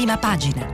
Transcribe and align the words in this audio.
prima 0.00 0.16
pagina. 0.16 0.66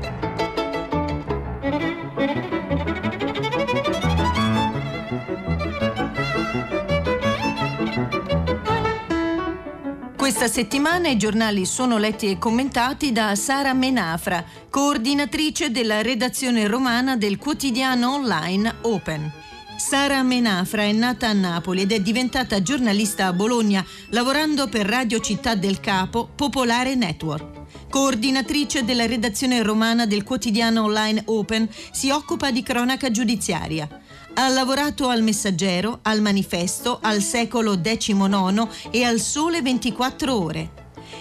Questa 10.17 10.47
settimana 10.47 11.09
i 11.09 11.17
giornali 11.17 11.67
sono 11.67 11.99
letti 11.99 12.31
e 12.31 12.39
commentati 12.39 13.11
da 13.11 13.35
Sara 13.35 13.73
Menafra, 13.73 14.45
coordinatrice 14.71 15.73
della 15.73 16.03
redazione 16.03 16.69
romana 16.69 17.17
del 17.17 17.39
quotidiano 17.39 18.13
online 18.13 18.77
Open. 18.83 19.33
Sara 19.77 20.23
Menafra 20.23 20.83
è 20.83 20.93
nata 20.93 21.29
a 21.29 21.33
Napoli 21.33 21.83
ed 21.83 21.91
è 21.91 22.01
diventata 22.01 22.63
giornalista 22.63 23.27
a 23.27 23.33
Bologna, 23.33 23.85
lavorando 24.11 24.69
per 24.69 24.87
Radio 24.87 25.19
Città 25.19 25.57
del 25.57 25.81
Capo 25.81 26.29
Popolare 26.33 26.95
Network. 26.95 27.56
Coordinatrice 27.97 28.85
della 28.85 29.07
redazione 29.07 29.63
romana 29.63 30.05
del 30.05 30.23
quotidiano 30.23 30.83
online 30.83 31.23
Open, 31.25 31.67
si 31.93 32.11
occupa 32.11 32.51
di 32.51 32.63
cronaca 32.63 33.11
giudiziaria. 33.11 33.89
Ha 34.35 34.49
lavorato 34.49 35.09
al 35.09 35.23
Messaggero, 35.23 36.01
al 36.03 36.21
Manifesto, 36.21 36.99
al 37.01 37.23
Secolo 37.23 37.81
XIX 37.81 38.69
e 38.91 39.03
al 39.03 39.19
Sole 39.19 39.63
24 39.63 40.39
Ore. 40.39 40.73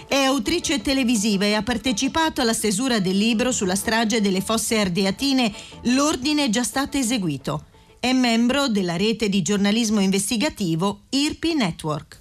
È 0.05 0.17
autrice 0.17 0.81
televisiva 0.81 1.45
e 1.45 1.53
ha 1.53 1.63
partecipato 1.63 2.41
alla 2.41 2.51
stesura 2.51 2.99
del 2.99 3.17
libro 3.17 3.53
sulla 3.53 3.75
strage 3.75 4.19
delle 4.19 4.41
fosse 4.41 4.77
ardeatine 4.77 5.53
L'ordine 5.83 6.43
è 6.43 6.49
già 6.49 6.63
stato 6.63 6.97
eseguito. 6.97 7.67
È 8.01 8.11
membro 8.11 8.67
della 8.67 8.97
rete 8.97 9.29
di 9.29 9.41
giornalismo 9.41 10.01
investigativo 10.01 11.03
IRPI 11.09 11.53
Network. 11.53 12.19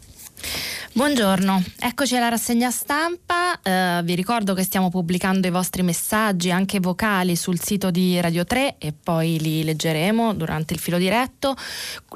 Buongiorno, 0.97 1.61
eccoci 1.80 2.15
alla 2.15 2.29
rassegna 2.29 2.71
stampa, 2.71 3.61
eh, 3.61 4.01
vi 4.05 4.15
ricordo 4.15 4.55
che 4.55 4.62
stiamo 4.62 4.91
pubblicando 4.91 5.45
i 5.48 5.51
vostri 5.51 5.83
messaggi 5.83 6.52
anche 6.52 6.79
vocali 6.79 7.35
sul 7.35 7.59
sito 7.59 7.91
di 7.91 8.21
Radio 8.21 8.45
3 8.45 8.77
e 8.79 8.93
poi 8.93 9.41
li 9.41 9.65
leggeremo 9.65 10.35
durante 10.35 10.73
il 10.73 10.79
filo 10.79 10.96
diretto. 10.96 11.57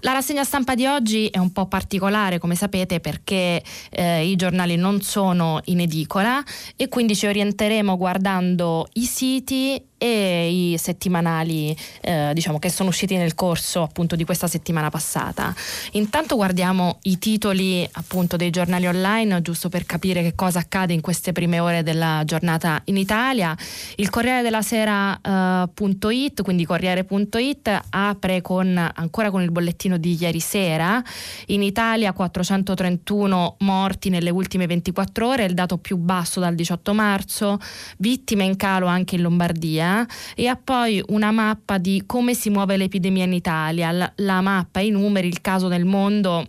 La 0.02 0.12
rassegna 0.12 0.44
stampa 0.44 0.77
di 0.77 0.86
oggi 0.86 1.27
è 1.27 1.39
un 1.39 1.50
po' 1.50 1.67
particolare 1.67 2.39
come 2.39 2.55
sapete 2.55 3.00
perché 3.00 3.61
eh, 3.91 4.25
i 4.25 4.36
giornali 4.36 4.77
non 4.77 5.02
sono 5.02 5.61
in 5.64 5.80
edicola 5.80 6.41
e 6.77 6.86
quindi 6.86 7.17
ci 7.17 7.27
orienteremo 7.27 7.97
guardando 7.97 8.86
i 8.92 9.06
siti 9.06 9.88
e 9.98 10.48
i 10.48 10.78
settimanali 10.78 11.77
eh, 12.00 12.30
diciamo 12.32 12.60
che 12.60 12.70
sono 12.70 12.88
usciti 12.88 13.16
nel 13.16 13.34
corso 13.34 13.82
appunto 13.82 14.14
di 14.14 14.24
questa 14.24 14.46
settimana 14.46 14.88
passata. 14.88 15.55
Intanto 15.92 16.36
guardiamo 16.36 16.98
i 17.02 17.18
titoli 17.18 17.86
appunto 17.92 18.36
dei 18.36 18.50
giornali 18.50 18.86
online 18.86 19.42
giusto 19.42 19.68
per 19.68 19.84
capire 19.84 20.22
che 20.22 20.34
cosa 20.34 20.60
accade 20.60 20.92
in 20.92 21.00
queste 21.00 21.32
prime 21.32 21.58
ore 21.58 21.82
della 21.82 22.22
giornata 22.24 22.80
in 22.84 22.96
Italia. 22.96 23.56
Il 23.96 24.08
Corriere 24.08 24.42
della 24.42 24.62
Sera.it, 24.62 26.38
uh, 26.38 26.42
quindi 26.42 26.64
Corriere.it 26.64 27.80
apre 27.90 28.40
con 28.40 28.92
ancora 28.94 29.30
con 29.30 29.42
il 29.42 29.50
bollettino 29.50 29.96
di 29.96 30.16
ieri 30.18 30.40
sera. 30.40 31.02
In 31.46 31.62
Italia 31.62 32.12
431 32.12 33.56
morti 33.58 34.10
nelle 34.10 34.30
ultime 34.30 34.66
24 34.66 35.27
ore, 35.27 35.44
il 35.44 35.55
dato 35.55 35.78
più 35.78 35.96
basso 35.96 36.38
dal 36.38 36.55
18 36.55 36.94
marzo, 36.94 37.58
vittime 37.98 38.44
in 38.44 38.56
calo 38.56 38.86
anche 38.86 39.16
in 39.16 39.22
Lombardia 39.22 39.88
e 40.34 40.47
ha 40.47 40.56
poi 40.56 41.03
una 41.08 41.31
mappa 41.31 41.78
di 41.78 42.03
come 42.06 42.34
si 42.34 42.50
muove 42.50 42.77
l'epidemia 42.77 43.25
in 43.25 43.33
Italia, 43.33 43.91
la, 43.91 44.12
la 44.17 44.41
mappa, 44.41 44.80
i 44.80 44.91
numeri, 44.91 45.28
il 45.28 45.41
caso 45.41 45.69
nel 45.69 45.84
mondo 45.84 46.47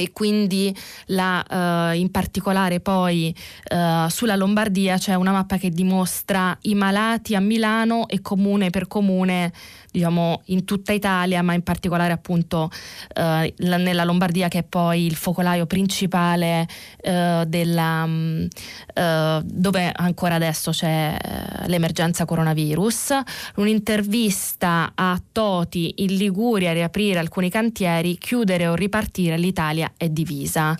e 0.00 0.12
quindi 0.12 0.74
la, 1.06 1.44
uh, 1.92 1.94
in 1.94 2.10
particolare 2.10 2.80
poi 2.80 3.34
uh, 3.70 4.08
sulla 4.08 4.34
Lombardia 4.34 4.96
c'è 4.96 5.14
una 5.14 5.32
mappa 5.32 5.58
che 5.58 5.68
dimostra 5.68 6.56
i 6.62 6.74
malati 6.74 7.34
a 7.34 7.40
Milano 7.40 8.08
e 8.08 8.22
comune 8.22 8.70
per 8.70 8.88
comune 8.88 9.52
diciamo, 9.90 10.42
in 10.46 10.64
tutta 10.64 10.92
Italia, 10.92 11.42
ma 11.42 11.54
in 11.54 11.62
particolare 11.62 12.12
appunto 12.12 12.70
eh, 13.14 13.54
nella 13.58 14.04
Lombardia 14.04 14.48
che 14.48 14.58
è 14.58 14.62
poi 14.62 15.06
il 15.06 15.14
focolaio 15.14 15.66
principale 15.66 16.66
eh, 17.00 17.44
della, 17.46 18.06
mh, 18.06 18.48
eh, 18.94 19.40
dove 19.44 19.92
ancora 19.94 20.36
adesso 20.36 20.70
c'è 20.70 21.16
eh, 21.16 21.68
l'emergenza 21.68 22.24
coronavirus. 22.24 23.20
Un'intervista 23.56 24.92
a 24.94 25.20
Toti 25.32 25.94
in 25.98 26.16
Liguria, 26.16 26.72
riaprire 26.72 27.18
alcuni 27.18 27.50
cantieri, 27.50 28.18
chiudere 28.18 28.66
o 28.66 28.74
ripartire, 28.74 29.36
l'Italia 29.36 29.92
è 29.96 30.08
divisa. 30.08 30.76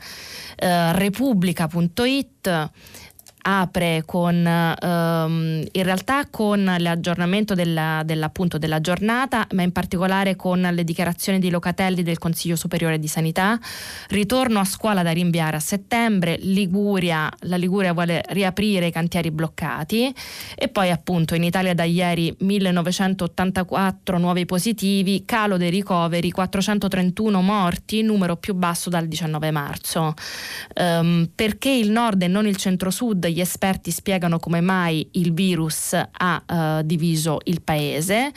Eh, 0.56 0.92
Repubblica.it 0.92 2.70
apre 3.42 4.02
con, 4.04 4.36
um, 4.36 5.64
in 5.70 5.82
realtà 5.82 6.26
con 6.30 6.76
l'aggiornamento 6.78 7.54
della, 7.54 8.02
dell'appunto 8.04 8.58
della 8.58 8.80
giornata, 8.80 9.46
ma 9.52 9.62
in 9.62 9.72
particolare 9.72 10.36
con 10.36 10.60
le 10.60 10.84
dichiarazioni 10.84 11.38
di 11.38 11.50
Locatelli 11.50 12.02
del 12.02 12.18
Consiglio 12.18 12.56
Superiore 12.56 12.98
di 12.98 13.08
Sanità, 13.08 13.58
ritorno 14.08 14.60
a 14.60 14.64
scuola 14.64 15.02
da 15.02 15.10
rinviare 15.10 15.56
a 15.56 15.60
settembre, 15.60 16.36
Liguria, 16.40 17.30
la 17.40 17.56
Liguria 17.56 17.92
vuole 17.92 18.22
riaprire 18.28 18.86
i 18.86 18.92
cantieri 18.92 19.30
bloccati 19.30 20.14
e 20.54 20.68
poi 20.68 20.90
appunto 20.90 21.34
in 21.34 21.44
Italia 21.44 21.74
da 21.74 21.84
ieri 21.84 22.34
1984 22.38 24.18
nuovi 24.18 24.44
positivi, 24.44 25.24
calo 25.24 25.56
dei 25.56 25.70
ricoveri, 25.70 26.30
431 26.30 27.40
morti, 27.40 28.02
numero 28.02 28.36
più 28.36 28.54
basso 28.54 28.90
dal 28.90 29.06
19 29.06 29.50
marzo. 29.50 30.14
Um, 30.74 31.28
perché 31.34 31.70
il 31.70 31.90
nord 31.90 32.22
e 32.22 32.28
non 32.28 32.46
il 32.46 32.56
centro-sud 32.56 33.28
gli 33.32 33.40
esperti 33.40 33.90
spiegano 33.90 34.38
come 34.38 34.60
mai 34.60 35.08
il 35.12 35.32
virus 35.32 35.94
ha 35.94 36.42
uh, 36.46 36.82
diviso 36.84 37.38
il 37.44 37.62
paese. 37.62 38.32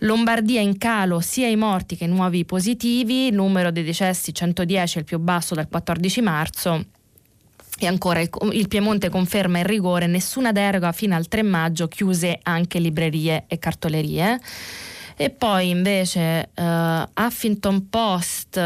Lombardia 0.00 0.60
in 0.60 0.78
calo 0.78 1.20
sia 1.20 1.48
i 1.48 1.56
morti 1.56 1.96
che 1.96 2.04
i 2.04 2.08
nuovi 2.08 2.44
positivi, 2.44 3.30
numero 3.30 3.70
dei 3.70 3.84
decessi 3.84 4.32
110 4.32 4.96
è 4.96 4.98
il 5.00 5.04
più 5.04 5.18
basso 5.18 5.54
dal 5.54 5.68
14 5.68 6.20
marzo. 6.22 6.84
E 7.78 7.86
ancora 7.86 8.20
il, 8.20 8.30
il, 8.52 8.68
Piemonte 8.68 9.08
conferma 9.08 9.58
il 9.58 9.64
rigore, 9.64 10.06
nessuna 10.06 10.52
deroga 10.52 10.92
fino 10.92 11.14
al 11.16 11.28
3 11.28 11.42
maggio, 11.42 11.88
chiuse 11.88 12.38
anche 12.42 12.78
librerie 12.78 13.44
e 13.46 13.58
cartolerie. 13.58 14.38
E 15.16 15.30
poi 15.30 15.68
invece 15.68 16.50
uh, 16.54 17.22
Huffington 17.22 17.88
Post 17.88 18.58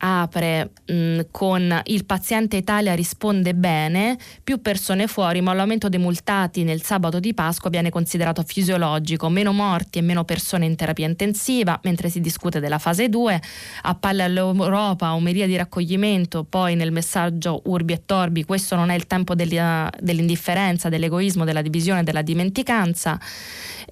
apre 0.00 0.70
mh, 0.86 0.92
mm, 0.92 1.20
con 1.30 1.80
il 1.84 2.04
paziente 2.04 2.56
Italia 2.56 2.94
risponde 2.94 3.54
bene, 3.54 4.18
più 4.42 4.60
persone 4.60 5.06
fuori, 5.06 5.40
ma 5.40 5.52
l'aumento 5.52 5.88
dei 5.88 5.98
multati 5.98 6.64
nel 6.64 6.82
sabato 6.82 7.20
di 7.20 7.34
Pasqua 7.34 7.70
viene 7.70 7.90
considerato 7.90 8.42
fisiologico, 8.42 9.28
meno 9.28 9.52
morti 9.52 9.98
e 9.98 10.02
meno 10.02 10.24
persone 10.24 10.66
in 10.66 10.76
terapia 10.76 11.06
intensiva, 11.06 11.78
mentre 11.82 12.08
si 12.08 12.20
discute 12.20 12.60
della 12.60 12.78
fase 12.78 13.08
2, 13.08 13.40
appalla 13.82 14.24
all'Europa 14.24 15.14
omeria 15.14 15.46
di 15.46 15.56
raccoglimento, 15.56 16.44
poi 16.44 16.74
nel 16.74 16.92
messaggio 16.92 17.62
Urbi 17.64 17.92
e 17.92 18.02
Torbi, 18.04 18.44
questo 18.44 18.76
non 18.76 18.90
è 18.90 18.94
il 18.94 19.06
tempo 19.06 19.34
dell'indifferenza, 19.34 20.88
dell'egoismo, 20.88 21.44
della 21.44 21.62
divisione, 21.62 22.02
della 22.02 22.22
dimenticanza. 22.22 23.18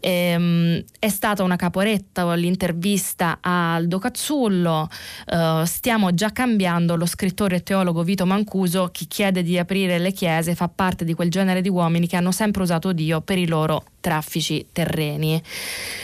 Ehm, 0.00 0.82
è 0.98 1.08
stata 1.08 1.42
una 1.42 1.56
caporetta 1.56 2.34
l'intervista 2.34 3.38
a 3.40 3.74
Aldo 3.74 3.98
Cazzullo, 3.98 4.88
eh, 5.26 5.62
stiamo 5.64 6.14
già 6.14 6.30
cambiando, 6.30 6.96
lo 6.96 7.06
scrittore 7.06 7.56
e 7.56 7.62
teologo 7.62 8.02
Vito 8.02 8.26
Mancuso, 8.26 8.88
chi 8.92 9.06
chiede 9.06 9.42
di 9.42 9.58
aprire 9.58 9.98
le 9.98 10.12
chiese 10.12 10.54
fa 10.54 10.68
parte 10.68 11.04
di 11.04 11.14
quel 11.14 11.30
genere 11.30 11.60
di 11.60 11.68
uomini 11.68 12.06
che 12.06 12.16
hanno 12.16 12.32
sempre 12.32 12.62
usato 12.62 12.92
Dio 12.92 13.20
per 13.20 13.38
i 13.38 13.46
loro 13.46 13.84
traffici 14.00 14.66
terreni. 14.72 15.42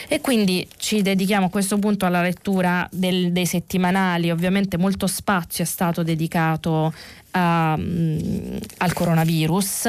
E 0.09 0.21
quindi 0.21 0.67
ci 0.77 1.03
dedichiamo 1.03 1.47
a 1.47 1.51
questo 1.51 1.79
punto 1.79 2.07
alla 2.07 2.23
lettura 2.23 2.89
del, 2.91 3.33
dei 3.33 3.47
settimanali, 3.47 4.31
ovviamente 4.31 4.77
molto 4.77 5.07
spazio 5.07 5.65
è 5.65 5.67
stato 5.67 6.03
dedicato 6.03 6.93
a, 7.35 7.75
um, 7.77 8.59
al 8.79 8.93
coronavirus. 8.93 9.87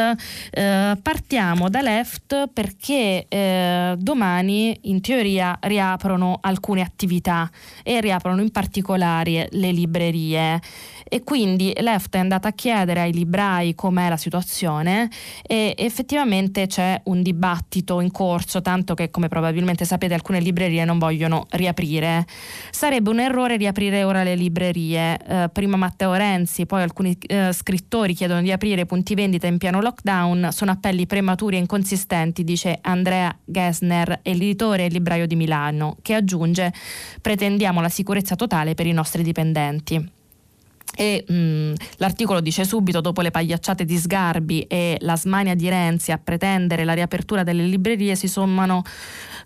Eh, 0.50 0.98
partiamo 1.02 1.70
da 1.70 1.82
Left 1.82 2.50
perché 2.52 3.26
eh, 3.28 3.96
domani 3.98 4.78
in 4.84 5.02
teoria 5.02 5.58
riaprono 5.62 6.40
alcune 6.42 6.82
attività 6.82 7.50
e 7.84 8.02
riaprono 8.02 8.42
in 8.42 8.52
particolare 8.52 9.48
le 9.52 9.72
librerie 9.72 10.60
e 11.08 11.24
quindi 11.24 11.74
Left 11.80 12.16
è 12.16 12.20
andata 12.20 12.48
a 12.48 12.52
chiedere 12.52 13.02
ai 13.02 13.14
librai 13.14 13.76
com'è 13.76 14.10
la 14.10 14.18
situazione 14.18 15.10
e 15.46 15.76
effettivamente 15.78 16.66
c'è 16.68 17.00
un 17.06 17.22
dibattito 17.22 18.02
in 18.02 18.12
corso, 18.12 18.62
tanto 18.62 18.96
che 18.96 19.12
come 19.12 19.28
probabilmente 19.28 19.86
sapete 19.86 20.16
alcune 20.16 20.40
librerie 20.40 20.84
non 20.84 20.98
vogliono 20.98 21.46
riaprire. 21.52 22.26
Sarebbe 22.72 23.10
un 23.12 23.20
errore 23.20 23.58
riaprire 23.58 24.04
ora 24.04 24.24
le 24.24 24.36
librerie. 24.36 25.18
Eh, 25.18 25.50
prima 25.50 25.78
Matteo 25.78 26.14
Renzi, 26.14 26.66
poi 26.66 26.82
alcuni 26.82 27.16
eh, 27.28 27.54
scrittori 27.54 28.14
chiedono 28.14 28.42
di 28.42 28.52
aprire 28.52 28.86
punti 28.86 29.14
vendita 29.14 29.48
in 29.48 29.58
piano 29.58 29.82
lockdown, 29.82 30.50
sono 30.52 30.72
appelli 30.72 31.06
prematuri 31.06 31.58
e 31.58 31.60
inconsistenti, 31.60 32.44
dice 32.44 32.80
Andrea 32.82 33.36
Gessner, 33.46 34.20
editore 34.24 34.86
e 34.86 34.90
libraio 34.90 35.28
di 35.28 35.36
Milano, 35.36 35.98
che 36.02 36.16
aggiunge 36.16 36.74
pretendiamo 37.22 37.82
la 37.82 37.90
sicurezza 37.90 38.36
totale 38.36 38.74
per 38.74 38.88
i 38.88 38.92
nostri 38.92 39.24
dipendenti. 39.24 40.15
E 40.96 41.26
mh, 41.28 41.74
l'articolo 41.98 42.40
dice 42.40 42.64
subito 42.64 43.02
dopo 43.02 43.22
le 43.22 43.32
pagliacciate 43.32 43.86
di 43.86 43.98
Sgarbi 43.98 44.62
e 44.62 44.98
la 45.02 45.16
smania 45.16 45.56
di 45.56 45.68
Renzi 45.68 46.12
a 46.12 46.18
pretendere 46.18 46.86
la 46.86 46.94
riapertura 46.94 47.44
delle 47.44 47.66
librerie 47.66 48.16
si 48.16 48.28
sommano 48.28 48.84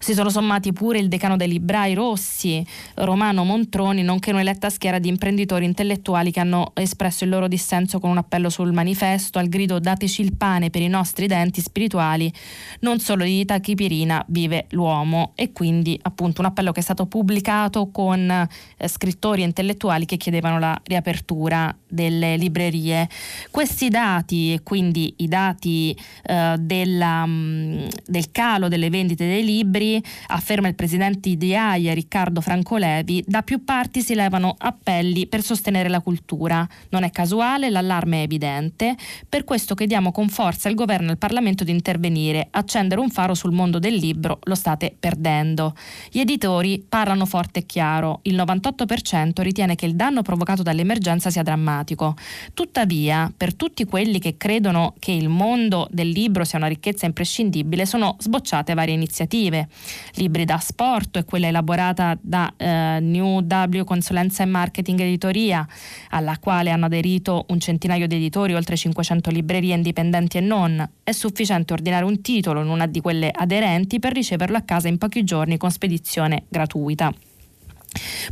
si 0.02 0.14
sono 0.14 0.30
sommati 0.30 0.72
pure 0.72 0.98
il 0.98 1.10
decano 1.10 1.36
dei 1.36 1.50
librai 1.50 1.94
Rossi, 1.94 2.66
Romano 2.96 3.44
Montroni, 3.44 4.02
nonché 4.02 4.32
un'eletta 4.32 4.70
schiera 4.70 4.98
di 4.98 5.10
imprenditori 5.10 5.66
intellettuali 5.66 6.32
che 6.32 6.40
hanno 6.40 6.72
espresso 6.76 7.26
il 7.26 7.30
loro 7.30 7.50
dissenso 7.50 8.00
con 8.00 8.10
un 8.10 8.18
appello 8.18 8.50
sul 8.50 8.72
manifesto 8.72 9.40
al 9.40 9.50
grido 9.50 9.78
dateci 9.78 10.22
il 10.22 10.38
pane 10.38 10.70
per 10.70 10.82
i 10.82 10.88
nostri 10.88 11.28
denti 11.28 11.60
spirituali, 11.60 12.32
non 12.80 13.00
solo 13.00 13.26
di 13.26 13.44
Tachipirina 13.44 14.24
vive 14.30 14.68
l'uomo 14.70 15.34
e 15.36 15.52
quindi 15.52 16.00
appunto 16.02 16.40
un 16.40 16.48
appello 16.48 16.72
che 16.72 16.80
è 16.80 16.84
stato 16.84 17.06
pubblicato 17.06 17.90
con 17.92 18.30
eh, 18.30 18.88
scrittori 18.88 19.42
intellettuali 19.42 20.06
che 20.06 20.16
chiedevano 20.16 20.60
la 20.60 20.80
riapertura 20.86 21.39
delle 21.88 22.38
librerie. 22.38 23.10
Questi 23.52 23.90
dati 23.90 24.54
e 24.54 24.62
quindi 24.64 25.14
i 25.18 25.28
dati 25.28 25.98
eh, 26.24 26.56
della, 26.60 27.26
mm, 27.26 27.88
del 28.06 28.32
calo 28.32 28.68
delle 28.68 28.90
vendite 28.90 29.26
dei 29.26 29.44
libri 29.44 30.02
afferma 30.28 30.68
il 30.68 30.76
presidente 30.76 31.36
di 31.36 31.56
AIA 31.56 31.94
Riccardo 31.94 32.42
Francolevi, 32.42 33.24
da 33.28 33.42
più 33.42 33.64
parti 33.64 34.02
si 34.02 34.16
levano 34.16 34.56
appelli 34.58 35.28
per 35.28 35.42
sostenere 35.42 35.90
la 35.90 36.00
cultura. 36.00 36.68
Non 36.90 37.04
è 37.04 37.10
casuale, 37.10 37.70
l'allarme 37.70 38.20
è 38.20 38.24
evidente, 38.24 38.96
per 39.28 39.44
questo 39.44 39.76
chiediamo 39.76 40.12
con 40.12 40.30
forza 40.30 40.70
al 40.70 40.76
governo 40.76 41.08
e 41.08 41.12
al 41.12 41.18
Parlamento 41.18 41.64
di 41.64 41.72
intervenire, 41.72 42.48
accendere 42.52 43.02
un 43.02 43.10
faro 43.10 43.34
sul 43.34 43.52
mondo 43.52 43.80
del 43.80 43.96
libro, 43.96 44.40
lo 44.44 44.56
state 44.56 44.96
perdendo. 44.98 45.76
Gli 46.10 46.20
editori 46.20 46.84
parlano 46.88 47.26
forte 47.26 47.60
e 47.60 47.66
chiaro, 47.66 48.20
il 48.24 48.36
98% 48.36 49.42
ritiene 49.42 49.76
che 49.76 49.86
il 49.86 49.96
danno 49.96 50.22
provocato 50.22 50.64
dall'emergenza 50.64 51.19
sia 51.28 51.44
drammatico. 51.44 52.16
Tuttavia, 52.54 53.30
per 53.36 53.54
tutti 53.54 53.84
quelli 53.84 54.20
che 54.20 54.38
credono 54.38 54.94
che 55.00 55.12
il 55.12 55.28
mondo 55.28 55.88
del 55.92 56.08
libro 56.08 56.46
sia 56.46 56.58
una 56.58 56.68
ricchezza 56.68 57.06
imprescindibile, 57.06 57.86
sono 57.86 58.16
sbocciate 58.18 58.74
varie 58.74 58.94
iniziative 58.94 59.68
libri 60.14 60.46
da 60.46 60.58
sport 60.58 61.18
e 61.18 61.26
quella 61.26 61.48
elaborata 61.48 62.18
da 62.22 62.54
eh, 62.56 63.00
New 63.02 63.40
W 63.42 63.84
Consulenza 63.84 64.44
e 64.44 64.46
Marketing 64.46 65.00
Editoria, 65.02 65.68
alla 66.12 66.38
quale 66.40 66.70
hanno 66.70 66.86
aderito 66.86 67.46
un 67.50 67.60
centinaio 67.60 68.08
di 68.08 68.16
editori, 68.16 68.54
oltre 68.54 68.78
500 68.78 69.30
librerie 69.32 69.76
indipendenti 69.76 70.38
e 70.38 70.42
non. 70.42 70.90
È 71.04 71.12
sufficiente 71.12 71.74
ordinare 71.74 72.06
un 72.06 72.22
titolo 72.22 72.62
in 72.62 72.70
una 72.70 72.86
di 72.86 73.02
quelle 73.02 73.30
aderenti 73.34 74.00
per 74.00 74.14
riceverlo 74.14 74.56
a 74.56 74.62
casa 74.62 74.88
in 74.88 74.98
pochi 74.98 75.24
giorni 75.24 75.58
con 75.58 75.72
spedizione 75.72 76.44
gratuita 76.48 77.12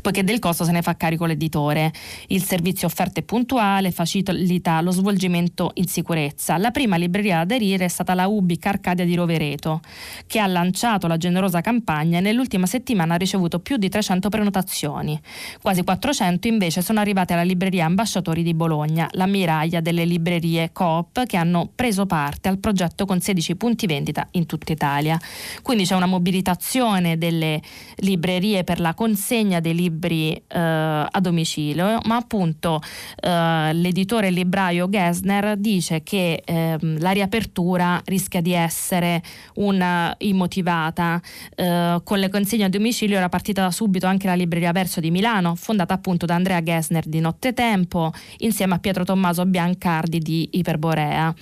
poiché 0.02 0.24
del 0.24 0.40
costo 0.40 0.64
se 0.64 0.72
ne 0.72 0.82
fa 0.82 0.96
carico 0.96 1.26
l'editore. 1.26 1.92
Il 2.28 2.44
servizio 2.44 2.88
offerto 2.88 3.20
è 3.20 3.24
puntuale, 3.24 3.92
facilita 3.92 4.82
lo 4.82 4.92
svolgimento 4.92 5.72
in 5.76 5.88
sicurezza. 5.88 6.58
La 6.58 6.72
prima 6.72 6.96
libreria 6.96 7.40
ad 7.40 7.52
aderire 7.52 7.86
è 7.86 7.88
stata 7.88 8.14
la 8.14 8.28
Ubic 8.28 8.66
Arcadia 8.66 9.06
di 9.06 9.16
Rovereto, 9.16 9.82
che 10.28 10.40
ha 10.40 10.48
lanciato 10.48 11.08
la 11.08 11.18
generosa 11.18 11.62
campagna 11.62 12.20
e 12.20 12.22
nell'ultima 12.22 12.66
settimana 12.66 13.16
ha 13.16 13.18
ricevuto 13.18 13.60
più 13.60 13.78
di 13.78 13.90
300 13.90 14.30
prenotazioni. 14.30 15.20
Quasi 15.62 15.84
400 15.84 16.48
invece 16.48 16.82
sono 16.82 17.00
arrivate 17.00 17.34
alla 17.34 17.44
libreria 17.44 17.86
Ambasciatori 17.86 18.44
di 18.44 18.54
Bologna, 18.54 19.08
la 19.14 19.26
miraglia 19.26 19.82
delle 19.82 20.06
librerie 20.06 20.72
Coop 20.72 21.26
che 21.26 21.38
hanno 21.38 21.70
preso 21.74 22.06
parte 22.06 22.50
al 22.50 22.60
progetto 22.60 23.06
con 23.06 23.20
16 23.20 23.56
punti 23.56 23.88
vendita 23.88 24.28
in 24.32 24.46
tutta 24.46 24.72
Italia. 24.72 25.20
Quindi 25.62 25.86
c'è 25.86 25.96
una 25.96 26.06
mobilitazione 26.06 27.18
delle 27.18 27.62
librerie 27.98 28.64
per 28.64 28.80
la 28.80 28.94
consegna 28.94 29.47
consegna 29.48 29.60
dei 29.62 29.74
libri 29.74 30.34
eh, 30.34 30.60
a 30.60 31.20
domicilio, 31.22 32.00
ma 32.04 32.18
appunto 32.18 32.82
eh, 33.22 33.74
l'editore 33.74 34.30
libraio 34.30 34.90
Gessner 34.90 35.56
dice 35.58 36.04
che 36.04 36.42
eh, 36.44 36.78
la 36.82 37.12
riapertura 37.12 38.02
rischia 38.06 38.42
di 38.42 38.54
essere 38.54 39.22
una 39.56 40.14
immotivata. 40.20 41.22
Eh, 41.56 42.02
con 42.04 42.20
le 42.20 42.30
consegne 42.30 42.66
a 42.66 42.70
domicilio 42.70 43.18
era 43.18 43.30
partita 43.30 43.64
da 43.64 43.72
subito 43.72 44.06
anche 44.06 44.28
la 44.28 44.36
libreria 44.36 44.72
Verso 44.72 45.00
di 45.00 45.12
Milano, 45.12 45.56
fondata 45.56 45.94
appunto 45.94 46.26
da 46.26 46.36
Andrea 46.36 46.62
Gessner 46.62 47.06
di 47.06 47.20
Nottetempo, 47.20 48.12
insieme 48.40 48.76
a 48.76 48.80
Pietro 48.80 49.06
Tommaso 49.06 49.46
Biancardi 49.46 50.20
di 50.20 50.50
Iperborea. 50.52 51.34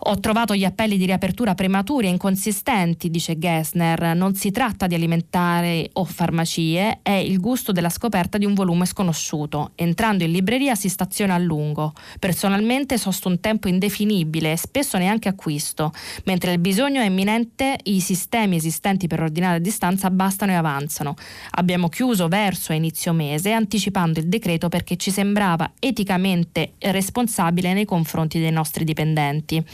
Ho 0.00 0.20
trovato 0.20 0.54
gli 0.54 0.64
appelli 0.64 0.96
di 0.96 1.06
riapertura 1.06 1.54
prematuri 1.54 2.06
e 2.06 2.10
inconsistenti, 2.10 3.10
dice 3.10 3.36
Gessner. 3.36 4.14
Non 4.14 4.34
si 4.36 4.52
tratta 4.52 4.86
di 4.86 4.94
alimentare 4.94 5.90
o 5.94 6.04
farmacie, 6.04 7.00
è 7.02 7.10
il 7.10 7.40
gusto 7.40 7.72
della 7.72 7.88
scoperta 7.88 8.38
di 8.38 8.44
un 8.44 8.54
volume 8.54 8.86
sconosciuto. 8.86 9.72
Entrando 9.74 10.22
in 10.22 10.30
libreria 10.30 10.76
si 10.76 10.88
staziona 10.88 11.34
a 11.34 11.38
lungo. 11.38 11.94
Personalmente 12.20 12.96
sosto 12.96 13.28
un 13.28 13.40
tempo 13.40 13.66
indefinibile 13.66 14.52
e 14.52 14.56
spesso 14.56 14.98
neanche 14.98 15.28
acquisto. 15.28 15.92
Mentre 16.24 16.52
il 16.52 16.58
bisogno 16.60 17.00
è 17.00 17.06
imminente, 17.06 17.76
i 17.84 18.00
sistemi 18.00 18.54
esistenti 18.54 19.08
per 19.08 19.20
ordinare 19.20 19.56
a 19.56 19.60
distanza 19.60 20.10
bastano 20.10 20.52
e 20.52 20.54
avanzano. 20.54 21.16
Abbiamo 21.50 21.88
chiuso 21.88 22.28
verso 22.28 22.72
inizio 22.72 23.12
mese, 23.12 23.50
anticipando 23.50 24.20
il 24.20 24.28
decreto 24.28 24.68
perché 24.68 24.96
ci 24.96 25.10
sembrava 25.10 25.72
eticamente 25.80 26.74
responsabile 26.78 27.72
nei 27.72 27.84
confronti 27.84 28.38
dei 28.38 28.52
nostri 28.52 28.84
dipendenti. 28.84 29.64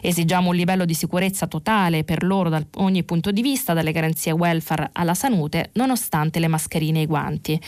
Esigiamo 0.00 0.50
un 0.50 0.56
livello 0.56 0.84
di 0.84 0.94
sicurezza 0.94 1.46
totale 1.46 2.04
per 2.04 2.24
loro 2.24 2.48
da 2.48 2.62
ogni 2.76 3.04
punto 3.04 3.30
di 3.30 3.40
vista, 3.40 3.72
dalle 3.72 3.92
garanzie 3.92 4.32
welfare 4.32 4.90
alla 4.92 5.14
salute, 5.14 5.70
nonostante 5.74 6.38
le 6.38 6.48
mascherine 6.48 6.98
e 6.98 7.02
i 7.02 7.06
guanti. 7.06 7.60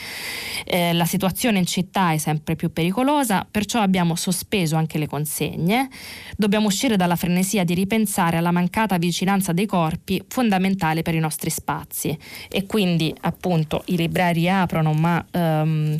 Eh, 0.65 0.93
la 0.93 1.05
situazione 1.05 1.59
in 1.59 1.67
città 1.67 2.13
è 2.13 2.19
sempre 2.19 2.57
più 2.57 2.73
pericolosa, 2.73 3.47
perciò 3.49 3.81
abbiamo 3.81 4.17
sospeso 4.17 4.77
anche 4.77 4.99
le 4.99 5.07
consegne. 5.07 5.89
Dobbiamo 6.37 6.67
uscire 6.67 6.97
dalla 6.97 7.17
frenesia 7.17 7.65
di 7.65 7.75
ripensare 7.75 8.37
alla 8.37 8.51
mancata 8.51 8.99
vicinanza 8.99 9.53
dei 9.53 9.67
corpi, 9.67 10.23
fondamentale 10.29 11.03
per 11.03 11.15
i 11.15 11.21
nostri 11.21 11.51
spazi. 11.51 12.17
E 12.49 12.67
quindi 12.67 13.15
appunto 13.21 13.83
i 13.87 13.97
librai 13.97 14.33
aprono, 14.49 14.93
ma 14.93 15.25
ehm, 15.31 15.97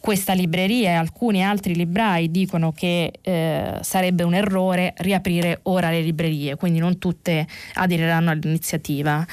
questa 0.00 0.32
libreria 0.32 0.90
e 0.90 0.94
alcuni 0.94 1.44
altri 1.44 1.74
librai 1.74 2.30
dicono 2.30 2.72
che 2.72 3.12
eh, 3.20 3.78
sarebbe 3.80 4.22
un 4.22 4.34
errore 4.34 4.94
riaprire 4.98 5.47
aprire 5.48 5.60
ora 5.62 5.90
le 5.90 6.02
librerie, 6.02 6.56
quindi 6.56 6.78
non 6.78 6.98
tutte 6.98 7.46
aderiranno 7.74 8.30
all'iniziativa. 8.30 9.24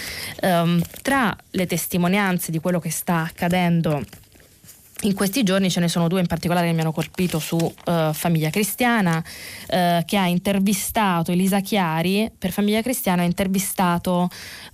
Um, 0.41 0.81
tra 1.01 1.35
le 1.51 1.65
testimonianze 1.65 2.51
di 2.51 2.59
quello 2.59 2.79
che 2.79 2.91
sta 2.91 3.21
accadendo 3.21 4.03
in 5.05 5.13
questi 5.13 5.43
giorni 5.43 5.69
ce 5.69 5.79
ne 5.79 5.87
sono 5.87 6.07
due 6.07 6.19
in 6.19 6.25
particolare 6.25 6.67
che 6.67 6.73
mi 6.73 6.81
hanno 6.81 6.91
colpito 6.91 7.37
su 7.39 7.55
uh, 7.55 8.13
Famiglia 8.13 8.49
Cristiana, 8.49 9.17
uh, 9.17 10.03
che 10.03 10.17
ha 10.17 10.25
intervistato 10.25 11.31
Elisa 11.31 11.59
Chiari, 11.59 12.31
per 12.35 12.51
Famiglia 12.51 12.81
Cristiana 12.81 13.21
ha 13.21 13.25
intervistato 13.25 14.23
uh, 14.23 14.29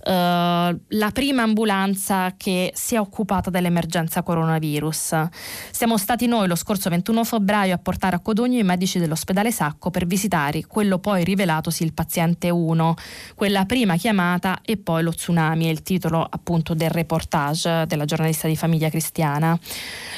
la 0.06 1.10
prima 1.12 1.42
ambulanza 1.42 2.34
che 2.36 2.72
si 2.74 2.94
è 2.94 3.00
occupata 3.00 3.50
dell'emergenza 3.50 4.22
coronavirus. 4.22 5.28
Siamo 5.70 5.98
stati 5.98 6.26
noi 6.26 6.48
lo 6.48 6.56
scorso 6.56 6.88
21 6.88 7.24
febbraio 7.24 7.74
a 7.74 7.78
portare 7.78 8.16
a 8.16 8.20
Codogno 8.20 8.58
i 8.58 8.64
medici 8.64 8.98
dell'ospedale 8.98 9.52
Sacco 9.52 9.90
per 9.90 10.06
visitare 10.06 10.64
quello 10.66 10.98
poi 10.98 11.24
rivelatosi 11.24 11.82
il 11.82 11.92
paziente 11.92 12.48
1, 12.48 12.94
quella 13.34 13.66
prima 13.66 13.96
chiamata 13.96 14.60
e 14.64 14.78
poi 14.78 15.02
lo 15.02 15.12
tsunami, 15.12 15.66
è 15.66 15.70
il 15.70 15.82
titolo 15.82 16.26
appunto 16.28 16.72
del 16.72 16.90
reportage 16.90 17.84
della 17.86 18.06
giornalista 18.06 18.48
di 18.48 18.56
Famiglia 18.56 18.88
Cristiana. 18.88 19.58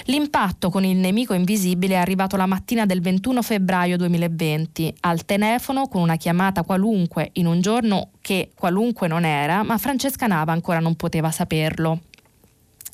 L'impatto 0.06 0.68
con 0.68 0.84
il 0.84 0.98
nemico 0.98 1.32
invisibile 1.32 1.94
è 1.94 1.98
arrivato 1.98 2.36
la 2.36 2.44
mattina 2.44 2.84
del 2.84 3.00
21 3.00 3.40
febbraio 3.40 3.96
2020 3.96 4.96
al 5.00 5.24
telefono 5.24 5.88
con 5.88 6.02
una 6.02 6.16
chiamata 6.16 6.62
qualunque 6.62 7.30
in 7.34 7.46
un 7.46 7.62
giorno 7.62 8.10
che 8.20 8.50
qualunque 8.54 9.08
non 9.08 9.24
era, 9.24 9.62
ma 9.62 9.78
Francesca 9.78 10.26
Nava 10.26 10.52
ancora 10.52 10.78
non 10.78 10.94
poteva 10.94 11.30
saperlo. 11.30 12.00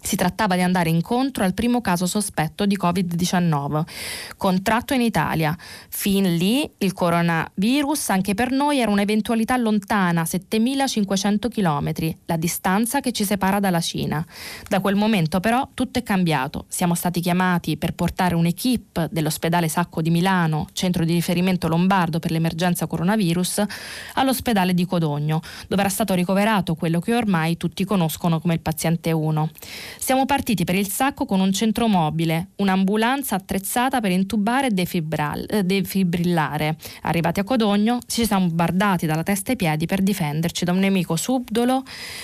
Si 0.02 0.16
trattava 0.16 0.54
di 0.54 0.62
andare 0.62 0.88
incontro 0.88 1.45
al 1.45 1.54
primo 1.54 1.80
caso 1.80 2.07
sospetto 2.07 2.66
di 2.66 2.76
Covid-19, 2.76 3.83
contratto 4.37 4.95
in 4.95 5.02
Italia. 5.02 5.57
Fin 5.88 6.37
lì 6.37 6.69
il 6.78 6.92
coronavirus 6.92 8.11
anche 8.11 8.35
per 8.35 8.50
noi 8.50 8.78
era 8.78 8.90
un'eventualità 8.90 9.57
lontana, 9.57 10.25
7500 10.25 11.49
km, 11.49 11.92
la 12.26 12.37
distanza 12.37 13.00
che 13.00 13.12
ci 13.12 13.25
separa 13.25 13.61
dalla 13.61 13.80
Cina. 13.80 14.25
Da 14.69 14.80
quel 14.80 14.95
momento 14.95 15.38
però 15.40 15.69
tutto 15.75 15.99
è 15.99 16.02
cambiato. 16.02 16.64
Siamo 16.69 16.95
stati 16.95 17.21
chiamati 17.21 17.76
per 17.76 17.92
portare 17.92 18.35
un'equipe 18.35 19.09
dell'ospedale 19.11 19.69
Sacco 19.69 20.00
di 20.02 20.11
Milano, 20.11 20.66
centro 20.73 21.04
di 21.04 21.12
riferimento 21.12 21.69
lombardo 21.69 22.19
per 22.19 22.30
l'emergenza 22.30 22.87
coronavirus, 22.87 23.62
all'ospedale 24.14 24.75
di 24.75 24.87
Codogno, 24.87 25.40
dove 25.69 25.83
era 25.83 25.90
stato 25.90 26.14
ricoverato 26.14 26.75
quello 26.75 27.00
che 27.00 27.14
ormai 27.14 27.57
tutti 27.57 27.85
conoscono 27.85 28.40
come 28.40 28.54
il 28.54 28.61
paziente 28.61 29.12
1. 29.12 29.50
Siamo 29.99 30.26
partiti 30.26 30.64
per 30.64 30.75
il 30.75 30.88
sacco 30.88 31.26
con 31.26 31.40
un 31.40 31.52
centro 31.52 31.88
mobile, 31.88 32.50
un'ambulanza 32.56 33.37
attrezzata 33.37 34.00
per 34.00 34.11
intubare 34.11 34.68
e 34.68 34.75
eh, 35.47 35.64
defibrillare. 35.64 36.76
Arrivati 37.02 37.40
a 37.40 37.44
Codogno, 37.44 37.99
ci 38.06 38.25
siamo 38.25 38.47
bardati 38.49 39.06
dalla 39.06 39.23
testa 39.23 39.50
ai 39.50 39.56
piedi 39.56 39.87
per 39.87 40.02
difenderci 40.02 40.64
da 40.64 40.73
un 40.73 40.78
nemico 40.78 41.16
subdolo 41.16 41.82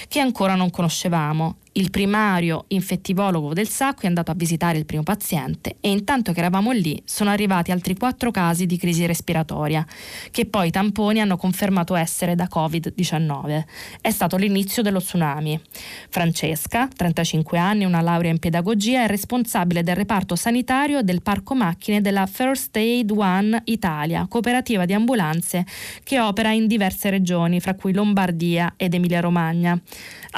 che 0.09 0.21
ancora 0.21 0.55
non 0.55 0.71
conoscevamo 0.71 1.57
Il 1.77 1.91
primario 1.91 2.65
infettivologo 2.69 3.53
del 3.53 3.69
Sacco 3.69 4.05
è 4.05 4.07
andato 4.07 4.31
a 4.31 4.35
visitare 4.35 4.79
il 4.79 4.87
primo 4.87 5.03
paziente 5.03 5.77
e 5.81 5.91
intanto 5.91 6.33
che 6.33 6.39
eravamo 6.39 6.71
lì 6.71 7.03
sono 7.05 7.29
arrivati 7.29 7.71
altri 7.71 7.95
quattro 7.99 8.31
casi 8.31 8.65
di 8.65 8.79
crisi 8.79 9.05
respiratoria, 9.05 9.87
che 10.31 10.47
poi 10.47 10.69
i 10.69 10.71
tamponi 10.71 11.21
hanno 11.21 11.37
confermato 11.37 11.95
essere 11.95 12.35
da 12.35 12.49
Covid-19. 12.51 13.65
È 14.01 14.11
stato 14.11 14.39
l'inizio 14.39 14.81
dello 14.81 15.01
tsunami. 15.01 15.61
Francesca, 16.09 16.89
35 16.89 17.59
anni, 17.59 17.85
una 17.85 18.01
laurea 18.01 18.31
in 18.31 18.39
pedagogia, 18.39 19.03
è 19.03 19.07
responsabile 19.07 19.83
del 19.83 19.97
reparto 19.97 20.35
sanitario 20.35 21.03
del 21.03 21.21
parco 21.21 21.55
macchine 21.55 22.01
della 22.01 22.25
First 22.25 22.75
Aid 22.77 23.11
One 23.11 23.61
Italia, 23.67 24.27
cooperativa 24.31 24.87
di 24.87 24.95
ambulanze 24.95 25.67
che 26.03 26.21
opera 26.21 26.53
in 26.53 26.69
diverse 26.69 27.11
regioni, 27.11 27.61
fra 27.61 27.75
cui 27.75 27.93
Lombardia 27.93 28.73
ed 28.79 28.95
Emilia-Romagna. 28.95 29.79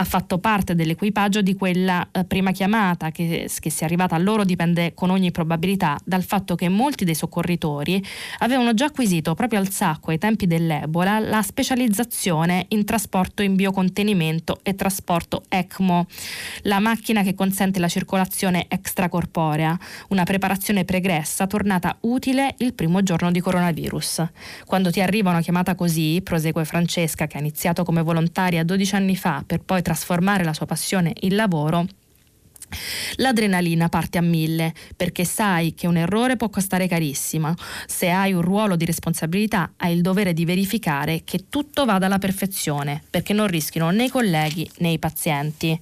Ha 0.00 0.04
fatto 0.04 0.38
parte 0.38 0.76
dell'equipaggio 0.76 1.42
di 1.42 1.56
quella 1.56 2.06
eh, 2.12 2.24
prima 2.24 2.52
chiamata 2.52 3.10
che, 3.10 3.50
che 3.58 3.70
sia 3.70 3.84
arrivata 3.84 4.14
a 4.14 4.18
loro 4.18 4.44
dipende 4.44 4.94
con 4.94 5.10
ogni 5.10 5.32
probabilità 5.32 5.98
dal 6.04 6.22
fatto 6.22 6.54
che 6.54 6.68
molti 6.68 7.04
dei 7.04 7.16
soccorritori 7.16 8.00
avevano 8.38 8.74
già 8.74 8.84
acquisito 8.84 9.34
proprio 9.34 9.58
al 9.58 9.70
sacco 9.70 10.12
ai 10.12 10.18
tempi 10.18 10.46
dell'Ebola 10.46 11.18
la 11.18 11.42
specializzazione 11.42 12.66
in 12.68 12.84
trasporto 12.84 13.42
in 13.42 13.56
biocontenimento 13.56 14.60
e 14.62 14.76
trasporto 14.76 15.42
ECMO, 15.48 16.06
la 16.62 16.78
macchina 16.78 17.24
che 17.24 17.34
consente 17.34 17.80
la 17.80 17.88
circolazione 17.88 18.66
extracorporea, 18.68 19.76
una 20.10 20.22
preparazione 20.22 20.84
pregressa 20.84 21.48
tornata 21.48 21.96
utile 22.02 22.54
il 22.58 22.72
primo 22.72 23.02
giorno 23.02 23.32
di 23.32 23.40
coronavirus. 23.40 24.26
Quando 24.64 24.92
ti 24.92 25.00
arriva 25.00 25.30
una 25.30 25.40
chiamata 25.40 25.74
così, 25.74 26.20
prosegue 26.22 26.64
Francesca 26.64 27.26
che 27.26 27.36
ha 27.36 27.40
iniziato 27.40 27.82
come 27.82 28.02
volontaria 28.02 28.62
12 28.62 28.94
anni 28.94 29.16
fa 29.16 29.42
per 29.44 29.60
poi 29.60 29.82
trasformare 29.88 30.44
la 30.44 30.52
sua 30.52 30.66
passione 30.66 31.14
in 31.20 31.34
lavoro, 31.34 31.86
L'adrenalina 33.16 33.88
parte 33.88 34.18
a 34.18 34.22
mille 34.22 34.74
perché 34.96 35.24
sai 35.24 35.74
che 35.74 35.86
un 35.86 35.96
errore 35.96 36.36
può 36.36 36.48
costare 36.48 36.86
carissimo. 36.86 37.54
Se 37.86 38.08
hai 38.08 38.32
un 38.32 38.42
ruolo 38.42 38.76
di 38.76 38.84
responsabilità 38.84 39.72
hai 39.76 39.94
il 39.94 40.02
dovere 40.02 40.32
di 40.32 40.44
verificare 40.44 41.22
che 41.24 41.46
tutto 41.48 41.84
vada 41.84 42.06
alla 42.06 42.18
perfezione 42.18 43.02
perché 43.10 43.32
non 43.32 43.46
rischino 43.46 43.90
né 43.90 44.04
i 44.04 44.08
colleghi 44.08 44.68
né 44.78 44.90
i 44.90 44.98
pazienti. 44.98 45.78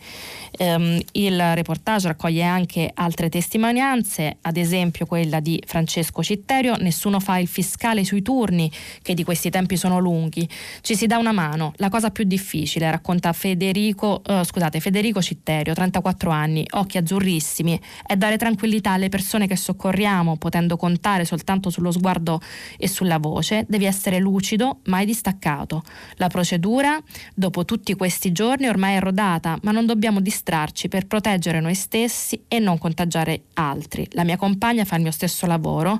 Um, 0.58 0.98
il 1.12 1.54
reportage 1.54 2.08
raccoglie 2.08 2.42
anche 2.42 2.90
altre 2.94 3.28
testimonianze, 3.28 4.38
ad 4.40 4.56
esempio 4.56 5.04
quella 5.04 5.40
di 5.40 5.62
Francesco 5.66 6.22
Citterio, 6.22 6.76
nessuno 6.76 7.20
fa 7.20 7.36
il 7.38 7.46
fiscale 7.46 8.04
sui 8.04 8.22
turni 8.22 8.70
che 9.02 9.12
di 9.12 9.22
questi 9.22 9.50
tempi 9.50 9.76
sono 9.76 9.98
lunghi. 9.98 10.48
Ci 10.80 10.96
si 10.96 11.06
dà 11.06 11.18
una 11.18 11.32
mano, 11.32 11.72
la 11.76 11.90
cosa 11.90 12.10
più 12.10 12.24
difficile, 12.24 12.90
racconta 12.90 13.32
Federico, 13.32 14.22
uh, 14.26 14.42
scusate, 14.44 14.80
Federico 14.80 15.20
Citterio, 15.20 15.74
34 15.74 16.30
anni, 16.30 16.64
occhi 16.78 16.99
azzurrissimi, 16.99 17.80
è 18.06 18.16
dare 18.16 18.37
tranquillità 18.37 18.92
alle 18.92 19.09
persone 19.09 19.47
che 19.47 19.56
soccorriamo, 19.56 20.37
potendo 20.37 20.76
contare 20.76 21.25
soltanto 21.25 21.71
sullo 21.71 21.90
sguardo 21.90 22.40
e 22.76 22.88
sulla 22.88 23.18
voce, 23.18 23.64
devi 23.68 23.85
essere 23.85 24.18
lucido, 24.18 24.80
mai 24.85 25.04
distaccato. 25.06 25.83
La 26.14 26.28
procedura, 26.28 26.99
dopo 27.35 27.64
tutti 27.64 27.95
questi 27.95 28.33
giorni, 28.33 28.68
ormai 28.68 28.97
è 28.97 29.00
rodata, 29.00 29.59
ma 29.62 29.73
non 29.73 29.87
dobbiamo 29.87 30.21
distrarci 30.21 30.88
per 30.88 31.06
proteggere 31.06 31.61
noi 31.61 31.75
stessi 31.75 32.45
e 32.49 32.59
non 32.59 32.78
contagiare 32.78 33.45
altri. 33.54 34.06
La 34.12 34.25
mia 34.25 34.37
compagna 34.37 34.85
fa 34.85 34.97
il 34.97 35.02
mio 35.02 35.11
stesso 35.11 35.47
lavoro, 35.47 35.99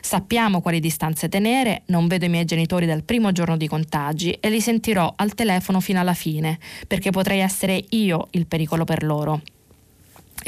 sappiamo 0.00 0.60
quali 0.60 0.80
distanze 0.80 1.28
tenere, 1.28 1.82
non 1.86 2.06
vedo 2.06 2.24
i 2.24 2.28
miei 2.28 2.44
genitori 2.44 2.86
dal 2.86 3.02
primo 3.02 3.32
giorno 3.32 3.56
di 3.56 3.68
contagi 3.68 4.32
e 4.32 4.50
li 4.50 4.60
sentirò 4.60 5.12
al 5.16 5.34
telefono 5.34 5.80
fino 5.80 6.00
alla 6.00 6.14
fine, 6.14 6.58
perché 6.86 7.10
potrei 7.10 7.40
essere 7.40 7.82
io 7.90 8.28
il 8.32 8.46
pericolo 8.46 8.84
per 8.84 9.02
loro. 9.02 9.40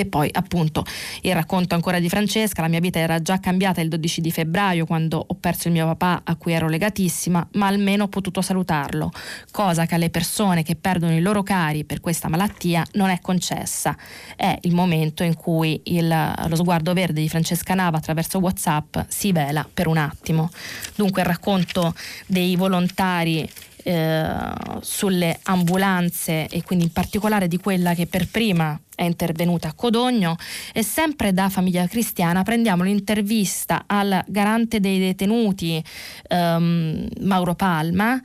E 0.00 0.06
poi 0.06 0.30
appunto 0.32 0.82
il 1.20 1.34
racconto 1.34 1.74
ancora 1.74 1.98
di 1.98 2.08
Francesca, 2.08 2.62
la 2.62 2.68
mia 2.68 2.80
vita 2.80 2.98
era 2.98 3.20
già 3.20 3.38
cambiata 3.38 3.82
il 3.82 3.90
12 3.90 4.22
di 4.22 4.30
febbraio 4.30 4.86
quando 4.86 5.22
ho 5.26 5.34
perso 5.34 5.68
il 5.68 5.74
mio 5.74 5.84
papà 5.84 6.22
a 6.24 6.36
cui 6.36 6.54
ero 6.54 6.70
legatissima, 6.70 7.46
ma 7.52 7.66
almeno 7.66 8.04
ho 8.04 8.08
potuto 8.08 8.40
salutarlo, 8.40 9.10
cosa 9.50 9.84
che 9.84 9.96
alle 9.96 10.08
persone 10.08 10.62
che 10.62 10.74
perdono 10.74 11.12
i 11.12 11.20
loro 11.20 11.42
cari 11.42 11.84
per 11.84 12.00
questa 12.00 12.30
malattia 12.30 12.82
non 12.92 13.10
è 13.10 13.18
concessa. 13.20 13.94
È 14.34 14.56
il 14.62 14.72
momento 14.72 15.22
in 15.22 15.34
cui 15.34 15.78
il, 15.84 16.08
lo 16.46 16.56
sguardo 16.56 16.94
verde 16.94 17.20
di 17.20 17.28
Francesca 17.28 17.74
Nava 17.74 17.98
attraverso 17.98 18.38
Whatsapp 18.38 19.00
si 19.06 19.32
vela 19.32 19.68
per 19.70 19.86
un 19.86 19.98
attimo. 19.98 20.48
Dunque 20.94 21.20
il 21.20 21.28
racconto 21.28 21.94
dei 22.26 22.56
volontari 22.56 23.46
eh, 23.82 24.52
sulle 24.80 25.38
ambulanze 25.44 26.48
e 26.48 26.62
quindi 26.62 26.84
in 26.84 26.92
particolare 26.92 27.48
di 27.48 27.56
quella 27.56 27.94
che 27.94 28.06
per 28.06 28.28
prima 28.28 28.78
è 29.00 29.04
intervenuta 29.04 29.68
a 29.68 29.72
Codogno 29.72 30.36
e 30.74 30.82
sempre 30.82 31.32
da 31.32 31.48
Famiglia 31.48 31.86
Cristiana 31.86 32.42
prendiamo 32.42 32.82
l'intervista 32.82 33.84
al 33.86 34.22
garante 34.26 34.78
dei 34.78 34.98
detenuti 34.98 35.82
ehm, 36.28 37.08
Mauro 37.20 37.54
Palma 37.54 38.20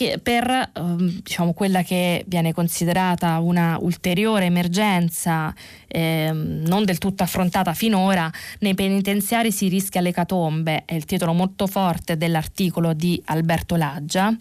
che 0.00 0.18
per 0.22 0.48
ehm, 0.48 1.20
diciamo, 1.22 1.52
quella 1.52 1.82
che 1.82 2.24
viene 2.26 2.54
considerata 2.54 3.38
una 3.38 3.76
ulteriore 3.80 4.46
emergenza 4.46 5.52
ehm, 5.86 6.62
non 6.66 6.84
del 6.86 6.96
tutto 6.96 7.22
affrontata 7.22 7.74
finora, 7.74 8.30
nei 8.60 8.74
penitenziari 8.74 9.52
si 9.52 9.68
rischia 9.68 10.00
l'ecatombe, 10.00 10.84
è 10.86 10.94
il 10.94 11.04
titolo 11.04 11.34
molto 11.34 11.66
forte 11.66 12.16
dell'articolo 12.16 12.94
di 12.94 13.20
Alberto 13.26 13.76
Laggia. 13.76 14.34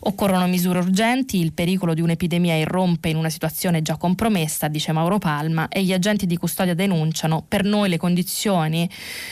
Occorrono 0.00 0.46
misure 0.48 0.80
urgenti, 0.80 1.40
il 1.40 1.52
pericolo 1.52 1.94
di 1.94 2.00
un'epidemia 2.02 2.54
irrompe 2.56 3.08
in 3.08 3.16
una 3.16 3.30
situazione 3.30 3.80
già 3.82 3.96
compromessa, 3.96 4.68
dice 4.68 4.92
Mauro 4.92 5.16
Palma, 5.16 5.35
e 5.68 5.82
gli 5.82 5.92
agenti 5.92 6.26
di 6.26 6.36
custodia 6.36 6.74
denunciano, 6.74 7.44
per 7.46 7.64
noi 7.64 7.88
le 7.88 7.98
condizioni 7.98 8.88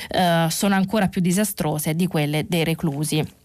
eh, 0.09 0.47
sono 0.51 0.75
ancora 0.75 1.09
più 1.09 1.21
disastrose 1.21 1.95
di 1.95 2.07
quelle 2.07 2.45
dei 2.49 2.65
reclusi 2.65 3.43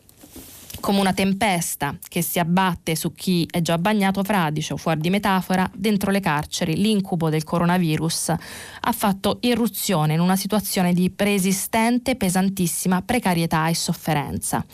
come 0.79 0.99
una 0.99 1.13
tempesta 1.13 1.97
che 2.07 2.21
si 2.21 2.39
abbatte 2.39 2.95
su 2.95 3.13
chi 3.13 3.47
è 3.49 3.61
già 3.61 3.77
bagnato 3.77 4.23
fradicio, 4.23 4.77
fuori 4.77 4.99
di 4.99 5.09
metafora, 5.09 5.69
dentro 5.73 6.11
le 6.11 6.19
carceri 6.19 6.75
l'incubo 6.75 7.29
del 7.29 7.43
coronavirus 7.43 8.29
ha 8.29 8.91
fatto 8.91 9.37
irruzione 9.41 10.13
in 10.13 10.19
una 10.19 10.35
situazione 10.35 10.93
di 10.93 11.09
preesistente 11.09 12.15
pesantissima 12.15 13.01
precarietà 13.01 13.67
e 13.67 13.75
sofferenza. 13.75 14.65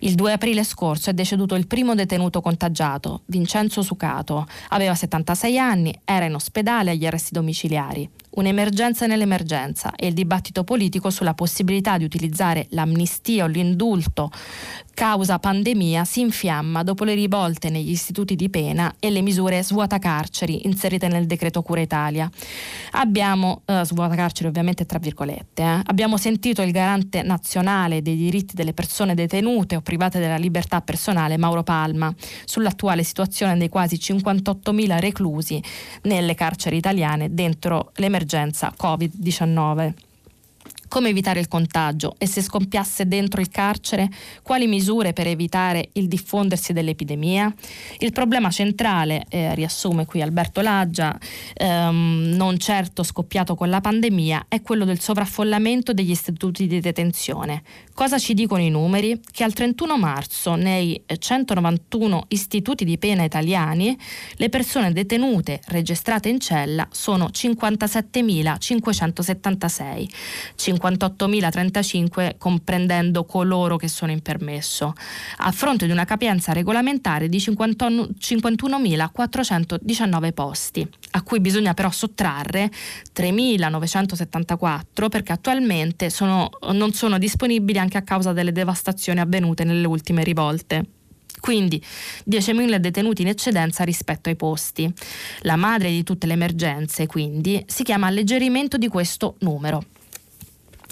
Il 0.00 0.14
2 0.14 0.32
aprile 0.32 0.64
scorso 0.64 1.10
è 1.10 1.14
deceduto 1.14 1.54
il 1.54 1.66
primo 1.66 1.94
detenuto 1.94 2.40
contagiato, 2.40 3.22
Vincenzo 3.26 3.82
Sucato. 3.82 4.46
Aveva 4.68 4.94
76 4.94 5.58
anni, 5.58 5.98
era 6.04 6.24
in 6.24 6.34
ospedale 6.34 6.90
agli 6.90 7.06
arresti 7.06 7.32
domiciliari 7.32 8.10
un'emergenza 8.34 9.06
nell'emergenza 9.06 9.94
e 9.94 10.08
il 10.08 10.14
dibattito 10.14 10.64
politico 10.64 11.10
sulla 11.10 11.34
possibilità 11.34 11.98
di 11.98 12.04
utilizzare 12.04 12.66
l'amnistia 12.70 13.44
o 13.44 13.46
l'indulto 13.46 14.30
causa 14.94 15.38
pandemia 15.38 16.04
si 16.04 16.20
infiamma 16.20 16.82
dopo 16.82 17.04
le 17.04 17.14
rivolte 17.14 17.68
negli 17.68 17.90
istituti 17.90 18.36
di 18.36 18.48
pena 18.48 18.94
e 18.98 19.10
le 19.10 19.20
misure 19.20 19.62
svuota 19.62 19.98
carceri 19.98 20.66
inserite 20.66 21.08
nel 21.08 21.26
decreto 21.26 21.62
Cura 21.62 21.80
Italia. 21.80 22.30
Abbiamo, 22.92 23.62
eh, 23.66 23.84
svuota 23.84 24.14
carceri 24.14 24.48
ovviamente 24.48 24.86
tra 24.86 24.98
virgolette, 24.98 25.62
eh, 25.62 25.80
abbiamo 25.84 26.16
sentito 26.16 26.62
il 26.62 26.72
garante 26.72 27.22
nazionale 27.22 28.02
dei 28.02 28.16
diritti 28.16 28.54
delle 28.54 28.72
persone 28.72 29.14
detenute 29.14 29.76
o 29.76 29.80
private 29.80 30.18
della 30.18 30.36
libertà 30.36 30.80
personale 30.80 31.36
Mauro 31.36 31.62
Palma 31.62 32.12
sull'attuale 32.44 33.02
situazione 33.02 33.58
dei 33.58 33.68
quasi 33.68 33.96
58.000 33.96 34.98
reclusi 34.98 35.62
nelle 36.02 36.34
carceri 36.34 36.76
italiane 36.76 37.34
dentro 37.34 37.90
l'emergenza 37.96 38.12
l'emergenza 38.14 38.72
Covid-19 38.80 40.13
come 40.88 41.08
evitare 41.08 41.40
il 41.40 41.48
contagio 41.48 42.14
e 42.18 42.26
se 42.26 42.42
scompiasse 42.42 43.06
dentro 43.06 43.40
il 43.40 43.48
carcere, 43.48 44.08
quali 44.42 44.66
misure 44.66 45.12
per 45.12 45.26
evitare 45.26 45.90
il 45.92 46.08
diffondersi 46.08 46.72
dell'epidemia? 46.72 47.52
Il 47.98 48.12
problema 48.12 48.50
centrale, 48.50 49.24
eh, 49.28 49.54
riassume 49.54 50.06
qui 50.06 50.22
Alberto 50.22 50.60
Laggia, 50.60 51.18
ehm, 51.54 52.34
non 52.34 52.58
certo 52.58 53.02
scoppiato 53.02 53.54
con 53.54 53.68
la 53.68 53.80
pandemia, 53.80 54.46
è 54.48 54.62
quello 54.62 54.84
del 54.84 55.00
sovraffollamento 55.00 55.92
degli 55.92 56.10
istituti 56.10 56.66
di 56.66 56.80
detenzione. 56.80 57.62
Cosa 57.94 58.18
ci 58.18 58.34
dicono 58.34 58.60
i 58.60 58.68
numeri? 58.70 59.20
Che 59.30 59.44
al 59.44 59.52
31 59.52 59.96
marzo 59.96 60.56
nei 60.56 61.00
191 61.06 62.24
istituti 62.28 62.84
di 62.84 62.98
pena 62.98 63.22
italiani 63.22 63.96
le 64.34 64.48
persone 64.48 64.92
detenute 64.92 65.60
registrate 65.66 66.28
in 66.28 66.40
cella 66.40 66.88
sono 66.90 67.28
57.576. 67.32 70.08
58.035 70.58 72.34
comprendendo 72.36 73.24
coloro 73.24 73.76
che 73.76 73.86
sono 73.86 74.10
in 74.10 74.22
permesso, 74.22 74.94
a 75.36 75.52
fronte 75.52 75.86
di 75.86 75.92
una 75.92 76.04
capienza 76.04 76.52
regolamentare 76.52 77.28
di 77.28 77.38
51.419 77.38 80.32
posti, 80.32 80.84
a 81.12 81.22
cui 81.22 81.38
bisogna 81.38 81.74
però 81.74 81.92
sottrarre 81.92 82.72
3.974 83.14 85.08
perché 85.08 85.30
attualmente 85.30 86.10
sono, 86.10 86.50
non 86.72 86.92
sono 86.92 87.18
disponibili 87.18 87.82
anche 87.84 87.98
a 87.98 88.02
causa 88.02 88.32
delle 88.32 88.52
devastazioni 88.52 89.20
avvenute 89.20 89.62
nelle 89.64 89.86
ultime 89.86 90.24
rivolte 90.24 90.84
quindi 91.44 91.78
10.000 92.30 92.76
detenuti 92.76 93.20
in 93.20 93.28
eccedenza 93.28 93.84
rispetto 93.84 94.30
ai 94.30 94.34
posti. 94.34 94.90
La 95.40 95.56
madre 95.56 95.90
di 95.90 96.02
tutte 96.02 96.26
le 96.26 96.32
emergenze, 96.32 97.06
quindi, 97.06 97.62
si 97.66 97.82
chiama 97.82 98.06
alleggerimento 98.06 98.78
di 98.78 98.88
questo 98.88 99.36
numero. 99.40 99.84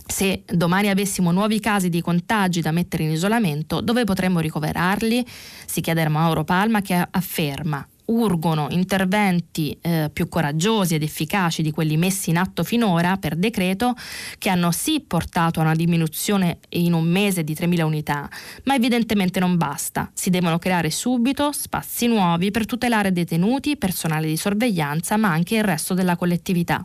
Se 0.07 0.43
domani 0.45 0.91
avessimo 0.91 1.33
nuovi 1.33 1.59
casi 1.59 1.89
di 1.89 2.03
contagi 2.03 2.61
da 2.61 2.71
mettere 2.71 3.05
in 3.05 3.13
isolamento, 3.13 3.81
dove 3.81 4.05
potremmo 4.05 4.41
ricoverarli? 4.41 5.25
Si 5.65 5.81
chiede 5.81 6.03
a 6.03 6.11
Mauro 6.11 6.45
Palma 6.45 6.83
che 6.83 7.03
afferma 7.11 7.87
urgono 8.07 8.67
interventi 8.71 9.77
eh, 9.81 10.11
più 10.13 10.29
coraggiosi 10.29 10.95
ed 10.95 11.03
efficaci 11.03 11.63
di 11.63 11.71
quelli 11.71 11.97
messi 11.97 12.31
in 12.31 12.39
atto 12.39 12.65
finora 12.65 13.17
per 13.17 13.37
decreto 13.37 13.95
che 14.39 14.51
hanno 14.51 14.71
sì 14.71 15.01
portato 15.01 15.61
a 15.61 15.63
una 15.63 15.75
diminuzione 15.75 16.59
in 16.71 16.93
un 16.93 17.05
mese 17.05 17.45
di 17.45 17.55
3.000 17.55 17.83
unità, 17.83 18.29
ma 18.65 18.75
evidentemente 18.75 19.41
non 19.41 19.57
basta. 19.57 20.11
Si 20.15 20.31
devono 20.31 20.59
creare 20.59 20.91
subito 20.91 21.53
spazi 21.53 22.07
nuovi 22.07 22.51
per 22.51 22.67
tutelare 22.67 23.13
detenuti, 23.13 23.77
personale 23.77 24.27
di 24.27 24.37
sorveglianza, 24.37 25.17
ma 25.17 25.31
anche 25.31 25.57
il 25.57 25.65
resto 25.65 25.95
della 25.95 26.17
collettività. 26.17 26.85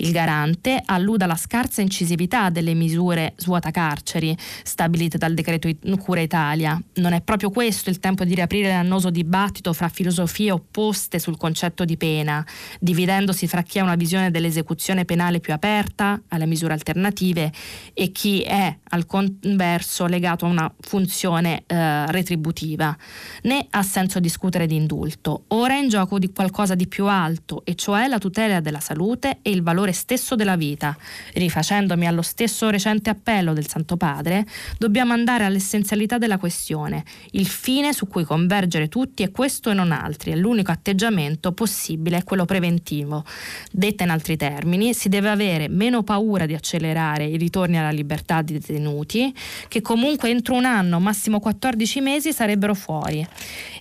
Il 0.00 0.12
garante 0.12 0.80
alluda 0.84 1.24
alla 1.24 1.36
scarsa 1.36 1.80
incisività 1.80 2.50
delle 2.50 2.74
misure 2.74 3.32
svuota 3.36 3.70
carceri 3.70 4.36
stabilite 4.62 5.18
dal 5.18 5.34
decreto 5.34 5.68
Cura 5.98 6.20
Italia. 6.20 6.80
Non 6.94 7.12
è 7.12 7.20
proprio 7.20 7.50
questo 7.50 7.90
il 7.90 7.98
tempo 7.98 8.24
di 8.24 8.34
riaprire 8.34 8.68
l'annoso 8.68 9.10
dibattito 9.10 9.72
fra 9.72 9.88
filosofie 9.88 10.52
opposte 10.52 11.18
sul 11.18 11.36
concetto 11.36 11.84
di 11.84 11.96
pena, 11.96 12.46
dividendosi 12.78 13.48
fra 13.48 13.62
chi 13.62 13.80
ha 13.80 13.82
una 13.82 13.96
visione 13.96 14.30
dell'esecuzione 14.30 15.04
penale 15.04 15.40
più 15.40 15.52
aperta 15.52 16.20
alle 16.28 16.46
misure 16.46 16.74
alternative 16.74 17.52
e 17.92 18.12
chi 18.12 18.42
è 18.42 18.74
al 18.90 19.04
converso 19.06 20.06
legato 20.06 20.46
a 20.46 20.48
una 20.48 20.72
funzione 20.80 21.64
eh, 21.66 22.10
retributiva. 22.12 22.96
Né 23.42 23.66
ha 23.70 23.82
senso 23.82 24.20
discutere 24.20 24.66
di 24.66 24.76
indulto. 24.76 25.44
Ora 25.48 25.74
è 25.74 25.78
in 25.78 25.88
gioco 25.88 26.18
di 26.18 26.32
qualcosa 26.32 26.74
di 26.76 26.86
più 26.86 27.06
alto, 27.06 27.64
e 27.64 27.74
cioè 27.74 28.06
la 28.06 28.18
tutela 28.18 28.60
della 28.60 28.80
salute 28.80 29.38
e 29.42 29.50
il 29.50 29.62
valore 29.62 29.87
valore 29.88 29.92
stesso 29.92 30.34
della 30.36 30.56
vita. 30.56 30.96
Rifacendomi 31.34 32.06
allo 32.06 32.22
stesso 32.22 32.70
recente 32.70 33.10
appello 33.10 33.52
del 33.52 33.68
Santo 33.68 33.96
Padre, 33.96 34.46
dobbiamo 34.78 35.12
andare 35.12 35.44
all'essenzialità 35.44 36.18
della 36.18 36.38
questione. 36.38 37.04
Il 37.32 37.46
fine 37.46 37.92
su 37.92 38.06
cui 38.06 38.24
convergere 38.24 38.88
tutti 38.88 39.22
è 39.22 39.30
questo 39.30 39.70
e 39.70 39.74
non 39.74 39.92
altri, 39.92 40.32
e 40.32 40.36
l'unico 40.36 40.70
atteggiamento 40.70 41.52
possibile 41.52 42.18
è 42.18 42.24
quello 42.24 42.44
preventivo. 42.44 43.24
Detta 43.70 44.04
in 44.04 44.10
altri 44.10 44.36
termini, 44.36 44.94
si 44.94 45.08
deve 45.08 45.30
avere 45.30 45.68
meno 45.68 46.02
paura 46.02 46.46
di 46.46 46.54
accelerare 46.54 47.24
i 47.24 47.36
ritorni 47.36 47.78
alla 47.78 47.90
libertà 47.90 48.42
dei 48.42 48.58
detenuti, 48.58 49.34
che 49.68 49.80
comunque 49.80 50.30
entro 50.30 50.54
un 50.54 50.64
anno, 50.64 51.00
massimo 51.00 51.40
14 51.40 52.00
mesi, 52.00 52.32
sarebbero 52.32 52.74
fuori 52.74 53.26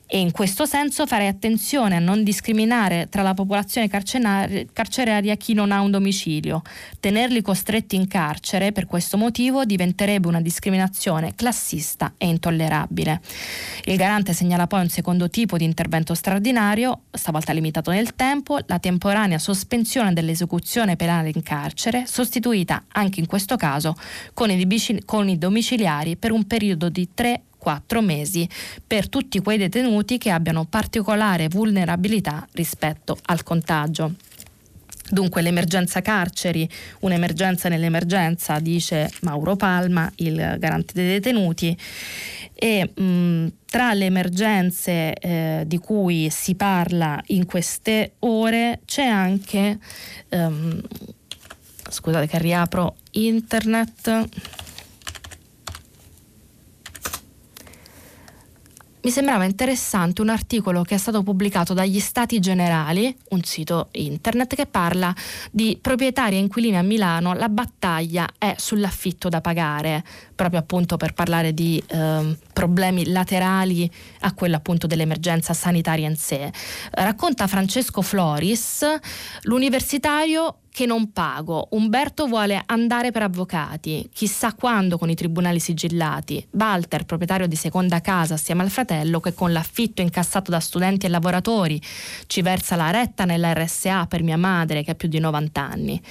e 0.09 0.19
in 0.19 0.31
questo 0.31 0.65
senso 0.65 1.05
farei 1.05 1.27
attenzione 1.27 1.97
a 1.97 1.99
non 1.99 2.23
discriminare 2.23 3.07
tra 3.09 3.21
la 3.21 3.33
popolazione 3.33 3.89
carceraria 3.89 5.35
chi 5.35 5.53
non 5.53 5.73
ha 5.73 5.81
un 5.81 5.91
domicilio. 5.91 6.61
Tenerli 6.99 7.41
costretti 7.41 7.97
in 7.97 8.07
carcere 8.07 8.71
per 8.71 8.85
questo 8.85 9.17
motivo 9.17 9.65
diventerebbe 9.65 10.29
una 10.29 10.39
discriminazione 10.39 11.33
classista 11.35 12.13
e 12.17 12.27
intollerabile. 12.27 13.21
Il 13.83 13.97
garante 13.97 14.31
segnala 14.31 14.65
poi 14.65 14.79
un 14.81 14.89
secondo 14.89 15.29
tipo 15.29 15.57
di 15.57 15.65
intervento 15.65 16.13
straordinario, 16.13 17.01
stavolta 17.11 17.51
limitato 17.51 17.91
nel 17.91 18.15
tempo, 18.15 18.59
la 18.65 18.79
temporanea 18.79 19.37
sospensione 19.39 20.13
dell'esecuzione 20.13 20.95
penale 20.95 21.31
in 21.33 21.43
carcere, 21.43 22.05
sostituita 22.07 22.85
anche 22.93 23.19
in 23.19 23.25
questo 23.25 23.57
caso 23.57 23.93
con 24.33 24.49
i 24.49 25.37
domiciliari 25.37 26.15
per 26.15 26.31
un 26.31 26.47
periodo 26.47 26.87
di 26.87 27.09
tre 27.13 27.41
quattro 27.67 28.01
mesi 28.01 28.47
per 28.85 29.09
tutti 29.09 29.41
quei 29.41 29.57
detenuti 29.57 30.17
che 30.17 30.29
abbiano 30.29 30.63
particolare 30.63 31.49
vulnerabilità 31.49 32.47
rispetto 32.53 33.17
al 33.25 33.43
contagio. 33.43 34.13
Dunque 35.09 35.41
l'emergenza 35.41 36.01
carceri, 36.01 36.69
un'emergenza 37.01 37.67
nell'emergenza, 37.67 38.59
dice 38.59 39.09
Mauro 39.23 39.57
Palma, 39.57 40.09
il 40.17 40.55
garante 40.57 40.93
dei 40.93 41.07
detenuti. 41.07 41.77
E 42.53 42.89
mh, 42.95 43.47
tra 43.65 43.93
le 43.93 44.05
emergenze 44.05 45.13
eh, 45.13 45.63
di 45.67 45.77
cui 45.77 46.29
si 46.29 46.55
parla 46.55 47.21
in 47.27 47.45
queste 47.45 48.13
ore 48.19 48.79
c'è 48.85 49.05
anche, 49.05 49.77
um, 50.29 50.81
scusate 51.89 52.27
che 52.27 52.37
riapro 52.37 52.95
internet, 53.11 54.29
mi 59.07 59.13
sembrava 59.13 59.45
interessante 59.45 60.21
un 60.21 60.27
articolo 60.27 60.81
che 60.81 60.95
è 60.95 60.97
stato 60.97 61.23
pubblicato 61.23 61.73
dagli 61.73 61.97
Stati 61.97 62.41
Generali, 62.41 63.15
un 63.29 63.41
sito 63.41 63.87
internet 63.91 64.53
che 64.53 64.65
parla 64.65 65.15
di 65.49 65.79
proprietari 65.81 66.35
e 66.35 66.39
inquilini 66.39 66.75
a 66.75 66.81
Milano, 66.81 67.31
la 67.31 67.47
battaglia 67.47 68.27
è 68.37 68.55
sull'affitto 68.57 69.29
da 69.29 69.39
pagare, 69.39 70.03
proprio 70.37 70.59
appunto 70.59 70.95
per 70.95 71.13
parlare 71.13 71.53
di 71.53 71.83
eh, 71.85 72.37
problemi 72.53 73.09
laterali 73.09 73.91
a 74.21 74.33
quello 74.33 74.55
appunto 74.55 74.87
dell'emergenza 74.87 75.53
sanitaria 75.53 76.07
in 76.07 76.15
sé. 76.15 76.49
Racconta 76.91 77.47
Francesco 77.47 78.01
Floris, 78.01 78.85
l'universitario 79.41 80.59
che 80.77 80.85
non 80.85 81.11
pago. 81.11 81.69
Umberto 81.71 82.27
vuole 82.27 82.61
andare 82.67 83.09
per 83.09 83.23
avvocati, 83.23 84.07
chissà 84.13 84.53
quando 84.53 84.99
con 84.99 85.09
i 85.09 85.15
tribunali 85.15 85.59
sigillati. 85.59 86.47
Walter, 86.51 87.03
proprietario 87.03 87.47
di 87.47 87.55
seconda 87.55 87.99
casa 87.99 88.35
assieme 88.35 88.61
al 88.61 88.69
fratello, 88.69 89.19
che 89.19 89.33
con 89.33 89.51
l'affitto 89.51 90.03
incassato 90.03 90.51
da 90.51 90.59
studenti 90.59 91.07
e 91.07 91.09
lavoratori 91.09 91.81
ci 92.27 92.43
versa 92.43 92.75
la 92.75 92.91
retta 92.91 93.25
nella 93.25 93.53
RSA 93.53 94.05
per 94.05 94.21
mia 94.21 94.37
madre 94.37 94.83
che 94.83 94.91
ha 94.91 94.95
più 94.95 95.09
di 95.09 95.17
90 95.17 95.61
anni 95.61 96.01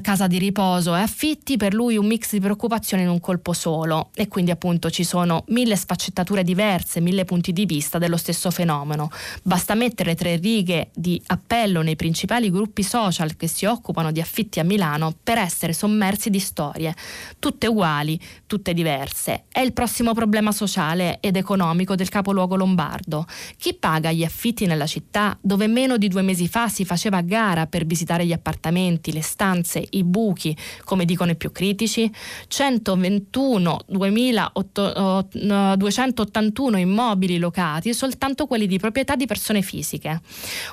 casa 0.00 0.26
di 0.26 0.38
riposo 0.38 0.94
e 0.96 1.00
affitti, 1.00 1.56
per 1.56 1.74
lui 1.74 1.96
un 1.96 2.06
mix 2.06 2.32
di 2.32 2.40
preoccupazioni 2.40 3.02
in 3.02 3.08
un 3.08 3.20
colpo 3.20 3.52
solo 3.52 4.10
e 4.14 4.26
quindi 4.26 4.50
appunto 4.50 4.90
ci 4.90 5.04
sono 5.04 5.44
mille 5.48 5.76
sfaccettature 5.76 6.42
diverse, 6.42 7.00
mille 7.00 7.24
punti 7.24 7.52
di 7.52 7.66
vista 7.66 7.98
dello 7.98 8.16
stesso 8.16 8.50
fenomeno. 8.50 9.10
Basta 9.42 9.74
mettere 9.74 10.14
tre 10.14 10.36
righe 10.36 10.90
di 10.94 11.20
appello 11.26 11.82
nei 11.82 11.96
principali 11.96 12.50
gruppi 12.50 12.82
social 12.82 13.36
che 13.36 13.46
si 13.46 13.66
occupano 13.66 14.10
di 14.10 14.20
affitti 14.20 14.58
a 14.58 14.64
Milano 14.64 15.14
per 15.22 15.38
essere 15.38 15.72
sommersi 15.72 16.30
di 16.30 16.40
storie, 16.40 16.94
tutte 17.38 17.66
uguali, 17.66 18.18
tutte 18.48 18.74
diverse. 18.74 19.44
È 19.52 19.60
il 19.60 19.72
prossimo 19.72 20.14
problema 20.14 20.50
sociale 20.50 21.18
ed 21.20 21.36
economico 21.36 21.94
del 21.94 22.08
capoluogo 22.08 22.56
lombardo. 22.56 23.26
Chi 23.56 23.74
paga 23.74 24.10
gli 24.10 24.24
affitti 24.24 24.66
nella 24.66 24.86
città 24.86 25.38
dove 25.40 25.68
meno 25.68 25.98
di 25.98 26.08
due 26.08 26.22
mesi 26.22 26.48
fa 26.48 26.68
si 26.68 26.84
faceva 26.84 27.20
gara 27.20 27.66
per 27.66 27.86
visitare 27.86 28.26
gli 28.26 28.32
appartamenti, 28.32 29.12
le 29.12 29.22
stanze, 29.22 29.86
i 29.90 30.02
buchi, 30.02 30.56
come 30.84 31.04
dicono 31.04 31.30
i 31.30 31.36
più 31.36 31.52
critici, 31.52 32.10
121 32.48 33.84
281 33.86 36.78
immobili 36.78 37.38
locati, 37.38 37.92
soltanto 37.92 38.46
quelli 38.46 38.66
di 38.66 38.78
proprietà 38.78 39.14
di 39.14 39.26
persone 39.26 39.60
fisiche. 39.60 40.22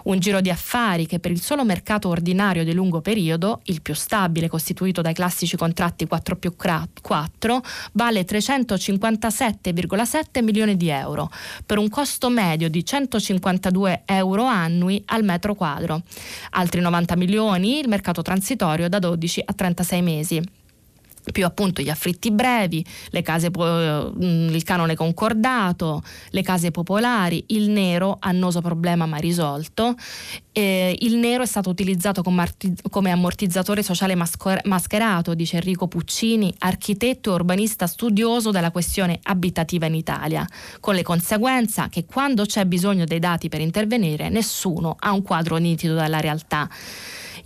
Un 0.06 0.20
giro 0.20 0.40
di 0.40 0.50
affari 0.50 1.06
che 1.06 1.20
per 1.20 1.32
il 1.32 1.42
solo 1.42 1.66
mercato 1.66 2.08
ordinario 2.08 2.64
di 2.64 2.72
lungo 2.72 3.02
periodo, 3.02 3.60
il 3.66 3.82
più 3.82 3.94
stabile 3.94 4.48
costituito 4.48 5.02
dai 5.02 5.14
classici 5.14 5.58
contratti 5.58 6.08
4 6.08 6.38
più 6.38 6.56
4, 6.56 7.64
vale 7.94 8.26
357,7 8.26 10.44
milioni 10.44 10.78
di 10.78 10.90
euro, 10.90 11.32
per 11.66 11.78
un 11.78 11.90
costo 11.90 12.30
medio 12.30 12.70
di 12.70 12.84
152 12.84 14.04
euro 14.06 14.44
annui 14.44 15.02
al 15.08 15.24
metro 15.24 15.56
quadro. 15.56 16.02
Altri 16.52 16.82
90 16.82 17.16
milioni 17.16 17.80
il 17.80 17.88
mercato 17.88 18.22
transitorio 18.22 18.90
da 18.90 19.00
12 19.00 19.44
a 19.46 19.54
36 19.54 20.02
mesi 20.02 20.64
più 21.32 21.46
appunto 21.46 21.82
gli 21.82 21.90
affritti 21.90 22.32
brevi, 22.32 22.86
case, 23.24 23.50
mm, 23.50 24.50
il 24.50 24.64
canone 24.64 24.96
concordato, 24.96 26.04
le 26.30 26.42
case 26.42 26.72
popolari, 26.72 27.44
il 27.48 27.70
nero, 27.70 28.18
annoso 28.20 28.62
problema 28.62 29.06
ma 29.06 29.18
risolto. 29.18 29.96
Eh, 30.52 30.96
il 31.02 31.18
nero 31.18 31.44
è 31.44 31.46
stato 31.46 31.70
utilizzato 31.70 32.24
come 32.24 33.12
ammortizzatore 33.12 33.84
sociale 33.84 34.16
mascherato, 34.16 35.34
dice 35.34 35.58
Enrico 35.58 35.88
Puccini, 35.88 36.54
architetto 36.60 37.32
e 37.32 37.34
urbanista 37.34 37.88
studioso 37.88 38.52
della 38.52 38.72
questione 38.72 39.20
abitativa 39.24 39.86
in 39.86 39.96
Italia, 39.96 40.48
con 40.80 40.96
le 40.96 41.04
conseguenze 41.04 41.88
che 41.90 42.06
quando 42.06 42.46
c'è 42.46 42.66
bisogno 42.66 43.06
dei 43.06 43.20
dati 43.20 43.50
per 43.50 43.60
intervenire 43.60 44.30
nessuno 44.30 44.96
ha 45.00 45.12
un 45.12 45.22
quadro 45.22 45.58
nitido 45.58 45.96
della 45.96 46.20
realtà. 46.20 46.70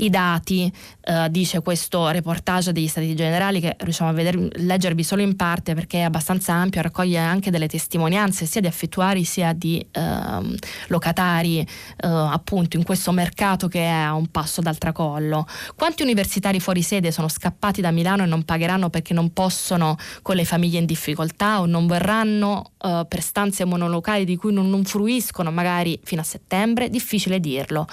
I 0.01 0.09
dati, 0.09 0.71
eh, 1.01 1.27
dice 1.29 1.61
questo 1.61 2.07
reportage 2.09 2.71
degli 2.71 2.87
Stati 2.87 3.13
Generali, 3.15 3.59
che 3.59 3.75
riusciamo 3.79 4.09
a 4.09 4.13
vedere, 4.13 4.47
leggervi 4.53 5.03
solo 5.03 5.21
in 5.21 5.35
parte 5.35 5.73
perché 5.73 5.99
è 5.99 6.03
abbastanza 6.03 6.53
ampio, 6.53 6.81
raccoglie 6.81 7.17
anche 7.17 7.51
delle 7.51 7.67
testimonianze 7.67 8.45
sia 8.45 8.61
di 8.61 8.67
affittuari 8.67 9.25
sia 9.25 9.51
di 9.51 9.85
eh, 9.91 10.57
locatari, 10.87 11.59
eh, 11.59 11.67
appunto 12.07 12.77
in 12.77 12.83
questo 12.83 13.11
mercato 13.11 13.67
che 13.67 13.81
è 13.81 13.89
a 13.89 14.13
un 14.13 14.27
passo 14.27 14.61
dal 14.61 14.77
tracollo. 14.77 15.45
Quanti 15.75 16.01
universitari 16.01 16.61
fuori 16.61 16.81
sede 16.81 17.11
sono 17.11 17.27
scappati 17.27 17.81
da 17.81 17.91
Milano 17.91 18.23
e 18.23 18.25
non 18.25 18.43
pagheranno 18.43 18.89
perché 18.89 19.13
non 19.13 19.33
possono 19.33 19.97
con 20.21 20.35
le 20.35 20.45
famiglie 20.45 20.79
in 20.79 20.85
difficoltà 20.85 21.59
o 21.59 21.65
non 21.65 21.87
verranno 21.87 22.71
eh, 22.81 23.05
per 23.07 23.21
stanze 23.21 23.65
monolocali 23.65 24.23
di 24.23 24.37
cui 24.37 24.53
non, 24.53 24.69
non 24.69 24.85
fruiscono 24.85 25.51
magari 25.51 25.99
fino 26.03 26.21
a 26.21 26.23
settembre? 26.23 26.89
Difficile 26.89 27.41
dirlo, 27.41 27.85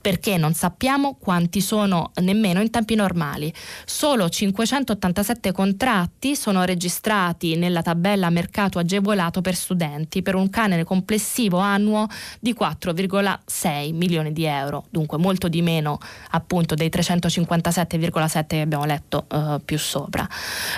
perché 0.00 0.36
non 0.36 0.52
sappiamo 0.52 1.16
quanti 1.18 1.53
sono 1.60 2.10
nemmeno 2.22 2.60
in 2.60 2.70
tempi 2.70 2.94
normali. 2.94 3.52
Solo 3.84 4.28
587 4.28 5.52
contratti 5.52 6.36
sono 6.36 6.64
registrati 6.64 7.56
nella 7.56 7.82
tabella 7.82 8.30
mercato 8.30 8.78
agevolato 8.78 9.40
per 9.40 9.54
studenti 9.54 10.22
per 10.22 10.34
un 10.34 10.50
canone 10.50 10.84
complessivo 10.84 11.58
annuo 11.58 12.06
di 12.40 12.54
4,6 12.58 13.94
milioni 13.94 14.32
di 14.32 14.44
euro, 14.44 14.84
dunque 14.90 15.18
molto 15.18 15.48
di 15.48 15.62
meno 15.62 15.98
appunto 16.30 16.74
dei 16.74 16.88
357,7 16.88 18.46
che 18.46 18.60
abbiamo 18.60 18.84
letto 18.84 19.26
eh, 19.30 19.60
più 19.64 19.78
sopra. 19.78 20.28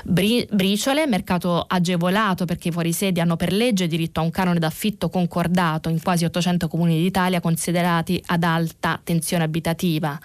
Bri- 0.05 0.47
briciole, 0.51 1.07
mercato 1.07 1.65
agevolato 1.67 2.45
perché 2.45 2.69
i 2.69 2.73
fuorisedi 2.73 3.21
hanno 3.21 3.37
per 3.37 3.53
legge 3.53 3.87
diritto 3.87 4.21
a 4.21 4.23
un 4.23 4.31
canone 4.31 4.59
d'affitto 4.59 5.09
concordato 5.09 5.89
in 5.89 6.03
quasi 6.03 6.25
800 6.25 6.69
comuni 6.69 7.01
d'Italia 7.01 7.41
considerati 7.41 8.23
ad 8.27 8.43
alta 8.43 9.01
tensione 9.03 9.45
abitativa. 9.45 10.19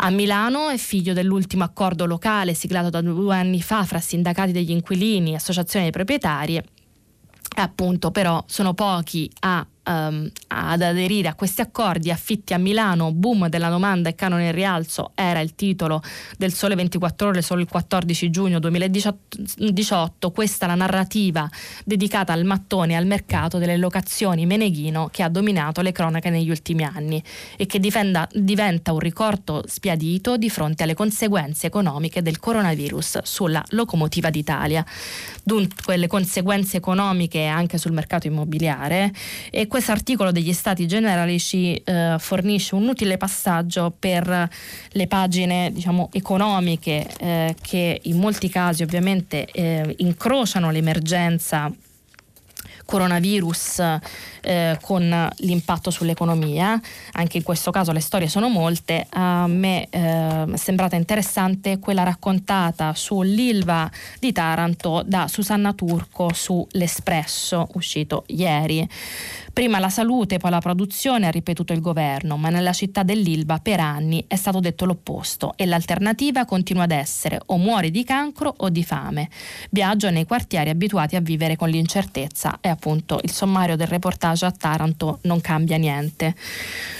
A 0.00 0.10
Milano 0.10 0.68
è 0.68 0.76
figlio 0.76 1.12
dell'ultimo 1.12 1.64
accordo 1.64 2.06
locale 2.06 2.54
siglato 2.54 2.88
da 2.88 3.00
due 3.00 3.34
anni 3.34 3.60
fa 3.60 3.84
fra 3.84 3.98
sindacati 3.98 4.52
degli 4.52 4.70
inquilini 4.70 5.32
e 5.32 5.36
associazioni 5.36 5.86
dei 5.86 5.92
proprietari. 5.92 6.62
Appunto, 7.56 8.12
però 8.12 8.44
sono 8.46 8.74
pochi 8.74 9.28
a 9.40 9.66
um, 9.88 10.30
ad 10.48 10.82
aderire 10.82 11.28
a 11.28 11.34
questi 11.34 11.60
accordi, 11.60 12.10
affitti 12.10 12.52
a 12.52 12.58
Milano, 12.58 13.12
boom 13.12 13.48
della 13.48 13.68
domanda 13.68 14.08
e 14.08 14.14
canone 14.14 14.46
in 14.46 14.52
rialzo 14.52 15.12
era 15.14 15.40
il 15.40 15.54
titolo 15.54 16.02
del 16.36 16.52
Sole 16.52 16.74
24 16.74 17.28
ore 17.28 17.42
solo 17.42 17.60
il 17.60 17.68
14 17.68 18.30
giugno 18.30 18.58
2018, 18.58 20.30
questa 20.30 20.66
è 20.66 20.68
la 20.68 20.74
narrativa 20.74 21.48
dedicata 21.84 22.32
al 22.32 22.44
mattone 22.44 22.92
e 22.92 22.96
al 22.96 23.06
mercato 23.06 23.58
delle 23.58 23.76
locazioni 23.76 24.46
Meneghino 24.46 25.08
che 25.10 25.22
ha 25.22 25.28
dominato 25.28 25.80
le 25.80 25.92
cronache 25.92 26.30
negli 26.30 26.50
ultimi 26.50 26.84
anni 26.84 27.22
e 27.56 27.66
che 27.66 27.80
difenda, 27.80 28.28
diventa 28.32 28.92
un 28.92 28.98
ricordo 28.98 29.62
spiadito 29.66 30.36
di 30.36 30.50
fronte 30.50 30.82
alle 30.82 30.94
conseguenze 30.94 31.66
economiche 31.66 32.22
del 32.22 32.38
coronavirus 32.38 33.20
sulla 33.22 33.64
locomotiva 33.70 34.30
d'Italia. 34.30 34.84
Dunque 35.42 35.96
le 35.96 36.06
conseguenze 36.06 36.76
economiche 36.76 37.44
anche 37.46 37.78
sul 37.78 37.92
mercato 37.92 38.26
immobiliare 38.26 39.12
e 39.50 39.66
articolo 39.86 40.32
degli 40.32 40.52
Stati 40.52 40.86
Generali 40.86 41.38
ci 41.38 41.74
eh, 41.74 42.16
fornisce 42.18 42.74
un 42.74 42.88
utile 42.88 43.16
passaggio 43.16 43.94
per 43.96 44.48
le 44.90 45.06
pagine 45.06 45.70
diciamo, 45.72 46.08
economiche 46.12 47.06
eh, 47.18 47.54
che 47.60 48.00
in 48.04 48.18
molti 48.18 48.48
casi 48.48 48.82
ovviamente 48.82 49.46
eh, 49.46 49.94
incrociano 49.98 50.70
l'emergenza 50.70 51.72
coronavirus 52.88 53.98
eh, 54.40 54.78
con 54.80 55.30
l'impatto 55.36 55.90
sull'economia, 55.90 56.80
anche 57.12 57.36
in 57.36 57.42
questo 57.42 57.70
caso 57.70 57.92
le 57.92 58.00
storie 58.00 58.28
sono 58.28 58.48
molte, 58.48 59.04
a 59.10 59.46
me 59.46 59.88
eh, 59.90 60.44
è 60.50 60.56
sembrata 60.56 60.96
interessante 60.96 61.78
quella 61.78 62.02
raccontata 62.02 62.94
sull'Ilva 62.94 63.90
di 64.18 64.32
Taranto 64.32 65.02
da 65.04 65.28
Susanna 65.28 65.74
Turco 65.74 66.32
su 66.32 66.66
L'Espresso, 66.70 67.68
uscito 67.74 68.24
ieri. 68.28 68.88
Prima 69.58 69.80
la 69.80 69.88
salute, 69.88 70.38
poi 70.38 70.52
la 70.52 70.60
produzione, 70.60 71.26
ha 71.26 71.32
ripetuto 71.32 71.72
il 71.72 71.80
governo, 71.80 72.36
ma 72.36 72.48
nella 72.48 72.72
città 72.72 73.02
dell'Ilva 73.02 73.58
per 73.58 73.80
anni 73.80 74.24
è 74.28 74.36
stato 74.36 74.60
detto 74.60 74.84
l'opposto 74.84 75.54
e 75.56 75.66
l'alternativa 75.66 76.44
continua 76.44 76.84
ad 76.84 76.92
essere 76.92 77.40
o 77.46 77.56
muori 77.56 77.90
di 77.90 78.04
cancro 78.04 78.54
o 78.56 78.68
di 78.68 78.84
fame. 78.84 79.28
Viaggio 79.70 80.10
nei 80.10 80.26
quartieri 80.26 80.70
abituati 80.70 81.16
a 81.16 81.20
vivere 81.20 81.56
con 81.56 81.70
l'incertezza 81.70 82.58
e 82.60 82.68
appunto 82.68 83.18
il 83.24 83.32
sommario 83.32 83.74
del 83.74 83.88
reportage 83.88 84.46
a 84.46 84.52
Taranto 84.52 85.18
non 85.22 85.40
cambia 85.40 85.76
niente. 85.76 86.36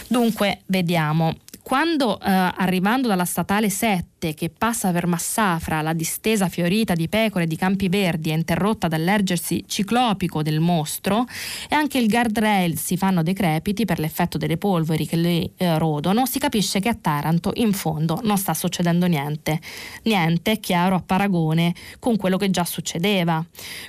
Dunque, 0.09 0.63
vediamo. 0.65 1.37
Quando 1.63 2.19
eh, 2.19 2.29
arrivando 2.29 3.07
dalla 3.07 3.23
statale 3.23 3.69
7 3.69 4.08
notte 4.19 4.33
che 4.33 4.49
passa 4.49 4.91
per 4.91 5.07
Massafra, 5.07 5.81
la 5.81 5.93
distesa 5.93 6.49
fiorita 6.49 6.93
di 6.93 7.07
pecore 7.07 7.47
di 7.47 7.55
campi 7.55 7.87
verdi 7.87 8.31
è 8.31 8.33
interrotta 8.33 8.89
dall'ergersi 8.89 9.63
ciclopico 9.65 10.43
del 10.43 10.59
mostro 10.59 11.25
e 11.69 11.75
anche 11.75 11.97
il 11.99 12.09
guardrail 12.09 12.77
si 12.77 12.97
fanno 12.97 13.23
decrepiti 13.23 13.85
per 13.85 13.99
l'effetto 13.99 14.37
delle 14.37 14.57
polveri 14.57 15.07
che 15.07 15.15
le 15.15 15.51
eh, 15.55 15.77
rodono, 15.77 16.25
si 16.25 16.37
capisce 16.37 16.81
che 16.81 16.89
a 16.89 16.97
Taranto 16.99 17.51
in 17.55 17.71
fondo 17.71 18.19
non 18.23 18.37
sta 18.37 18.53
succedendo 18.53 19.05
niente. 19.05 19.61
Niente 20.03 20.51
è 20.51 20.59
chiaro 20.59 20.95
a 20.95 21.01
paragone 21.01 21.73
con 21.99 22.17
quello 22.17 22.35
che 22.35 22.49
già 22.49 22.65
succedeva. 22.65 23.43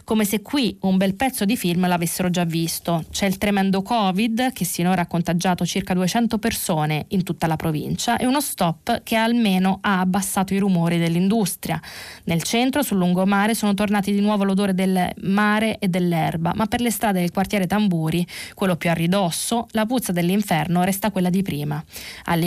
Come 0.04 0.24
se 0.24 0.42
qui 0.42 0.76
un 0.82 0.96
bel 0.96 1.14
pezzo 1.14 1.44
di 1.44 1.56
film 1.56 1.88
l'avessero 1.88 2.30
già 2.30 2.44
visto. 2.44 3.04
C'è 3.10 3.26
il 3.26 3.36
tremendo 3.36 3.82
Covid 3.82 4.52
che 4.52 4.64
sinora 4.64 5.02
ha 5.02 5.06
contagiato 5.06 5.66
circa 5.66 5.94
200 5.94 6.38
persone 6.38 7.06
in 7.08 7.24
tutta 7.24 7.48
la 7.48 7.56
provincia 7.56 8.16
e 8.16 8.26
uno 8.26 8.40
stop 8.40 9.02
che 9.02 9.16
almeno 9.16 9.78
ha 9.80 9.98
abbassato 10.00 10.19
abbassato 10.20 10.52
i 10.54 10.58
rumori 10.58 10.98
dell'industria. 10.98 11.80
Nel 12.24 12.42
centro, 12.42 12.82
sul 12.82 12.98
lungomare, 12.98 13.54
sono 13.54 13.74
tornati 13.74 14.12
di 14.12 14.20
nuovo 14.20 14.44
l'odore 14.44 14.74
del 14.74 15.10
mare 15.22 15.78
e 15.78 15.88
dell'erba, 15.88 16.52
ma 16.54 16.66
per 16.66 16.80
le 16.80 16.90
strade 16.90 17.20
del 17.20 17.32
quartiere 17.32 17.66
Tamburi, 17.66 18.24
quello 18.54 18.76
più 18.76 18.90
a 18.90 18.92
ridosso, 18.92 19.66
la 19.70 19.86
puzza 19.86 20.12
dell'inferno 20.12 20.84
resta 20.84 21.10
quella 21.10 21.30
di 21.30 21.42
prima. 21.42 21.82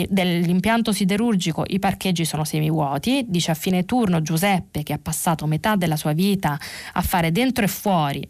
dell'impianto 0.08 0.92
siderurgico 0.92 1.64
i 1.66 1.78
parcheggi 1.78 2.24
sono 2.24 2.44
semivuoti, 2.44 3.24
dice 3.28 3.50
a 3.50 3.54
fine 3.54 3.84
turno 3.84 4.22
Giuseppe 4.22 4.82
che 4.82 4.92
ha 4.92 4.98
passato 5.02 5.46
metà 5.46 5.74
della 5.76 5.96
sua 5.96 6.12
vita 6.12 6.58
a 6.92 7.02
fare 7.02 7.32
dentro 7.32 7.64
e 7.64 7.68
fuori 7.68 8.28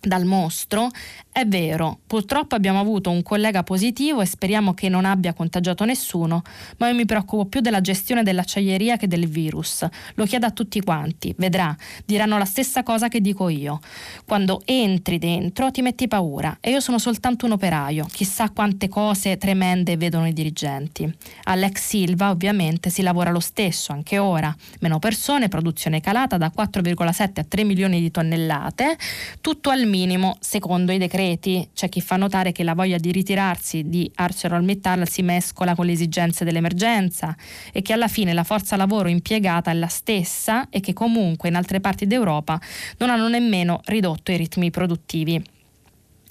dal 0.00 0.24
mostro, 0.24 0.88
è 1.34 1.48
vero, 1.48 1.98
purtroppo 2.06 2.54
abbiamo 2.54 2.78
avuto 2.78 3.10
un 3.10 3.24
collega 3.24 3.64
positivo 3.64 4.20
e 4.20 4.24
speriamo 4.24 4.72
che 4.72 4.88
non 4.88 5.04
abbia 5.04 5.32
contagiato 5.32 5.84
nessuno, 5.84 6.44
ma 6.76 6.86
io 6.86 6.94
mi 6.94 7.06
preoccupo 7.06 7.46
più 7.46 7.60
della 7.60 7.80
gestione 7.80 8.22
dell'acciaieria 8.22 8.96
che 8.96 9.08
del 9.08 9.26
virus. 9.26 9.84
Lo 10.14 10.26
chiedo 10.26 10.46
a 10.46 10.52
tutti 10.52 10.80
quanti, 10.80 11.34
vedrà, 11.36 11.76
diranno 12.04 12.38
la 12.38 12.44
stessa 12.44 12.84
cosa 12.84 13.08
che 13.08 13.20
dico 13.20 13.48
io. 13.48 13.80
Quando 14.24 14.62
entri 14.64 15.18
dentro 15.18 15.72
ti 15.72 15.82
metti 15.82 16.06
paura 16.06 16.56
e 16.60 16.70
io 16.70 16.78
sono 16.78 17.00
soltanto 17.00 17.46
un 17.46 17.52
operaio, 17.52 18.06
chissà 18.12 18.50
quante 18.50 18.88
cose 18.88 19.36
tremende 19.36 19.96
vedono 19.96 20.28
i 20.28 20.32
dirigenti. 20.32 21.12
All'ex 21.44 21.80
Silva 21.84 22.30
ovviamente 22.30 22.90
si 22.90 23.02
lavora 23.02 23.32
lo 23.32 23.40
stesso, 23.40 23.90
anche 23.90 24.18
ora, 24.18 24.54
meno 24.78 25.00
persone, 25.00 25.48
produzione 25.48 26.00
calata 26.00 26.36
da 26.36 26.52
4,7 26.56 27.40
a 27.40 27.44
3 27.44 27.64
milioni 27.64 27.98
di 27.98 28.12
tonnellate, 28.12 28.96
tutto 29.40 29.70
al 29.70 29.84
minimo 29.86 30.36
secondo 30.38 30.92
i 30.92 30.98
decreti. 30.98 31.22
C'è 31.72 31.88
chi 31.88 32.00
fa 32.02 32.16
notare 32.16 32.52
che 32.52 32.62
la 32.62 32.74
voglia 32.74 32.98
di 32.98 33.10
ritirarsi 33.10 33.88
di 33.88 34.10
ArcelorMittal 34.14 35.08
si 35.08 35.22
mescola 35.22 35.74
con 35.74 35.86
le 35.86 35.92
esigenze 35.92 36.44
dell'emergenza 36.44 37.34
e 37.72 37.80
che 37.80 37.94
alla 37.94 38.08
fine 38.08 38.34
la 38.34 38.44
forza 38.44 38.76
lavoro 38.76 39.08
impiegata 39.08 39.70
è 39.70 39.74
la 39.74 39.88
stessa 39.88 40.68
e 40.68 40.80
che 40.80 40.92
comunque 40.92 41.48
in 41.48 41.54
altre 41.54 41.80
parti 41.80 42.06
d'Europa 42.06 42.60
non 42.98 43.08
hanno 43.08 43.28
nemmeno 43.28 43.80
ridotto 43.84 44.32
i 44.32 44.36
ritmi 44.36 44.70
produttivi. 44.70 45.53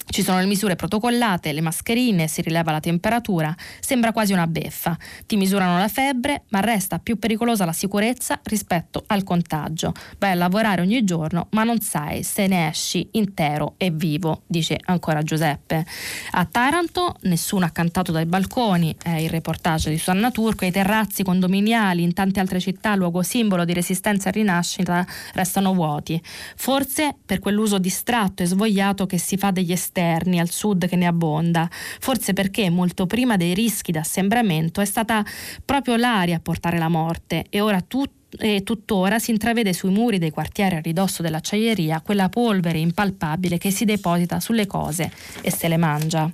Ci 0.05 0.21
sono 0.21 0.39
le 0.39 0.45
misure 0.45 0.75
protocollate, 0.75 1.53
le 1.53 1.61
mascherine, 1.61 2.27
si 2.27 2.41
rileva 2.41 2.71
la 2.71 2.79
temperatura, 2.79 3.55
sembra 3.79 4.11
quasi 4.11 4.33
una 4.33 4.45
beffa. 4.45 4.95
Ti 5.25 5.37
misurano 5.37 5.77
la 5.77 5.87
febbre, 5.87 6.43
ma 6.49 6.59
resta 6.59 6.99
più 6.99 7.17
pericolosa 7.17 7.65
la 7.65 7.73
sicurezza 7.73 8.39
rispetto 8.43 9.03
al 9.07 9.23
contagio. 9.23 9.93
Vai 10.19 10.31
a 10.31 10.35
lavorare 10.35 10.81
ogni 10.81 11.03
giorno, 11.03 11.47
ma 11.51 11.63
non 11.63 11.79
sai 11.79 12.21
se 12.23 12.47
ne 12.47 12.67
esci 12.67 13.07
intero 13.13 13.73
e 13.77 13.89
vivo, 13.89 14.43
dice 14.45 14.77
ancora 14.85 15.23
Giuseppe. 15.23 15.85
A 16.31 16.45
Taranto 16.45 17.15
nessuno 17.21 17.65
ha 17.65 17.69
cantato 17.69 18.11
dai 18.11 18.25
balconi, 18.25 18.95
è 19.01 19.15
il 19.15 19.29
reportage 19.29 19.89
di 19.89 19.97
Susanna 19.97 20.31
Turco, 20.31 20.65
i 20.65 20.71
terrazzi 20.71 21.23
condominiali 21.23 22.03
in 22.03 22.13
tante 22.13 22.39
altre 22.39 22.59
città, 22.59 22.93
luogo 22.95 23.23
simbolo 23.23 23.65
di 23.65 23.73
resistenza 23.73 24.29
e 24.29 24.33
rinascita, 24.33 25.07
restano 25.33 25.73
vuoti. 25.73 26.21
Forse 26.55 27.15
per 27.25 27.39
quell'uso 27.39 27.79
distratto 27.79 28.43
e 28.43 28.45
svogliato 28.45 29.05
che 29.05 29.17
si 29.17 29.37
fa 29.37 29.49
degli 29.49 29.71
esterni 29.71 29.92
esterni 29.93 30.39
al 30.39 30.49
sud 30.49 30.87
che 30.87 30.95
ne 30.95 31.05
abbonda, 31.05 31.69
forse 31.71 32.33
perché 32.33 32.69
molto 32.71 33.05
prima 33.05 33.37
dei 33.37 33.53
rischi 33.53 33.91
d'assembramento 33.91 34.81
è 34.81 34.85
stata 34.85 35.23
proprio 35.63 35.95
l'aria 35.95 36.37
a 36.37 36.39
portare 36.39 36.79
la 36.79 36.89
morte 36.89 37.45
e 37.49 37.61
ora 37.61 37.81
tutto 37.81 38.21
e 38.35 38.63
tuttora 38.63 39.19
si 39.19 39.29
intravede 39.29 39.73
sui 39.73 39.91
muri 39.91 40.17
dei 40.17 40.31
quartieri 40.31 40.77
a 40.77 40.79
ridosso 40.79 41.21
dell'acciaieria 41.21 42.01
quella 42.01 42.29
polvere 42.29 42.79
impalpabile 42.79 43.59
che 43.59 43.69
si 43.69 43.85
deposita 43.85 44.39
sulle 44.39 44.65
cose 44.65 45.11
e 45.41 45.51
se 45.51 45.67
le 45.67 45.77
mangia. 45.77 46.27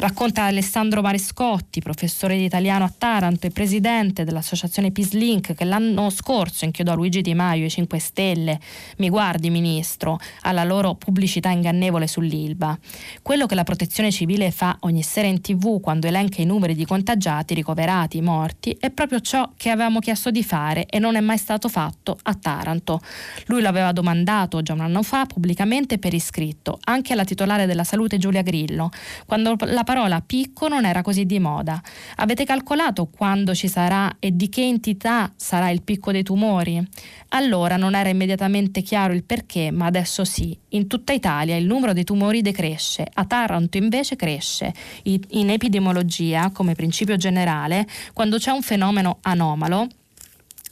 Racconta 0.00 0.44
Alessandro 0.44 1.02
Marescotti, 1.02 1.80
professore 1.80 2.36
di 2.36 2.44
italiano 2.44 2.84
a 2.84 2.92
Taranto 2.96 3.48
e 3.48 3.50
presidente 3.50 4.22
dell'associazione 4.22 4.92
Peace 4.92 5.18
Link, 5.18 5.54
che 5.54 5.64
l'anno 5.64 6.08
scorso 6.10 6.64
inchiodò 6.64 6.94
Luigi 6.94 7.20
Di 7.20 7.34
Maio 7.34 7.66
e 7.66 7.68
5 7.68 7.98
Stelle, 7.98 8.60
mi 8.98 9.08
guardi 9.08 9.50
ministro, 9.50 10.20
alla 10.42 10.62
loro 10.62 10.94
pubblicità 10.94 11.50
ingannevole 11.50 12.06
sull'Ilva. 12.06 12.78
Quello 13.22 13.46
che 13.46 13.56
la 13.56 13.64
protezione 13.64 14.12
civile 14.12 14.52
fa 14.52 14.76
ogni 14.82 15.02
sera 15.02 15.26
in 15.26 15.40
tv 15.40 15.80
quando 15.80 16.06
elenca 16.06 16.42
i 16.42 16.44
numeri 16.44 16.76
di 16.76 16.84
contagiati, 16.84 17.54
ricoverati, 17.54 18.20
morti, 18.20 18.76
è 18.78 18.90
proprio 18.90 19.18
ciò 19.18 19.50
che 19.56 19.70
avevamo 19.70 19.98
chiesto 19.98 20.30
di 20.30 20.44
fare 20.44 20.86
e 20.86 21.00
non 21.00 21.16
è 21.16 21.20
mai 21.20 21.38
stato 21.38 21.68
fatto 21.68 22.16
a 22.22 22.34
Taranto. 22.34 23.00
Lui 23.46 23.62
lo 23.62 23.68
aveva 23.68 23.90
domandato 23.90 24.62
già 24.62 24.74
un 24.74 24.80
anno 24.80 25.02
fa 25.02 25.26
pubblicamente 25.26 25.98
per 25.98 26.14
iscritto, 26.14 26.78
anche 26.84 27.14
alla 27.14 27.24
titolare 27.24 27.66
della 27.66 27.82
salute 27.82 28.16
Giulia 28.16 28.42
Grillo, 28.42 28.90
quando 29.26 29.56
la 29.58 29.86
parola 29.88 30.20
picco 30.20 30.68
non 30.68 30.84
era 30.84 31.00
così 31.00 31.24
di 31.24 31.38
moda. 31.38 31.80
Avete 32.16 32.44
calcolato 32.44 33.06
quando 33.06 33.54
ci 33.54 33.68
sarà 33.68 34.16
e 34.18 34.36
di 34.36 34.50
che 34.50 34.60
entità 34.60 35.32
sarà 35.34 35.70
il 35.70 35.80
picco 35.80 36.12
dei 36.12 36.22
tumori? 36.22 36.86
Allora 37.28 37.78
non 37.78 37.94
era 37.94 38.10
immediatamente 38.10 38.82
chiaro 38.82 39.14
il 39.14 39.24
perché, 39.24 39.70
ma 39.70 39.86
adesso 39.86 40.26
sì. 40.26 40.54
In 40.72 40.88
tutta 40.88 41.14
Italia 41.14 41.56
il 41.56 41.64
numero 41.64 41.94
dei 41.94 42.04
tumori 42.04 42.42
decresce, 42.42 43.06
a 43.10 43.24
Taranto 43.24 43.78
invece 43.78 44.14
cresce. 44.14 44.74
In 45.04 45.48
epidemiologia, 45.48 46.50
come 46.50 46.74
principio 46.74 47.16
generale, 47.16 47.86
quando 48.12 48.36
c'è 48.36 48.50
un 48.50 48.60
fenomeno 48.60 49.20
anomalo, 49.22 49.86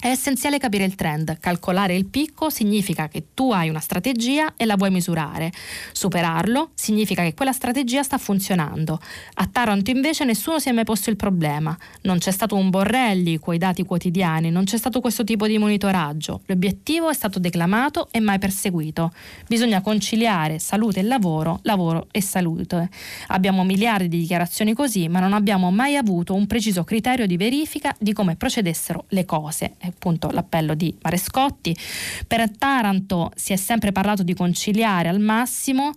è 0.06 0.10
essenziale 0.10 0.58
capire 0.58 0.84
il 0.84 0.94
trend. 0.94 1.36
Calcolare 1.40 1.96
il 1.96 2.06
picco 2.06 2.48
significa 2.48 3.08
che 3.08 3.24
tu 3.34 3.50
hai 3.50 3.68
una 3.68 3.80
strategia 3.80 4.54
e 4.56 4.64
la 4.64 4.76
vuoi 4.76 4.90
misurare. 4.92 5.50
Superarlo 5.90 6.70
significa 6.74 7.24
che 7.24 7.34
quella 7.34 7.50
strategia 7.50 8.04
sta 8.04 8.16
funzionando. 8.16 9.00
A 9.34 9.48
Taranto 9.50 9.90
invece 9.90 10.22
nessuno 10.22 10.60
si 10.60 10.68
è 10.68 10.72
mai 10.72 10.84
posto 10.84 11.10
il 11.10 11.16
problema. 11.16 11.76
Non 12.02 12.18
c'è 12.18 12.30
stato 12.30 12.54
un 12.54 12.70
borrelli 12.70 13.40
coi 13.40 13.58
dati 13.58 13.82
quotidiani, 13.82 14.48
non 14.50 14.62
c'è 14.62 14.76
stato 14.76 15.00
questo 15.00 15.24
tipo 15.24 15.48
di 15.48 15.58
monitoraggio. 15.58 16.42
L'obiettivo 16.46 17.10
è 17.10 17.14
stato 17.14 17.40
declamato 17.40 18.06
e 18.12 18.20
mai 18.20 18.38
perseguito. 18.38 19.10
Bisogna 19.48 19.80
conciliare 19.80 20.60
salute 20.60 21.00
e 21.00 21.02
lavoro, 21.02 21.58
lavoro 21.62 22.06
e 22.12 22.22
salute. 22.22 22.90
Abbiamo 23.28 23.64
miliardi 23.64 24.06
di 24.06 24.20
dichiarazioni 24.20 24.72
così, 24.72 25.08
ma 25.08 25.18
non 25.18 25.32
abbiamo 25.32 25.72
mai 25.72 25.96
avuto 25.96 26.32
un 26.32 26.46
preciso 26.46 26.84
criterio 26.84 27.26
di 27.26 27.36
verifica 27.36 27.92
di 27.98 28.12
come 28.12 28.36
procedessero 28.36 29.06
le 29.08 29.24
cose 29.24 29.74
appunto 29.96 30.30
l'appello 30.30 30.74
di 30.74 30.94
Marescotti. 31.02 31.76
Per 32.26 32.50
Taranto 32.56 33.32
si 33.34 33.52
è 33.52 33.56
sempre 33.56 33.90
parlato 33.90 34.22
di 34.22 34.34
conciliare 34.34 35.08
al 35.08 35.18
massimo. 35.18 35.92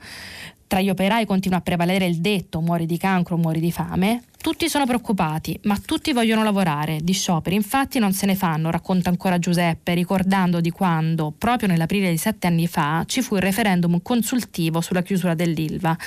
Tra 0.66 0.82
gli 0.82 0.90
operai 0.90 1.26
continua 1.26 1.58
a 1.58 1.62
prevalere 1.62 2.06
il 2.06 2.20
detto 2.20 2.62
muori 2.62 2.86
di 2.86 2.98
cancro, 2.98 3.38
muori 3.38 3.60
di 3.60 3.72
fame. 3.72 4.24
Tutti 4.40 4.70
sono 4.70 4.86
preoccupati, 4.86 5.60
ma 5.64 5.78
tutti 5.84 6.14
vogliono 6.14 6.44
lavorare. 6.44 7.00
Di 7.02 7.12
scioperi 7.12 7.56
infatti 7.56 8.00
non 8.00 8.14
se 8.14 8.26
ne 8.26 8.36
fanno, 8.36 8.70
racconta 8.70 9.10
ancora 9.10 9.40
Giuseppe, 9.40 9.96
ricordando 9.96 10.62
di 10.62 10.70
quando, 10.70 11.34
proprio 11.36 11.68
nell'aprile 11.68 12.12
di 12.12 12.18
sette 12.18 12.48
anni 12.48 12.68
fa, 12.68 13.04
ci 13.06 13.22
fu 13.22 13.36
il 13.36 13.42
referendum 13.42 14.00
consultivo 14.02 14.80
sulla 14.80 15.02
chiusura 15.02 15.34
dell'Ilva 15.34 15.98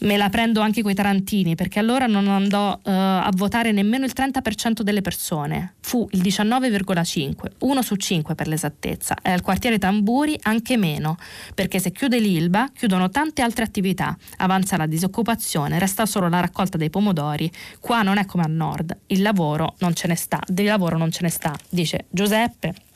me 0.00 0.16
la 0.16 0.28
prendo 0.28 0.60
anche 0.60 0.82
coi 0.82 0.94
tarantini 0.94 1.54
perché 1.54 1.78
allora 1.78 2.06
non 2.06 2.28
andò 2.28 2.72
uh, 2.72 2.80
a 2.84 3.30
votare 3.34 3.72
nemmeno 3.72 4.04
il 4.04 4.12
30% 4.14 4.82
delle 4.82 5.00
persone, 5.00 5.74
fu 5.80 6.06
il 6.12 6.20
19,5, 6.20 7.34
uno 7.60 7.82
su 7.82 7.96
5 7.96 8.34
per 8.34 8.48
l'esattezza, 8.48 9.16
e 9.22 9.30
al 9.30 9.42
quartiere 9.42 9.78
Tamburi 9.78 10.38
anche 10.42 10.76
meno, 10.76 11.16
perché 11.54 11.78
se 11.78 11.92
chiude 11.92 12.18
l'Ilba 12.18 12.70
chiudono 12.74 13.10
tante 13.10 13.42
altre 13.42 13.64
attività, 13.64 14.16
avanza 14.38 14.76
la 14.76 14.86
disoccupazione, 14.86 15.78
resta 15.78 16.06
solo 16.06 16.28
la 16.28 16.40
raccolta 16.40 16.76
dei 16.76 16.90
pomodori, 16.90 17.50
qua 17.80 18.02
non 18.02 18.18
è 18.18 18.26
come 18.26 18.44
a 18.44 18.48
nord, 18.48 18.96
il 19.06 19.22
lavoro 19.22 19.74
non 19.78 19.94
ce 19.94 20.08
ne 20.08 20.14
sta, 20.14 20.40
del 20.46 20.66
lavoro 20.66 20.96
non 20.96 21.10
ce 21.10 21.20
ne 21.22 21.30
sta, 21.30 21.54
dice 21.68 22.06
Giuseppe. 22.10 22.87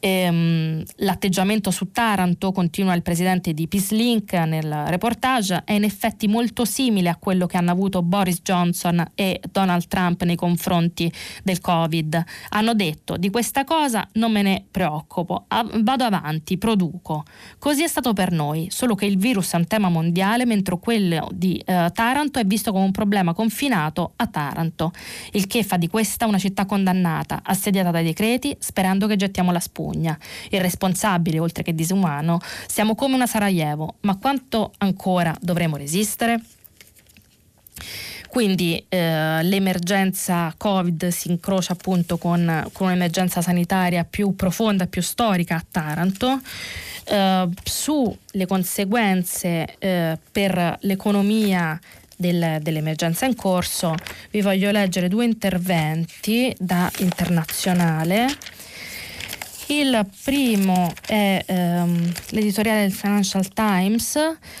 Ehm, 0.00 0.82
l'atteggiamento 0.96 1.70
su 1.70 1.90
Taranto, 1.90 2.52
continua 2.52 2.94
il 2.94 3.02
presidente 3.02 3.52
di 3.52 3.68
Peacelink 3.68 4.32
nel 4.32 4.84
reportage, 4.86 5.62
è 5.64 5.72
in 5.72 5.84
effetti 5.84 6.28
molto 6.28 6.64
simile 6.64 7.08
a 7.08 7.16
quello 7.16 7.46
che 7.46 7.56
hanno 7.56 7.70
avuto 7.70 8.02
Boris 8.02 8.40
Johnson 8.42 9.04
e 9.14 9.40
Donald 9.50 9.86
Trump 9.86 10.22
nei 10.22 10.36
confronti 10.36 11.10
del 11.42 11.60
Covid. 11.60 12.22
Hanno 12.50 12.74
detto 12.74 13.16
di 13.16 13.30
questa 13.30 13.64
cosa 13.64 14.06
non 14.14 14.32
me 14.32 14.42
ne 14.42 14.64
preoccupo, 14.70 15.46
vado 15.80 16.04
avanti, 16.04 16.58
produco. 16.58 17.24
Così 17.58 17.82
è 17.82 17.88
stato 17.88 18.12
per 18.12 18.32
noi, 18.32 18.68
solo 18.70 18.94
che 18.94 19.06
il 19.06 19.16
virus 19.16 19.52
è 19.52 19.56
un 19.56 19.66
tema 19.66 19.88
mondiale 19.88 20.44
mentre 20.44 20.78
quello 20.78 21.28
di 21.32 21.56
eh, 21.64 21.90
Taranto 21.92 22.38
è 22.38 22.44
visto 22.44 22.72
come 22.72 22.84
un 22.84 22.90
problema 22.90 23.32
confinato 23.32 24.12
a 24.16 24.26
Taranto, 24.26 24.92
il 25.32 25.46
che 25.46 25.62
fa 25.62 25.76
di 25.76 25.88
questa 25.88 26.26
una 26.26 26.38
città 26.38 26.66
condannata, 26.66 27.40
assediata 27.42 27.90
dai 27.90 28.04
decreti, 28.04 28.56
sperando 28.58 29.06
che 29.06 29.16
gettiamo 29.34 29.50
la 29.50 29.58
spugna. 29.58 30.16
Irresponsabile, 30.50 31.40
oltre 31.40 31.64
che 31.64 31.74
disumano, 31.74 32.38
siamo 32.68 32.94
come 32.94 33.16
una 33.16 33.26
Sarajevo, 33.26 33.96
ma 34.02 34.16
quanto 34.16 34.72
ancora 34.78 35.36
dovremo 35.40 35.76
resistere? 35.76 36.40
Quindi 38.28 38.84
eh, 38.88 39.42
l'emergenza 39.42 40.52
Covid 40.56 41.08
si 41.08 41.30
incrocia 41.30 41.72
appunto 41.72 42.16
con, 42.18 42.68
con, 42.72 42.86
un'emergenza 42.86 43.42
sanitaria 43.42 44.04
più 44.04 44.34
profonda, 44.34 44.86
più 44.86 45.02
storica 45.02 45.56
a 45.56 45.64
Taranto. 45.68 46.40
Eh, 47.04 47.48
sulle 47.62 48.46
conseguenze 48.46 49.76
eh, 49.78 50.18
per 50.32 50.78
l'economia 50.80 51.78
del, 52.16 52.58
dell'emergenza 52.60 53.26
in 53.26 53.34
corso 53.34 53.94
vi 54.30 54.40
voglio 54.40 54.70
leggere 54.70 55.08
due 55.08 55.24
interventi 55.24 56.54
da 56.58 56.90
internazionale 56.98 58.26
il 59.68 60.06
primo 60.22 60.92
è 61.06 61.42
ehm, 61.46 62.12
l'editoriale 62.30 62.82
del 62.82 62.92
Financial 62.92 63.48
Times, 63.48 64.18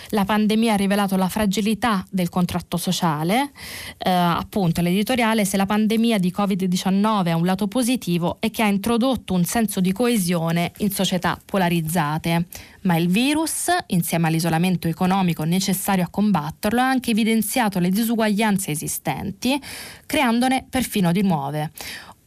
la 0.08 0.24
pandemia 0.24 0.72
ha 0.72 0.76
rivelato 0.76 1.16
la 1.16 1.28
fragilità 1.28 2.04
del 2.10 2.28
contratto 2.28 2.76
sociale, 2.76 3.50
eh, 3.98 4.10
appunto 4.10 4.80
l'editoriale 4.80 5.44
se 5.44 5.56
la 5.56 5.66
pandemia 5.66 6.18
di 6.18 6.32
Covid-19 6.34 7.28
ha 7.28 7.36
un 7.36 7.44
lato 7.44 7.66
positivo 7.66 8.38
è 8.40 8.50
che 8.50 8.62
ha 8.62 8.66
introdotto 8.66 9.34
un 9.34 9.44
senso 9.44 9.80
di 9.80 9.92
coesione 9.92 10.72
in 10.78 10.90
società 10.90 11.38
polarizzate, 11.44 12.46
ma 12.82 12.96
il 12.96 13.08
virus, 13.08 13.66
insieme 13.88 14.28
all'isolamento 14.28 14.88
economico 14.88 15.44
necessario 15.44 16.04
a 16.04 16.08
combatterlo, 16.08 16.80
ha 16.80 16.88
anche 16.88 17.10
evidenziato 17.10 17.78
le 17.78 17.90
disuguaglianze 17.90 18.70
esistenti, 18.70 19.60
creandone 20.06 20.66
perfino 20.68 21.12
di 21.12 21.22
nuove. 21.22 21.72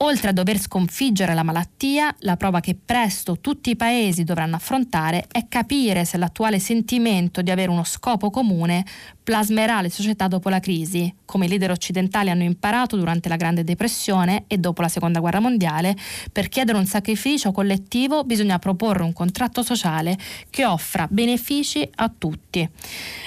Oltre 0.01 0.29
a 0.29 0.31
dover 0.31 0.59
sconfiggere 0.59 1.33
la 1.33 1.41
malattia, 1.41 2.13
la 2.19 2.37
prova 2.37 2.59
che 2.59 2.75
presto 2.75 3.39
tutti 3.39 3.71
i 3.71 3.75
paesi 3.75 4.23
dovranno 4.23 4.55
affrontare 4.55 5.25
è 5.31 5.47
capire 5.47 6.05
se 6.05 6.17
l'attuale 6.17 6.59
sentimento 6.59 7.41
di 7.41 7.49
avere 7.49 7.71
uno 7.71 7.83
scopo 7.83 8.29
comune 8.29 8.85
plasmerà 9.23 9.81
le 9.81 9.89
società 9.89 10.27
dopo 10.27 10.49
la 10.49 10.59
crisi, 10.59 11.11
come 11.25 11.45
i 11.45 11.49
leader 11.49 11.71
occidentali 11.71 12.29
hanno 12.29 12.43
imparato 12.43 12.95
durante 12.95 13.27
la 13.27 13.37
Grande 13.37 13.63
Depressione 13.63 14.43
e 14.45 14.59
dopo 14.59 14.83
la 14.83 14.87
Seconda 14.87 15.19
Guerra 15.19 15.39
Mondiale, 15.39 15.95
per 16.31 16.47
chiedere 16.47 16.77
un 16.77 16.85
sacrificio 16.85 17.51
collettivo 17.51 18.23
bisogna 18.23 18.59
proporre 18.59 19.01
un 19.01 19.13
contratto 19.13 19.63
sociale 19.63 20.15
che 20.51 20.63
offra 20.63 21.07
benefici 21.09 21.89
a 21.95 22.13
tutti. 22.15 22.69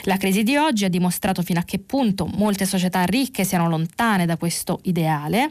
La 0.04 0.16
crisi 0.16 0.44
di 0.44 0.56
oggi 0.56 0.84
ha 0.84 0.88
dimostrato 0.88 1.42
fino 1.42 1.58
a 1.58 1.64
che 1.64 1.80
punto 1.80 2.26
molte 2.26 2.64
società 2.64 3.02
ricche 3.02 3.42
siano 3.42 3.68
lontane 3.68 4.24
da 4.24 4.36
questo 4.36 4.78
ideale 4.84 5.50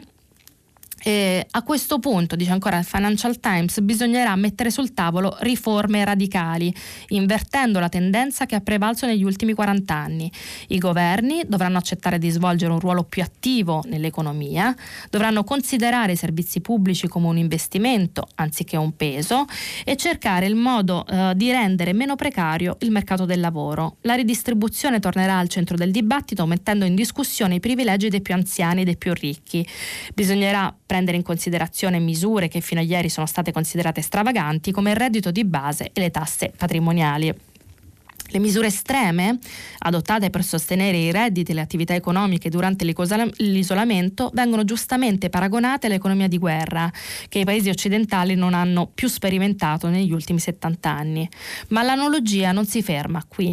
e 1.02 1.46
a 1.50 1.62
questo 1.62 1.98
punto, 1.98 2.36
dice 2.36 2.52
ancora 2.52 2.78
il 2.78 2.84
Financial 2.84 3.38
Times, 3.40 3.80
bisognerà 3.80 4.34
mettere 4.36 4.70
sul 4.70 4.92
tavolo 4.92 5.36
riforme 5.40 6.04
radicali, 6.04 6.72
invertendo 7.08 7.78
la 7.78 7.88
tendenza 7.88 8.44
che 8.46 8.54
ha 8.54 8.60
prevalso 8.60 9.06
negli 9.06 9.24
ultimi 9.24 9.54
40 9.54 9.94
anni. 9.94 10.30
I 10.68 10.78
governi 10.78 11.42
dovranno 11.46 11.78
accettare 11.78 12.18
di 12.18 12.28
svolgere 12.30 12.72
un 12.72 12.80
ruolo 12.80 13.04
più 13.04 13.22
attivo 13.22 13.82
nell'economia, 13.86 14.74
dovranno 15.08 15.42
considerare 15.44 16.12
i 16.12 16.16
servizi 16.16 16.60
pubblici 16.60 17.08
come 17.08 17.28
un 17.28 17.38
investimento 17.38 18.28
anziché 18.34 18.76
un 18.76 18.94
peso 18.94 19.46
e 19.84 19.96
cercare 19.96 20.46
il 20.46 20.54
modo 20.54 21.06
eh, 21.06 21.32
di 21.34 21.50
rendere 21.50 21.92
meno 21.92 22.16
precario 22.16 22.76
il 22.80 22.90
mercato 22.90 23.24
del 23.24 23.40
lavoro. 23.40 23.96
La 24.02 24.14
ridistribuzione 24.14 25.00
tornerà 25.00 25.38
al 25.38 25.48
centro 25.48 25.76
del 25.76 25.90
dibattito 25.90 26.44
mettendo 26.46 26.84
in 26.84 26.94
discussione 26.94 27.54
i 27.54 27.60
privilegi 27.60 28.08
dei 28.08 28.20
più 28.20 28.34
anziani 28.34 28.82
e 28.82 28.84
dei 28.84 28.96
più 28.96 29.14
ricchi. 29.14 29.66
Bisognerà 30.14 30.74
prendere 30.90 31.16
in 31.16 31.22
considerazione 31.22 32.00
misure 32.00 32.48
che 32.48 32.60
fino 32.60 32.80
a 32.80 32.82
ieri 32.82 33.08
sono 33.08 33.24
state 33.24 33.52
considerate 33.52 34.02
stravaganti 34.02 34.72
come 34.72 34.90
il 34.90 34.96
reddito 34.96 35.30
di 35.30 35.44
base 35.44 35.90
e 35.92 36.00
le 36.00 36.10
tasse 36.10 36.52
patrimoniali. 36.56 37.49
Le 38.32 38.38
misure 38.38 38.68
estreme 38.68 39.38
adottate 39.78 40.30
per 40.30 40.44
sostenere 40.44 40.96
i 40.96 41.10
redditi 41.10 41.50
e 41.50 41.54
le 41.54 41.60
attività 41.62 41.94
economiche 41.94 42.48
durante 42.48 42.84
l'isolamento 42.84 44.30
vengono 44.34 44.62
giustamente 44.64 45.28
paragonate 45.30 45.86
all'economia 45.86 46.28
di 46.28 46.38
guerra 46.38 46.90
che 47.28 47.40
i 47.40 47.44
paesi 47.44 47.70
occidentali 47.70 48.36
non 48.36 48.54
hanno 48.54 48.88
più 48.92 49.08
sperimentato 49.08 49.88
negli 49.88 50.12
ultimi 50.12 50.38
70 50.38 50.88
anni. 50.88 51.28
Ma 51.68 51.82
l'analogia 51.82 52.52
non 52.52 52.66
si 52.66 52.82
ferma 52.82 53.24
qui. 53.26 53.52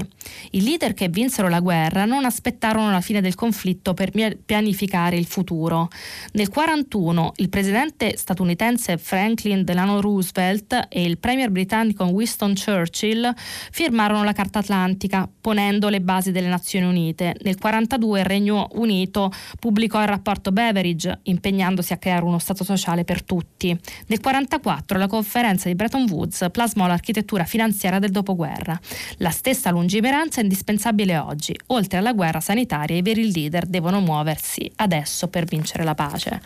I 0.51 0.61
leader 0.61 0.93
che 0.93 1.09
vinsero 1.09 1.49
la 1.49 1.59
guerra 1.59 2.05
non 2.05 2.25
aspettarono 2.25 2.91
la 2.91 3.01
fine 3.01 3.21
del 3.21 3.33
conflitto 3.33 3.95
per 3.95 4.11
pianificare 4.45 5.17
il 5.17 5.25
futuro. 5.25 5.89
Nel 6.33 6.49
1941 6.53 7.33
il 7.37 7.49
presidente 7.49 8.15
statunitense 8.15 8.97
Franklin 8.97 9.63
Delano 9.63 10.01
Roosevelt 10.01 10.87
e 10.89 11.03
il 11.03 11.17
premier 11.17 11.49
britannico 11.49 12.03
Winston 12.03 12.53
Churchill 12.53 13.33
firmarono 13.71 14.23
la 14.23 14.33
Carta 14.33 14.61
Atlantica, 14.67 15.29
ponendo 15.39 15.87
le 15.87 16.01
basi 16.01 16.31
delle 16.31 16.49
Nazioni 16.49 16.85
Unite. 16.85 17.35
Nel 17.41 17.55
1942 17.57 18.19
il 18.19 18.25
Regno 18.25 18.67
Unito 18.73 19.31
pubblicò 19.59 20.01
il 20.01 20.07
rapporto 20.07 20.51
Beveridge, 20.51 21.19
impegnandosi 21.23 21.93
a 21.93 21.97
creare 21.97 22.25
uno 22.25 22.37
Stato 22.37 22.65
sociale 22.65 23.05
per 23.05 23.23
tutti. 23.23 23.67
Nel 23.67 24.19
1944 24.19 24.97
la 24.97 25.07
conferenza 25.07 25.69
di 25.69 25.75
Bretton 25.75 26.07
Woods 26.09 26.47
plasmò 26.51 26.85
l'architettura 26.87 27.45
finanziaria 27.45 27.99
del 27.99 28.11
dopoguerra. 28.11 28.77
La 29.17 29.29
stessa 29.29 29.71
lungimiranza 29.71 30.41
è 30.41 30.43
indispensabile 30.43 31.17
oggi. 31.17 31.57
Oltre 31.67 31.99
alla 31.99 32.11
guerra 32.11 32.41
sanitaria, 32.41 32.97
i 32.97 33.01
veri 33.01 33.31
leader 33.31 33.65
devono 33.65 34.01
muoversi 34.01 34.69
adesso 34.75 35.29
per 35.29 35.45
vincere 35.45 35.83
la 35.83 35.95
pace. 35.95 36.41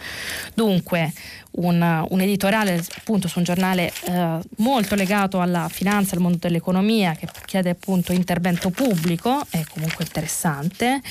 Dunque, 0.54 1.12
un, 1.52 2.06
un, 2.10 2.22
editoriale 2.22 2.84
appunto 2.98 3.28
su 3.28 3.40
un 3.40 3.44
giornale 3.44 3.92
eh, 4.06 4.40
molto 4.58 4.96
legato 4.96 5.42
alla 5.42 5.68
finanza, 5.70 6.16
al 6.16 6.22
mondo 6.22 6.38
dell'economia, 6.40 7.14
che 7.14 7.28
chiede 7.46 7.72
appunto 7.72 8.14
intervento 8.14 8.70
pubblico, 8.70 9.42
è 9.50 9.64
comunque 9.70 10.06
interessante. 10.06 11.02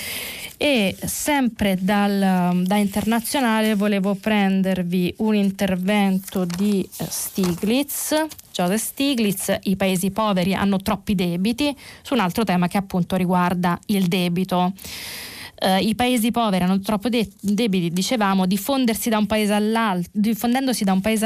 E 0.56 0.96
sempre 1.02 1.76
dal, 1.80 2.62
da 2.64 2.76
internazionale 2.76 3.74
volevo 3.74 4.14
prendervi 4.14 5.14
un 5.18 5.34
intervento 5.34 6.44
di 6.44 6.82
eh, 6.82 7.06
Stiglitz, 7.08 8.26
Joseph 8.52 8.80
Stiglitz, 8.80 9.56
i 9.62 9.76
paesi 9.76 10.10
poveri 10.10 10.54
hanno 10.54 10.78
troppi 10.78 11.14
debiti, 11.14 11.74
su 12.02 12.14
un 12.14 12.20
altro 12.20 12.44
tema 12.44 12.68
che 12.68 12.76
appunto 12.76 13.16
riguarda 13.16 13.78
il 13.86 14.06
debito 14.06 14.72
eh, 15.60 15.80
i 15.80 15.94
paesi 15.94 16.30
poveri 16.30 16.64
hanno 16.64 16.80
troppo 16.80 17.08
de- 17.08 17.30
debiti, 17.40 17.90
dicevamo, 17.90 18.46
diffondendosi 18.46 19.08
da 19.08 19.18
un 19.18 19.26
paese 19.26 19.52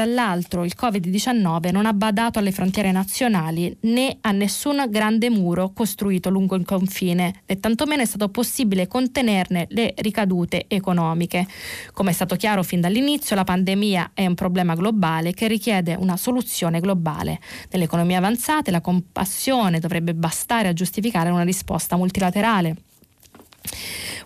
all'altro, 0.01 0.65
il 0.65 0.73
Covid-19 0.79 1.71
non 1.71 1.85
ha 1.85 1.93
badato 1.93 2.39
alle 2.39 2.51
frontiere 2.51 2.91
nazionali 2.91 3.75
né 3.81 4.17
a 4.21 4.31
nessun 4.31 4.85
grande 4.89 5.29
muro 5.29 5.71
costruito 5.73 6.29
lungo 6.29 6.55
il 6.55 6.65
confine, 6.65 7.41
né 7.45 7.59
tantomeno 7.59 8.01
è 8.01 8.05
stato 8.05 8.29
possibile 8.29 8.87
contenerne 8.87 9.67
le 9.69 9.93
ricadute 9.97 10.65
economiche. 10.67 11.47
Come 11.93 12.11
è 12.11 12.13
stato 12.13 12.35
chiaro 12.35 12.63
fin 12.63 12.81
dall'inizio, 12.81 13.35
la 13.35 13.43
pandemia 13.43 14.11
è 14.13 14.25
un 14.25 14.35
problema 14.35 14.75
globale 14.75 15.33
che 15.33 15.47
richiede 15.47 15.95
una 15.97 16.17
soluzione 16.17 16.79
globale. 16.79 17.39
Nelle 17.71 17.85
economie 17.85 18.17
avanzate 18.17 18.71
la 18.71 18.81
compassione 18.81 19.79
dovrebbe 19.79 20.13
bastare 20.13 20.67
a 20.67 20.73
giustificare 20.73 21.29
una 21.29 21.43
risposta 21.43 21.95
multilaterale. 21.95 22.84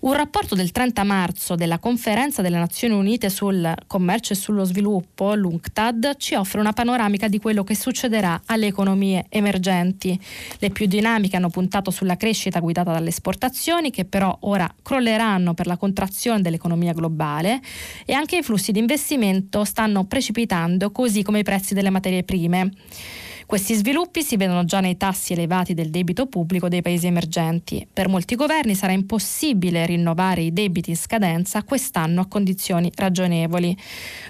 Un 0.02 0.14
rapporto 0.14 0.56
del 0.56 0.72
30 0.72 1.04
marzo 1.04 1.56
della 1.56 1.78
Conferenza 1.78 2.42
delle 2.42 2.58
Nazioni 2.58 2.94
Unite 2.94 3.30
sul 3.30 3.74
commercio 3.86 4.32
e 4.32 4.38
sullo 4.38 4.64
sviluppo, 4.64 5.36
l'UNCTAD, 5.36 6.16
ci 6.16 6.36
offre 6.36 6.62
una 6.62 6.72
panoramica 6.72 7.28
di 7.28 7.38
quello 7.38 7.66
che 7.66 7.76
succederà 7.76 8.44
alle 8.46 8.68
economie 8.68 9.26
emergenti. 9.28 10.18
Le 10.60 10.70
più 10.70 10.86
dinamiche 10.86 11.36
hanno 11.36 11.50
puntato 11.50 11.92
sulla 11.92 12.16
crescita 12.16 12.62
guidata 12.62 12.94
dalle 12.94 13.10
esportazioni, 13.10 13.92
che 13.92 14.06
però 14.06 14.38
ora 14.42 14.74
crolleranno 14.82 15.54
per 15.54 15.68
la 15.68 15.76
contrazione 15.76 16.42
dell'economia 16.42 16.94
globale 16.94 17.60
e 18.06 18.14
anche 18.14 18.38
i 18.38 18.42
flussi 18.42 18.72
di 18.72 18.80
investimento 18.80 19.66
stanno 19.66 20.06
precipitando, 20.06 20.92
così 20.92 21.24
come 21.24 21.40
i 21.40 21.44
prezzi 21.44 21.74
delle 21.74 21.90
materie 21.90 22.24
prime. 22.24 22.72
Questi 23.50 23.74
sviluppi 23.74 24.22
si 24.22 24.38
vedono 24.38 24.64
già 24.64 24.80
nei 24.80 24.96
tassi 24.96 25.34
elevati 25.34 25.74
del 25.74 25.90
debito 25.90 26.28
pubblico 26.28 26.68
dei 26.68 26.84
paesi 26.84 27.08
emergenti. 27.08 27.88
Per 27.92 28.08
molti 28.08 28.36
governi 28.36 28.76
sarà 28.76 28.92
impossibile 28.92 29.88
rinnovare 29.88 30.42
i 30.42 30.54
debiti 30.54 30.92
in 30.92 30.96
scadenza 30.96 31.64
quest'anno 31.64 32.22
a 32.22 32.28
condizioni 32.28 32.92
ragionevoli. 32.94 33.76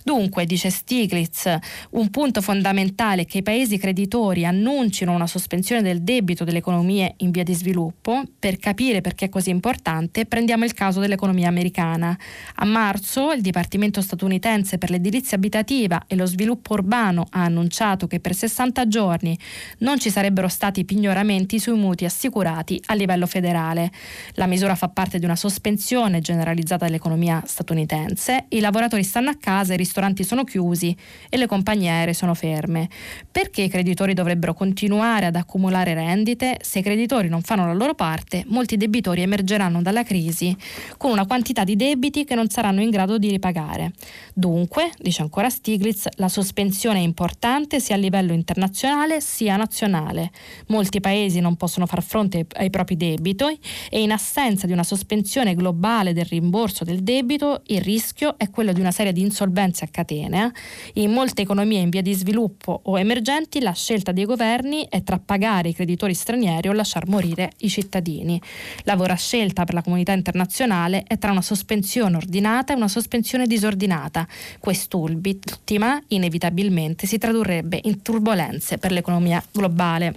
Dunque, 0.06 0.46
dice 0.46 0.70
Stiglitz, 0.70 1.54
un 1.90 2.10
punto 2.12 2.40
fondamentale 2.42 3.24
è 3.24 3.26
che 3.26 3.40
i 3.40 3.44
paesi 3.44 3.78
creditori 3.78 4.46
annuncino 4.46 5.12
una 5.12 5.28
sospensione 5.28 5.82
del 5.82 6.02
debito 6.02 6.46
delle 6.46 6.60
economie 6.60 7.16
in 7.18 7.32
via 7.32 7.44
di 7.44 7.54
sviluppo. 7.54 8.22
Per 8.40 8.56
capire 8.56 9.02
perché 9.02 9.26
è 9.26 9.30
così 9.30 9.50
importante, 9.50 10.28
prendiamo 10.28 10.64
il 10.64 10.74
caso 10.74 11.02
dell'economia 11.02 11.50
americana. 11.50 12.18
A 12.56 12.64
marzo 12.64 13.34
il 13.34 13.42
Dipartimento 13.42 14.02
statunitense 14.02 14.78
per 14.78 14.90
l'edilizia 14.92 15.36
abitativa 15.36 16.06
e 16.08 16.16
lo 16.16 16.26
sviluppo 16.26 16.72
urbano 16.72 17.26
ha 17.32 17.44
annunciato 17.44 18.08
che 18.08 18.22
per 18.22 18.34
60 18.34 18.88
giorni 18.88 19.08
giorni. 19.10 19.38
Non 19.80 20.00
ci 20.00 20.10
sarebbero 20.10 20.48
stati 20.48 20.86
pignoramenti 20.86 21.60
sui 21.60 21.78
mutui 21.78 22.06
assicurati 22.06 22.82
a 22.88 22.93
livello 22.93 23.26
federale. 23.26 23.91
La 24.34 24.45
misura 24.45 24.76
fa 24.76 24.89
parte 24.89 25.19
di 25.19 25.26
una 25.26 25.36
sospensione 25.36 26.19
generalizzata 26.19 26.86
dell'economia 26.86 27.43
statunitense. 27.45 28.45
I 28.50 28.60
lavoratori 28.60 29.04
stanno 29.04 29.30
a 29.30 29.38
casa, 29.39 29.74
i 29.74 29.78
ristoranti 29.78 30.24
sono 30.24 30.43
chiusi 30.43 30.95
e 31.30 31.38
le 31.38 31.48
compagnie 31.48 31.89
aeree 31.89 32.13
sono 32.13 32.34
ferme. 32.34 32.88
Perché 33.32 33.63
i 33.63 33.69
creditori 33.69 34.13
dovrebbero 34.13 34.54
continuare 34.54 35.26
ad 35.26 35.36
accumulare 35.36 35.93
rendite? 35.93 36.58
Se 36.62 36.80
i 36.80 36.84
creditori 36.84 37.30
non 37.30 37.41
fanno 37.41 37.65
la 37.65 37.74
loro 37.74 37.95
parte, 37.95 38.43
molti 38.48 38.78
debitori 38.78 39.22
emergeranno 39.22 39.82
dalla 39.82 40.04
crisi 40.04 40.56
con 40.98 41.12
una 41.12 41.26
quantità 41.26 41.63
di 41.63 41.76
debiti 41.76 42.26
che 42.26 42.36
non 42.36 42.50
saranno 42.50 42.82
in 42.82 42.89
grado 42.89 43.17
di 43.17 43.30
ripagare. 43.30 43.93
Dunque, 44.34 44.91
dice 45.00 45.22
ancora 45.22 45.50
Stiglitz, 45.50 46.08
la 46.15 46.28
sospensione 46.28 47.00
è 47.00 47.02
importante 47.02 47.80
sia 47.80 47.95
a 47.95 47.98
livello 47.98 48.34
internazionale 48.34 48.99
internazionale 49.00 49.22
sia 49.22 49.56
nazionale. 49.56 50.32
Molti 50.68 51.00
paesi 51.00 51.40
non 51.40 51.56
possono 51.56 51.86
far 51.86 52.04
fronte 52.04 52.46
ai 52.56 52.70
propri 52.70 52.98
debiti 52.98 53.60
e 53.90 54.02
in 54.02 54.12
assenza 54.12 54.66
di 54.66 54.74
una 54.74 54.84
sospensione 54.84 55.56
globale 55.56 56.14
del 56.14 56.26
rimborso 56.26 56.84
del 56.84 57.02
debito 57.04 57.62
il 57.68 57.82
rischio 57.82 58.38
è 58.38 58.50
quello 58.50 58.74
di 58.74 58.80
una 58.80 58.92
serie 58.92 59.14
di 59.14 59.22
insolvenze 59.22 59.86
a 59.86 59.88
catena. 59.90 60.52
In 60.94 61.12
molte 61.12 61.44
economie 61.44 61.80
in 61.80 61.90
via 61.90 62.02
di 62.02 62.14
sviluppo 62.14 62.82
o 62.84 63.00
emergenti 63.00 63.62
la 63.62 63.74
scelta 63.74 64.12
dei 64.12 64.26
governi 64.26 64.86
è 64.90 65.04
tra 65.04 65.20
pagare 65.20 65.70
i 65.70 65.74
creditori 65.74 66.14
stranieri 66.14 66.68
o 66.68 66.74
lasciar 66.74 67.08
morire 67.08 67.52
i 67.60 67.70
cittadini. 67.70 68.42
La 68.84 68.96
vera 68.96 69.16
scelta 69.16 69.64
per 69.64 69.76
la 69.76 69.82
comunità 69.82 70.12
internazionale 70.12 71.04
è 71.08 71.18
tra 71.18 71.32
una 71.32 71.42
sospensione 71.42 72.18
ordinata 72.18 72.74
e 72.74 72.76
una 72.76 72.88
sospensione 72.88 73.46
disordinata. 73.46 74.28
Quest'ultima 74.60 76.02
inevitabilmente 76.08 77.08
si 77.08 77.18
tradurrebbe 77.18 77.80
in 77.84 78.02
turbulenze 78.02 78.78
per 78.78 78.88
l'economia 78.91 79.43
globale. 79.52 80.15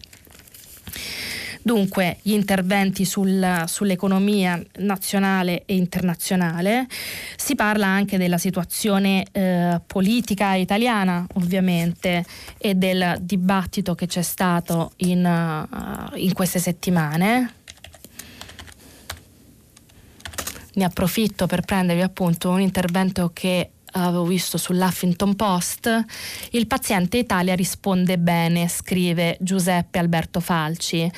Dunque, 1.65 2.19
gli 2.23 2.33
interventi 2.33 3.05
sul, 3.05 3.65
sull'economia 3.67 4.61
nazionale 4.79 5.63
e 5.65 5.77
internazionale. 5.77 6.89
Si 7.37 7.55
parla 7.55 7.87
anche 7.87 8.19
della 8.19 8.39
situazione 8.39 9.25
eh, 9.31 9.81
politica 9.87 10.55
italiana, 10.55 11.25
ovviamente, 11.35 12.25
e 12.59 12.75
del 12.75 13.17
dibattito 13.21 13.95
che 13.95 14.07
c'è 14.07 14.23
stato 14.23 14.93
in, 14.97 15.25
uh, 15.25 16.17
in 16.17 16.33
queste 16.33 16.59
settimane. 16.59 17.55
Ne 20.75 20.85
approfitto 20.85 21.47
per 21.47 21.61
prendervi 21.61 22.03
appunto 22.03 22.51
un 22.51 22.61
intervento 22.61 23.31
che 23.33 23.71
avevo 23.93 24.25
visto 24.25 24.59
sull'Huffington 24.59 25.35
Post, 25.35 26.05
il 26.51 26.67
paziente 26.67 27.19
Italia 27.19 27.55
risponde 27.55 28.19
bene, 28.19 28.69
scrive 28.69 29.37
Giuseppe 29.41 29.99
Alberto 29.99 30.41
Falci. 30.41 31.11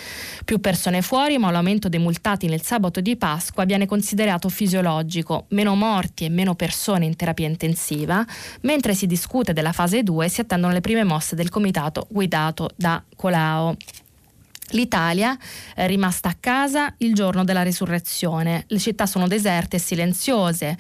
Più 0.44 0.60
persone 0.60 1.02
fuori, 1.02 1.38
ma 1.38 1.50
l'aumento 1.50 1.88
dei 1.88 2.00
multati 2.00 2.46
nel 2.46 2.62
sabato 2.62 3.00
di 3.00 3.16
Pasqua 3.16 3.64
viene 3.64 3.87
considerato 3.87 4.48
fisiologico, 4.48 5.46
meno 5.50 5.74
morti 5.74 6.24
e 6.24 6.28
meno 6.28 6.54
persone 6.54 7.04
in 7.04 7.16
terapia 7.16 7.46
intensiva, 7.46 8.24
mentre 8.62 8.94
si 8.94 9.06
discute 9.06 9.52
della 9.52 9.72
fase 9.72 10.02
2 10.02 10.28
si 10.28 10.40
attendono 10.40 10.72
le 10.72 10.80
prime 10.80 11.04
mosse 11.04 11.37
del 11.37 11.50
comitato 11.50 12.06
guidato 12.10 12.70
da 12.76 13.02
Colao. 13.16 13.76
L'Italia 14.70 15.37
è 15.74 15.87
rimasta 15.87 16.31
a 16.31 16.37
casa 16.38 16.94
il 16.98 17.14
giorno 17.14 17.44
della 17.44 17.62
risurrezione. 17.62 18.64
Le 18.68 18.79
città 18.79 19.07
sono 19.07 19.29
deserte 19.29 19.77
e 19.77 19.79
silenziose, 19.79 20.77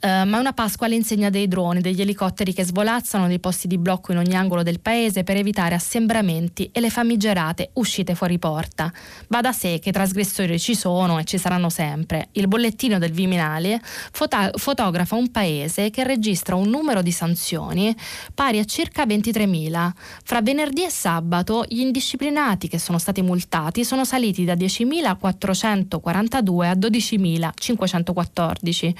eh, 0.00 0.24
ma 0.24 0.36
è 0.36 0.40
una 0.40 0.52
Pasqua 0.52 0.86
all'insegna 0.86 1.30
dei 1.30 1.48
droni, 1.48 1.80
degli 1.80 2.02
elicotteri 2.02 2.52
che 2.52 2.64
svolazzano 2.64 3.26
dei 3.26 3.40
posti 3.40 3.66
di 3.66 3.78
blocco 3.78 4.12
in 4.12 4.18
ogni 4.18 4.36
angolo 4.36 4.62
del 4.62 4.80
paese 4.80 5.24
per 5.24 5.36
evitare 5.36 5.74
assembramenti 5.74 6.68
e 6.70 6.80
le 6.80 6.90
famigerate 6.90 7.70
uscite 7.74 8.14
fuori 8.14 8.38
porta. 8.38 8.92
Va 9.28 9.40
da 9.40 9.52
sé 9.52 9.78
che 9.78 9.90
trasgressori 9.90 10.58
ci 10.60 10.74
sono 10.74 11.18
e 11.18 11.24
ci 11.24 11.38
saranno 11.38 11.70
sempre. 11.70 12.28
Il 12.32 12.46
bollettino 12.46 12.98
del 12.98 13.12
Viminale 13.12 13.80
fota- 14.12 14.50
fotografa 14.54 15.16
un 15.16 15.30
paese 15.30 15.90
che 15.90 16.04
registra 16.04 16.56
un 16.56 16.68
numero 16.68 17.00
di 17.00 17.10
sanzioni 17.10 17.94
pari 18.34 18.58
a 18.58 18.64
circa 18.64 19.04
23.000. 19.06 19.90
Fra 20.22 20.42
venerdì 20.42 20.84
e 20.84 20.90
sabato 20.90 21.64
gli 21.66 21.80
indisciplinati 21.80 22.68
che 22.68 22.78
sono 22.78 22.98
stati 22.98 23.13
stati 23.14 23.22
multati 23.22 23.84
sono 23.84 24.04
saliti 24.04 24.44
da 24.44 24.54
10.442 24.54 26.64
a 26.64 26.72
12.514. 26.72 28.92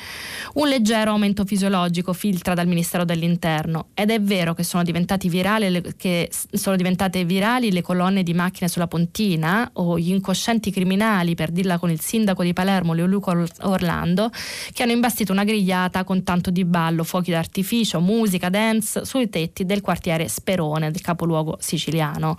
Un 0.54 0.68
leggero 0.68 1.10
aumento 1.10 1.44
fisiologico 1.44 2.12
filtra 2.12 2.54
dal 2.54 2.68
Ministero 2.68 3.04
dell'Interno 3.04 3.88
ed 3.94 4.10
è 4.10 4.20
vero 4.20 4.54
che 4.54 4.62
sono, 4.62 4.84
virali, 4.84 5.82
che 5.96 6.30
sono 6.52 6.76
diventate 6.76 7.24
virali 7.24 7.72
le 7.72 7.82
colonne 7.82 8.22
di 8.22 8.34
macchine 8.34 8.68
sulla 8.68 8.86
Pontina 8.86 9.68
o 9.74 9.98
gli 9.98 10.10
incoscienti 10.10 10.70
criminali, 10.70 11.34
per 11.34 11.50
dirla 11.50 11.78
con 11.78 11.90
il 11.90 12.00
sindaco 12.00 12.44
di 12.44 12.52
Palermo, 12.52 12.92
Leoluco 12.92 13.36
Orlando, 13.62 14.30
che 14.72 14.84
hanno 14.84 14.92
imbastito 14.92 15.32
una 15.32 15.42
grigliata 15.44 16.04
con 16.04 16.22
tanto 16.22 16.50
di 16.50 16.64
ballo, 16.64 17.02
fuochi 17.02 17.32
d'artificio, 17.32 17.98
musica, 18.00 18.48
dance 18.48 19.04
sui 19.04 19.28
tetti 19.28 19.64
del 19.64 19.80
quartiere 19.80 20.28
Sperone, 20.28 20.92
del 20.92 21.00
capoluogo 21.00 21.56
siciliano. 21.58 22.36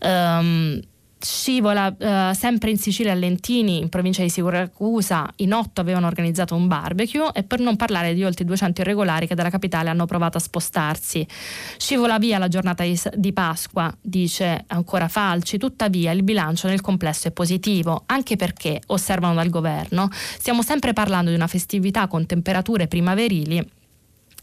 Um, 0.00 0.80
scivola 1.24 1.94
uh, 1.98 2.34
sempre 2.34 2.70
in 2.70 2.76
Sicilia 2.76 3.12
a 3.12 3.14
Lentini, 3.14 3.78
in 3.78 3.88
provincia 3.88 4.22
di 4.22 4.28
Siracusa, 4.28 5.28
in 5.36 5.52
otto 5.52 5.80
avevano 5.80 6.06
organizzato 6.06 6.54
un 6.54 6.68
barbecue 6.68 7.30
e 7.32 7.42
per 7.42 7.60
non 7.60 7.76
parlare 7.76 8.14
di 8.14 8.22
oltre 8.22 8.44
200 8.44 8.82
irregolari 8.82 9.26
che 9.26 9.34
dalla 9.34 9.50
capitale 9.50 9.88
hanno 9.88 10.06
provato 10.06 10.36
a 10.36 10.40
spostarsi. 10.40 11.26
Scivola 11.78 12.18
via 12.18 12.38
la 12.38 12.48
giornata 12.48 12.84
di 13.14 13.32
Pasqua, 13.32 13.92
dice 14.00 14.64
ancora 14.68 15.08
Falci, 15.08 15.58
tuttavia 15.58 16.12
il 16.12 16.22
bilancio 16.22 16.68
nel 16.68 16.82
complesso 16.82 17.28
è 17.28 17.30
positivo, 17.30 18.02
anche 18.06 18.36
perché, 18.36 18.80
osservano 18.86 19.34
dal 19.34 19.48
governo, 19.48 20.08
stiamo 20.12 20.62
sempre 20.62 20.92
parlando 20.92 21.30
di 21.30 21.36
una 21.36 21.46
festività 21.46 22.06
con 22.06 22.26
temperature 22.26 22.86
primaverili 22.86 23.82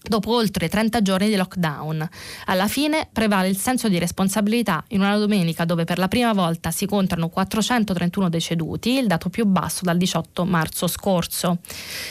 dopo 0.01 0.33
oltre 0.33 0.67
30 0.67 1.01
giorni 1.01 1.29
di 1.29 1.35
lockdown. 1.35 2.07
Alla 2.45 2.67
fine 2.67 3.07
prevale 3.11 3.47
il 3.49 3.57
senso 3.57 3.87
di 3.87 3.99
responsabilità 3.99 4.83
in 4.89 5.01
una 5.01 5.17
domenica 5.17 5.63
dove 5.65 5.83
per 5.83 5.99
la 5.99 6.07
prima 6.07 6.33
volta 6.33 6.71
si 6.71 6.85
contano 6.85 7.29
431 7.29 8.29
deceduti, 8.29 8.97
il 8.97 9.07
dato 9.07 9.29
più 9.29 9.45
basso 9.45 9.81
dal 9.83 9.97
18 9.97 10.45
marzo 10.45 10.87
scorso. 10.87 11.59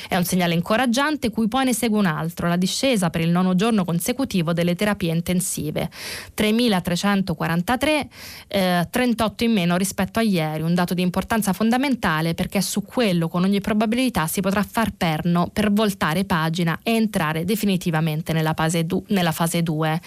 È 0.08 0.16
un 0.16 0.24
segnale 0.24 0.54
incoraggiante 0.54 1.30
cui 1.30 1.48
poi 1.48 1.64
ne 1.64 1.74
segue 1.74 1.98
un 1.98 2.06
altro, 2.06 2.48
la 2.48 2.56
discesa 2.56 3.10
per 3.10 3.22
il 3.22 3.30
nono 3.30 3.54
giorno 3.54 3.84
consecutivo 3.84 4.52
delle 4.52 4.76
terapie 4.76 5.12
intensive. 5.12 5.90
3.343, 6.36 8.06
eh, 8.48 8.88
38 8.88 9.44
in 9.44 9.52
meno 9.52 9.76
rispetto 9.76 10.20
a 10.20 10.22
ieri, 10.22 10.62
un 10.62 10.74
dato 10.74 10.94
di 10.94 11.02
importanza 11.02 11.52
fondamentale 11.52 12.34
perché 12.34 12.60
su 12.60 12.84
quello 12.84 13.28
con 13.28 13.42
ogni 13.42 13.60
probabilità 13.60 14.26
si 14.26 14.40
potrà 14.40 14.62
far 14.62 14.92
perno 14.92 15.48
per 15.52 15.72
voltare 15.72 16.24
pagina 16.24 16.78
e 16.82 16.92
entrare 16.92 17.44
definitivamente 17.44 17.78
definitivamente 17.80 18.34
nella 18.34 18.52
fase, 18.52 18.84
du- 18.84 19.02
nella 19.08 19.32
fase 19.32 19.62
2. 19.62 20.00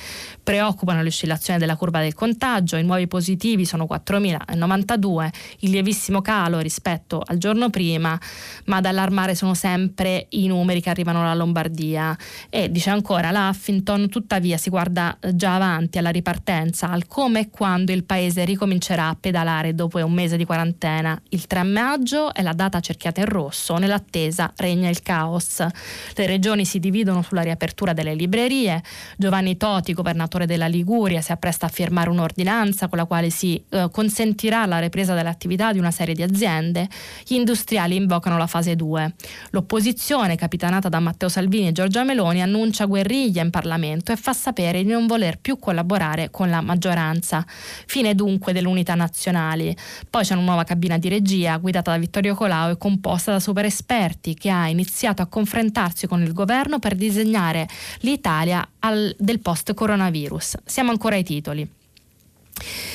Preoccupano 0.43 1.01
le 1.01 1.07
oscillazioni 1.07 1.57
della 1.57 1.75
curva 1.75 1.99
del 1.99 2.13
contagio, 2.13 2.77
i 2.77 2.83
nuovi 2.83 3.07
positivi 3.07 3.65
sono 3.65 3.87
4.092, 3.89 5.29
il 5.59 5.71
lievissimo 5.71 6.21
calo 6.21 6.59
rispetto 6.59 7.21
al 7.25 7.37
giorno 7.37 7.69
prima, 7.69 8.19
ma 8.65 8.77
ad 8.77 8.85
allarmare 8.85 9.33
sono 9.33 9.55
sempre 9.55 10.27
i 10.29 10.47
numeri 10.47 10.81
che 10.81 10.91
arrivano 10.91 11.19
dalla 11.19 11.33
Lombardia. 11.33 12.15
E 12.49 12.69
dice 12.71 12.91
ancora 12.91 13.31
l'Huffington, 13.31 14.07
tuttavia 14.09 14.57
si 14.57 14.69
guarda 14.69 15.17
già 15.33 15.55
avanti 15.55 15.97
alla 15.97 16.11
ripartenza, 16.11 16.89
al 16.89 17.07
come 17.07 17.39
e 17.41 17.49
quando 17.49 17.91
il 17.91 18.03
paese 18.03 18.45
ricomincerà 18.45 19.07
a 19.07 19.17
pedalare 19.19 19.73
dopo 19.73 19.97
un 20.03 20.13
mese 20.13 20.37
di 20.37 20.45
quarantena. 20.45 21.19
Il 21.29 21.47
3 21.47 21.63
maggio 21.63 22.33
è 22.33 22.41
la 22.41 22.53
data 22.53 22.79
cerchiata 22.79 23.21
in 23.21 23.27
rosso, 23.27 23.77
nell'attesa 23.77 24.51
regna 24.57 24.89
il 24.89 25.01
caos. 25.01 25.65
Le 26.15 26.25
regioni 26.27 26.65
si 26.65 26.79
dividono 26.79 27.21
sulla 27.21 27.41
riapertura 27.41 27.62
riapertura 27.63 27.93
delle 27.93 28.13
librerie. 28.13 28.83
Giovanni 29.17 29.55
Toti, 29.55 29.93
governatore 29.93 30.45
della 30.45 30.67
Liguria, 30.67 31.21
si 31.21 31.31
appresta 31.31 31.67
a 31.67 31.69
firmare 31.69 32.09
un'ordinanza 32.09 32.89
con 32.89 32.97
la 32.97 33.05
quale 33.05 33.29
si 33.29 33.63
eh, 33.69 33.87
consentirà 33.91 34.65
la 34.65 34.79
ripresa 34.79 35.13
dell'attività 35.13 35.71
di 35.71 35.79
una 35.79 35.91
serie 35.91 36.13
di 36.13 36.23
aziende. 36.23 36.89
Gli 37.25 37.35
industriali 37.35 37.95
invocano 37.95 38.37
la 38.37 38.47
fase 38.47 38.75
2. 38.75 39.15
L'opposizione, 39.51 40.35
capitanata 40.35 40.89
da 40.89 40.99
Matteo 40.99 41.29
Salvini 41.29 41.69
e 41.69 41.71
Giorgia 41.71 42.03
Meloni, 42.03 42.41
annuncia 42.41 42.85
guerriglia 42.85 43.41
in 43.41 43.49
Parlamento 43.49 44.11
e 44.11 44.17
fa 44.17 44.33
sapere 44.33 44.83
di 44.83 44.91
non 44.91 45.07
voler 45.07 45.39
più 45.39 45.57
collaborare 45.57 46.29
con 46.29 46.49
la 46.49 46.61
maggioranza. 46.61 47.45
Fine 47.47 48.13
dunque 48.13 48.51
dell'unità 48.51 48.95
nazionale. 48.95 49.75
Poi 50.09 50.23
c'è 50.23 50.33
una 50.33 50.43
nuova 50.43 50.63
cabina 50.63 50.97
di 50.97 51.07
regia 51.07 51.57
guidata 51.57 51.91
da 51.91 51.97
Vittorio 51.97 52.35
Colau 52.35 52.71
e 52.71 52.77
composta 52.77 53.31
da 53.31 53.39
super 53.39 53.65
esperti 53.65 54.33
che 54.33 54.49
ha 54.49 54.67
iniziato 54.67 55.21
a 55.21 55.27
confrontarsi 55.27 56.07
con 56.07 56.21
il 56.21 56.33
governo 56.33 56.79
per 56.79 56.95
disegnare 56.95 57.52
l'Italia 57.99 58.67
al, 58.79 59.15
del 59.17 59.39
post-coronavirus. 59.39 60.57
Siamo 60.65 60.91
ancora 60.91 61.15
ai 61.15 61.23
titoli. 61.23 61.67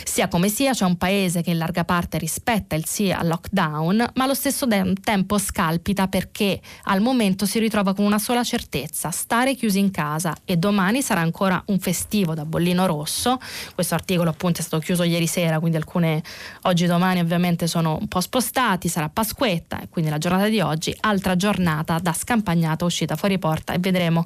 Sia 0.04 0.28
come 0.28 0.48
sia, 0.48 0.72
c'è 0.72 0.84
un 0.84 0.96
paese 0.96 1.42
che 1.42 1.50
in 1.50 1.58
larga 1.58 1.84
parte 1.84 2.18
rispetta 2.18 2.74
il 2.74 2.86
sì 2.86 3.10
al 3.10 3.26
lockdown, 3.26 4.10
ma 4.14 4.24
allo 4.24 4.34
stesso 4.34 4.66
tempo 5.02 5.38
scalpita 5.38 6.08
perché 6.08 6.60
al 6.84 7.00
momento 7.00 7.46
si 7.46 7.58
ritrova 7.58 7.94
con 7.94 8.04
una 8.04 8.18
sola 8.18 8.42
certezza, 8.42 9.10
stare 9.10 9.54
chiusi 9.54 9.78
in 9.78 9.90
casa. 9.90 10.34
E 10.44 10.56
domani 10.56 11.02
sarà 11.02 11.20
ancora 11.20 11.62
un 11.66 11.78
festivo 11.78 12.34
da 12.34 12.44
bollino 12.44 12.86
rosso. 12.86 13.38
Questo 13.74 13.94
articolo 13.94 14.30
appunto 14.30 14.60
è 14.60 14.62
stato 14.62 14.82
chiuso 14.82 15.02
ieri 15.02 15.26
sera, 15.26 15.58
quindi 15.58 15.76
alcune 15.76 16.22
oggi 16.62 16.84
e 16.84 16.86
domani 16.86 17.20
ovviamente 17.20 17.66
sono 17.66 17.98
un 18.00 18.08
po' 18.08 18.20
spostati, 18.20 18.88
sarà 18.88 19.08
Pasquetta 19.08 19.80
e 19.80 19.88
quindi 19.88 20.10
la 20.10 20.18
giornata 20.18 20.48
di 20.48 20.60
oggi, 20.60 20.94
altra 21.00 21.36
giornata 21.36 21.98
da 21.98 22.12
scampagnata 22.12 22.84
uscita 22.84 23.16
fuori 23.16 23.38
porta 23.38 23.72
e 23.72 23.78
vedremo 23.78 24.24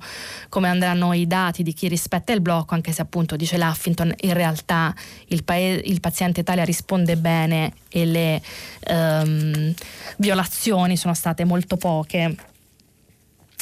come 0.48 0.68
andranno 0.68 1.12
i 1.12 1.26
dati 1.26 1.62
di 1.62 1.72
chi 1.72 1.88
rispetta 1.88 2.32
il 2.32 2.40
blocco, 2.40 2.74
anche 2.74 2.92
se 2.92 3.02
appunto 3.02 3.36
dice 3.36 3.58
l'Huffington 3.58 4.14
in 4.20 4.32
realtà 4.34 4.94
il, 5.34 5.44
paese, 5.44 5.82
il 5.84 6.00
paziente 6.00 6.40
Italia 6.40 6.64
risponde 6.64 7.16
bene 7.16 7.72
e 7.88 8.04
le 8.04 8.42
um, 8.88 9.74
violazioni 10.18 10.96
sono 10.96 11.14
state 11.14 11.44
molto 11.44 11.76
poche. 11.76 12.34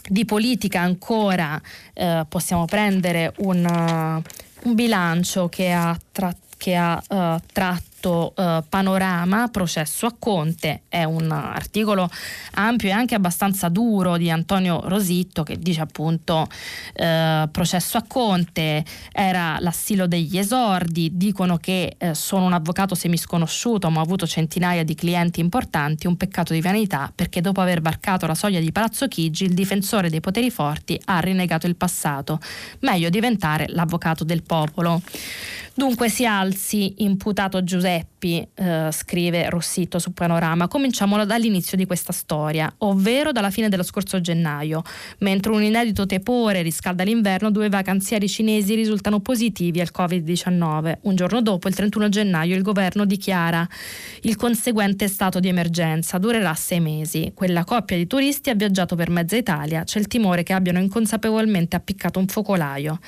Di 0.09 0.25
politica 0.25 0.81
ancora 0.81 1.61
eh, 1.93 2.25
possiamo 2.29 2.65
prendere 2.65 3.33
un, 3.39 3.65
un, 4.63 4.75
bilancio 4.75 5.49
che 5.49 5.71
ha, 5.71 5.97
tra, 6.11 6.35
che 6.57 6.75
ha 6.75 7.01
uh, 7.09 7.41
tratto 7.53 7.90
fatto 8.01 8.33
eh, 8.35 8.63
Panorama, 8.67 9.49
processo 9.49 10.07
a 10.07 10.15
Conte, 10.19 10.83
è 10.89 11.05
un 11.05 11.31
articolo 11.31 12.09
ampio 12.55 12.89
e 12.89 12.93
anche 12.93 13.15
abbastanza 13.15 13.69
duro 13.69 14.17
di 14.17 14.31
Antonio 14.31 14.81
Rositto 14.85 15.43
che 15.43 15.59
dice 15.59 15.83
appunto 15.83 16.49
eh, 16.95 17.47
processo 17.53 17.99
a 17.99 18.05
Conte. 18.09 18.85
Era 19.13 19.59
l'assilo 19.61 20.07
degli 20.07 20.39
esordi, 20.39 21.11
dicono 21.15 21.59
che 21.59 21.97
eh, 21.99 22.15
sono 22.15 22.47
un 22.47 22.55
avvocato 22.55 22.95
semisconosciuto 22.95 23.91
ma 23.91 24.01
ho 24.01 24.03
avuto 24.03 24.27
centinaia 24.27 24.83
di 24.83 24.95
clienti 24.95 25.41
importanti, 25.41 26.07
un 26.07 26.17
peccato 26.17 26.55
di 26.55 26.63
vanità 26.63 27.13
perché 27.15 27.43
dopo 27.43 27.61
aver 27.61 27.83
varcato 27.83 28.27
la 28.27 28.35
soglia 28.35 28.61
di 28.61 28.73
Palazzo 28.73 29.07
Chigi 29.09 29.45
il 29.45 29.55
difensore 29.55 30.09
dei 30.09 30.21
poteri 30.21 30.51
forti 30.51 30.99
ha 31.05 31.21
rinnegato 31.21 31.67
il 31.67 31.77
passato, 31.77 32.41
meglio 32.81 33.11
diventare 33.11 33.67
l'avvocato 33.69 34.25
del 34.25 34.43
popolo. 34.43 35.03
Dunque 35.81 36.11
si 36.11 36.27
alzi 36.27 36.97
imputato 36.99 37.65
Giuseppi, 37.65 38.47
eh, 38.55 38.89
scrive 38.93 39.49
Rossito 39.49 39.99
su 39.99 40.13
Panorama. 40.13 40.69
Cominciamo 40.69 41.25
dall'inizio 41.25 41.75
di 41.79 41.87
questa 41.87 42.13
storia, 42.13 42.71
ovvero 42.81 43.33
dalla 43.33 43.49
fine 43.49 43.71
dello 43.71 43.83
scorso 43.83 44.21
gennaio. 44.21 44.83
Mentre 45.21 45.53
un 45.53 45.63
inedito 45.63 46.05
tepore 46.05 46.61
riscalda 46.61 47.03
l'inverno, 47.03 47.51
due 47.51 47.71
vacanzieri 47.71 48.29
cinesi 48.29 48.75
risultano 48.75 49.21
positivi 49.21 49.81
al 49.81 49.89
Covid-19. 49.91 50.99
Un 51.01 51.15
giorno 51.15 51.41
dopo, 51.41 51.67
il 51.67 51.75
31 51.75 52.11
gennaio, 52.11 52.57
il 52.57 52.63
governo 52.63 53.07
dichiara 53.07 53.67
il 54.25 54.37
conseguente 54.37 55.09
stato 55.09 55.41
di 55.41 55.49
emergenza. 55.49 56.19
Durerà 56.19 56.53
sei 56.53 56.81
mesi. 56.81 57.33
Quella 57.35 57.65
coppia 57.65 57.97
di 57.97 58.07
turisti 58.07 58.51
ha 58.51 58.55
viaggiato 58.55 58.97
per 58.97 59.09
mezza 59.09 59.35
Italia. 59.35 59.83
C'è 59.85 59.99
il 59.99 60.09
timore 60.09 60.43
che 60.43 60.53
abbiano 60.53 60.79
inconsapevolmente 60.79 61.75
appiccato 61.75 62.19
un 62.19 62.27
focolaio. 62.27 62.99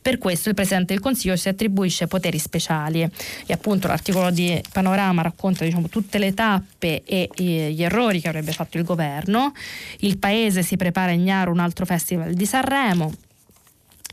Per 0.00 0.16
questo 0.16 0.48
il 0.48 0.54
Presidente 0.54 0.94
del 0.94 1.02
Consiglio 1.02 1.36
si 1.36 1.50
attribuisce 1.50 2.06
poteri 2.22 2.38
speciali 2.38 3.02
e 3.02 3.52
appunto 3.52 3.88
l'articolo 3.88 4.30
di 4.30 4.60
Panorama 4.72 5.22
racconta 5.22 5.64
diciamo, 5.64 5.88
tutte 5.88 6.18
le 6.18 6.32
tappe 6.32 7.02
e, 7.04 7.28
e, 7.34 7.72
gli 7.72 7.82
errori 7.82 8.20
che 8.20 8.28
avrebbe 8.28 8.52
fatto 8.52 8.78
il 8.78 8.84
governo. 8.84 9.52
Il 10.00 10.18
paese 10.18 10.62
si 10.62 10.76
prepara 10.76 11.10
a 11.10 11.14
ignaro 11.14 11.50
un 11.50 11.58
altro 11.58 11.84
festival 11.84 12.32
di 12.34 12.46
Sanremo 12.46 13.12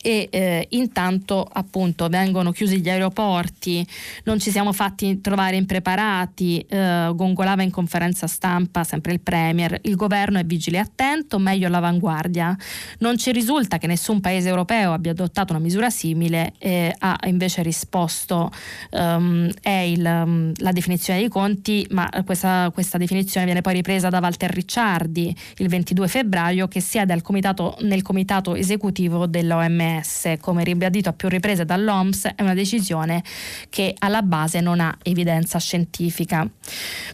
e 0.01 0.27
eh, 0.31 0.67
intanto 0.71 1.47
appunto 1.51 2.07
vengono 2.07 2.51
chiusi 2.51 2.79
gli 2.79 2.89
aeroporti, 2.89 3.85
non 4.23 4.39
ci 4.39 4.51
siamo 4.51 4.71
fatti 4.71 5.21
trovare 5.21 5.55
impreparati, 5.55 6.59
eh, 6.59 7.11
gongolava 7.13 7.63
in 7.63 7.71
conferenza 7.71 8.27
stampa 8.27 8.83
sempre 8.83 9.13
il 9.13 9.19
Premier, 9.19 9.77
il 9.83 9.95
governo 9.95 10.39
è 10.39 10.45
vigile 10.45 10.77
e 10.77 10.81
attento, 10.81 11.39
meglio 11.39 11.67
all'avanguardia. 11.67 12.55
Non 12.99 13.17
ci 13.17 13.31
risulta 13.31 13.77
che 13.77 13.87
nessun 13.87 14.21
paese 14.21 14.49
europeo 14.49 14.93
abbia 14.93 15.11
adottato 15.11 15.53
una 15.53 15.61
misura 15.61 15.89
simile, 15.89 16.53
eh, 16.59 16.93
ha 16.97 17.17
invece 17.25 17.61
risposto 17.61 18.51
um, 18.91 19.49
è 19.61 19.69
il, 19.69 20.05
um, 20.05 20.51
la 20.57 20.71
definizione 20.71 21.19
dei 21.19 21.29
conti, 21.29 21.85
ma 21.91 22.09
questa, 22.25 22.69
questa, 22.73 22.97
definizione 22.97 23.45
viene 23.45 23.61
poi 23.61 23.73
ripresa 23.73 24.09
da 24.09 24.19
Walter 24.19 24.51
Ricciardi 24.51 25.35
il 25.57 25.67
22 25.67 26.07
febbraio 26.07 26.67
che 26.67 26.79
siede 26.81 27.19
comitato, 27.21 27.75
nel 27.81 28.01
comitato 28.01 28.55
esecutivo 28.55 29.25
dell'OMS 29.25 29.88
OMS. 29.97 30.37
Come 30.39 30.63
ribadito 30.63 31.09
a 31.09 31.13
più 31.13 31.27
riprese 31.27 31.65
dall'OMS, 31.65 32.33
è 32.35 32.41
una 32.41 32.53
decisione 32.53 33.23
che 33.69 33.95
alla 33.97 34.21
base 34.21 34.59
non 34.61 34.79
ha 34.79 34.95
evidenza 35.03 35.59
scientifica. 35.59 36.47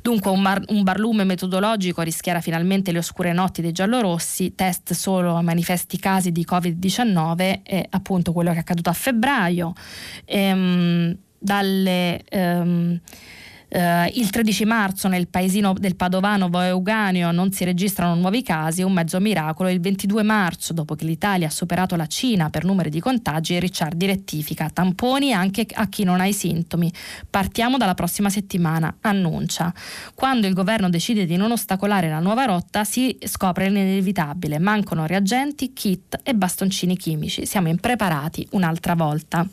Dunque 0.02 0.32
un, 0.32 0.42
mar- 0.42 0.64
un 0.68 0.84
barlume 0.84 1.24
metodologico 1.24 2.02
rischiara 2.02 2.42
finalmente 2.42 2.92
le 2.92 3.00
oscure 3.00 3.34
notti 3.34 3.62
dei 3.62 3.72
giallorossi, 3.72 4.54
test 4.56 4.94
solo 4.94 5.36
a 5.36 5.42
manifesti 5.42 5.98
casi 5.98 6.32
di 6.32 6.46
Covid-19 6.48 7.60
e 7.64 7.86
appunto 7.90 8.34
quello 8.34 8.52
che 8.52 8.58
è 8.58 8.60
accaduto 8.60 8.90
a 8.90 8.94
febbraio. 8.94 9.74
Ehm, 10.26 11.18
dalle... 11.38 12.22
Ehm, 12.30 13.00
Uh, 13.76 14.10
il 14.14 14.30
13 14.30 14.64
marzo 14.64 15.10
nel 15.10 15.28
paesino 15.28 15.74
del 15.74 15.98
Padovano 15.98 16.50
Euganeo 16.50 17.32
non 17.32 17.52
si 17.52 17.66
registrano 17.66 18.16
nuovi 18.16 18.42
casi, 18.42 18.84
un 18.84 18.94
mezzo 18.94 19.20
miracolo. 19.20 19.68
Il 19.68 19.82
22 19.82 20.24
marzo, 20.24 20.72
dopo 20.72 20.96
che 20.96 21.04
l'Italia 21.04 21.48
ha 21.48 21.50
superato 21.50 21.98
la 21.98 22.08
Cina 22.08 22.50
per 22.50 22.64
numeri 22.64 22.90
di 22.90 23.02
contagi, 23.02 23.60
Ricciardi 23.60 24.06
rettifica 24.06 24.70
tamponi 24.70 25.34
anche 25.34 25.68
a 25.74 25.90
chi 25.90 26.06
non 26.06 26.22
ha 26.22 26.26
i 26.26 26.32
sintomi. 26.32 26.90
Partiamo 27.30 27.76
dalla 27.76 27.96
prossima 27.96 28.30
settimana, 28.30 28.96
annuncia. 29.02 29.74
Quando 30.14 30.48
il 30.48 30.54
governo 30.54 30.88
decide 30.88 31.26
di 31.26 31.36
non 31.36 31.52
ostacolare 31.52 32.08
la 32.08 32.20
nuova 32.22 32.46
rotta 32.46 32.86
si 32.86 33.18
scopre 33.26 33.70
l'inevitabile. 33.70 34.58
Mancano 34.58 35.06
reagenti, 35.06 35.74
kit 35.74 36.18
e 36.24 36.34
bastoncini 36.34 36.96
chimici. 36.96 37.46
Siamo 37.46 37.68
impreparati 37.68 38.48
un'altra 38.52 38.96
volta. 38.96 39.46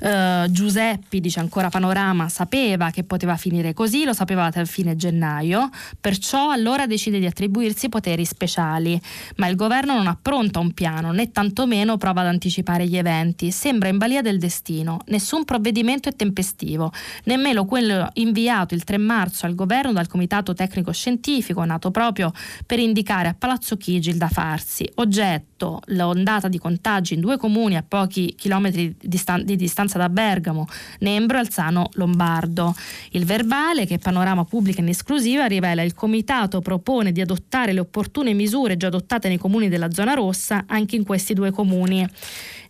Uh, 0.00 0.50
Giuseppi, 0.50 1.20
dice 1.20 1.40
ancora 1.40 1.68
Panorama, 1.68 2.28
sapeva 2.28 2.90
che 2.90 3.04
poteva 3.04 3.36
finire 3.36 3.72
così, 3.72 4.04
lo 4.04 4.12
sapeva 4.12 4.46
a 4.46 4.64
fine 4.64 4.96
gennaio, 4.96 5.70
perciò 6.00 6.50
allora 6.50 6.86
decide 6.86 7.18
di 7.18 7.26
attribuirsi 7.26 7.88
poteri 7.88 8.24
speciali, 8.24 9.00
ma 9.36 9.46
il 9.46 9.56
governo 9.56 9.94
non 9.94 10.06
appronta 10.08 10.58
un 10.58 10.72
piano, 10.72 11.12
né 11.12 11.30
tantomeno 11.30 11.96
prova 11.98 12.22
ad 12.22 12.26
anticipare 12.26 12.86
gli 12.86 12.96
eventi, 12.96 13.50
sembra 13.50 13.88
in 13.88 13.98
balia 13.98 14.22
del 14.22 14.38
destino, 14.38 14.98
nessun 15.06 15.44
provvedimento 15.44 16.08
è 16.08 16.16
tempestivo, 16.16 16.92
nemmeno 17.24 17.64
quello 17.64 18.08
inviato 18.14 18.74
il 18.74 18.84
3 18.84 18.98
marzo 18.98 19.46
al 19.46 19.54
governo 19.54 19.92
dal 19.92 20.08
Comitato 20.08 20.54
Tecnico 20.54 20.92
Scientifico, 20.92 21.64
nato 21.64 21.90
proprio 21.90 22.32
per 22.66 22.78
indicare 22.78 23.28
a 23.28 23.34
Palazzo 23.38 23.76
Chigi 23.76 24.10
il 24.10 24.16
da 24.16 24.28
farsi, 24.28 24.88
oggetto 24.96 25.80
l'ondata 25.86 26.48
di 26.48 26.58
contagi 26.58 27.14
in 27.14 27.20
due 27.20 27.36
comuni 27.36 27.76
a 27.76 27.84
pochi 27.86 28.34
chilometri 28.36 28.94
di 28.98 29.16
distanza 29.44 29.98
da 29.98 30.08
Bergamo, 30.08 30.66
Nembro 31.00 31.36
e 31.36 31.40
Alzano 31.40 31.88
Lombardo. 31.94 32.74
Il 33.10 33.24
verbale, 33.24 33.86
che 33.86 33.98
Panorama 33.98 34.44
pubblica 34.44 34.80
in 34.80 34.88
esclusiva, 34.88 35.46
rivela 35.46 35.82
il 35.82 35.94
comitato 35.94 36.60
propone 36.60 37.12
di 37.12 37.20
adottare 37.20 37.72
le 37.72 37.80
opportune 37.80 38.32
misure 38.32 38.76
già 38.76 38.88
adottate 38.88 39.28
nei 39.28 39.38
comuni 39.38 39.68
della 39.68 39.90
zona 39.90 40.14
rossa 40.14 40.64
anche 40.66 40.96
in 40.96 41.04
questi 41.04 41.34
due 41.34 41.50
comuni 41.50 42.06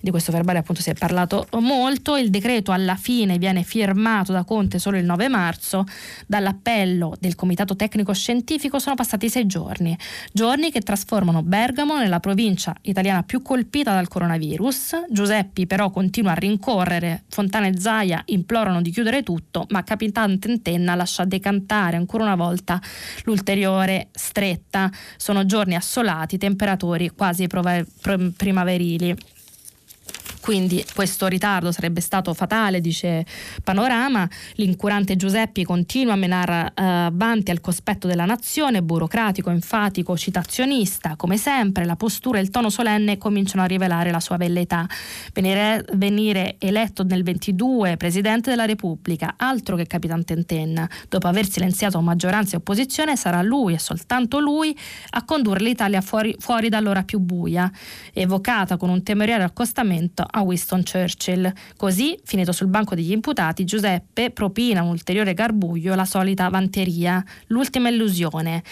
di 0.02 0.10
questo 0.10 0.32
verbale 0.32 0.58
appunto 0.58 0.82
si 0.82 0.90
è 0.90 0.94
parlato 0.94 1.46
molto, 1.60 2.16
il 2.16 2.28
decreto 2.28 2.72
alla 2.72 2.96
fine 2.96 3.38
viene 3.38 3.62
firmato 3.62 4.32
da 4.32 4.42
Conte 4.42 4.80
solo 4.80 4.98
il 4.98 5.04
9 5.04 5.28
marzo, 5.28 5.84
dall'appello 6.26 7.14
del 7.20 7.36
Comitato 7.36 7.76
Tecnico 7.76 8.12
Scientifico 8.12 8.80
sono 8.80 8.96
passati 8.96 9.30
sei 9.30 9.46
giorni, 9.46 9.96
giorni 10.32 10.72
che 10.72 10.80
trasformano 10.80 11.42
Bergamo 11.42 11.96
nella 11.96 12.18
provincia 12.18 12.74
italiana 12.82 13.22
più 13.22 13.42
colpita 13.42 13.92
dal 13.92 14.08
coronavirus, 14.08 15.04
Giuseppi 15.08 15.68
però 15.68 15.90
continua 15.90 16.32
a 16.32 16.34
rincorrere, 16.34 17.22
Fontana 17.28 17.68
e 17.68 17.78
Zaia 17.78 18.22
implorano 18.26 18.82
di 18.82 18.90
chiudere 18.90 19.22
tutto, 19.22 19.66
ma 19.68 19.84
Capitan 19.84 20.40
Tentenna 20.40 20.96
lascia 20.96 21.24
decantare 21.24 21.96
ancora 21.96 22.24
una 22.24 22.34
volta 22.34 22.80
l'ulteriore 23.22 24.08
stretta, 24.10 24.90
sono 25.16 25.46
giorni 25.46 25.76
assolati, 25.76 26.38
temperature 26.38 27.12
quasi 27.12 27.46
primaverili. 27.46 29.16
Quindi 30.42 30.84
questo 30.92 31.28
ritardo 31.28 31.70
sarebbe 31.70 32.00
stato 32.00 32.34
fatale, 32.34 32.80
dice 32.80 33.24
Panorama. 33.62 34.28
L'incurante 34.54 35.14
Giuseppi 35.14 35.62
continua 35.62 36.14
a 36.14 36.16
menare 36.16 36.72
eh, 36.74 36.82
avanti 36.82 37.52
al 37.52 37.60
cospetto 37.60 38.08
della 38.08 38.24
nazione, 38.24 38.82
burocratico, 38.82 39.50
enfatico, 39.50 40.16
citazionista. 40.16 41.14
Come 41.14 41.36
sempre, 41.36 41.84
la 41.84 41.94
postura 41.94 42.38
e 42.38 42.42
il 42.42 42.50
tono 42.50 42.70
solenne 42.70 43.18
cominciano 43.18 43.62
a 43.62 43.66
rivelare 43.66 44.10
la 44.10 44.18
sua 44.18 44.36
velleità. 44.36 44.84
Venire, 45.32 45.84
venire 45.92 46.56
eletto 46.58 47.04
nel 47.04 47.22
22 47.22 47.96
Presidente 47.96 48.50
della 48.50 48.64
Repubblica, 48.64 49.34
altro 49.36 49.76
che 49.76 49.86
Capitan 49.86 50.24
Tentenna. 50.24 50.90
Dopo 51.08 51.28
aver 51.28 51.48
silenziato 51.48 52.00
maggioranza 52.00 52.54
e 52.54 52.58
opposizione, 52.58 53.14
sarà 53.16 53.42
lui 53.42 53.74
e 53.74 53.78
soltanto 53.78 54.40
lui 54.40 54.76
a 55.10 55.24
condurre 55.24 55.62
l'Italia 55.62 56.00
fuori, 56.00 56.34
fuori 56.40 56.68
dall'ora 56.68 57.04
più 57.04 57.20
buia, 57.20 57.70
evocata 58.12 58.76
con 58.76 58.88
un 58.88 59.04
temerario 59.04 59.46
accostamento 59.46 60.30
a 60.32 60.42
Winston 60.42 60.82
Churchill. 60.82 61.52
Così, 61.76 62.18
finito 62.24 62.52
sul 62.52 62.66
banco 62.66 62.94
degli 62.94 63.12
imputati, 63.12 63.64
Giuseppe 63.64 64.30
propina 64.30 64.82
un 64.82 64.90
ulteriore 64.90 65.34
garbuglio, 65.34 65.94
la 65.94 66.04
solita 66.04 66.48
vanteria, 66.48 67.24
l'ultima 67.46 67.88
illusione. 67.88 68.62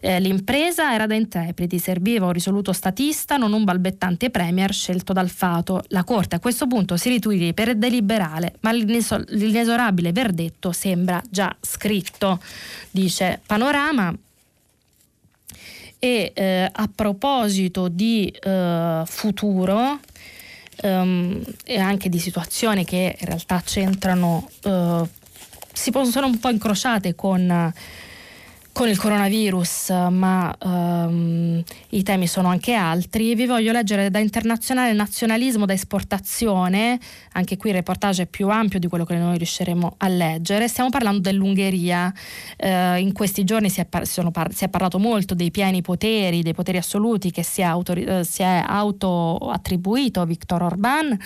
Eh, 0.00 0.20
l'impresa 0.20 0.92
era 0.92 1.06
da 1.06 1.14
intrepidi, 1.14 1.78
serviva 1.78 2.26
un 2.26 2.32
risoluto 2.32 2.72
statista, 2.72 3.36
non 3.36 3.52
un 3.52 3.64
balbettante 3.64 4.30
premier 4.30 4.72
scelto 4.72 5.12
dal 5.12 5.28
fato. 5.28 5.82
La 5.88 6.04
Corte 6.04 6.36
a 6.36 6.40
questo 6.40 6.66
punto 6.66 6.96
si 6.96 7.08
ritugli 7.08 7.52
per 7.54 7.74
deliberale, 7.76 8.54
ma 8.60 8.72
l'inesorabile 8.72 10.12
verdetto 10.12 10.72
sembra 10.72 11.22
già 11.28 11.54
scritto, 11.60 12.40
dice 12.90 13.40
Panorama. 13.46 14.14
E 15.98 16.32
eh, 16.34 16.68
a 16.70 16.90
proposito 16.94 17.88
di 17.88 18.28
eh, 18.28 19.02
futuro, 19.06 19.98
um, 20.82 21.42
e 21.64 21.78
anche 21.78 22.08
di 22.08 22.18
situazioni 22.18 22.84
che 22.84 23.16
in 23.18 23.26
realtà 23.26 23.62
c'entrano, 23.64 24.48
uh, 24.64 25.08
si 25.72 25.90
possono 25.90 26.26
un 26.26 26.38
po' 26.38 26.48
incrociate 26.48 27.14
con 27.14 27.72
con 28.76 28.90
il 28.90 28.98
coronavirus, 28.98 29.88
ma 30.10 30.54
um, 30.62 31.62
i 31.88 32.02
temi 32.02 32.26
sono 32.26 32.48
anche 32.48 32.74
altri. 32.74 33.34
Vi 33.34 33.46
voglio 33.46 33.72
leggere 33.72 34.10
da 34.10 34.18
internazionale 34.18 34.92
nazionalismo 34.92 35.64
da 35.64 35.72
esportazione, 35.72 37.00
anche 37.32 37.56
qui 37.56 37.70
il 37.70 37.76
reportage 37.76 38.24
è 38.24 38.26
più 38.26 38.50
ampio 38.50 38.78
di 38.78 38.86
quello 38.86 39.06
che 39.06 39.16
noi 39.16 39.38
riusciremo 39.38 39.94
a 39.96 40.08
leggere. 40.08 40.68
Stiamo 40.68 40.90
parlando 40.90 41.20
dell'Ungheria. 41.20 42.12
Uh, 42.58 42.98
in 42.98 43.12
questi 43.14 43.44
giorni 43.44 43.70
si 43.70 43.80
è, 43.80 43.86
par- 43.86 44.06
par- 44.30 44.52
si 44.52 44.64
è, 44.64 44.68
parlato 44.68 44.98
molto 44.98 45.34
dei 45.34 45.50
pieni 45.50 45.80
poteri, 45.80 46.42
dei 46.42 46.52
poteri 46.52 46.76
assoluti 46.76 47.30
che 47.30 47.42
si 47.42 47.62
è, 47.62 47.64
autori- 47.64 48.06
uh, 48.06 48.24
si 48.24 48.42
è 48.42 48.62
auto-attribuito 48.62 50.22
Viktor 50.26 50.62
Orban, 50.62 51.18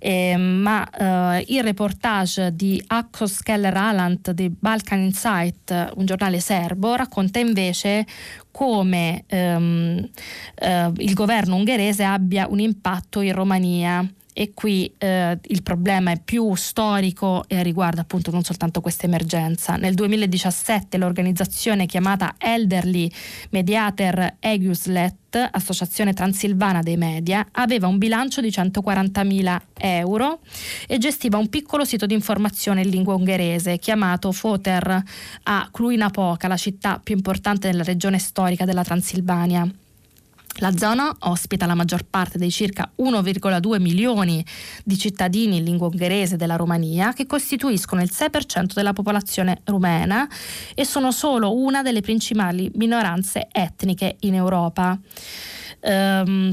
eh, 0.00 0.36
ma 0.36 0.80
uh, 0.82 1.44
il 1.46 1.62
reportage 1.62 2.56
di 2.56 2.82
Akos 2.88 3.40
Keller 3.40 3.76
Alant 3.76 4.32
di 4.32 4.50
Balkan 4.50 4.98
Insight, 4.98 5.92
un 5.94 6.04
giornale 6.04 6.40
serbo, 6.40 6.86
racconta 6.96 7.38
invece 7.38 8.06
come 8.50 9.24
ehm, 9.26 10.08
eh, 10.54 10.92
il 10.96 11.14
governo 11.14 11.56
ungherese 11.56 12.04
abbia 12.04 12.46
un 12.48 12.60
impatto 12.60 13.20
in 13.20 13.34
Romania 13.34 14.06
e 14.40 14.52
qui 14.54 14.88
eh, 14.98 15.36
il 15.46 15.64
problema 15.64 16.12
è 16.12 16.20
più 16.24 16.54
storico 16.54 17.42
e 17.48 17.60
riguarda 17.64 18.02
appunto 18.02 18.30
non 18.30 18.44
soltanto 18.44 18.80
questa 18.80 19.06
emergenza. 19.06 19.74
Nel 19.74 19.94
2017 19.94 20.96
l'organizzazione 20.96 21.86
chiamata 21.86 22.36
Elderly 22.38 23.10
Mediator 23.50 24.34
Eguslet, 24.38 25.48
associazione 25.50 26.12
transilvana 26.12 26.82
dei 26.82 26.96
media, 26.96 27.48
aveva 27.50 27.88
un 27.88 27.98
bilancio 27.98 28.40
di 28.40 28.50
140.000 28.50 29.60
euro 29.74 30.38
e 30.86 30.98
gestiva 30.98 31.36
un 31.36 31.48
piccolo 31.48 31.84
sito 31.84 32.06
di 32.06 32.14
informazione 32.14 32.82
in 32.82 32.90
lingua 32.90 33.16
ungherese 33.16 33.78
chiamato 33.78 34.30
Foter 34.30 35.02
a 35.42 35.68
Cluj-Napoca, 35.68 36.46
la 36.46 36.56
città 36.56 37.00
più 37.02 37.16
importante 37.16 37.68
della 37.72 37.82
regione 37.82 38.20
storica 38.20 38.64
della 38.64 38.84
Transilvania. 38.84 39.68
La 40.60 40.76
zona 40.76 41.14
ospita 41.20 41.66
la 41.66 41.74
maggior 41.74 42.04
parte 42.04 42.36
dei 42.36 42.50
circa 42.50 42.90
1,2 42.98 43.80
milioni 43.80 44.44
di 44.84 44.98
cittadini 44.98 45.58
in 45.58 45.64
lingua 45.64 45.86
ungherese 45.86 46.36
della 46.36 46.56
Romania 46.56 47.12
che 47.12 47.26
costituiscono 47.26 48.02
il 48.02 48.10
6% 48.12 48.72
della 48.74 48.92
popolazione 48.92 49.60
rumena 49.64 50.28
e 50.74 50.84
sono 50.84 51.12
solo 51.12 51.56
una 51.56 51.82
delle 51.82 52.00
principali 52.00 52.70
minoranze 52.74 53.48
etniche 53.52 54.16
in 54.20 54.34
Europa. 54.34 54.98
Um, 55.80 56.50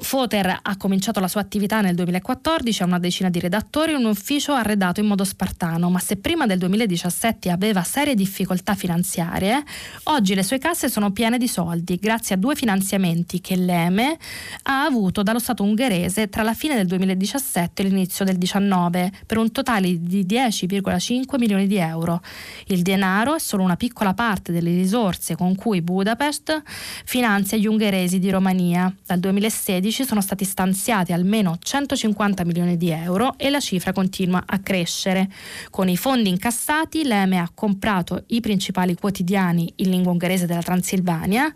Foter 0.00 0.58
ha 0.62 0.76
cominciato 0.76 1.20
la 1.20 1.28
sua 1.28 1.42
attività 1.42 1.80
nel 1.80 1.94
2014, 1.94 2.82
ha 2.82 2.86
una 2.86 2.98
decina 2.98 3.30
di 3.30 3.38
redattori 3.38 3.92
e 3.92 3.94
un 3.94 4.06
ufficio 4.06 4.52
arredato 4.52 4.98
in 4.98 5.06
modo 5.06 5.22
spartano, 5.22 5.90
ma 5.90 6.00
se 6.00 6.16
prima 6.16 6.44
del 6.44 6.58
2017 6.58 7.50
aveva 7.50 7.84
serie 7.84 8.16
difficoltà 8.16 8.74
finanziarie, 8.74 9.62
oggi 10.04 10.34
le 10.34 10.42
sue 10.42 10.58
casse 10.58 10.88
sono 10.88 11.12
piene 11.12 11.38
di 11.38 11.46
soldi 11.46 11.96
grazie 11.96 12.34
a 12.34 12.38
due 12.38 12.56
finanziamenti 12.56 13.40
che 13.40 13.54
l'EME 13.54 14.18
ha 14.64 14.82
avuto 14.82 15.22
dallo 15.22 15.38
Stato 15.38 15.62
ungherese 15.62 16.28
tra 16.28 16.42
la 16.42 16.54
fine 16.54 16.74
del 16.74 16.86
2017 16.86 17.82
e 17.82 17.84
l'inizio 17.84 18.24
del 18.24 18.34
2019 18.38 19.12
per 19.24 19.38
un 19.38 19.52
totale 19.52 20.02
di 20.02 20.24
10,5 20.24 21.38
milioni 21.38 21.68
di 21.68 21.76
euro. 21.76 22.20
Il 22.66 22.82
denaro 22.82 23.36
è 23.36 23.38
solo 23.38 23.62
una 23.62 23.76
piccola 23.76 24.14
parte 24.14 24.50
delle 24.50 24.70
risorse 24.70 25.36
con 25.36 25.54
cui 25.54 25.80
Budapest 25.80 26.62
finanzia 27.04 27.56
gli 27.56 27.66
ungheresi 27.66 28.18
di 28.18 28.30
Romania. 28.30 28.92
Dal 29.06 29.20
2016 29.20 29.75
2016 29.80 30.04
sono 30.04 30.20
stati 30.20 30.44
stanziati 30.44 31.12
almeno 31.12 31.56
150 31.58 32.44
milioni 32.44 32.76
di 32.76 32.90
euro 32.90 33.34
e 33.36 33.50
la 33.50 33.60
cifra 33.60 33.92
continua 33.92 34.42
a 34.46 34.58
crescere. 34.58 35.28
Con 35.70 35.88
i 35.88 35.96
fondi 35.96 36.28
incassati 36.28 37.04
l'EME 37.04 37.38
ha 37.38 37.50
comprato 37.54 38.24
i 38.28 38.40
principali 38.40 38.94
quotidiani 38.94 39.72
in 39.76 39.90
lingua 39.90 40.12
ungherese 40.12 40.46
della 40.46 40.62
Transilvania 40.62 41.52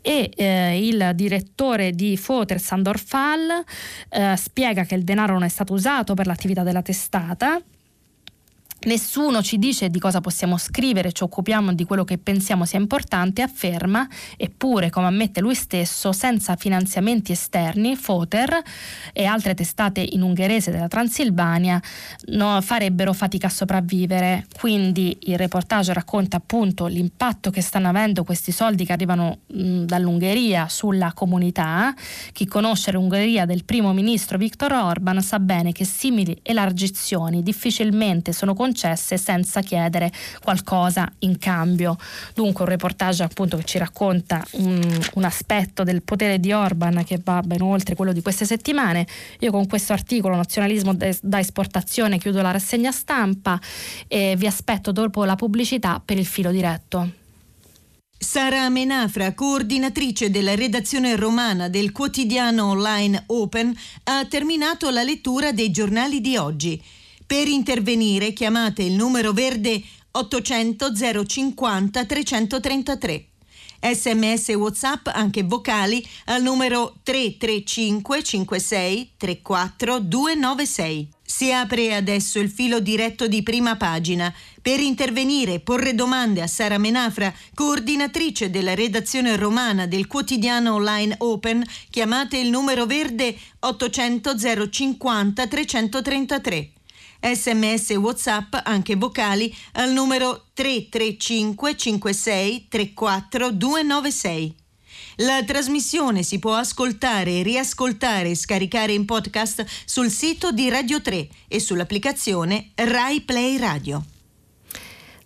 e 0.00 0.30
eh, 0.34 0.86
il 0.86 1.12
direttore 1.14 1.92
di 1.92 2.16
Foter 2.16 2.60
Sandor 2.60 2.98
Fall 2.98 3.64
eh, 4.08 4.34
spiega 4.36 4.84
che 4.84 4.94
il 4.94 5.04
denaro 5.04 5.34
non 5.34 5.42
è 5.42 5.48
stato 5.48 5.74
usato 5.74 6.14
per 6.14 6.26
l'attività 6.26 6.62
della 6.62 6.82
testata 6.82 7.60
Nessuno 8.82 9.42
ci 9.42 9.58
dice 9.58 9.90
di 9.90 9.98
cosa 9.98 10.22
possiamo 10.22 10.56
scrivere, 10.56 11.12
ci 11.12 11.22
occupiamo 11.22 11.74
di 11.74 11.84
quello 11.84 12.02
che 12.02 12.16
pensiamo 12.16 12.64
sia 12.64 12.78
importante, 12.78 13.42
afferma, 13.42 14.08
eppure, 14.38 14.88
come 14.88 15.06
ammette 15.06 15.42
lui 15.42 15.54
stesso, 15.54 16.12
senza 16.12 16.56
finanziamenti 16.56 17.32
esterni, 17.32 17.94
Foter 17.94 18.58
e 19.12 19.24
altre 19.26 19.52
testate 19.52 20.00
in 20.00 20.22
ungherese 20.22 20.70
della 20.70 20.88
Transilvania 20.88 21.78
no, 22.28 22.58
farebbero 22.62 23.12
fatica 23.12 23.48
a 23.48 23.50
sopravvivere. 23.50 24.46
Quindi 24.58 25.14
il 25.24 25.36
reportage 25.36 25.92
racconta 25.92 26.38
appunto 26.38 26.86
l'impatto 26.86 27.50
che 27.50 27.60
stanno 27.60 27.88
avendo 27.88 28.24
questi 28.24 28.50
soldi 28.50 28.86
che 28.86 28.94
arrivano 28.94 29.40
mh, 29.46 29.82
dall'Ungheria 29.82 30.68
sulla 30.70 31.12
comunità. 31.12 31.94
Chi 32.32 32.46
conosce 32.46 32.92
l'Ungheria 32.92 33.44
del 33.44 33.64
primo 33.64 33.92
ministro 33.92 34.38
Viktor 34.38 34.72
Orban 34.72 35.20
sa 35.20 35.38
bene 35.38 35.72
che 35.72 35.84
simili 35.84 36.38
elargizioni 36.42 37.42
difficilmente 37.42 38.32
sono 38.32 38.54
concesse 38.54 38.68
concesse 38.70 39.18
senza 39.18 39.60
chiedere 39.62 40.12
qualcosa 40.42 41.10
in 41.20 41.38
cambio. 41.38 41.96
Dunque 42.34 42.62
un 42.62 42.70
reportage 42.70 43.24
appunto 43.24 43.56
che 43.56 43.64
ci 43.64 43.78
racconta 43.78 44.44
un, 44.52 45.00
un 45.14 45.24
aspetto 45.24 45.82
del 45.82 46.02
potere 46.02 46.38
di 46.38 46.52
Orban 46.52 47.02
che 47.04 47.20
va 47.22 47.40
ben 47.44 47.62
oltre 47.62 47.96
quello 47.96 48.12
di 48.12 48.22
queste 48.22 48.44
settimane. 48.44 49.06
Io 49.40 49.50
con 49.50 49.66
questo 49.66 49.92
articolo 49.92 50.36
Nazionalismo 50.36 50.94
da 50.94 51.40
esportazione 51.40 52.18
chiudo 52.18 52.40
la 52.42 52.52
rassegna 52.52 52.92
stampa 52.92 53.60
e 54.06 54.34
vi 54.36 54.46
aspetto 54.46 54.92
dopo 54.92 55.24
la 55.24 55.34
pubblicità 55.34 56.00
per 56.04 56.16
il 56.16 56.26
filo 56.26 56.52
diretto. 56.52 57.18
Sara 58.22 58.68
Menafra, 58.68 59.32
coordinatrice 59.32 60.30
della 60.30 60.54
redazione 60.54 61.16
romana 61.16 61.68
del 61.68 61.90
quotidiano 61.90 62.66
online 62.66 63.24
Open, 63.28 63.74
ha 64.04 64.26
terminato 64.26 64.90
la 64.90 65.02
lettura 65.02 65.52
dei 65.52 65.70
giornali 65.70 66.20
di 66.20 66.36
oggi. 66.36 66.80
Per 67.30 67.46
intervenire 67.46 68.32
chiamate 68.32 68.82
il 68.82 68.94
numero 68.94 69.32
verde 69.32 69.80
800 70.10 70.92
050 71.24 72.04
333. 72.04 73.26
Sms 73.80 74.48
WhatsApp 74.48 75.06
anche 75.12 75.44
vocali 75.44 76.04
al 76.24 76.42
numero 76.42 76.96
335 77.04 78.24
56 78.24 79.12
34 79.16 80.00
296. 80.00 81.08
Si 81.24 81.52
apre 81.52 81.94
adesso 81.94 82.40
il 82.40 82.50
filo 82.50 82.80
diretto 82.80 83.28
di 83.28 83.44
prima 83.44 83.76
pagina. 83.76 84.34
Per 84.60 84.80
intervenire 84.80 85.54
e 85.54 85.60
porre 85.60 85.94
domande 85.94 86.42
a 86.42 86.48
Sara 86.48 86.78
Menafra, 86.78 87.32
coordinatrice 87.54 88.50
della 88.50 88.74
redazione 88.74 89.36
romana 89.36 89.86
del 89.86 90.08
quotidiano 90.08 90.74
online 90.74 91.14
Open, 91.18 91.64
chiamate 91.90 92.38
il 92.38 92.50
numero 92.50 92.86
verde 92.86 93.36
800 93.60 94.34
050 94.68 95.46
333 95.46 96.72
sms 97.20 97.90
e 97.90 97.96
whatsapp 97.96 98.54
anche 98.64 98.96
vocali 98.96 99.54
al 99.72 99.92
numero 99.92 100.46
335 100.54 101.76
56 101.76 102.66
34 102.68 103.50
296. 103.50 104.54
La 105.16 105.42
trasmissione 105.44 106.22
si 106.22 106.38
può 106.38 106.54
ascoltare, 106.54 107.42
riascoltare 107.42 108.30
e 108.30 108.34
scaricare 108.34 108.92
in 108.92 109.04
podcast 109.04 109.64
sul 109.84 110.10
sito 110.10 110.50
di 110.50 110.68
Radio 110.70 111.02
3 111.02 111.28
e 111.48 111.60
sull'applicazione 111.60 112.70
Rai 112.74 113.20
Play 113.20 113.58
Radio. 113.58 114.02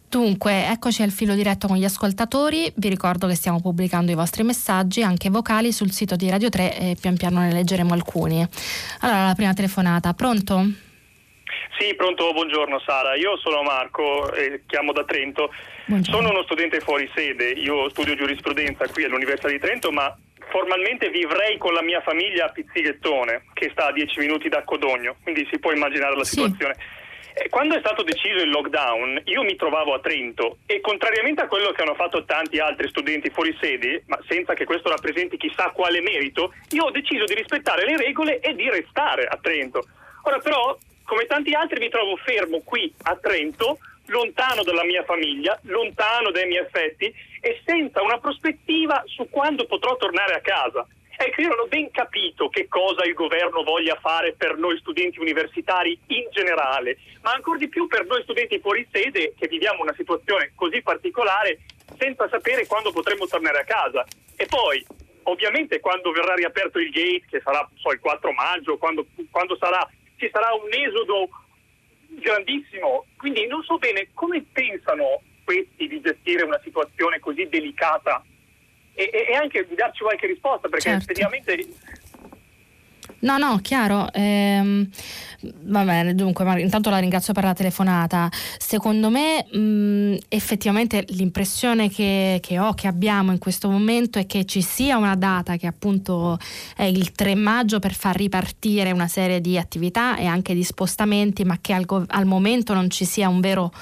Dunque, 0.08 0.68
eccoci 0.68 1.02
al 1.02 1.10
filo 1.10 1.34
diretto 1.34 1.66
con 1.66 1.76
gli 1.76 1.84
ascoltatori. 1.84 2.72
Vi 2.76 2.88
ricordo 2.88 3.26
che 3.26 3.34
stiamo 3.34 3.60
pubblicando 3.60 4.12
i 4.12 4.14
vostri 4.14 4.44
messaggi, 4.44 5.02
anche 5.02 5.28
vocali, 5.28 5.72
sul 5.72 5.90
sito 5.90 6.14
di 6.14 6.28
Radio 6.28 6.48
3 6.48 6.78
e 6.78 6.96
pian 7.00 7.16
piano 7.16 7.40
ne 7.40 7.52
leggeremo 7.52 7.92
alcuni. 7.92 8.46
Allora, 9.00 9.26
la 9.26 9.34
prima 9.34 9.54
telefonata, 9.54 10.14
pronto? 10.14 10.83
Sì, 11.78 11.94
pronto, 11.94 12.32
buongiorno 12.32 12.78
Sara. 12.80 13.14
Io 13.16 13.36
sono 13.38 13.62
Marco 13.62 14.32
e 14.32 14.62
chiamo 14.66 14.92
da 14.92 15.04
Trento. 15.04 15.52
Buongiorno. 15.86 16.20
Sono 16.20 16.30
uno 16.30 16.42
studente 16.44 16.80
fuori 16.80 17.10
sede, 17.14 17.50
io 17.50 17.88
studio 17.90 18.14
giurisprudenza 18.14 18.88
qui 18.88 19.04
all'Università 19.04 19.48
di 19.48 19.58
Trento, 19.58 19.90
ma 19.90 20.16
formalmente 20.50 21.10
vivrei 21.10 21.58
con 21.58 21.72
la 21.72 21.82
mia 21.82 22.00
famiglia 22.00 22.46
a 22.46 22.50
Pizzighettone, 22.50 23.46
che 23.54 23.70
sta 23.70 23.86
a 23.86 23.92
10 23.92 24.20
minuti 24.20 24.48
da 24.48 24.62
Codogno, 24.62 25.16
quindi 25.22 25.46
si 25.50 25.58
può 25.58 25.72
immaginare 25.72 26.16
la 26.16 26.24
situazione. 26.24 26.74
Sì. 26.74 27.48
Quando 27.48 27.74
è 27.74 27.80
stato 27.80 28.04
deciso 28.04 28.44
il 28.44 28.50
lockdown, 28.50 29.22
io 29.24 29.42
mi 29.42 29.56
trovavo 29.56 29.92
a 29.92 29.98
Trento 29.98 30.58
e 30.66 30.80
contrariamente 30.80 31.42
a 31.42 31.48
quello 31.48 31.72
che 31.72 31.82
hanno 31.82 31.96
fatto 31.96 32.24
tanti 32.24 32.60
altri 32.60 32.88
studenti 32.88 33.28
fuori 33.30 33.56
sede, 33.60 34.04
ma 34.06 34.20
senza 34.28 34.54
che 34.54 34.64
questo 34.64 34.88
rappresenti 34.88 35.36
chissà 35.36 35.70
quale 35.70 36.00
merito, 36.00 36.54
io 36.70 36.84
ho 36.84 36.90
deciso 36.92 37.24
di 37.24 37.34
rispettare 37.34 37.84
le 37.84 37.96
regole 37.96 38.38
e 38.38 38.54
di 38.54 38.70
restare 38.70 39.26
a 39.26 39.36
Trento. 39.42 39.84
Ora 40.22 40.38
però 40.38 40.78
come 41.04 41.26
tanti 41.26 41.52
altri 41.52 41.78
mi 41.78 41.88
trovo 41.88 42.16
fermo 42.16 42.60
qui 42.64 42.92
a 43.02 43.16
Trento, 43.16 43.78
lontano 44.06 44.62
dalla 44.62 44.84
mia 44.84 45.04
famiglia, 45.04 45.58
lontano 45.64 46.30
dai 46.30 46.46
miei 46.46 46.64
affetti 46.64 47.12
e 47.40 47.60
senza 47.64 48.02
una 48.02 48.18
prospettiva 48.18 49.02
su 49.06 49.28
quando 49.30 49.66
potrò 49.66 49.96
tornare 49.96 50.34
a 50.34 50.40
casa. 50.40 50.86
Ecco, 51.16 51.40
io 51.42 51.48
non 51.48 51.60
ho 51.60 51.66
ben 51.66 51.90
capito 51.90 52.48
che 52.48 52.66
cosa 52.68 53.04
il 53.04 53.14
governo 53.14 53.62
voglia 53.62 53.96
fare 54.00 54.32
per 54.32 54.56
noi 54.56 54.76
studenti 54.78 55.20
universitari 55.20 55.98
in 56.08 56.26
generale, 56.30 56.98
ma 57.22 57.32
ancora 57.32 57.58
di 57.58 57.68
più 57.68 57.86
per 57.86 58.04
noi 58.06 58.22
studenti 58.22 58.58
fuori 58.58 58.86
sede 58.90 59.32
che 59.38 59.46
viviamo 59.46 59.82
una 59.82 59.94
situazione 59.94 60.52
così 60.56 60.82
particolare 60.82 61.60
senza 61.98 62.28
sapere 62.28 62.66
quando 62.66 62.90
potremo 62.90 63.26
tornare 63.26 63.60
a 63.60 63.64
casa. 63.64 64.04
E 64.36 64.46
poi, 64.46 64.84
ovviamente, 65.24 65.78
quando 65.78 66.10
verrà 66.10 66.34
riaperto 66.34 66.80
il 66.80 66.90
gate, 66.90 67.24
che 67.30 67.40
sarà 67.44 67.66
so, 67.76 67.92
il 67.92 68.00
4 68.00 68.32
maggio, 68.32 68.76
quando, 68.76 69.06
quando 69.30 69.56
sarà 69.56 69.88
ci 70.16 70.28
sarà 70.32 70.52
un 70.54 70.68
esodo 70.70 71.28
grandissimo. 72.08 73.06
Quindi 73.16 73.46
non 73.46 73.62
so 73.62 73.78
bene 73.78 74.08
come 74.14 74.44
pensano 74.52 75.22
questi 75.44 75.86
di 75.86 76.00
gestire 76.00 76.44
una 76.44 76.60
situazione 76.62 77.18
così 77.20 77.46
delicata 77.48 78.24
e, 78.94 79.10
e 79.28 79.34
anche 79.34 79.66
di 79.66 79.74
darci 79.74 80.02
qualche 80.02 80.26
risposta, 80.26 80.68
perché 80.68 80.90
certo. 80.90 81.04
effettivamente 81.04 81.56
No, 83.24 83.38
no, 83.38 83.58
chiaro. 83.62 84.12
Ehm, 84.12 84.86
va 85.64 85.82
bene, 85.82 86.14
dunque, 86.14 86.44
ma 86.44 86.58
intanto 86.58 86.90
la 86.90 86.98
ringrazio 86.98 87.32
per 87.32 87.44
la 87.44 87.54
telefonata. 87.54 88.28
Secondo 88.58 89.08
me, 89.08 89.46
mh, 89.50 90.18
effettivamente, 90.28 91.04
l'impressione 91.08 91.88
che, 91.88 92.38
che, 92.42 92.58
ho, 92.58 92.74
che 92.74 92.86
abbiamo 92.86 93.32
in 93.32 93.38
questo 93.38 93.70
momento 93.70 94.18
è 94.18 94.26
che 94.26 94.44
ci 94.44 94.60
sia 94.60 94.98
una 94.98 95.16
data 95.16 95.56
che 95.56 95.66
appunto 95.66 96.38
è 96.76 96.84
il 96.84 97.12
3 97.12 97.34
maggio 97.34 97.78
per 97.78 97.94
far 97.94 98.14
ripartire 98.14 98.92
una 98.92 99.08
serie 99.08 99.40
di 99.40 99.56
attività 99.56 100.18
e 100.18 100.26
anche 100.26 100.52
di 100.52 100.62
spostamenti, 100.62 101.44
ma 101.44 101.56
che 101.62 101.72
al, 101.72 101.86
al 102.08 102.26
momento 102.26 102.74
non 102.74 102.90
ci 102.90 103.06
sia 103.06 103.30
un 103.30 103.40
vero 103.40 103.72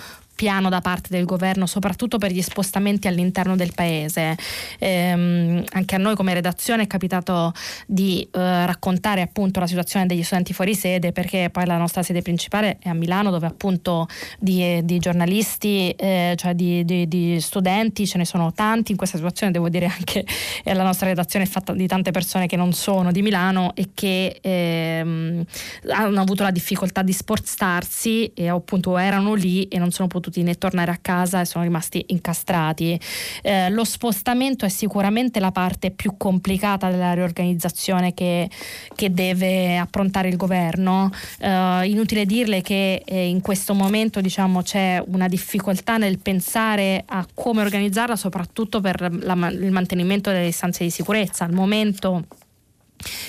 piano 0.42 0.68
da 0.68 0.80
parte 0.80 1.06
del 1.10 1.24
governo, 1.24 1.66
soprattutto 1.66 2.18
per 2.18 2.32
gli 2.32 2.42
spostamenti 2.42 3.06
all'interno 3.06 3.54
del 3.54 3.72
paese. 3.72 4.36
Ehm, 4.80 5.62
anche 5.70 5.94
a 5.94 5.98
noi 5.98 6.16
come 6.16 6.34
redazione 6.34 6.82
è 6.82 6.86
capitato 6.88 7.52
di 7.86 8.28
eh, 8.32 8.66
raccontare 8.66 9.20
appunto 9.20 9.60
la 9.60 9.68
situazione 9.68 10.06
degli 10.06 10.24
studenti 10.24 10.52
fuori 10.52 10.74
sede, 10.74 11.12
perché 11.12 11.48
poi 11.52 11.64
la 11.64 11.76
nostra 11.76 12.02
sede 12.02 12.22
principale 12.22 12.78
è 12.80 12.88
a 12.88 12.92
Milano, 12.92 13.30
dove 13.30 13.46
appunto 13.46 14.08
di, 14.40 14.84
di 14.84 14.98
giornalisti, 14.98 15.90
eh, 15.90 16.34
cioè 16.36 16.54
di, 16.54 16.84
di, 16.84 17.06
di, 17.06 17.40
studenti, 17.40 18.04
ce 18.04 18.18
ne 18.18 18.24
sono 18.24 18.52
tanti. 18.52 18.90
In 18.90 18.96
questa 18.96 19.18
situazione 19.18 19.52
devo 19.52 19.68
dire 19.68 19.86
anche 19.86 20.24
che 20.24 20.74
la 20.74 20.82
nostra 20.82 21.06
redazione 21.06 21.44
è 21.44 21.48
fatta 21.48 21.72
di 21.72 21.86
tante 21.86 22.10
persone 22.10 22.48
che 22.48 22.56
non 22.56 22.72
sono 22.72 23.12
di 23.12 23.22
Milano 23.22 23.76
e 23.76 23.90
che 23.94 24.40
ehm, 24.40 25.44
hanno 25.90 26.20
avuto 26.20 26.42
la 26.42 26.50
difficoltà 26.50 27.02
di 27.02 27.12
spostarsi 27.12 28.32
e 28.34 28.48
appunto 28.48 28.98
erano 28.98 29.34
lì 29.34 29.68
e 29.68 29.78
non 29.78 29.92
sono 29.92 30.08
potuti 30.08 30.30
potuti 30.32 30.42
né 30.42 30.56
tornare 30.56 30.90
a 30.90 30.98
casa 31.00 31.42
e 31.42 31.44
sono 31.44 31.62
rimasti 31.64 32.02
incastrati. 32.08 32.98
Eh, 33.42 33.68
lo 33.70 33.84
spostamento 33.84 34.64
è 34.64 34.68
sicuramente 34.70 35.38
la 35.38 35.52
parte 35.52 35.90
più 35.90 36.14
complicata 36.16 36.90
della 36.90 37.12
riorganizzazione 37.12 38.14
che, 38.14 38.48
che 38.94 39.12
deve 39.12 39.76
approntare 39.76 40.28
il 40.28 40.36
governo. 40.36 41.10
Eh, 41.38 41.86
inutile 41.86 42.24
dirle 42.24 42.62
che 42.62 43.02
eh, 43.04 43.28
in 43.28 43.42
questo 43.42 43.74
momento 43.74 44.20
diciamo, 44.20 44.62
c'è 44.62 45.02
una 45.06 45.28
difficoltà 45.28 45.98
nel 45.98 46.18
pensare 46.18 47.04
a 47.06 47.26
come 47.34 47.60
organizzarla, 47.60 48.16
soprattutto 48.16 48.80
per 48.80 49.00
la, 49.12 49.34
il 49.50 49.70
mantenimento 49.70 50.30
delle 50.30 50.46
istanze 50.46 50.84
di 50.84 50.90
sicurezza. 50.90 51.44
Al 51.44 51.52
momento 51.52 52.24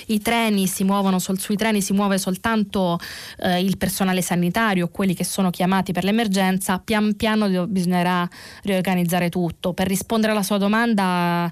i 0.08 0.22
treni 0.22 0.68
si 0.68 0.84
muovono, 0.84 1.20
sui 1.20 1.56
treni 1.56 1.82
si 1.82 1.94
muove 1.94 2.18
soltanto 2.18 3.00
eh, 3.40 3.62
il 3.62 3.78
personale 3.78 4.22
sanitario, 4.22 4.90
quelli 4.90 5.14
che 5.14 5.24
sono 5.24 5.50
chiamati 5.50 5.92
per 5.92 6.04
l'emergenza, 6.04 6.80
pian 6.80 7.16
piano 7.16 7.68
bisognerà 7.68 8.28
riorganizzare 8.64 9.30
tutto. 9.30 9.74
Per 9.74 9.88
rispondere 9.88 10.32
alla 10.32 10.44
sua 10.44 10.58
domanda 10.58 11.52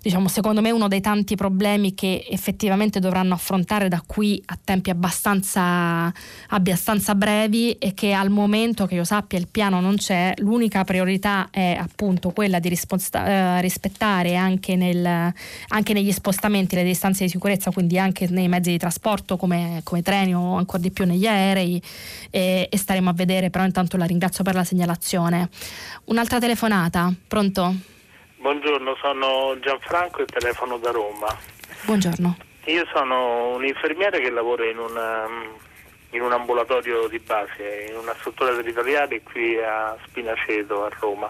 diciamo, 0.00 0.28
secondo 0.28 0.60
me 0.60 0.70
uno 0.70 0.88
dei 0.88 1.00
tanti 1.00 1.34
problemi 1.34 1.94
che 1.94 2.26
effettivamente 2.28 3.00
dovranno 3.00 3.34
affrontare 3.34 3.88
da 3.88 4.02
qui 4.06 4.40
a 4.46 4.58
tempi 4.62 4.90
abbastanza, 4.90 6.12
abbastanza 6.48 7.14
brevi 7.14 7.72
e 7.72 7.94
che 7.94 8.12
al 8.12 8.30
momento 8.30 8.86
che 8.86 8.94
io 8.94 9.04
sappia 9.04 9.38
il 9.38 9.48
piano 9.48 9.80
non 9.80 9.96
c'è, 9.96 10.34
l'unica 10.38 10.84
priorità 10.84 11.48
è 11.50 11.76
appunto 11.78 12.30
quella 12.30 12.58
di 12.58 12.68
risposta, 12.68 13.26
eh, 13.26 13.60
rispettare 13.60 14.36
anche, 14.36 14.76
nel, 14.76 15.32
anche, 15.68 15.92
negli 15.92 16.12
spostamenti 16.12 16.74
le 16.74 16.84
distanze 16.84 17.24
di 17.24 17.30
sicurezza, 17.30 17.70
quindi 17.70 17.98
anche 17.98 18.28
nei 18.30 18.48
mezzi 18.48 18.70
di 18.70 18.78
trasporto 18.78 19.36
come, 19.36 19.80
come 19.84 20.02
treni 20.02 20.34
o 20.34 20.56
ancora 20.56 20.82
di 20.82 20.90
più 20.90 21.04
negli 21.04 21.26
aerei 21.26 21.80
e, 22.30 22.68
e 22.70 22.76
staremo 22.76 23.10
a 23.10 23.12
vedere, 23.12 23.50
però 23.50 23.64
intanto 23.64 23.96
la 23.96 24.04
ringrazio 24.04 24.44
per 24.44 24.54
la 24.54 24.64
segnalazione. 24.64 25.48
Un'altra 26.04 26.38
telefonata, 26.38 27.12
pronto? 27.26 27.96
Buongiorno, 28.40 28.94
sono 29.00 29.58
Gianfranco 29.58 30.22
e 30.22 30.26
telefono 30.26 30.78
da 30.78 30.92
Roma. 30.92 31.26
Buongiorno. 31.82 32.36
Io 32.66 32.86
sono 32.94 33.56
un 33.56 33.66
infermiere 33.66 34.20
che 34.20 34.30
lavora 34.30 34.64
in, 34.64 34.78
una, 34.78 35.26
in 36.10 36.22
un 36.22 36.30
ambulatorio 36.30 37.08
di 37.08 37.18
base, 37.18 37.86
in 37.90 37.96
una 37.96 38.14
struttura 38.14 38.54
territoriale 38.54 39.22
qui 39.22 39.60
a 39.60 39.96
Spinaceto, 40.06 40.84
a 40.84 40.90
Roma. 41.00 41.28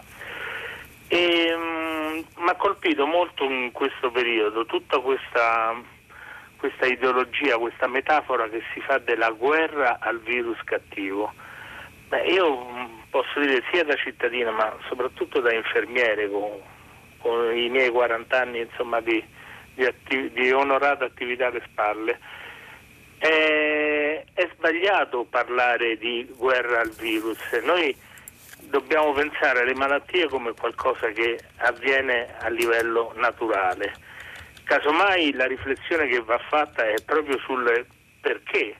E 1.09 1.55
um, 1.55 2.25
mi 2.45 2.49
ha 2.51 2.55
colpito 2.57 3.07
molto 3.07 3.45
in 3.45 3.73
questo 3.73 4.11
periodo 4.11 4.67
tutta 4.67 4.99
questa, 4.99 5.81
questa 6.59 6.85
ideologia, 6.85 7.57
questa 7.57 7.87
metafora 7.87 8.51
che 8.51 8.63
si 8.75 8.83
fa 8.83 8.99
della 8.99 9.31
guerra 9.31 9.97
al 9.99 10.21
virus 10.21 10.59
cattivo. 10.63 11.33
Beh, 12.09 12.27
io 12.27 12.67
posso 13.09 13.41
dire 13.41 13.63
sia 13.73 13.85
da 13.85 13.95
cittadina 13.95 14.51
ma 14.51 14.77
soprattutto 14.89 15.41
da 15.41 15.55
infermiere 15.55 16.29
con 16.29 16.77
con 17.19 17.57
i 17.57 17.69
miei 17.69 17.91
40 17.91 18.41
anni 18.41 18.61
insomma, 18.61 19.01
di, 19.01 19.23
di, 19.75 19.85
attiv- 19.85 20.33
di, 20.33 20.51
onorata 20.51 21.05
attività 21.05 21.47
alle 21.47 21.63
spalle. 21.67 22.19
È, 23.19 24.25
è 24.33 24.49
sbagliato 24.55 25.25
parlare 25.25 25.97
di 25.99 26.27
guerra 26.37 26.81
al 26.81 26.91
virus. 26.91 27.39
Noi 27.65 27.95
dobbiamo 28.61 29.13
pensare 29.13 29.61
alle 29.61 29.75
malattie 29.75 30.29
come 30.29 30.53
qualcosa 30.53 31.09
che 31.09 31.39
avviene 31.57 32.35
a 32.41 32.49
livello 32.49 33.13
naturale. 33.17 33.93
Casomai 34.65 35.33
la 35.33 35.47
riflessione 35.47 36.09
che 36.09 36.21
va 36.21 36.39
fatta 36.39 36.87
è 36.87 37.03
proprio 37.05 37.39
sul 37.39 37.87
perché, 38.21 38.77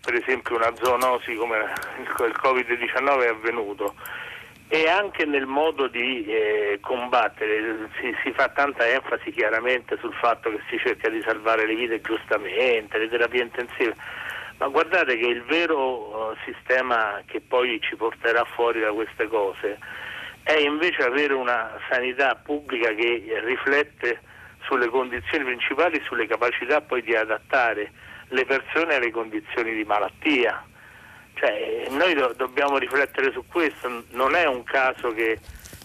per 0.00 0.14
esempio, 0.14 0.56
una 0.56 0.74
zoonosi 0.74 1.34
come 1.34 1.58
il 1.98 2.36
Covid-19 2.42 3.22
è 3.22 3.28
avvenuto 3.28 3.94
e 4.74 4.88
anche 4.88 5.26
nel 5.26 5.44
modo 5.44 5.86
di 5.86 6.24
eh, 6.24 6.78
combattere 6.80 7.90
si, 8.00 8.16
si, 8.22 8.32
fa 8.32 8.48
tanta 8.48 8.88
enfasi 8.88 9.30
chiaramente 9.30 9.98
sul 10.00 10.14
fatto 10.14 10.48
che 10.48 10.60
si 10.70 10.78
cerca 10.78 11.10
di 11.10 11.20
salvare 11.20 11.66
le 11.66 11.74
vite 11.74 12.00
giustamente, 12.00 12.96
le 12.96 13.10
terapie 13.10 13.42
intensive, 13.42 13.94
ma 14.56 14.68
guardate 14.68 15.18
che 15.18 15.26
il 15.26 15.42
vero 15.42 15.76
uh, 15.76 16.36
sistema 16.46 17.20
che 17.26 17.42
poi 17.42 17.82
ci 17.82 17.96
porterà 17.96 18.44
fuori 18.44 18.80
da 18.80 18.92
queste 18.92 19.28
cose 19.28 19.78
è 20.42 20.54
invece 20.54 21.02
avere 21.02 21.34
una 21.34 21.78
sanità 21.90 22.34
pubblica 22.34 22.94
che 22.94 23.42
riflette 23.44 24.22
sulle 24.62 24.88
condizioni 24.88 25.44
principali, 25.44 26.00
sulle 26.06 26.26
capacità 26.26 26.80
poi 26.80 27.02
di 27.02 27.14
adattare 27.14 27.92
le 28.28 28.46
persone 28.46 28.94
alle 28.94 29.10
condizioni 29.10 29.74
di 29.74 29.84
malattia 29.84 30.64
cioè, 31.34 31.86
noi 31.90 32.14
do- 32.14 32.34
dobbiamo 32.36 32.78
riflettere 32.78 33.32
su 33.32 33.44
questo, 33.46 34.04
non 34.10 34.34
è 34.34 34.46
un 34.46 34.62
caso 34.64 35.12
che 35.12 35.38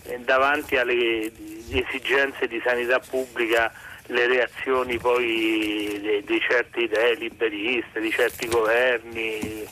eh, 0.03 0.19
davanti 0.19 0.77
alle 0.77 1.31
esigenze 1.69 2.47
di 2.47 2.61
sanità 2.63 2.99
pubblica 2.99 3.71
le 4.07 4.27
reazioni 4.27 4.97
poi 4.97 5.99
di, 5.99 6.23
di 6.25 6.39
certe 6.39 6.81
idee 6.81 7.15
liberiste, 7.15 7.99
di 7.99 8.11
certi 8.11 8.47
governi 8.47 9.65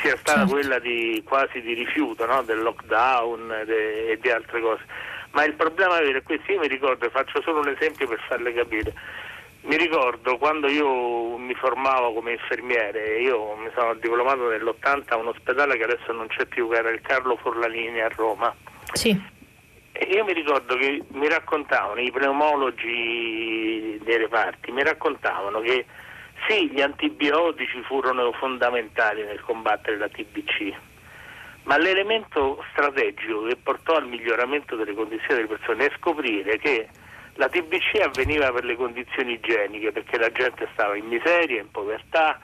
sia 0.00 0.16
stata 0.16 0.38
certo. 0.40 0.52
quella 0.52 0.78
di, 0.78 1.22
quasi 1.24 1.60
di 1.60 1.74
rifiuto 1.74 2.24
no? 2.26 2.42
del 2.42 2.62
lockdown 2.62 3.64
de, 3.66 4.12
e 4.12 4.18
di 4.18 4.30
altre 4.30 4.60
cose. 4.60 4.82
Ma 5.32 5.44
il 5.44 5.54
problema 5.54 5.98
è 5.98 6.22
questo, 6.22 6.52
io 6.52 6.60
mi 6.60 6.68
ricordo, 6.68 7.10
faccio 7.10 7.42
solo 7.42 7.60
un 7.60 7.68
esempio 7.68 8.06
per 8.06 8.20
farle 8.26 8.54
capire, 8.54 8.94
mi 9.66 9.76
ricordo 9.76 10.38
quando 10.38 10.68
io 10.68 11.36
mi 11.36 11.54
formavo 11.54 12.12
come 12.12 12.32
infermiere, 12.32 13.18
io 13.20 13.56
mi 13.56 13.68
sono 13.74 13.94
diplomato 13.94 14.48
nell'80 14.48 15.04
a 15.08 15.16
un 15.16 15.26
ospedale 15.28 15.76
che 15.76 15.84
adesso 15.84 16.12
non 16.12 16.28
c'è 16.28 16.46
più, 16.46 16.70
che 16.70 16.76
era 16.76 16.90
il 16.90 17.00
Carlo 17.00 17.36
Forlanini 17.36 18.00
a 18.00 18.08
Roma. 18.08 18.54
Sì. 18.92 19.34
E 19.92 20.04
io 20.04 20.24
mi 20.24 20.34
ricordo 20.34 20.76
che 20.76 21.02
mi 21.08 21.28
raccontavano, 21.28 22.00
i 22.00 22.12
pneumologi 22.12 24.00
dei 24.04 24.18
reparti, 24.18 24.70
mi 24.70 24.84
raccontavano 24.84 25.60
che 25.60 25.84
sì, 26.46 26.70
gli 26.70 26.80
antibiotici 26.80 27.82
furono 27.82 28.30
fondamentali 28.32 29.24
nel 29.24 29.40
combattere 29.40 29.96
la 29.96 30.08
TBC, 30.08 30.74
ma 31.64 31.76
l'elemento 31.76 32.62
strategico 32.70 33.46
che 33.46 33.56
portò 33.56 33.96
al 33.96 34.06
miglioramento 34.06 34.76
delle 34.76 34.94
condizioni 34.94 35.34
delle 35.34 35.48
persone 35.48 35.86
è 35.86 35.92
scoprire 35.96 36.56
che 36.58 36.88
la 37.36 37.48
TBC 37.48 38.00
avveniva 38.02 38.52
per 38.52 38.64
le 38.64 38.76
condizioni 38.76 39.34
igieniche, 39.34 39.92
perché 39.92 40.18
la 40.18 40.30
gente 40.30 40.68
stava 40.72 40.96
in 40.96 41.06
miseria, 41.06 41.60
in 41.60 41.70
povertà 41.70 42.38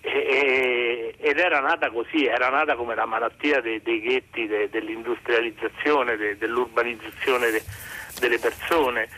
e, 0.00 1.14
ed 1.18 1.38
era 1.38 1.60
nata 1.60 1.90
così, 1.90 2.26
era 2.26 2.50
nata 2.50 2.76
come 2.76 2.94
la 2.94 3.06
malattia 3.06 3.60
dei, 3.60 3.80
dei 3.82 4.00
ghetti, 4.00 4.46
de, 4.46 4.68
dell'industrializzazione, 4.68 6.16
de, 6.16 6.36
dell'urbanizzazione 6.36 7.50
de, 7.50 7.62
delle 8.20 8.38
persone. 8.38 9.08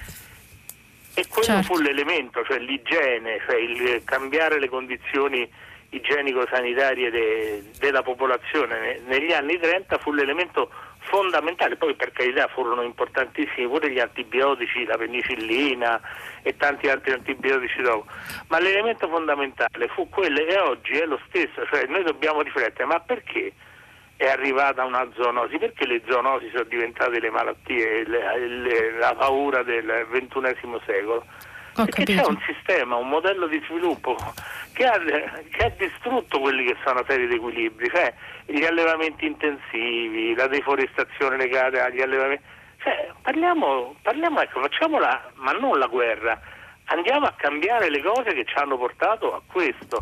E 1.15 1.27
quello 1.29 1.47
certo. 1.47 1.75
fu 1.75 1.81
l'elemento, 1.81 2.45
cioè 2.45 2.59
l'igiene, 2.59 3.41
cioè 3.47 3.57
il 3.57 4.03
cambiare 4.05 4.61
le 4.61 4.69
condizioni 4.69 5.49
igienico-sanitarie 5.91 7.11
de, 7.11 7.65
della 7.79 8.03
popolazione 8.03 9.01
negli 9.07 9.33
anni 9.33 9.59
30 9.59 9.99
fu 9.99 10.13
l'elemento 10.13 10.71
fondamentale, 11.07 11.77
poi 11.77 11.95
per 11.95 12.13
carità 12.13 12.47
furono 12.49 12.83
importantissimi 12.83 13.67
pure 13.67 13.91
gli 13.91 13.99
antibiotici, 13.99 14.85
la 14.85 14.97
penicillina 14.97 16.01
e 16.43 16.57
tanti 16.57 16.89
altri 16.89 17.13
antibiotici 17.13 17.81
dopo, 17.83 18.07
ma 18.49 18.59
l'elemento 18.59 19.09
fondamentale 19.09 19.89
fu 19.89 20.09
quello 20.09 20.39
e 20.39 20.59
oggi 20.59 20.93
è 20.93 21.07
lo 21.07 21.19
stesso, 21.29 21.67
cioè 21.67 21.87
noi 21.87 22.03
dobbiamo 22.05 22.43
riflettere, 22.43 22.85
ma 22.85 23.01
perché 23.01 23.53
è 24.17 24.27
arrivata 24.29 24.85
una 24.85 25.07
zoonosi? 25.15 25.59
Perché 25.59 25.87
le 25.87 26.03
zoonosi 26.09 26.49
sono 26.51 26.65
diventate 26.65 27.21
le 27.21 27.31
malattie, 27.31 28.07
le, 28.07 28.39
le, 28.39 28.99
la 28.99 29.15
paura 29.15 29.63
del 29.63 30.07
XXI 30.11 30.81
secolo? 30.87 31.25
Ho 31.79 31.85
perché 31.85 32.05
capito. 32.05 32.23
c'è 32.23 32.29
un 32.29 32.41
sistema, 32.47 32.97
un 32.97 33.09
modello 33.09 33.47
di 33.47 33.63
sviluppo 33.67 34.17
che 34.73 34.85
ha, 34.87 34.99
che 34.99 35.65
ha 35.65 35.73
distrutto 35.77 36.41
quelli 36.41 36.65
che 36.65 36.77
sono 36.83 36.99
una 36.99 37.05
serie 37.09 37.27
di 37.27 37.35
equilibri, 37.35 37.89
cioè 37.89 38.13
gli 38.47 38.65
allevamenti 38.65 39.27
intensivi, 39.27 40.35
la 40.35 40.47
deforestazione 40.47 41.37
legata 41.37 41.85
agli 41.85 42.01
allevamenti. 42.01 42.45
Cioè, 42.83 43.11
parliamo, 43.23 43.97
parliamo 44.03 44.41
ecco, 44.41 44.61
facciamola, 44.61 45.33
ma 45.37 45.53
non 45.53 45.79
la 45.79 45.87
guerra, 45.87 46.41
andiamo 46.87 47.27
a 47.27 47.35
cambiare 47.37 47.91
le 47.91 48.03
cose 48.03 48.33
che 48.35 48.45
ci 48.45 48.55
hanno 48.57 48.77
portato 48.79 49.35
a 49.35 49.43
questo. 49.47 50.01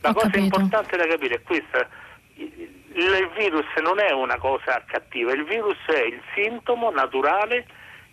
La 0.00 0.10
Ho 0.10 0.14
cosa 0.14 0.26
capito. 0.26 0.44
importante 0.44 0.96
da 0.96 1.06
capire 1.06 1.34
è 1.36 1.42
questa. 1.42 1.88
Il 2.34 3.30
virus 3.36 3.66
non 3.82 3.98
è 4.00 4.10
una 4.12 4.38
cosa 4.38 4.82
cattiva, 4.86 5.32
il 5.32 5.44
virus 5.44 5.78
è 5.86 6.00
il 6.02 6.20
sintomo 6.34 6.90
naturale 6.90 7.66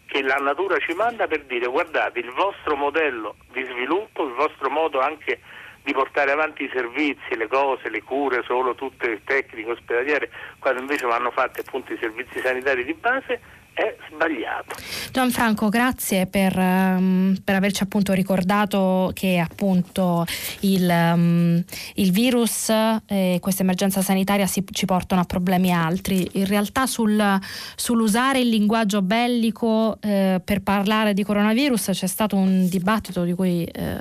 che 0.09 0.23
la 0.23 0.35
natura 0.35 0.77
ci 0.79 0.93
manda 0.93 1.27
per 1.27 1.43
dire 1.43 1.67
guardate 1.67 2.19
il 2.19 2.31
vostro 2.31 2.75
modello 2.75 3.35
di 3.51 3.63
sviluppo, 3.63 4.25
il 4.25 4.33
vostro 4.33 4.69
modo 4.69 4.99
anche 4.99 5.39
di 5.83 5.93
portare 5.93 6.31
avanti 6.31 6.63
i 6.63 6.71
servizi, 6.73 7.35
le 7.35 7.47
cose, 7.47 7.89
le 7.89 8.01
cure 8.01 8.41
solo 8.43 8.73
tutte 8.73 9.21
tecniche 9.23 9.69
ospedaliere, 9.69 10.31
quando 10.57 10.81
invece 10.81 11.05
vanno 11.05 11.29
fatti 11.29 11.59
appunto 11.59 11.93
i 11.93 11.97
servizi 11.99 12.39
sanitari 12.39 12.83
di 12.83 12.93
base, 12.95 13.39
è 13.79 13.95
sbagliato. 14.11 14.75
Gianfranco, 15.11 15.69
grazie 15.69 16.27
per, 16.27 16.57
um, 16.57 17.35
per, 17.41 17.55
averci 17.55 17.83
appunto 17.83 18.11
ricordato 18.11 19.11
che 19.13 19.39
appunto 19.39 20.25
il, 20.61 20.89
um, 20.89 21.63
il 21.95 22.11
virus 22.11 22.69
e 23.05 23.37
questa 23.39 23.63
emergenza 23.63 24.01
sanitaria 24.01 24.45
si, 24.47 24.65
ci 24.71 24.85
portano 24.85 25.21
a 25.21 25.23
problemi 25.23 25.73
altri. 25.73 26.27
In 26.33 26.45
realtà 26.45 26.85
sul, 26.87 27.39
sull'usare 27.75 28.39
il 28.39 28.49
linguaggio 28.49 29.01
bellico 29.01 29.97
eh, 30.01 30.41
per 30.43 30.61
parlare 30.61 31.13
di 31.13 31.23
coronavirus 31.23 31.91
c'è 31.93 32.07
stato 32.07 32.35
un 32.35 32.67
dibattito 32.67 33.23
di 33.23 33.33
cui 33.33 33.63
eh, 33.63 33.97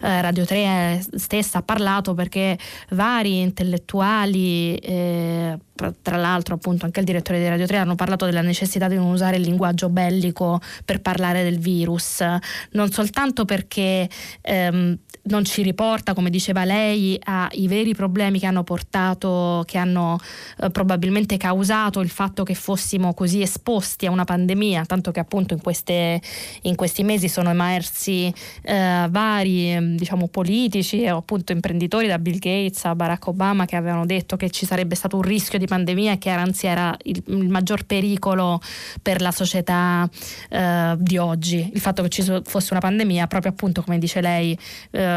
eh 0.00 0.22
Radio 0.22 0.44
3 0.44 1.04
stessa 1.14 1.58
ha 1.58 1.62
parlato 1.62 2.14
perché 2.14 2.58
vari 2.90 3.40
intellettuali 3.40 4.76
eh, 4.76 5.58
tra 6.02 6.16
l'altro 6.16 6.54
appunto 6.54 6.84
anche 6.84 7.00
il 7.00 7.06
direttore 7.06 7.38
di 7.38 7.48
Radio 7.48 7.66
3 7.66 7.78
hanno 7.78 7.94
parlato 7.94 8.24
della 8.24 8.42
necessità 8.42 8.88
di 8.88 8.96
non 9.04 9.12
usare 9.12 9.36
il 9.36 9.42
linguaggio 9.42 9.88
bellico 9.88 10.60
per 10.84 11.00
parlare 11.00 11.42
del 11.42 11.58
virus, 11.58 12.24
non 12.70 12.90
soltanto 12.90 13.44
perché 13.44 14.08
ehm, 14.40 14.98
non 15.24 15.44
ci 15.44 15.62
riporta, 15.62 16.12
come 16.12 16.30
diceva 16.30 16.64
lei, 16.64 17.18
ai 17.24 17.66
veri 17.66 17.94
problemi 17.94 18.38
che 18.38 18.46
hanno 18.46 18.64
portato, 18.64 19.62
che 19.66 19.78
hanno 19.78 20.18
eh, 20.58 20.70
probabilmente 20.70 21.36
causato 21.36 22.00
il 22.00 22.08
fatto 22.08 22.42
che 22.42 22.54
fossimo 22.54 23.14
così 23.14 23.40
esposti 23.40 24.06
a 24.06 24.10
una 24.10 24.24
pandemia, 24.24 24.84
tanto 24.84 25.12
che 25.12 25.20
appunto 25.20 25.54
in, 25.54 25.60
queste, 25.60 26.20
in 26.62 26.74
questi 26.74 27.02
mesi 27.04 27.28
sono 27.28 27.50
emersi 27.50 28.32
eh, 28.62 29.06
vari 29.08 29.96
diciamo, 29.96 30.28
politici 30.28 31.06
o 31.08 31.18
appunto 31.18 31.52
imprenditori 31.52 32.06
da 32.06 32.18
Bill 32.18 32.38
Gates 32.38 32.84
a 32.84 32.94
Barack 32.94 33.26
Obama 33.28 33.64
che 33.64 33.76
avevano 33.76 34.04
detto 34.04 34.36
che 34.36 34.50
ci 34.50 34.66
sarebbe 34.66 34.94
stato 34.94 35.16
un 35.16 35.22
rischio 35.22 35.58
di 35.58 35.66
pandemia 35.66 36.12
e 36.12 36.18
che 36.18 36.30
anzi 36.30 36.66
era 36.66 36.94
il, 37.04 37.22
il 37.26 37.48
maggior 37.48 37.84
pericolo 37.84 38.60
per 39.00 39.20
la 39.22 39.30
società 39.30 40.08
eh, 40.50 40.94
di 40.98 41.16
oggi. 41.16 41.70
Il 41.72 41.80
fatto 41.80 42.02
che 42.02 42.08
ci 42.10 42.22
fosse 42.44 42.68
una 42.72 42.80
pandemia, 42.80 43.26
proprio 43.26 43.52
appunto 43.52 43.82
come 43.82 43.98
dice 43.98 44.20
lei, 44.20 44.56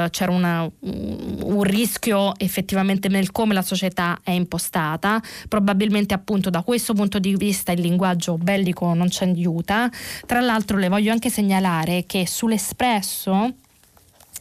eh, 0.05 0.09
c'era 0.09 0.31
una, 0.31 0.69
un 0.79 1.63
rischio 1.63 2.33
effettivamente 2.37 3.07
nel 3.07 3.31
come 3.31 3.53
la 3.53 3.61
società 3.61 4.19
è 4.23 4.31
impostata. 4.31 5.21
Probabilmente 5.47 6.13
appunto 6.13 6.49
da 6.49 6.61
questo 6.61 6.93
punto 6.93 7.19
di 7.19 7.35
vista 7.35 7.71
il 7.71 7.81
linguaggio 7.81 8.37
bellico 8.37 8.93
non 8.93 9.09
ci 9.09 9.23
aiuta. 9.23 9.89
Tra 10.25 10.39
l'altro 10.41 10.77
le 10.77 10.89
voglio 10.89 11.11
anche 11.11 11.29
segnalare 11.29 12.05
che 12.05 12.27
sull'Espresso 12.27 13.53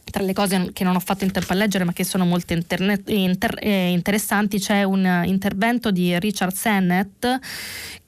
tra 0.09 0.23
le 0.23 0.33
cose 0.33 0.71
che 0.71 0.85
non 0.85 0.95
ho 0.95 0.99
fatto 0.99 1.25
in 1.25 1.31
tempo 1.31 1.51
a 1.51 1.55
leggere 1.55 1.83
ma 1.83 1.91
che 1.91 2.05
sono 2.05 2.25
molto 2.25 2.53
internet, 2.53 3.09
inter, 3.09 3.57
eh, 3.59 3.89
interessanti 3.89 4.57
c'è 4.57 4.83
un 4.83 5.23
intervento 5.25 5.91
di 5.91 6.17
Richard 6.17 6.53
Sennett 6.53 7.25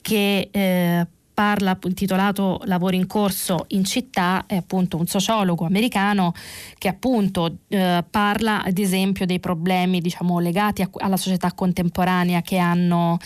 che 0.01 0.47
eh, 0.49 1.07
parla 1.39 1.79
intitolato 1.83 2.59
Lavori 2.65 2.97
in 2.97 3.07
corso 3.07 3.63
in 3.69 3.85
città, 3.85 4.43
è 4.45 4.57
appunto 4.57 4.97
un 4.97 5.07
sociologo 5.07 5.65
americano 5.65 6.33
che 6.77 6.89
appunto 6.89 7.59
eh, 7.69 8.03
parla 8.09 8.61
ad 8.61 8.77
esempio 8.77 9.25
dei 9.25 9.39
problemi 9.39 10.01
diciamo, 10.01 10.39
legati 10.39 10.81
a, 10.81 10.89
alla 10.97 11.15
società 11.15 11.53
contemporanea 11.53 12.41
che 12.41 12.57
hanno 12.57 13.17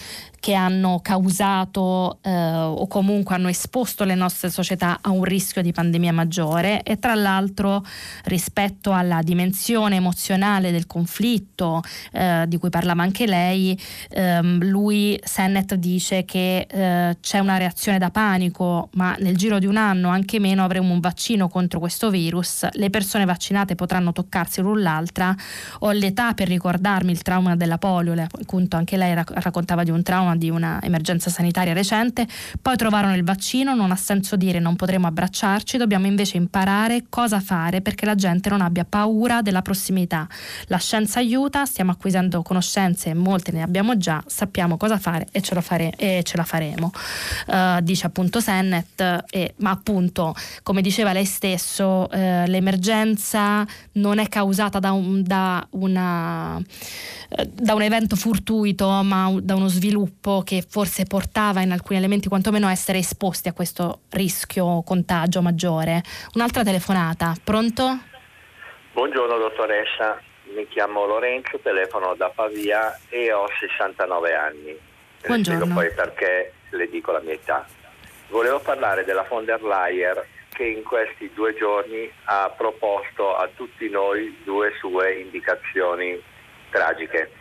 che 0.43 0.55
hanno 0.55 0.99
causato 1.01 2.17
eh, 2.21 2.29
o 2.29 2.85
comunque 2.87 3.33
hanno 3.33 3.47
esposto 3.47 4.03
le 4.03 4.13
nostre 4.13 4.49
società 4.49 4.97
a 4.99 5.09
un 5.09 5.23
rischio 5.23 5.61
di 5.61 5.71
pandemia 5.71 6.11
maggiore. 6.11 6.83
E 6.83 6.99
tra 6.99 7.15
l'altro 7.15 7.81
rispetto 8.25 8.91
alla 8.91 9.21
dimensione 9.21 9.95
emozionale 9.95 10.71
del 10.71 10.85
conflitto 10.85 11.81
eh, 12.11 12.43
di 12.45 12.57
cui 12.57 12.69
parlava 12.69 13.03
anche 13.03 13.25
lei, 13.25 13.79
ehm, 14.09 14.65
lui 14.65 15.17
Sennett 15.23 15.75
dice 15.75 16.25
che 16.25 16.67
eh, 16.69 17.17
c'è 17.21 17.39
una 17.39 17.55
reazione 17.55 17.97
da 17.97 18.09
panico, 18.09 18.89
ma 18.95 19.15
nel 19.19 19.37
giro 19.37 19.59
di 19.59 19.65
un 19.65 19.77
anno, 19.77 20.09
anche 20.09 20.39
meno, 20.39 20.65
avremo 20.65 20.91
un 20.91 20.99
vaccino 20.99 21.47
contro 21.47 21.79
questo 21.79 22.09
virus, 22.09 22.67
le 22.69 22.89
persone 22.89 23.23
vaccinate 23.23 23.75
potranno 23.75 24.11
toccarsi 24.11 24.59
l'un 24.59 24.81
l'altra, 24.81 25.33
ho 25.79 25.91
l'età 25.91 26.33
per 26.33 26.49
ricordarmi 26.49 27.13
il 27.13 27.21
trauma 27.21 27.55
della 27.55 27.77
polio, 27.77 28.11
appunto 28.11 28.75
anche 28.75 28.97
lei 28.97 29.13
raccontava 29.13 29.85
di 29.85 29.91
un 29.91 30.03
trauma 30.03 30.31
di 30.35 30.49
una 30.49 30.79
emergenza 30.81 31.29
sanitaria 31.29 31.73
recente, 31.73 32.27
poi 32.61 32.75
trovarono 32.75 33.15
il 33.15 33.23
vaccino, 33.23 33.73
non 33.75 33.91
ha 33.91 33.95
senso 33.95 34.35
dire 34.35 34.59
non 34.59 34.75
potremo 34.75 35.07
abbracciarci, 35.07 35.77
dobbiamo 35.77 36.07
invece 36.07 36.37
imparare 36.37 37.05
cosa 37.09 37.39
fare 37.39 37.81
perché 37.81 38.05
la 38.05 38.15
gente 38.15 38.49
non 38.49 38.61
abbia 38.61 38.85
paura 38.85 39.41
della 39.41 39.61
prossimità. 39.61 40.27
La 40.67 40.77
scienza 40.77 41.19
aiuta, 41.19 41.65
stiamo 41.65 41.91
acquisendo 41.91 42.41
conoscenze, 42.41 43.13
molte 43.13 43.51
ne 43.51 43.61
abbiamo 43.61 43.97
già, 43.97 44.23
sappiamo 44.25 44.77
cosa 44.77 44.97
fare 44.97 45.27
e 45.31 45.41
ce, 45.41 45.59
fare, 45.61 45.93
e 45.97 46.21
ce 46.23 46.37
la 46.37 46.43
faremo. 46.43 46.91
Uh, 47.47 47.81
dice 47.81 48.07
appunto 48.07 48.39
Sennett, 48.39 49.01
e, 49.29 49.53
ma 49.57 49.71
appunto 49.71 50.35
come 50.63 50.81
diceva 50.81 51.13
lei 51.13 51.25
stesso, 51.25 52.07
uh, 52.11 52.17
l'emergenza 52.45 53.65
non 53.93 54.19
è 54.19 54.27
causata 54.27 54.79
da, 54.79 54.91
un, 54.91 55.21
da 55.23 55.65
una 55.71 56.61
da 57.49 57.73
un 57.73 57.81
evento 57.81 58.15
fortuito, 58.15 58.87
ma 59.03 59.33
da 59.41 59.55
uno 59.55 59.67
sviluppo 59.67 60.22
che 60.43 60.63
forse 60.67 61.03
portava 61.03 61.61
in 61.61 61.71
alcuni 61.71 61.99
elementi 61.99 62.29
quantomeno 62.29 62.67
a 62.67 62.71
essere 62.71 62.99
esposti 62.99 63.49
a 63.49 63.53
questo 63.53 64.01
rischio 64.11 64.81
contagio 64.83 65.41
maggiore. 65.41 66.01
Un'altra 66.35 66.63
telefonata, 66.63 67.33
pronto? 67.43 67.99
Buongiorno 68.93 69.37
dottoressa, 69.37 70.21
mi 70.55 70.65
chiamo 70.69 71.05
Lorenzo, 71.05 71.59
telefono 71.61 72.15
da 72.15 72.29
Pavia 72.29 72.97
e 73.09 73.33
ho 73.33 73.45
69 73.59 74.33
anni. 74.33 74.77
Buongiorno. 75.25 75.65
Le 75.65 75.73
poi 75.73 75.91
perché 75.93 76.53
le 76.69 76.89
dico 76.89 77.11
la 77.11 77.19
mia 77.19 77.33
età. 77.33 77.65
Volevo 78.29 78.59
parlare 78.59 79.03
della 79.03 79.25
von 79.27 79.43
der 79.43 79.61
Leyen 79.61 80.21
che 80.53 80.65
in 80.65 80.83
questi 80.83 81.31
due 81.33 81.53
giorni 81.55 82.09
ha 82.25 82.49
proposto 82.55 83.35
a 83.35 83.49
tutti 83.53 83.89
noi 83.89 84.39
due 84.43 84.71
sue 84.79 85.19
indicazioni 85.19 86.21
tragiche. 86.69 87.31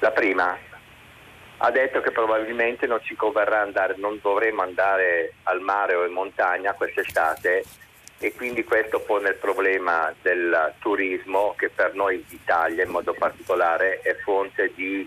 La 0.00 0.10
prima 0.10 0.65
ha 1.58 1.70
detto 1.70 2.00
che 2.00 2.10
probabilmente 2.10 2.86
non 2.86 3.00
ci 3.02 3.16
converrà 3.16 3.60
andare, 3.60 3.94
non 3.96 4.18
dovremo 4.20 4.62
andare 4.62 5.34
al 5.44 5.60
mare 5.60 5.94
o 5.94 6.04
in 6.04 6.12
montagna 6.12 6.74
quest'estate 6.74 7.64
e 8.18 8.34
quindi 8.34 8.64
questo 8.64 9.00
pone 9.00 9.30
il 9.30 9.36
problema 9.36 10.12
del 10.22 10.74
turismo 10.78 11.54
che 11.56 11.70
per 11.70 11.94
noi 11.94 12.24
d'Italia 12.28 12.84
in 12.84 12.90
modo 12.90 13.14
particolare 13.14 14.00
è 14.00 14.14
fonte 14.16 14.72
di 14.74 15.06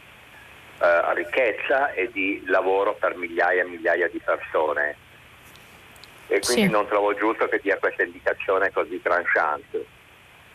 eh, 0.81 1.13
ricchezza 1.13 1.91
e 1.91 2.11
di 2.11 2.43
lavoro 2.45 2.95
per 2.95 3.15
migliaia 3.15 3.63
e 3.63 3.67
migliaia 3.67 4.07
di 4.07 4.19
persone 4.19 5.07
e 6.27 6.39
quindi 6.39 6.65
sì. 6.65 6.69
non 6.69 6.87
trovo 6.87 7.15
giusto 7.15 7.47
che 7.47 7.59
dia 7.59 7.77
questa 7.77 8.03
indicazione 8.03 8.71
così 8.71 9.01
tranchante. 9.01 9.85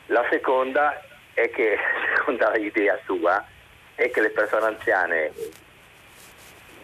La 0.07 0.25
seconda 0.31 1.03
è 1.35 1.51
che, 1.51 1.77
secondo 2.15 2.49
l'idea 2.53 2.97
sua, 3.05 3.45
è 3.97 4.09
che 4.11 4.21
le 4.21 4.31
persone 4.31 4.67
anziane 4.67 5.33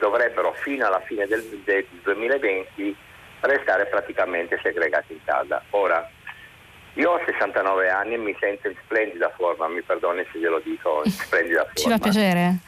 dovrebbero 0.00 0.52
fino 0.54 0.86
alla 0.86 1.00
fine 1.00 1.26
del, 1.26 1.42
del 1.64 1.86
2020 2.02 2.96
restare 3.40 3.86
praticamente 3.86 4.58
segregate 4.62 5.12
in 5.12 5.20
casa. 5.24 5.62
Ora, 5.70 6.08
io 6.94 7.10
ho 7.10 7.20
69 7.24 7.88
anni 7.88 8.14
e 8.14 8.18
mi 8.18 8.36
sento 8.40 8.68
in 8.68 8.74
splendida 8.82 9.30
forma, 9.36 9.68
mi 9.68 9.82
perdoni 9.82 10.26
se 10.32 10.38
glielo 10.38 10.58
dico, 10.58 11.02
in 11.04 11.12
splendida 11.12 11.62
forma. 11.62 11.74
Ci 11.74 11.88
fa 11.88 11.98
piacere. 11.98 12.58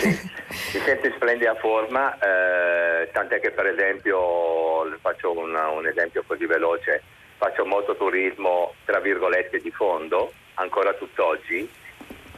sì, 0.00 0.78
mi 0.78 0.84
sento 0.84 1.06
in 1.06 1.12
splendida 1.16 1.54
forma, 1.56 2.16
eh, 2.18 3.10
tant'è 3.12 3.40
che 3.40 3.50
per 3.50 3.66
esempio, 3.66 4.96
faccio 5.00 5.36
un, 5.36 5.54
un 5.54 5.86
esempio 5.86 6.24
così 6.26 6.46
veloce, 6.46 7.02
faccio 7.36 7.66
molto 7.66 7.96
turismo, 7.96 8.74
tra 8.84 9.00
virgolette, 9.00 9.58
di 9.58 9.70
fondo, 9.72 10.32
ancora 10.54 10.94
tutt'oggi, 10.94 11.68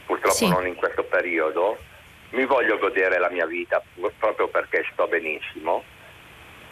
purtroppo 0.05 0.35
sì. 0.35 0.49
non 0.49 0.67
in 0.67 0.75
questo 0.75 1.03
periodo, 1.03 1.77
mi 2.31 2.45
voglio 2.45 2.77
godere 2.77 3.19
la 3.19 3.29
mia 3.29 3.45
vita 3.45 3.81
proprio 4.17 4.47
perché 4.47 4.85
sto 4.91 5.07
benissimo, 5.07 5.83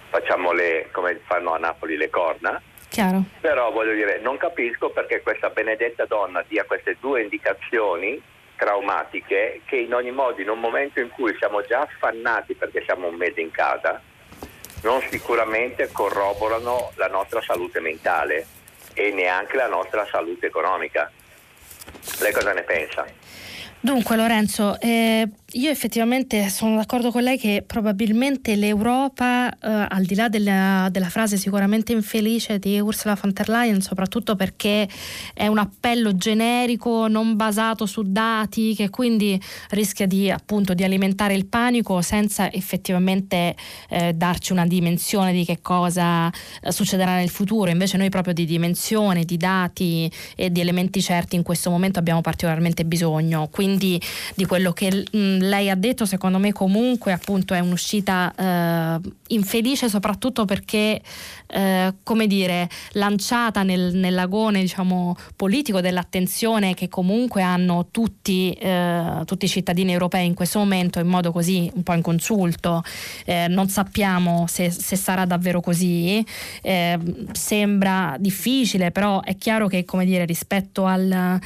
facciamo 0.10 0.52
le, 0.52 0.90
come 0.92 1.20
fanno 1.26 1.54
a 1.54 1.58
Napoli 1.58 1.98
le 1.98 2.10
corna, 2.10 2.62
Chiaro. 2.90 3.24
però 3.40 3.72
voglio 3.72 3.94
dire, 3.94 4.20
non 4.20 4.38
capisco 4.38 4.90
perché 4.90 5.22
questa 5.22 5.50
benedetta 5.50 6.06
donna 6.06 6.44
dia 6.48 6.66
queste 6.66 6.98
due 7.00 7.22
indicazioni 7.22 8.22
traumatiche 8.56 9.62
che 9.66 9.78
in 9.78 9.94
ogni 9.94 10.12
modo 10.12 10.42
in 10.42 10.50
un 10.50 10.60
momento 10.60 11.00
in 11.00 11.10
cui 11.10 11.36
siamo 11.38 11.62
già 11.64 11.82
affannati 11.82 12.54
perché 12.54 12.84
siamo 12.84 13.08
un 13.08 13.16
mese 13.16 13.42
in 13.42 13.52
casa, 13.52 14.02
non 14.84 15.02
sicuramente 15.10 15.90
corroborano 15.92 16.92
la 16.96 17.08
nostra 17.08 17.42
salute 17.42 17.80
mentale 17.80 18.46
e 18.94 19.12
neanche 19.12 19.58
la 19.58 19.68
nostra 19.68 20.06
salute 20.10 20.48
economica. 20.48 21.12
Lei 22.20 22.32
cosa 22.32 22.54
ne 22.54 22.62
pensa? 22.64 23.06
Dunque 23.80 24.16
Lorenzo, 24.16 24.78
eh, 24.80 25.28
io 25.54 25.70
effettivamente 25.70 26.50
sono 26.50 26.78
d'accordo 26.78 27.12
con 27.12 27.22
lei 27.22 27.38
che 27.38 27.64
probabilmente 27.66 28.56
l'Europa, 28.56 29.52
eh, 29.52 29.58
al 29.88 30.04
di 30.04 30.16
là 30.16 30.28
della, 30.28 30.88
della, 30.90 31.10
frase 31.10 31.38
sicuramente 31.38 31.92
infelice 31.92 32.58
di 32.58 32.80
Ursula 32.80 33.18
von 33.20 33.32
der 33.34 33.50
Leyen, 33.50 33.82
soprattutto 33.82 34.36
perché 34.36 34.88
è 35.34 35.46
un 35.46 35.60
appello 35.60 36.16
generico, 36.16 37.08
non 37.08 37.36
basato 37.36 37.86
su 37.86 38.02
dati, 38.04 38.74
che 38.74 38.90
quindi 38.90 39.40
rischia 39.70 40.08
di, 40.08 40.32
appunto, 40.32 40.74
di 40.74 40.84
alimentare 40.84 41.36
il 41.36 41.46
panico 41.46 42.02
senza 42.02 42.52
effettivamente 42.52 43.56
eh, 43.90 44.14
darci 44.14 44.54
una 44.54 44.66
dimensione 44.66 45.34
di 45.34 45.46
che 45.46 45.60
cosa 45.62 46.32
eh, 46.62 46.72
succederà 46.72 47.18
nel 47.18 47.30
futuro. 47.30 47.70
Invece 47.70 47.98
noi 47.98 48.10
proprio 48.10 48.34
di 48.34 48.46
dimensione, 48.46 49.24
di 49.24 49.38
dati 49.38 50.12
e 50.36 50.52
di 50.52 50.62
elementi 50.62 51.00
certi 51.02 51.36
in 51.36 51.44
questo 51.44 51.70
momento 51.70 52.00
abbiamo 52.00 52.22
particolarmente 52.22 52.86
bisogno. 52.86 53.50
Quindi 53.52 54.02
di 54.34 54.46
quello 54.46 54.74
che... 54.74 55.06
Mh, 55.12 55.42
lei 55.48 55.70
ha 55.70 55.76
detto, 55.76 56.06
secondo 56.06 56.38
me 56.38 56.52
comunque 56.52 57.12
appunto 57.12 57.54
è 57.54 57.60
un'uscita 57.60 58.34
eh, 58.36 59.10
infelice 59.28 59.90
soprattutto 59.90 60.46
perché 60.46 61.02
eh, 61.54 61.94
come 62.02 62.26
dire, 62.26 62.68
lanciata 62.94 63.62
nel, 63.62 63.94
nell'agone 63.94 64.62
diciamo, 64.62 65.16
politico 65.36 65.82
dell'attenzione 65.82 66.74
che 66.74 66.90
comunque 66.90 67.44
hanno 67.44 67.88
tutti, 67.92 68.52
eh, 68.54 69.22
tutti, 69.26 69.46
i 69.46 69.50
cittadini 69.50 69.92
europei 69.92 70.26
in 70.26 70.34
questo 70.34 70.58
momento 70.58 71.00
in 71.00 71.08
modo 71.08 71.32
così 71.32 71.70
un 71.76 71.84
po' 71.84 71.94
inconsulto. 71.94 72.84
Eh, 73.26 73.48
non 73.50 73.70
sappiamo 73.70 74.46
se, 74.48 74.72
se, 74.72 74.96
sarà 74.96 75.26
davvero 75.26 75.62
così, 75.62 76.26
eh, 76.64 77.00
sembra 77.34 78.16
difficile, 78.18 78.90
però 78.90 79.22
è 79.22 79.38
chiaro 79.38 79.68
che 79.68 79.86
come 79.86 80.06
dire, 80.06 80.26
rispetto 80.26 80.86
al 80.86 81.40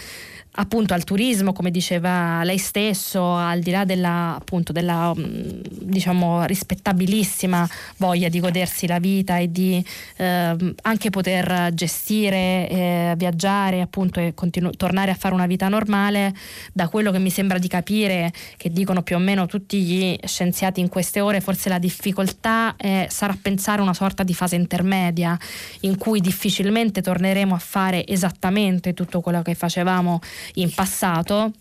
appunto 0.59 0.93
al 0.93 1.03
turismo, 1.03 1.53
come 1.53 1.71
diceva 1.71 2.43
lei 2.43 2.57
stesso, 2.57 3.35
al 3.35 3.59
di 3.59 3.71
là 3.71 3.85
della, 3.85 4.35
appunto, 4.35 4.71
della 4.71 5.13
mm, 5.15 5.61
diciamo, 5.81 6.45
rispettabilissima 6.45 7.67
voglia 7.97 8.29
di 8.29 8.39
godersi 8.39 8.87
la 8.87 8.99
vita 8.99 9.37
e 9.37 9.51
di 9.51 9.83
eh, 10.17 10.73
anche 10.81 11.09
poter 11.09 11.71
gestire, 11.73 12.69
eh, 12.69 13.13
viaggiare 13.17 13.81
appunto, 13.81 14.19
e 14.19 14.33
continu- 14.33 14.75
tornare 14.75 15.11
a 15.11 15.15
fare 15.15 15.33
una 15.33 15.45
vita 15.45 15.67
normale, 15.67 16.33
da 16.73 16.87
quello 16.87 17.11
che 17.11 17.19
mi 17.19 17.29
sembra 17.29 17.57
di 17.57 17.67
capire, 17.67 18.31
che 18.57 18.69
dicono 18.71 19.03
più 19.03 19.15
o 19.15 19.19
meno 19.19 19.45
tutti 19.45 19.81
gli 19.81 20.17
scienziati 20.23 20.79
in 20.79 20.89
queste 20.89 21.19
ore, 21.19 21.39
forse 21.39 21.69
la 21.69 21.79
difficoltà 21.79 22.75
è, 22.75 23.07
sarà 23.09 23.37
pensare 23.39 23.81
una 23.81 23.93
sorta 23.93 24.23
di 24.23 24.33
fase 24.33 24.55
intermedia 24.55 25.37
in 25.81 25.97
cui 25.97 26.19
difficilmente 26.19 27.01
torneremo 27.01 27.53
a 27.53 27.59
fare 27.59 28.05
esattamente 28.07 28.93
tutto 28.93 29.21
quello 29.21 29.41
che 29.43 29.53
facevamo 29.53 30.19
in 30.55 30.73
passato 30.73 31.51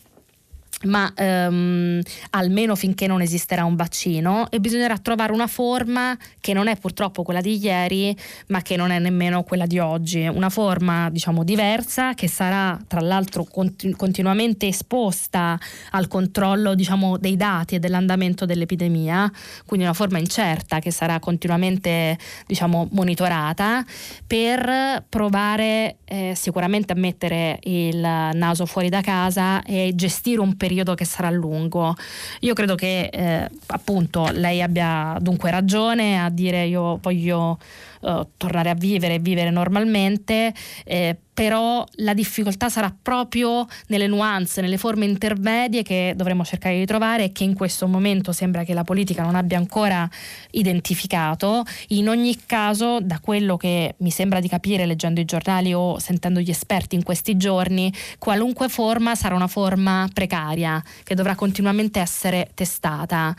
ma 0.85 1.11
ehm, 1.17 2.01
almeno 2.31 2.75
finché 2.77 3.07
non 3.07 3.23
esisterà 3.23 3.65
un 3.65 3.77
vaccino 3.77 4.51
e 4.51 4.61
bisognerà 4.61 4.99
trovare 4.99 5.33
una 5.33 5.47
forma 5.47 6.17
che 6.41 6.53
non 6.53 6.69
è 6.69 6.77
purtroppo 6.77 7.23
quella 7.23 7.41
di 7.41 7.59
ieri 7.59 8.15
ma 8.49 8.61
che 8.61 8.77
non 8.77 8.91
è 8.91 8.99
nemmeno 8.99 9.43
quella 9.43 9.65
di 9.65 9.79
oggi. 9.79 10.27
Una 10.27 10.51
forma 10.51 11.09
diciamo 11.09 11.45
diversa 11.45 12.13
che 12.15 12.29
sarà 12.29 12.79
tra 12.87 13.01
l'altro 13.01 13.45
continu- 13.45 13.97
continuamente 13.97 14.67
esposta 14.67 15.59
al 15.93 16.09
controllo 16.09 16.75
diciamo 16.75 17.17
dei 17.17 17.37
dati 17.37 17.77
e 17.77 17.79
dell'andamento 17.79 18.45
dell'epidemia. 18.45 19.31
Quindi 19.65 19.87
una 19.87 19.95
forma 19.95 20.19
incerta 20.19 20.79
che 20.79 20.91
sarà 20.91 21.19
continuamente 21.21 22.19
diciamo 22.47 22.89
monitorata 22.93 23.85
per 24.27 25.05
provare 25.09 25.97
eh, 26.05 26.35
sicuramente 26.37 26.93
a 26.93 26.97
mettere 26.97 27.59
il 27.63 27.99
naso 27.99 28.67
fuori 28.67 28.91
da 28.91 29.01
casa 29.01 29.63
e 29.63 29.93
gestire 29.95 30.41
un 30.41 30.51
periodo 30.51 30.66
periodo 30.67 30.95
che 30.95 31.05
sarà 31.05 31.31
lungo. 31.31 31.95
Io 32.41 32.55
credo 32.55 32.75
che 32.75 33.09
eh, 33.13 33.49
appunto 33.67 34.29
lei 34.33 34.61
abbia 34.63 35.17
dunque 35.21 35.51
ragione 35.53 36.21
a 36.21 36.29
dire 36.29 36.65
io 36.67 36.99
voglio 37.01 37.59
uh, 38.07 38.27
tornare 38.37 38.71
a 38.71 38.75
vivere 38.75 39.15
e 39.15 39.19
vivere 39.19 39.51
normalmente. 39.51 40.55
Eh, 40.85 41.17
però 41.37 41.85
la 41.97 42.15
difficoltà 42.15 42.71
sarà 42.71 42.91
proprio 43.03 43.67
nelle 43.89 44.07
nuance, 44.07 44.63
nelle 44.63 44.79
forme 44.79 45.05
intermedie 45.05 45.83
che 45.83 46.15
dovremo 46.17 46.47
cercare 46.47 46.79
di 46.79 46.87
trovare 46.87 47.25
e 47.25 47.33
che 47.33 47.45
in 47.45 47.53
questo 47.53 47.87
momento 47.87 48.33
sembra 48.33 48.65
che 48.65 48.73
la 48.73 48.85
politica 48.85 49.23
non 49.23 49.35
abbia 49.35 49.59
ancora 49.59 50.09
identificato. 50.53 51.63
In 51.89 52.09
ogni 52.09 52.39
caso, 52.47 53.01
da 53.03 53.21
quello 53.21 53.59
che 53.59 53.97
mi 53.99 54.11
sembra 54.11 54.41
di 54.41 54.49
capire 54.49 54.87
leggendo 54.87 55.21
i 55.21 55.27
giornali 55.27 55.75
o 55.75 55.99
sentendo 55.99 56.41
gli 56.41 56.49
esperti 56.49 56.95
in 56.95 57.03
questi 57.03 57.37
giorni, 57.37 57.93
qualunque 58.19 58.71
forma 58.71 59.15
sarà 59.15 59.35
una 59.35 59.47
forma 59.47 60.09
precaria 60.11 60.83
che 61.03 61.15
dovrà 61.15 61.35
continuamente 61.35 62.01
essere 62.01 62.49
testata. 62.55 63.37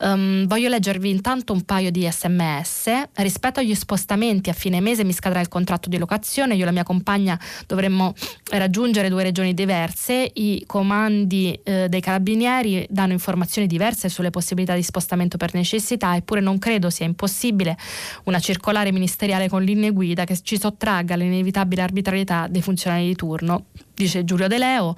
Um, 0.00 0.48
voglio 0.48 0.68
leggervi 0.68 1.10
intanto 1.10 1.52
un 1.52 1.62
paio 1.62 1.92
di 1.92 2.10
sms. 2.10 2.90
Rispetto 3.14 3.60
agli 3.60 3.76
spostamenti 3.76 4.05
a 4.14 4.52
fine 4.52 4.80
mese 4.80 5.04
mi 5.04 5.12
scadrà 5.12 5.40
il 5.40 5.48
contratto 5.48 5.88
di 5.88 5.98
locazione, 5.98 6.54
io 6.54 6.62
e 6.62 6.64
la 6.64 6.72
mia 6.72 6.82
compagna 6.82 7.38
dovremmo 7.66 8.14
raggiungere 8.50 9.08
due 9.08 9.22
regioni 9.22 9.54
diverse, 9.54 10.30
i 10.34 10.64
comandi 10.66 11.58
eh, 11.62 11.88
dei 11.88 12.00
carabinieri 12.00 12.86
danno 12.90 13.12
informazioni 13.12 13.66
diverse 13.66 14.08
sulle 14.08 14.30
possibilità 14.30 14.74
di 14.74 14.82
spostamento 14.82 15.36
per 15.36 15.54
necessità, 15.54 16.16
eppure 16.16 16.40
non 16.40 16.58
credo 16.58 16.90
sia 16.90 17.06
impossibile 17.06 17.76
una 18.24 18.38
circolare 18.38 18.92
ministeriale 18.92 19.48
con 19.48 19.62
linee 19.62 19.90
guida 19.90 20.24
che 20.24 20.38
ci 20.42 20.58
sottragga 20.58 21.16
l'inevitabile 21.16 21.82
arbitrarietà 21.82 22.46
dei 22.48 22.62
funzionari 22.62 23.06
di 23.06 23.14
turno, 23.14 23.66
dice 23.94 24.24
Giulio 24.24 24.48
De 24.48 24.58
Leo 24.58 24.94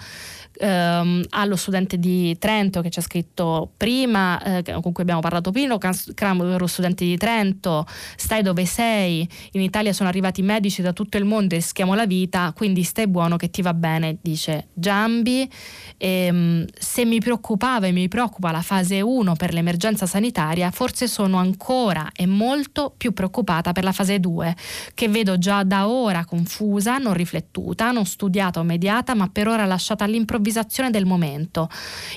ehm, 0.58 1.24
allo 1.30 1.56
studente 1.56 1.98
di 1.98 2.36
Trento 2.38 2.80
che 2.80 2.90
ci 2.90 2.98
ha 2.98 3.02
scritto 3.02 3.70
prima, 3.76 4.42
eh, 4.42 4.62
con 4.80 4.92
cui 4.92 5.02
abbiamo 5.02 5.20
parlato 5.20 5.50
prima, 5.50 5.78
caro 5.78 6.66
studente 6.66 7.04
di 7.04 7.16
Trento, 7.16 7.86
stai 8.16 8.42
dove 8.42 8.64
sei, 8.66 9.28
in 9.52 9.60
Italia 9.60 9.92
sono 9.92 10.08
arrivati 10.08 10.42
medici 10.42 10.82
da 10.82 10.92
tutto 10.92 11.16
il 11.16 11.24
mondo 11.24 11.54
e 11.54 11.58
rischiamo 11.58 11.94
la 11.94 12.06
vita, 12.06 12.52
quindi 12.54 12.82
stai 12.82 13.06
buono 13.06 13.36
che 13.36 13.50
ti 13.50 13.62
va 13.62 13.74
bene, 13.74 14.18
dice 14.20 14.68
Giambi. 14.74 15.48
Ehm, 15.96 16.64
se 16.78 17.04
mi 17.04 17.20
preoccupava 17.20 17.86
e 17.86 17.92
mi 17.92 18.08
preoccupa 18.08 18.50
la 18.50 18.62
fase 18.62 19.00
1 19.00 19.34
per 19.36 19.52
l'emergenza 19.52 20.06
sanitaria, 20.06 20.70
forse 20.70 21.06
sono 21.06 21.38
ancora 21.38 22.10
e 22.14 22.26
molto 22.26 22.92
più 22.96 23.12
preoccupata 23.12 23.72
per 23.72 23.84
la 23.84 23.92
fase 23.92 24.18
2, 24.20 24.56
che 24.94 25.08
vedo 25.08 25.38
già 25.38 25.62
da 25.62 25.88
ora 25.88 26.24
confusa, 26.24 26.98
non 26.98 27.14
riflettuta, 27.14 27.90
non 27.90 28.04
studiata 28.04 28.60
o 28.60 28.62
mediata, 28.62 29.14
ma 29.14 29.28
per 29.28 29.48
ora 29.48 29.64
lasciata 29.64 30.04
all'improvvisazione 30.04 30.47
improvvisazione 30.48 30.90
del 30.90 31.04
momento. 31.04 31.68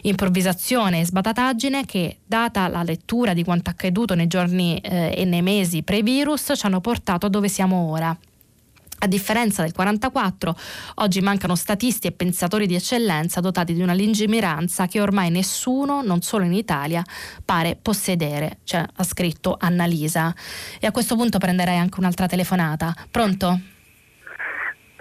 Improvvisazione 0.04 1.02
e 1.02 1.06
sbatataggine 1.06 1.86
che, 1.86 2.20
data 2.26 2.68
la 2.68 2.84
lettura 2.84 3.34
di 3.34 3.44
quanto 3.44 3.70
accaduto 3.70 4.16
nei 4.16 4.28
giorni 4.28 4.78
eh, 4.78 5.14
e 5.16 5.26
nei 5.26 5.42
mesi 5.42 5.84
pre-virus, 5.84 6.54
ci 6.56 6.66
hanno 6.66 6.82
portato 6.82 7.30
dove 7.30 7.50
siamo 7.50 7.90
ora. 7.92 8.18
A 9.04 9.08
differenza 9.08 9.64
del 9.64 9.74
44, 9.74 10.56
oggi 10.96 11.22
mancano 11.22 11.56
statisti 11.56 12.06
e 12.06 12.12
pensatori 12.12 12.68
di 12.68 12.76
eccellenza 12.76 13.42
dotati 13.42 13.74
di 13.74 13.82
una 13.82 13.96
lungimiranza 13.96 14.86
che 14.86 15.02
ormai 15.02 15.32
nessuno, 15.32 16.04
non 16.04 16.22
solo 16.22 16.46
in 16.46 16.54
Italia, 16.54 17.04
pare 17.44 17.76
possedere, 17.82 18.60
cioè, 18.64 18.86
ha 18.96 19.04
scritto 19.04 19.58
Annalisa. 19.60 20.34
E 20.80 20.86
a 20.86 20.92
questo 20.92 21.16
punto 21.16 21.40
prenderei 21.40 21.78
anche 21.78 22.00
un'altra 22.00 22.28
telefonata. 22.28 22.96
Pronto? 23.10 23.71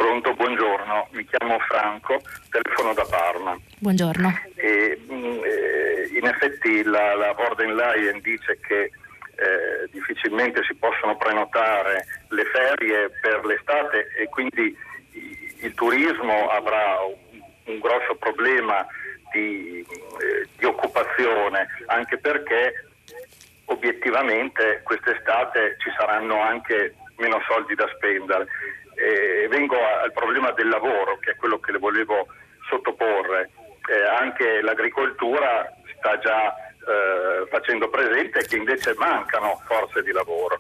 Pronto, 0.01 0.33
buongiorno, 0.33 1.09
mi 1.11 1.27
chiamo 1.27 1.59
Franco, 1.59 2.23
telefono 2.49 2.95
da 2.95 3.05
Parma. 3.05 3.55
Buongiorno. 3.81 4.33
E, 4.55 4.99
mm, 4.99 5.41
eh, 5.45 6.09
in 6.17 6.25
effetti 6.27 6.83
la, 6.85 7.15
la 7.17 7.35
Orden 7.37 7.77
Lion 7.77 8.19
dice 8.23 8.59
che 8.67 8.85
eh, 8.85 9.89
difficilmente 9.91 10.63
si 10.65 10.75
possono 10.77 11.19
prenotare 11.19 12.07
le 12.29 12.45
ferie 12.47 13.11
per 13.21 13.45
l'estate 13.45 14.09
e 14.17 14.27
quindi 14.31 14.75
il 15.61 15.75
turismo 15.75 16.49
avrà 16.49 17.01
un, 17.05 17.43
un 17.65 17.79
grosso 17.79 18.15
problema 18.15 18.87
di, 19.33 19.81
eh, 19.81 20.49
di 20.57 20.65
occupazione, 20.65 21.69
anche 21.89 22.17
perché 22.17 22.73
obiettivamente 23.67 24.81
quest'estate 24.83 25.77
ci 25.79 25.91
saranno 25.99 26.41
anche 26.41 26.95
meno 27.19 27.39
soldi 27.47 27.75
da 27.75 27.87
spendere 27.97 28.47
eh, 29.11 29.49
vengo 29.49 29.77
al 29.77 30.13
problema 30.13 30.51
del 30.53 30.69
lavoro, 30.69 31.19
che 31.19 31.33
è 31.33 31.37
quello 31.37 31.59
che 31.59 31.73
le 31.73 31.79
volevo 31.79 32.27
sottoporre. 32.69 33.51
Eh, 33.89 34.03
anche 34.03 34.61
l'agricoltura 34.63 35.73
sta 35.97 36.19
già 36.19 36.55
eh, 36.55 37.47
facendo 37.49 37.89
presente 37.89 38.45
che 38.47 38.57
invece 38.57 38.95
mancano 38.97 39.61
forze 39.67 40.03
di 40.03 40.13
lavoro. 40.13 40.59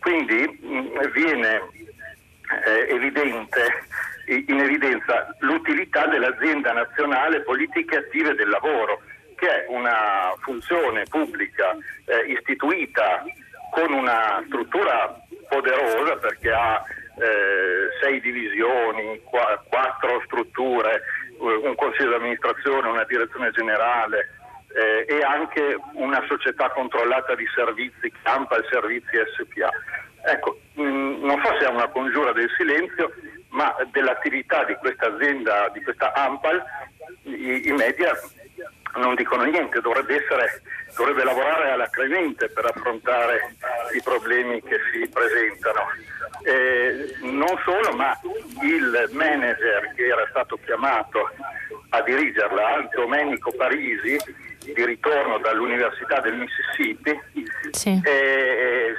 Quindi 0.00 0.58
mh, 0.60 0.78
mm, 0.78 1.12
viene 1.12 1.62
eh, 2.64 2.94
evidente, 2.94 3.86
in 4.26 4.60
evidenza 4.60 5.34
l'utilità 5.40 6.06
dell'azienda 6.06 6.72
nazionale 6.72 7.42
politiche 7.42 7.96
attive 7.96 8.34
del 8.34 8.48
lavoro, 8.48 9.00
che 9.36 9.46
è 9.46 9.66
una 9.68 10.34
funzione 10.40 11.04
pubblica 11.08 11.76
eh, 12.06 12.32
istituita 12.32 13.24
con 13.70 13.92
una 13.92 14.42
struttura 14.46 15.20
poderosa 15.48 16.16
perché 16.16 16.50
ha 16.50 16.82
eh, 17.20 17.88
sei 18.00 18.20
divisioni, 18.20 19.20
qu- 19.24 19.60
quattro 19.68 20.22
strutture, 20.24 21.02
eh, 21.40 21.66
un 21.66 21.74
consiglio 21.74 22.10
di 22.10 22.14
amministrazione, 22.14 22.88
una 22.88 23.04
direzione 23.04 23.50
generale 23.50 24.30
eh, 24.74 25.06
e 25.08 25.20
anche 25.22 25.78
una 25.94 26.24
società 26.28 26.70
controllata 26.70 27.34
di 27.34 27.46
servizi, 27.54 28.12
Campal 28.22 28.66
Servizi 28.70 29.16
SPA. 29.36 29.70
Ecco, 30.30 30.58
mh, 30.74 30.82
mm, 30.82 31.24
non 31.24 31.40
so 31.44 31.56
se 31.58 31.66
è 31.66 31.68
una 31.68 31.88
congiura 31.88 32.32
del 32.32 32.50
silenzio, 32.56 33.12
ma 33.50 33.74
dell'attività 33.90 34.64
di 34.64 34.74
questa 34.74 35.06
azienda, 35.06 35.68
di 35.72 35.82
questa 35.82 36.12
Ampal, 36.12 36.62
i, 37.22 37.68
i 37.68 37.72
media 37.72 38.12
non 38.96 39.14
dicono 39.14 39.44
niente, 39.44 39.80
dovrebbe, 39.80 40.22
essere, 40.22 40.62
dovrebbe 40.98 41.22
lavorare 41.22 41.70
alacremente 41.70 42.48
per 42.48 42.64
affrontare 42.64 43.54
i 43.94 44.02
problemi 44.02 44.60
che 44.62 44.78
si 44.90 45.08
presentano. 45.08 45.86
Eh, 46.42 47.14
non 47.22 47.56
solo, 47.64 47.94
ma 47.94 48.18
il 48.62 49.08
manager 49.12 49.92
che 49.94 50.06
era 50.06 50.26
stato 50.30 50.58
chiamato 50.64 51.30
a 51.90 52.02
dirigerla, 52.02 52.88
Domenico 52.92 53.52
Parisi, 53.52 54.18
di 54.58 54.84
ritorno 54.84 55.38
dall'Università 55.38 56.20
del 56.20 56.34
Mississippi. 56.34 57.18
Sì. 57.70 58.00
E, 58.04 58.94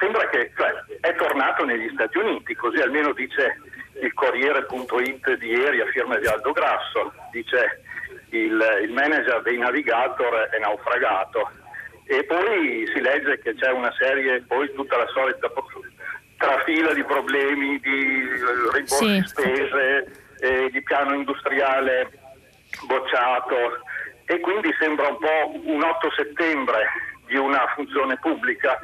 sembra 0.00 0.26
che 0.28 0.52
cioè, 0.56 0.72
è 1.00 1.14
tornato 1.16 1.64
negli 1.64 1.90
Stati 1.92 2.16
Uniti, 2.16 2.54
così 2.54 2.80
almeno 2.80 3.12
dice 3.12 3.60
il 4.00 4.12
Corriere.it 4.14 5.36
di 5.36 5.48
ieri 5.48 5.80
a 5.80 5.86
firma 5.86 6.16
di 6.16 6.26
Aldo 6.26 6.52
Grasso, 6.52 7.12
dice 7.30 7.82
il, 8.30 8.80
il 8.82 8.92
manager 8.92 9.42
dei 9.42 9.58
Navigator 9.58 10.48
è 10.50 10.58
naufragato 10.58 11.50
e 12.06 12.24
poi 12.24 12.88
si 12.94 13.00
legge 13.00 13.38
che 13.40 13.54
c'è 13.54 13.70
una 13.70 13.92
serie, 13.98 14.42
poi 14.42 14.72
tutta 14.74 14.96
la 14.96 15.06
solita 15.08 15.50
trafila 16.36 16.92
di 16.92 17.02
problemi 17.04 17.80
di 17.80 18.28
rimborsi 18.72 19.22
sì. 19.22 19.22
spese, 19.26 20.24
eh, 20.40 20.70
di 20.70 20.82
piano 20.82 21.14
industriale 21.14 22.10
bocciato 22.86 23.80
e 24.26 24.40
quindi 24.40 24.74
sembra 24.78 25.08
un 25.08 25.18
po' 25.18 25.60
un 25.64 25.82
8 25.82 26.10
settembre 26.12 26.86
di 27.26 27.36
una 27.36 27.66
funzione 27.74 28.16
pubblica 28.18 28.78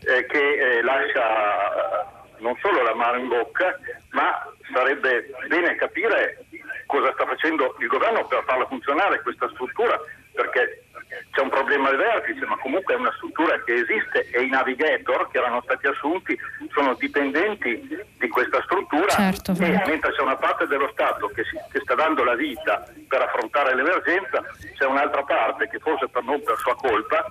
eh, 0.00 0.26
che 0.26 0.38
eh, 0.38 0.82
lascia 0.82 2.14
non 2.38 2.56
solo 2.60 2.82
la 2.82 2.94
mano 2.94 3.18
in 3.18 3.28
bocca, 3.28 3.78
ma 4.10 4.46
sarebbe 4.72 5.30
bene 5.48 5.74
capire 5.76 6.44
cosa 6.86 7.12
sta 7.12 7.26
facendo 7.26 7.74
il 7.78 7.86
governo 7.88 8.26
per 8.26 8.44
farla 8.46 8.66
funzionare 8.66 9.20
questa 9.22 9.48
struttura, 9.50 10.00
perché 10.32 10.85
c'è 11.30 11.40
un 11.40 11.50
problema 11.50 11.88
al 11.88 11.96
vertice, 11.96 12.44
ma 12.46 12.56
comunque 12.58 12.94
è 12.94 12.96
una 12.96 13.12
struttura 13.16 13.62
che 13.64 13.74
esiste 13.74 14.28
e 14.30 14.42
i 14.42 14.48
navigator 14.48 15.30
che 15.30 15.38
erano 15.38 15.60
stati 15.62 15.86
assunti 15.86 16.36
sono 16.72 16.94
dipendenti 16.94 17.88
di 18.18 18.28
questa 18.28 18.62
struttura 18.64 19.08
certo, 19.08 19.52
e 19.52 19.82
mentre 19.86 20.12
c'è 20.12 20.22
una 20.22 20.36
parte 20.36 20.66
dello 20.66 20.88
Stato 20.92 21.28
che, 21.28 21.44
si, 21.44 21.56
che, 21.70 21.80
sta 21.82 21.94
dando 21.94 22.24
la 22.24 22.34
vita 22.34 22.84
per 23.08 23.22
affrontare 23.22 23.74
l'emergenza, 23.74 24.42
c'è 24.76 24.84
un'altra 24.84 25.22
parte 25.22 25.68
che 25.68 25.78
forse 25.78 26.08
per 26.08 26.22
non 26.24 26.42
per 26.42 26.56
sua 26.58 26.74
colpa 26.76 27.24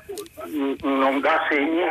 non 0.82 1.20
dà 1.20 1.46
segni 1.50 1.84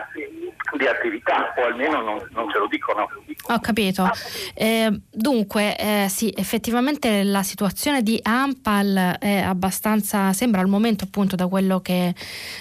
di 0.76 0.86
attività 0.86 1.52
o 1.56 1.64
almeno 1.64 2.00
non, 2.00 2.28
non 2.32 2.50
ce 2.50 2.58
lo 2.58 2.66
dicono. 2.66 3.08
Ho 3.48 3.60
capito. 3.60 4.08
Eh, 4.54 5.00
dunque, 5.10 5.76
eh, 5.76 6.06
sì, 6.08 6.32
effettivamente 6.34 7.22
la 7.22 7.42
situazione 7.42 8.02
di 8.02 8.18
Ampal 8.22 9.16
è 9.18 9.40
abbastanza, 9.40 10.32
sembra 10.32 10.60
al 10.60 10.68
momento 10.68 11.04
appunto 11.04 11.36
da 11.36 11.46
quello 11.46 11.73
che 11.80 12.14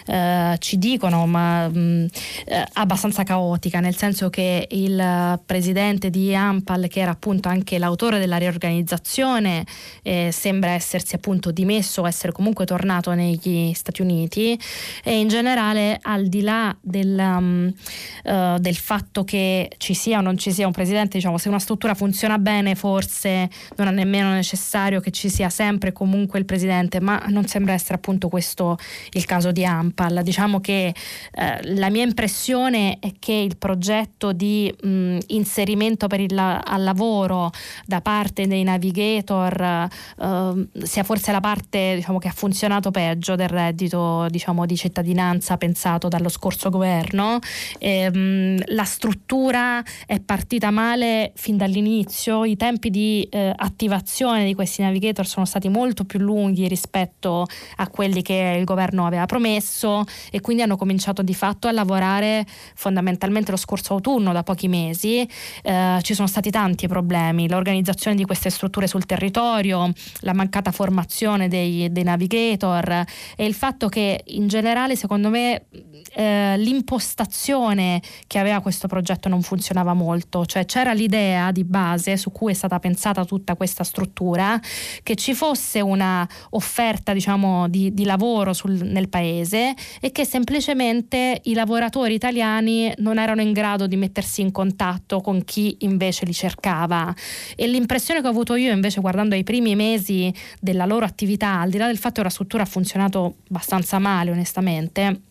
eh, 0.05 0.55
ci 0.59 0.77
dicono, 0.77 1.25
ma 1.25 1.67
mh, 1.67 2.07
eh, 2.45 2.65
abbastanza 2.73 3.23
caotica, 3.23 3.79
nel 3.79 3.95
senso 3.95 4.29
che 4.29 4.67
il 4.71 5.39
presidente 5.45 6.09
di 6.09 6.35
Ampal, 6.35 6.87
che 6.87 6.99
era 6.99 7.11
appunto 7.11 7.49
anche 7.49 7.77
l'autore 7.77 8.19
della 8.19 8.37
riorganizzazione, 8.37 9.65
eh, 10.01 10.29
sembra 10.31 10.71
essersi 10.71 11.15
appunto 11.15 11.51
dimesso, 11.51 12.05
essere 12.05 12.31
comunque 12.31 12.65
tornato 12.65 13.13
negli 13.13 13.73
Stati 13.73 14.01
Uniti. 14.01 14.59
E 15.03 15.19
in 15.19 15.27
generale 15.27 15.99
al 16.01 16.27
di 16.27 16.41
là 16.41 16.75
del, 16.81 17.17
um, 17.17 17.73
uh, 18.23 18.57
del 18.57 18.75
fatto 18.75 19.23
che 19.23 19.71
ci 19.77 19.93
sia 19.93 20.19
o 20.19 20.21
non 20.21 20.37
ci 20.37 20.51
sia 20.51 20.65
un 20.65 20.73
presidente, 20.73 21.17
diciamo, 21.17 21.37
se 21.37 21.49
una 21.49 21.59
struttura 21.59 21.93
funziona 21.93 22.37
bene 22.37 22.75
forse 22.75 23.49
non 23.75 23.87
è 23.87 23.91
nemmeno 23.91 24.31
necessario 24.31 24.99
che 24.99 25.11
ci 25.11 25.29
sia 25.29 25.49
sempre 25.49 25.91
comunque 25.91 26.39
il 26.39 26.45
presidente, 26.45 26.99
ma 26.99 27.23
non 27.27 27.47
sembra 27.47 27.73
essere 27.73 27.95
appunto 27.95 28.27
questo 28.27 28.77
il 29.11 29.25
caso 29.25 29.51
di 29.51 29.65
Ampal. 29.65 30.21
Diciamo 30.23 30.59
che 30.59 30.93
eh, 31.33 31.73
la 31.75 31.89
mia 31.89 32.03
impressione 32.03 32.97
è 32.99 33.11
che 33.19 33.33
il 33.33 33.57
progetto 33.57 34.31
di 34.33 34.73
mh, 34.81 35.17
inserimento 35.27 36.07
il, 36.13 36.37
al 36.37 36.83
lavoro 36.83 37.51
da 37.85 38.01
parte 38.01 38.47
dei 38.47 38.63
navigator 38.63 39.89
eh, 40.19 40.67
sia 40.83 41.03
forse 41.03 41.31
la 41.31 41.39
parte 41.39 41.95
diciamo, 41.95 42.19
che 42.19 42.27
ha 42.27 42.33
funzionato 42.33 42.91
peggio 42.91 43.35
del 43.35 43.49
reddito 43.49 44.27
diciamo, 44.29 44.65
di 44.65 44.75
cittadinanza 44.75 45.57
pensato 45.57 46.07
dallo 46.07 46.29
scorso 46.29 46.69
governo. 46.69 47.39
E, 47.79 48.09
mh, 48.09 48.73
la 48.73 48.83
struttura 48.83 49.83
è 50.05 50.19
partita 50.19 50.69
male 50.69 51.31
fin 51.35 51.57
dall'inizio, 51.57 52.45
i 52.45 52.55
tempi 52.55 52.89
di 52.89 53.27
eh, 53.31 53.51
attivazione 53.55 54.45
di 54.45 54.53
questi 54.53 54.81
navigator 54.81 55.25
sono 55.25 55.45
stati 55.45 55.69
molto 55.69 56.03
più 56.03 56.19
lunghi 56.19 56.67
rispetto 56.67 57.45
a 57.77 57.87
quelli 57.87 58.21
che 58.21 58.55
il 58.59 58.63
governo 58.65 58.92
aveva 59.01 59.25
promesso 59.25 60.03
e 60.31 60.41
quindi 60.41 60.61
hanno 60.61 60.75
cominciato 60.75 61.21
di 61.21 61.33
fatto 61.33 61.67
a 61.67 61.71
lavorare 61.71 62.45
fondamentalmente 62.75 63.51
lo 63.51 63.57
scorso 63.57 63.93
autunno 63.93 64.31
da 64.31 64.43
pochi 64.43 64.67
mesi. 64.67 65.27
Eh, 65.63 65.99
ci 66.01 66.13
sono 66.13 66.27
stati 66.27 66.49
tanti 66.51 66.87
problemi, 66.87 67.49
l'organizzazione 67.49 68.15
di 68.15 68.25
queste 68.25 68.49
strutture 68.49 68.87
sul 68.87 69.05
territorio, 69.05 69.91
la 70.19 70.33
mancata 70.33 70.71
formazione 70.71 71.47
dei, 71.47 71.91
dei 71.91 72.03
navigator 72.03 73.03
e 73.35 73.45
il 73.45 73.53
fatto 73.53 73.89
che 73.89 74.23
in 74.27 74.47
generale 74.47 74.95
secondo 74.95 75.29
me 75.29 75.65
eh, 76.15 76.55
l'impostazione 76.57 78.01
che 78.27 78.39
aveva 78.39 78.59
questo 78.59 78.87
progetto 78.87 79.29
non 79.29 79.41
funzionava 79.41 79.93
molto, 79.93 80.45
cioè 80.45 80.65
c'era 80.65 80.93
l'idea 80.93 81.51
di 81.51 81.63
base 81.63 82.17
su 82.17 82.31
cui 82.31 82.51
è 82.51 82.55
stata 82.55 82.79
pensata 82.79 83.25
tutta 83.25 83.55
questa 83.55 83.83
struttura 83.83 84.59
che 85.01 85.15
ci 85.15 85.33
fosse 85.33 85.81
una 85.81 86.27
offerta 86.51 87.13
diciamo 87.13 87.67
di, 87.67 87.93
di 87.93 88.05
lavoro 88.05 88.53
sul, 88.53 88.82
nel 88.83 89.09
paese 89.09 89.73
e 89.99 90.11
che 90.11 90.25
semplicemente 90.25 91.41
i 91.43 91.53
lavoratori 91.53 92.13
italiani 92.13 92.93
non 92.97 93.17
erano 93.17 93.41
in 93.41 93.51
grado 93.51 93.87
di 93.87 93.95
mettersi 93.95 94.41
in 94.41 94.51
contatto 94.51 95.21
con 95.21 95.43
chi 95.43 95.77
invece 95.79 96.25
li 96.25 96.33
cercava. 96.33 97.13
E 97.55 97.67
l'impressione 97.67 98.21
che 98.21 98.27
ho 98.27 98.31
avuto 98.31 98.55
io 98.55 98.71
invece 98.71 99.01
guardando 99.01 99.35
ai 99.35 99.43
primi 99.43 99.75
mesi 99.75 100.33
della 100.59 100.85
loro 100.85 101.05
attività, 101.05 101.59
al 101.59 101.69
di 101.69 101.77
là 101.77 101.87
del 101.87 101.97
fatto 101.97 102.15
che 102.15 102.23
la 102.23 102.29
struttura 102.29 102.63
ha 102.63 102.67
funzionato 102.67 103.35
abbastanza 103.49 103.99
male 103.99 104.31
onestamente, 104.31 105.21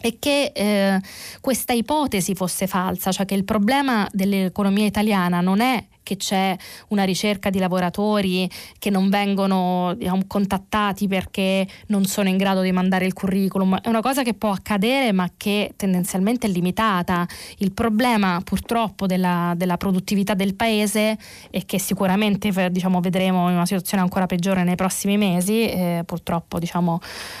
e 0.00 0.16
che 0.18 0.52
eh, 0.54 1.00
questa 1.40 1.74
ipotesi 1.74 2.34
fosse 2.34 2.66
falsa, 2.66 3.12
cioè 3.12 3.26
che 3.26 3.34
il 3.34 3.44
problema 3.44 4.08
dell'economia 4.12 4.86
italiana 4.86 5.40
non 5.40 5.60
è 5.60 5.84
che 6.10 6.16
c'è 6.16 6.56
una 6.88 7.04
ricerca 7.04 7.50
di 7.50 7.60
lavoratori 7.60 8.50
che 8.78 8.90
non 8.90 9.10
vengono 9.10 9.94
diciamo, 9.96 10.22
contattati 10.26 11.06
perché 11.06 11.64
non 11.86 12.04
sono 12.04 12.28
in 12.28 12.36
grado 12.36 12.62
di 12.62 12.72
mandare 12.72 13.06
il 13.06 13.12
curriculum. 13.12 13.80
È 13.80 13.88
una 13.88 14.00
cosa 14.00 14.24
che 14.24 14.34
può 14.34 14.50
accadere 14.50 15.12
ma 15.12 15.30
che 15.36 15.74
tendenzialmente 15.76 16.48
è 16.48 16.50
limitata. 16.50 17.28
Il 17.58 17.70
problema 17.72 18.40
purtroppo 18.42 19.06
della, 19.06 19.54
della 19.56 19.76
produttività 19.76 20.34
del 20.34 20.56
paese 20.56 21.16
e 21.48 21.64
che 21.64 21.78
sicuramente 21.78 22.50
diciamo, 22.72 23.00
vedremo 23.00 23.48
in 23.48 23.54
una 23.54 23.66
situazione 23.66 24.02
ancora 24.02 24.26
peggiore 24.26 24.64
nei 24.64 24.74
prossimi 24.74 25.16
mesi, 25.16 25.68
eh, 25.68 26.02
purtroppo 26.04 26.58
diciamo, 26.58 26.98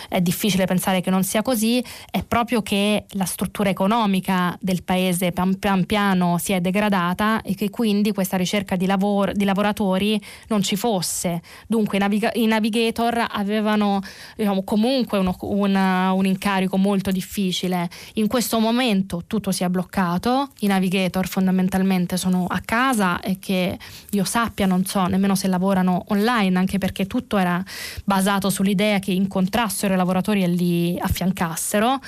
è 0.08 0.20
difficile 0.20 0.66
pensare 0.66 1.00
che 1.00 1.10
non 1.10 1.24
sia 1.24 1.42
così, 1.42 1.84
è 2.08 2.22
proprio 2.22 2.62
che 2.62 3.06
la 3.10 3.24
struttura 3.24 3.68
economica 3.68 4.56
del 4.60 4.84
paese 4.84 5.32
pian, 5.32 5.58
pian 5.58 5.86
piano 5.86 6.38
si 6.38 6.52
è 6.52 6.60
degradata 6.60 7.42
e 7.42 7.56
che 7.56 7.68
quindi 7.70 8.12
questa 8.12 8.36
ricerca 8.36 8.58
ricerca 8.60 8.76
di, 8.76 8.86
lavoro, 8.86 9.32
di 9.32 9.44
lavoratori 9.44 10.20
non 10.48 10.62
ci 10.62 10.76
fosse. 10.76 11.42
Dunque 11.66 11.96
i, 11.96 12.00
naviga- 12.00 12.32
i 12.34 12.46
navigator 12.46 13.26
avevano 13.28 14.00
diciamo, 14.36 14.62
comunque 14.62 15.18
uno, 15.18 15.36
una, 15.40 16.12
un 16.12 16.26
incarico 16.26 16.76
molto 16.76 17.10
difficile. 17.10 17.88
In 18.14 18.26
questo 18.26 18.58
momento 18.58 19.24
tutto 19.26 19.52
si 19.52 19.64
è 19.64 19.68
bloccato, 19.68 20.50
i 20.60 20.66
navigator 20.66 21.26
fondamentalmente 21.26 22.16
sono 22.16 22.46
a 22.48 22.60
casa 22.64 23.20
e 23.20 23.38
che 23.38 23.78
io 24.10 24.24
sappia 24.24 24.66
non 24.66 24.84
so 24.84 25.06
nemmeno 25.06 25.34
se 25.34 25.48
lavorano 25.48 26.04
online, 26.08 26.58
anche 26.58 26.78
perché 26.78 27.06
tutto 27.06 27.36
era 27.38 27.62
basato 28.04 28.50
sull'idea 28.50 28.98
che 28.98 29.12
incontrassero 29.12 29.94
i 29.94 29.96
lavoratori 29.96 30.42
e 30.42 30.48
li 30.48 30.98
affiancassero 30.98 31.98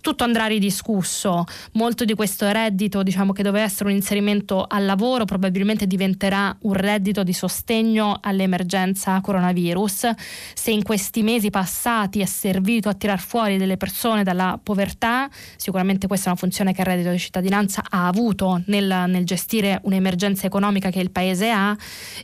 tutto 0.00 0.24
andrà 0.24 0.46
ridiscusso. 0.46 1.44
Molto 1.72 2.04
di 2.04 2.14
questo 2.14 2.50
reddito, 2.50 3.02
diciamo 3.02 3.32
che 3.32 3.42
doveva 3.42 3.64
essere 3.64 3.90
un 3.90 3.96
inserimento 3.96 4.64
al 4.68 4.84
lavoro, 4.84 5.24
probabilmente 5.24 5.86
diventerà 5.86 6.56
un 6.62 6.72
reddito 6.72 7.22
di 7.22 7.32
sostegno 7.32 8.18
all'emergenza 8.20 9.20
coronavirus. 9.20 10.10
Se 10.54 10.70
in 10.70 10.82
questi 10.82 11.22
mesi 11.22 11.50
passati 11.50 12.20
è 12.20 12.26
servito 12.26 12.88
a 12.88 12.94
tirar 12.94 13.20
fuori 13.20 13.56
delle 13.56 13.76
persone 13.76 14.22
dalla 14.22 14.58
povertà, 14.62 15.28
sicuramente 15.56 16.06
questa 16.06 16.26
è 16.26 16.30
una 16.30 16.38
funzione 16.38 16.72
che 16.72 16.80
il 16.80 16.86
reddito 16.86 17.10
di 17.10 17.18
cittadinanza 17.18 17.82
ha 17.88 18.06
avuto 18.06 18.62
nel, 18.66 19.04
nel 19.08 19.24
gestire 19.24 19.80
un'emergenza 19.84 20.46
economica 20.46 20.90
che 20.90 21.00
il 21.00 21.10
paese 21.10 21.50
ha. 21.50 21.76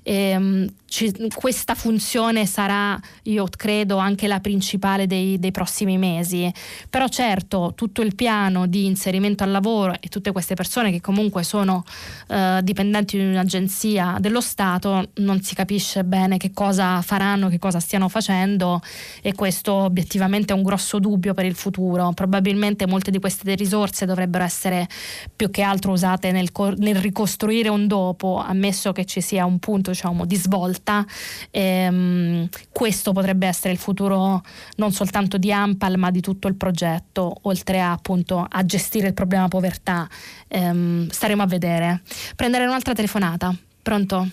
Ehm, 0.03 0.67
ci, 0.89 1.13
questa 1.35 1.75
funzione 1.75 2.47
sarà, 2.47 2.99
io 3.25 3.47
credo, 3.55 3.97
anche 3.97 4.27
la 4.27 4.41
principale 4.41 5.07
dei, 5.07 5.39
dei 5.39 5.51
prossimi 5.51 5.99
mesi. 5.99 6.51
Però 6.89 7.09
certo 7.09 7.73
tutto 7.75 8.03
il 8.03 8.15
piano 8.15 8.67
di 8.67 8.87
inserimento 8.87 9.43
al 9.43 9.51
lavoro 9.51 9.95
e 10.01 10.09
tutte 10.09 10.33
queste 10.33 10.55
persone 10.55 10.91
che 10.91 11.01
comunque 11.01 11.43
sono 11.43 11.85
eh, 12.29 12.61
dipendenti 12.63 13.19
di 13.19 13.25
un'agenzia 13.25 14.17
dello 14.21 14.41
Stato, 14.41 15.11
non 15.17 15.43
si 15.43 15.55
capisce 15.55 16.05
bene 16.05 16.37
che 16.37 16.53
cosa 16.53 17.03
faranno, 17.03 17.49
che 17.49 17.59
cosa 17.59 17.81
stiano 17.81 18.09
facendo 18.09 18.81
e 19.23 19.35
questo 19.35 19.73
obiettivamente 19.73 20.53
è 20.53 20.57
un 20.57 20.63
grosso 20.63 20.99
dubbio 20.99 21.35
per 21.35 21.45
il 21.45 21.55
futuro. 21.55 22.13
Probabilmente 22.15 22.87
molte 22.87 23.11
di 23.11 23.19
queste 23.19 23.55
risorse 23.55 24.07
dovrebbero 24.07 24.45
essere 24.45 24.89
più 25.35 25.51
che 25.51 25.63
altro 25.63 25.93
usate 25.93 26.31
nel, 26.31 26.51
nel 26.77 26.97
ricostruire 26.97 27.69
un 27.69 27.87
dopo, 27.87 28.37
ammesso 28.39 28.93
che 28.93 29.05
ci 29.05 29.21
sia 29.21 29.45
un 29.45 29.59
punto 29.59 29.91
diciamo, 29.91 30.25
di 30.25 30.37
svolta 30.37 30.76
volta. 30.77 31.05
Ehm, 31.51 32.49
questo 32.71 33.13
potrebbe 33.13 33.47
essere 33.47 33.73
il 33.73 33.79
futuro 33.79 34.43
non 34.77 34.93
soltanto 34.93 35.39
di 35.39 35.53
Ampal 35.53 35.97
ma 35.97 36.11
di 36.11 36.21
tutto 36.21 36.49
il 36.49 36.57
progetto, 36.57 37.39
oltre 37.43 37.81
a, 37.81 37.93
appunto 37.93 38.47
a 38.49 38.65
gestire 38.65 39.09
il 39.09 39.15
problema 39.15 39.49
povertà. 39.49 40.07
Ehm, 40.49 41.09
staremo 41.09 41.43
a 41.43 41.47
vedere. 41.47 42.03
Prendere 42.35 42.67
un'altra 42.67 42.93
telefonata. 42.93 43.55
Pronto? 43.83 44.29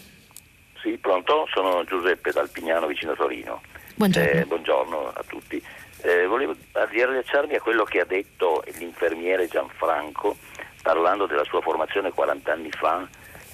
Sì, 0.82 0.98
pronto, 1.00 1.48
sono 1.54 1.84
Giuseppe 1.86 2.32
dal 2.32 2.50
Pignano 2.50 2.88
vicino 2.88 3.12
a 3.12 3.16
Torino. 3.16 3.62
Buongiorno. 3.96 4.30
Eh, 4.30 4.46
buongiorno 4.46 5.08
a 5.10 5.24
tutti. 5.26 5.64
Eh, 6.02 6.26
volevo 6.26 6.56
riallacciarmi 6.74 7.56
a 7.56 7.62
quello 7.62 7.86
che 7.86 8.02
ha 8.02 8.06
detto 8.06 8.62
l'infermiere 8.78 9.48
Gianfranco 9.48 10.36
parlando 10.82 11.28
della 11.28 11.46
sua 11.46 11.62
formazione 11.62 12.12
40 12.12 12.52
anni 12.52 12.72
fa 12.72 13.08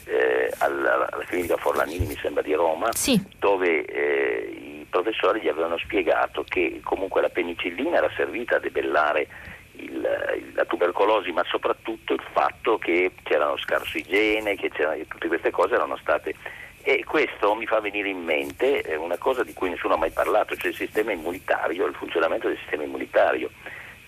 eh, 0.10 0.52
alla, 0.57 1.07
alla, 1.11 1.23
clinica 1.26 1.57
Forlanini, 1.57 2.07
mi 2.07 2.18
sembra 2.18 2.41
di 2.41 2.53
Roma, 2.53 2.91
sì. 2.94 3.22
dove 3.38 3.86
eh, 3.86 4.80
i 4.81 4.88
professori 4.90 5.41
gli 5.41 5.48
avevano 5.48 5.77
spiegato 5.77 6.44
che 6.44 6.81
comunque 6.84 7.22
la 7.22 7.30
penicillina 7.30 7.98
era 7.98 8.10
servita 8.15 8.56
a 8.56 8.60
debellare 8.60 9.27
il, 9.73 10.52
la 10.56 10.65
tubercolosi, 10.65 11.31
ma 11.31 11.44
soprattutto 11.48 12.14
il 12.14 12.23
fatto 12.31 12.77
che 12.80 13.11
c'erano 13.23 13.57
scarso 13.57 13.98
igiene, 13.98 14.56
che 14.56 14.69
tutte 15.07 15.27
queste 15.27 15.52
cose 15.52 15.76
erano 15.76 15.98
state 15.98 16.34
e 16.81 17.03
questo 17.03 17.53
mi 17.56 17.68
fa 17.68 17.80
venire 17.81 18.10
in 18.10 18.23
mente 18.23 18.81
eh, 18.81 18.95
una 18.95 19.18
cosa 19.18 19.44
di 19.44 19.53
cui 19.53 19.69
nessuno 19.69 19.94
ha 19.94 19.98
mai 19.98 20.11
parlato, 20.11 20.56
cioè 20.56 20.72
il 20.72 20.77
sistema 20.77 21.11
immunitario, 21.11 21.86
il 21.86 21.94
funzionamento 21.94 22.48
del 22.48 22.57
sistema 22.57 22.84
immunitario. 22.84 23.52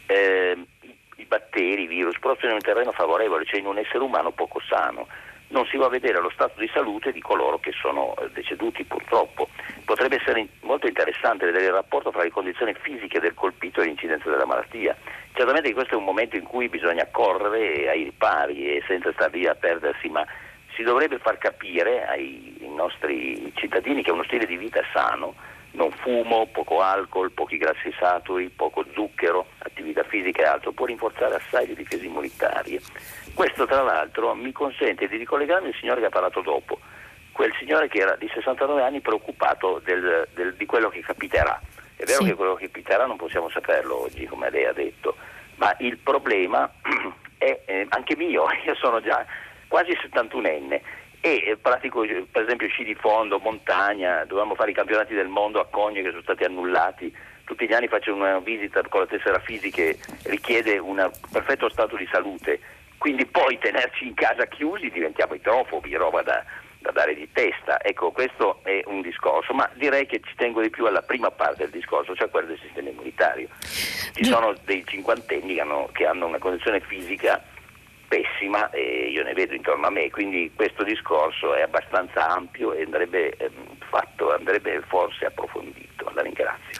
Eh, 0.07 0.57
I 1.17 1.25
batteri, 1.25 1.83
i 1.83 1.87
virus 1.87 2.17
prosperano 2.17 2.57
in 2.57 2.63
un 2.65 2.73
terreno 2.73 2.91
favorevole, 2.91 3.45
cioè 3.45 3.59
in 3.59 3.67
un 3.67 3.77
essere 3.77 3.99
umano 3.99 4.31
poco 4.31 4.59
sano. 4.67 5.07
Non 5.51 5.65
si 5.65 5.77
va 5.77 5.85
a 5.85 5.89
vedere 5.89 6.19
lo 6.21 6.29
stato 6.29 6.59
di 6.59 6.69
salute 6.73 7.11
di 7.11 7.21
coloro 7.21 7.59
che 7.59 7.71
sono 7.73 8.15
eh, 8.17 8.29
deceduti 8.31 8.83
purtroppo. 8.85 9.49
Potrebbe 9.83 10.15
essere 10.15 10.47
molto 10.61 10.87
interessante 10.87 11.45
vedere 11.45 11.65
il 11.65 11.73
rapporto 11.73 12.09
tra 12.09 12.23
le 12.23 12.31
condizioni 12.31 12.73
fisiche 12.73 13.19
del 13.19 13.33
colpito 13.33 13.81
e 13.81 13.85
l'incidenza 13.85 14.29
della 14.29 14.45
malattia. 14.45 14.95
Certamente 15.33 15.73
questo 15.73 15.95
è 15.95 15.97
un 15.97 16.05
momento 16.05 16.37
in 16.37 16.43
cui 16.43 16.69
bisogna 16.69 17.05
correre 17.11 17.89
ai 17.89 18.03
ripari 18.03 18.75
e 18.75 18.83
senza 18.87 19.11
stare 19.11 19.37
lì 19.37 19.45
a 19.45 19.55
perdersi, 19.55 20.07
ma 20.07 20.25
si 20.73 20.83
dovrebbe 20.83 21.19
far 21.19 21.37
capire 21.37 22.07
ai 22.07 22.55
nostri 22.73 23.51
cittadini 23.55 24.03
che 24.03 24.11
uno 24.11 24.23
stile 24.23 24.45
di 24.45 24.55
vita 24.55 24.81
sano, 24.93 25.35
non 25.71 25.91
fumo, 25.91 26.47
poco 26.51 26.81
alcol, 26.81 27.31
pochi 27.31 27.57
grassi 27.57 27.93
saturi, 27.97 28.49
poco 28.49 28.85
zucchero, 28.93 29.47
attività 29.59 30.03
fisica 30.03 30.41
e 30.41 30.45
altro, 30.45 30.71
può 30.71 30.85
rinforzare 30.85 31.35
assai 31.35 31.67
le 31.67 31.75
difese 31.75 32.05
immunitarie. 32.05 32.81
Questo 33.33 33.65
tra 33.65 33.81
l'altro 33.81 34.33
mi 34.35 34.51
consente 34.51 35.07
di 35.07 35.17
ricollegarmi 35.17 35.67
al 35.67 35.75
signore 35.79 36.01
che 36.01 36.07
ha 36.07 36.09
parlato 36.09 36.41
dopo, 36.41 36.79
quel 37.31 37.53
signore 37.57 37.87
che 37.87 37.99
era 37.99 38.15
di 38.15 38.29
69 38.33 38.81
anni 38.81 38.99
preoccupato 38.99 39.81
del, 39.83 40.27
del, 40.33 40.55
di 40.55 40.65
quello 40.65 40.89
che 40.89 41.01
capiterà. 41.01 41.59
È 41.95 42.03
vero 42.03 42.23
sì. 42.23 42.29
che 42.29 42.35
quello 42.35 42.55
che 42.55 42.65
capiterà 42.65 43.05
non 43.05 43.17
possiamo 43.17 43.49
saperlo 43.49 44.01
oggi, 44.01 44.25
come 44.25 44.49
lei 44.49 44.65
ha 44.65 44.73
detto, 44.73 45.15
ma 45.55 45.73
il 45.79 45.97
problema 45.97 46.69
è 47.37 47.61
eh, 47.65 47.85
anche 47.89 48.15
mio, 48.17 48.45
io 48.65 48.75
sono 48.75 48.99
già 49.01 49.25
quasi 49.67 49.91
71enne 49.91 50.81
e 51.21 51.43
eh, 51.45 51.57
pratico 51.57 52.01
per 52.31 52.43
esempio 52.43 52.67
sci 52.67 52.83
di 52.83 52.95
fondo, 52.95 53.39
montagna, 53.39 54.25
dovevamo 54.25 54.55
fare 54.55 54.71
i 54.71 54.73
campionati 54.73 55.13
del 55.13 55.27
mondo 55.27 55.59
a 55.59 55.67
Cogne 55.67 56.01
che 56.01 56.09
sono 56.09 56.23
stati 56.23 56.43
annullati. 56.43 57.15
Tutti 57.45 57.67
gli 57.67 57.73
anni 57.73 57.87
faccio 57.87 58.13
una 58.13 58.39
visita 58.39 58.81
con 58.89 59.01
la 59.01 59.07
tessera 59.07 59.39
fisica 59.39 59.81
che 59.81 59.97
richiede 60.23 60.77
un 60.77 61.09
perfetto 61.31 61.69
stato 61.69 61.95
di 61.95 62.07
salute, 62.11 62.59
quindi 62.97 63.25
poi 63.25 63.57
tenerci 63.59 64.07
in 64.07 64.13
casa 64.13 64.45
chiusi 64.45 64.89
diventiamo 64.89 65.33
itrofobi, 65.33 65.93
roba 65.95 66.21
da, 66.21 66.43
da 66.79 66.91
dare 66.91 67.13
di 67.13 67.29
testa. 67.31 67.81
Ecco, 67.83 68.11
questo 68.11 68.61
è 68.63 68.81
un 68.85 69.01
discorso, 69.01 69.53
ma 69.53 69.69
direi 69.73 70.05
che 70.05 70.21
ci 70.23 70.33
tengo 70.35 70.61
di 70.61 70.69
più 70.69 70.85
alla 70.85 71.01
prima 71.01 71.29
parte 71.29 71.63
del 71.63 71.71
discorso, 71.71 72.15
cioè 72.15 72.29
quella 72.29 72.47
del 72.47 72.59
sistema 72.59 72.89
immunitario. 72.89 73.47
Ci 73.59 74.23
sono 74.23 74.53
dei 74.65 74.83
cinquantenni 74.85 75.55
che 75.55 75.61
hanno, 75.61 75.89
che 75.91 76.05
hanno 76.05 76.27
una 76.27 76.39
condizione 76.39 76.79
fisica 76.79 77.43
pessima 78.11 78.69
e 78.71 79.09
io 79.09 79.23
ne 79.23 79.31
vedo 79.31 79.53
intorno 79.53 79.87
a 79.87 79.89
me, 79.89 80.09
quindi 80.09 80.51
questo 80.53 80.83
discorso 80.83 81.53
è 81.53 81.61
abbastanza 81.61 82.27
ampio 82.27 82.73
e 82.73 82.83
andrebbe 82.83 83.37
ehm, 83.37 83.77
fatto, 83.89 84.33
andrebbe 84.33 84.81
forse 84.87 85.27
approfondito. 85.27 85.90
La 86.13 86.21
ringrazio. 86.21 86.71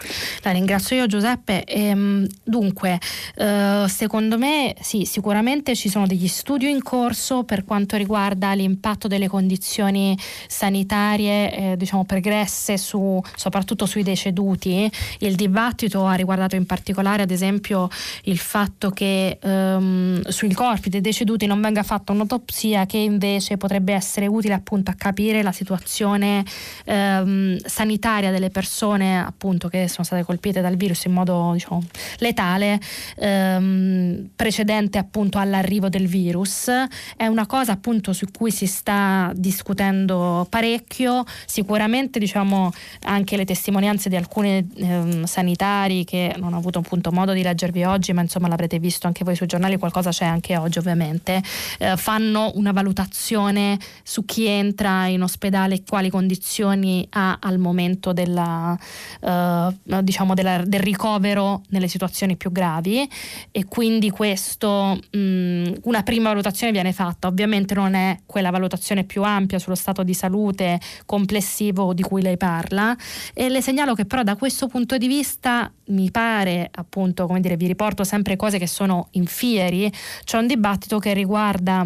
La 0.41 0.51
ringrazio 0.51 0.95
io 0.95 1.05
Giuseppe. 1.05 1.63
Ehm, 1.65 2.27
dunque, 2.43 2.99
eh, 3.35 3.85
secondo 3.87 4.37
me 4.37 4.75
sì, 4.81 5.05
sicuramente 5.05 5.75
ci 5.75 5.89
sono 5.89 6.07
degli 6.07 6.27
studi 6.27 6.69
in 6.69 6.81
corso 6.81 7.43
per 7.43 7.63
quanto 7.63 7.97
riguarda 7.97 8.53
l'impatto 8.53 9.07
delle 9.07 9.27
condizioni 9.27 10.17
sanitarie 10.47 11.53
eh, 11.53 11.77
diciamo 11.77 12.05
pregresse 12.05 12.77
su, 12.77 13.21
soprattutto 13.35 13.85
sui 13.85 14.03
deceduti. 14.03 14.89
Il 15.19 15.35
dibattito 15.35 16.05
ha 16.05 16.15
riguardato 16.15 16.55
in 16.55 16.65
particolare 16.65 17.21
ad 17.21 17.31
esempio 17.31 17.87
il 18.23 18.37
fatto 18.37 18.89
che 18.89 19.37
ehm, 19.41 20.21
sui 20.27 20.51
corpi 20.53 20.89
dei 20.89 21.01
deceduti 21.01 21.45
non 21.45 21.61
venga 21.61 21.83
fatta 21.83 22.11
un'autopsia 22.11 22.85
che 22.85 22.97
invece 22.97 23.57
potrebbe 23.57 23.93
essere 23.93 24.25
utile 24.25 24.55
appunto 24.55 24.89
a 24.91 24.95
capire 24.95 25.43
la 25.43 25.51
situazione 25.51 26.43
ehm, 26.85 27.57
sanitaria 27.63 28.31
delle 28.31 28.49
persone 28.49 29.10
appunto 29.15 29.67
che 29.67 29.87
sono 29.87 30.05
state 30.05 30.23
colpite 30.23 30.61
dal 30.61 30.75
virus 30.75 31.05
in 31.05 31.13
modo 31.13 31.51
diciamo 31.53 31.83
letale 32.19 32.79
ehm, 33.17 34.29
precedente 34.35 34.97
appunto 34.97 35.37
all'arrivo 35.37 35.89
del 35.89 36.07
virus. 36.07 36.69
È 37.15 37.25
una 37.27 37.45
cosa 37.45 37.73
appunto 37.73 38.13
su 38.13 38.25
cui 38.31 38.51
si 38.51 38.65
sta 38.65 39.31
discutendo 39.35 40.45
parecchio. 40.49 41.23
Sicuramente 41.45 42.19
diciamo 42.19 42.71
anche 43.03 43.37
le 43.37 43.45
testimonianze 43.45 44.09
di 44.09 44.15
alcuni 44.15 44.67
ehm, 44.75 45.23
sanitari 45.25 46.03
che 46.03 46.35
non 46.37 46.53
ho 46.53 46.57
avuto 46.57 46.79
appunto 46.79 47.11
modo 47.11 47.33
di 47.33 47.43
leggervi 47.43 47.83
oggi 47.83 48.13
ma 48.13 48.21
insomma 48.21 48.47
l'avrete 48.47 48.79
visto 48.79 49.07
anche 49.07 49.23
voi 49.23 49.35
sui 49.35 49.47
giornali 49.47 49.77
qualcosa 49.77 50.09
c'è 50.09 50.25
anche 50.25 50.57
oggi 50.57 50.77
ovviamente 50.77 51.41
eh, 51.79 51.97
fanno 51.97 52.51
una 52.55 52.71
valutazione 52.71 53.77
su 54.03 54.25
chi 54.25 54.45
entra 54.45 55.07
in 55.07 55.21
ospedale 55.21 55.75
e 55.75 55.83
quali 55.87 56.09
condizioni 56.09 57.07
ha 57.11 57.37
al 57.39 57.57
momento 57.57 58.13
della, 58.13 58.77
eh, 59.21 59.69
diciamo 60.01 60.33
della, 60.33 60.63
del 60.65 60.79
ricovero 60.79 61.61
nelle 61.69 61.87
situazioni 61.87 62.35
più 62.35 62.51
gravi. 62.51 63.09
E 63.51 63.65
quindi 63.65 64.09
questo 64.09 64.99
mh, 65.11 65.73
una 65.83 66.03
prima 66.03 66.29
valutazione 66.29 66.71
viene 66.71 66.93
fatta, 66.93 67.27
ovviamente 67.27 67.73
non 67.73 67.93
è 67.93 68.19
quella 68.25 68.49
valutazione 68.49 69.03
più 69.03 69.23
ampia 69.23 69.59
sullo 69.59 69.75
stato 69.75 70.03
di 70.03 70.13
salute 70.13 70.79
complessivo 71.05 71.93
di 71.93 72.01
cui 72.01 72.21
lei 72.21 72.37
parla. 72.37 72.95
E 73.33 73.49
le 73.49 73.61
segnalo 73.61 73.93
che 73.93 74.05
però 74.05 74.23
da 74.23 74.35
questo 74.35 74.67
punto 74.67 74.97
di 74.97 75.07
vista 75.07 75.71
mi 75.87 76.09
pare 76.11 76.69
appunto 76.71 77.27
come 77.27 77.39
dire 77.39 77.57
vi 77.57 77.67
riporto 77.67 78.03
sempre 78.03 78.35
cose 78.35 78.57
che 78.57 78.67
sono 78.67 79.09
in 79.11 79.25
fieri 79.25 79.91
c'è 80.23 80.37
un 80.37 80.47
dibattito 80.47 80.99
che 80.99 81.13
riguarda 81.13 81.85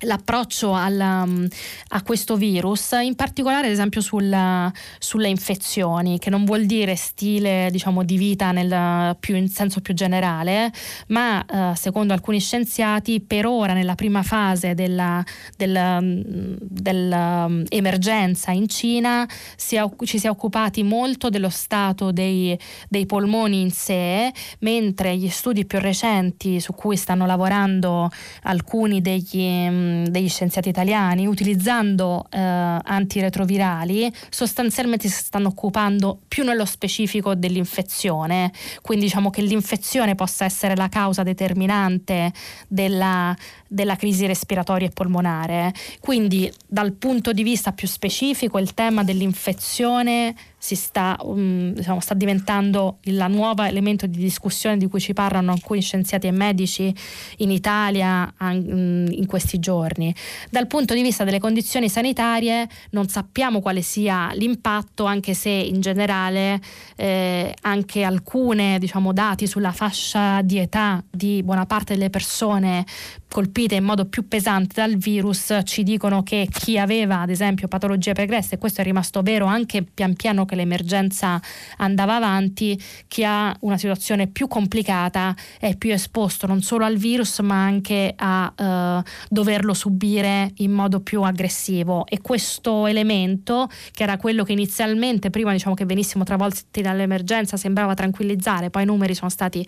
l'approccio 0.00 0.74
alla, 0.74 1.24
mm, 1.26 1.44
a 1.88 2.02
questo 2.02 2.36
virus, 2.36 2.92
in 3.02 3.14
particolare 3.14 3.66
ad 3.66 3.72
esempio 3.72 4.00
sulla, 4.00 4.72
sulle 4.98 5.28
infezioni, 5.28 6.18
che 6.18 6.30
non 6.30 6.44
vuol 6.44 6.66
dire 6.66 6.96
stile 6.96 7.68
diciamo, 7.70 8.02
di 8.04 8.16
vita 8.16 8.52
nel 8.52 9.16
più, 9.18 9.36
in 9.36 9.48
senso 9.48 9.80
più 9.80 9.94
generale, 9.94 10.72
ma 11.08 11.44
eh, 11.44 11.76
secondo 11.76 12.12
alcuni 12.12 12.40
scienziati 12.40 13.20
per 13.20 13.46
ora 13.46 13.72
nella 13.72 13.94
prima 13.94 14.22
fase 14.22 14.74
della, 14.74 15.24
mm, 15.62 16.54
dell'emergenza 16.60 18.50
in 18.52 18.68
Cina 18.68 19.28
si 19.56 19.76
ci 20.04 20.18
si 20.18 20.26
è 20.26 20.30
occupati 20.30 20.82
molto 20.82 21.28
dello 21.28 21.48
stato 21.48 22.10
dei, 22.12 22.58
dei 22.88 23.06
polmoni 23.06 23.60
in 23.60 23.70
sé, 23.70 24.32
mentre 24.60 25.16
gli 25.16 25.28
studi 25.28 25.64
più 25.64 25.78
recenti 25.78 26.60
su 26.60 26.74
cui 26.74 26.96
stanno 26.96 27.26
lavorando 27.26 28.10
alcuni 28.42 29.00
degli 29.00 29.66
mm, 29.88 30.04
degli 30.04 30.28
scienziati 30.28 30.68
italiani, 30.68 31.26
utilizzando 31.26 32.26
eh, 32.30 32.38
antiretrovirali, 32.38 34.12
sostanzialmente 34.28 35.08
si 35.08 35.22
stanno 35.22 35.48
occupando 35.48 36.20
più 36.28 36.44
nello 36.44 36.64
specifico 36.64 37.34
dell'infezione, 37.34 38.52
quindi 38.82 39.06
diciamo 39.06 39.30
che 39.30 39.42
l'infezione 39.42 40.14
possa 40.14 40.44
essere 40.44 40.76
la 40.76 40.88
causa 40.88 41.22
determinante 41.22 42.32
della, 42.68 43.34
della 43.68 43.96
crisi 43.96 44.26
respiratoria 44.26 44.88
e 44.88 44.90
polmonare. 44.90 45.72
Quindi 46.00 46.50
dal 46.66 46.92
punto 46.92 47.32
di 47.32 47.42
vista 47.42 47.72
più 47.72 47.86
specifico 47.86 48.58
il 48.58 48.74
tema 48.74 49.04
dell'infezione 49.04 50.34
sta, 50.58 51.16
um, 51.22 51.72
diciamo, 51.72 52.00
sta 52.00 52.14
diventando 52.14 52.98
il 53.02 53.24
nuovo 53.28 53.62
elemento 53.62 54.06
di 54.06 54.18
discussione 54.18 54.76
di 54.76 54.88
cui 54.88 55.00
ci 55.00 55.12
parlano 55.12 55.52
alcuni 55.52 55.80
scienziati 55.80 56.26
e 56.26 56.32
medici 56.32 56.92
in 57.38 57.50
Italia 57.50 58.32
in 58.40 59.24
questi 59.26 59.58
giorni. 59.58 60.14
Dal 60.50 60.66
punto 60.66 60.94
di 60.94 61.02
vista 61.02 61.24
delle 61.24 61.38
condizioni 61.38 61.88
sanitarie 61.88 62.68
non 62.90 63.08
sappiamo 63.08 63.60
quale 63.60 63.82
sia 63.82 64.30
l'impatto, 64.32 65.04
anche 65.04 65.34
se 65.34 65.50
in 65.50 65.80
generale 65.80 66.60
eh, 66.96 67.54
anche 67.62 68.02
alcuni 68.02 68.78
diciamo, 68.78 69.12
dati 69.12 69.46
sulla 69.46 69.72
fascia 69.72 70.42
di 70.42 70.58
età 70.58 71.02
di 71.08 71.42
buona 71.42 71.66
parte 71.66 71.94
delle 71.94 72.10
persone 72.10 72.84
colpite 73.28 73.74
in 73.74 73.84
modo 73.84 74.06
più 74.06 74.26
pesante 74.26 74.74
dal 74.76 74.96
virus 74.96 75.60
ci 75.64 75.82
dicono 75.82 76.22
che 76.22 76.48
chi 76.50 76.78
aveva 76.78 77.20
ad 77.20 77.30
esempio 77.30 77.68
patologie 77.68 78.12
pregresse, 78.12 78.54
e 78.54 78.58
questo 78.58 78.80
è 78.80 78.84
rimasto 78.84 79.22
vero 79.22 79.46
anche 79.46 79.82
pian 79.82 80.14
piano 80.14 80.44
che 80.44 80.54
l'emergenza 80.54 81.40
andava 81.76 82.16
avanti, 82.16 82.80
chi 83.06 83.24
ha 83.24 83.54
una 83.60 83.76
situazione 83.76 84.26
più 84.26 84.48
complicata 84.48 85.34
è 85.58 85.76
più 85.76 85.92
esposto 85.92 86.46
non 86.46 86.62
solo 86.62 86.84
al 86.84 86.96
virus 86.96 87.38
ma 87.40 87.62
anche 87.62 88.14
a 88.16 88.52
eh, 88.56 89.02
doverlo 89.28 89.74
subire 89.74 90.52
in 90.56 90.72
modo 90.72 91.00
più 91.00 91.22
aggressivo. 91.22 92.06
E 92.06 92.20
questo 92.20 92.86
elemento 92.86 93.68
che 93.92 94.02
era 94.02 94.16
quello 94.16 94.44
che 94.44 94.52
inizialmente 94.52 95.30
prima 95.30 95.52
diciamo 95.52 95.74
che 95.74 95.84
venissimo 95.84 96.24
travolti 96.24 96.80
dall'emergenza 96.80 97.56
sembrava 97.56 97.94
tranquillizzare, 97.94 98.70
poi 98.70 98.82
i 98.82 98.86
numeri 98.86 99.14
sono 99.14 99.30
stati 99.30 99.66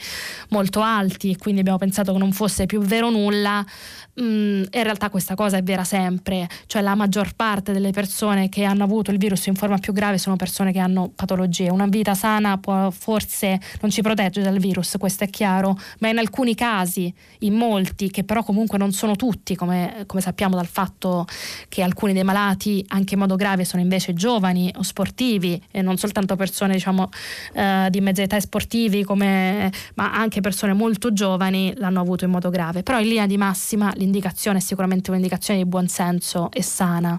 molto 0.51 0.81
alti 0.81 1.31
e 1.31 1.37
quindi 1.37 1.61
abbiamo 1.61 1.79
pensato 1.79 2.13
che 2.13 2.19
non 2.19 2.33
fosse 2.33 2.67
più 2.67 2.81
vero 2.81 3.11
nulla, 3.11 3.50
mm, 3.59 4.63
in 4.71 4.83
realtà 4.83 5.11
questa 5.11 5.35
cosa 5.35 5.57
è 5.57 5.63
vera 5.63 5.85
sempre, 5.85 6.49
cioè 6.67 6.83
la 6.83 6.95
maggior 6.95 7.35
parte 7.35 7.73
delle 7.73 7.91
persone 7.91 8.49
che 8.49 8.65
hanno 8.65 8.85
avuto 8.85 9.11
il 9.11 9.19
virus 9.19 9.47
in 9.47 9.55
forma 9.55 9.79
più 9.79 9.93
grave 9.93 10.19
sono 10.19 10.37
persone 10.37 10.73
che 10.73 10.79
hanno 10.79 11.11
patologie. 11.15 11.71
Una 11.71 11.87
vita 11.87 12.15
sana 12.15 12.59
può, 12.59 12.91
forse 12.91 13.61
non 13.81 13.91
ci 13.91 14.03
protegge 14.03 14.43
dal 14.43 14.59
virus, 14.59 14.97
questo 14.99 15.25
è 15.25 15.31
chiaro, 15.31 15.79
ma 16.01 16.09
in 16.09 16.19
alcuni 16.19 16.55
casi, 16.55 17.13
in 17.41 17.55
molti, 17.55 18.11
che 18.11 18.25
però 18.25 18.43
comunque 18.43 18.79
non 18.79 18.93
sono 18.93 19.17
tutti, 19.17 19.55
come, 19.55 20.05
come 20.07 20.21
sappiamo 20.21 20.57
dal 20.57 20.67
fatto 20.67 21.27
che 21.69 21.83
alcuni 21.83 22.13
dei 22.13 22.25
malati 22.25 22.85
anche 22.89 23.15
in 23.15 23.21
modo 23.21 23.37
grave 23.37 23.65
sono 23.65 23.83
invece 23.83 24.15
giovani 24.15 24.73
o 24.77 24.83
sportivi 24.83 25.61
e 25.71 25.83
non 25.83 25.97
soltanto 25.97 26.37
persone 26.37 26.75
diciamo 26.75 27.09
eh, 27.55 27.89
di 27.91 28.01
mezza 28.01 28.23
età 28.23 28.39
sportivi 28.41 29.05
come, 29.05 29.71
ma 29.95 30.13
anche 30.13 30.41
persone 30.41 30.73
molto 30.73 31.13
giovani 31.13 31.73
l'hanno 31.77 32.01
avuto 32.01 32.25
in 32.25 32.31
modo 32.31 32.51
grave 32.51 32.83
però 32.83 33.01
in 33.01 33.09
linea 33.09 33.27
di 33.27 33.37
massima 33.41 33.91
l'indicazione 33.95 34.59
è 34.59 34.61
sicuramente 34.61 35.11
un'indicazione 35.11 35.63
di 35.63 35.67
buon 35.67 35.89
senso 35.89 36.51
e 36.53 36.63
sana 36.63 37.19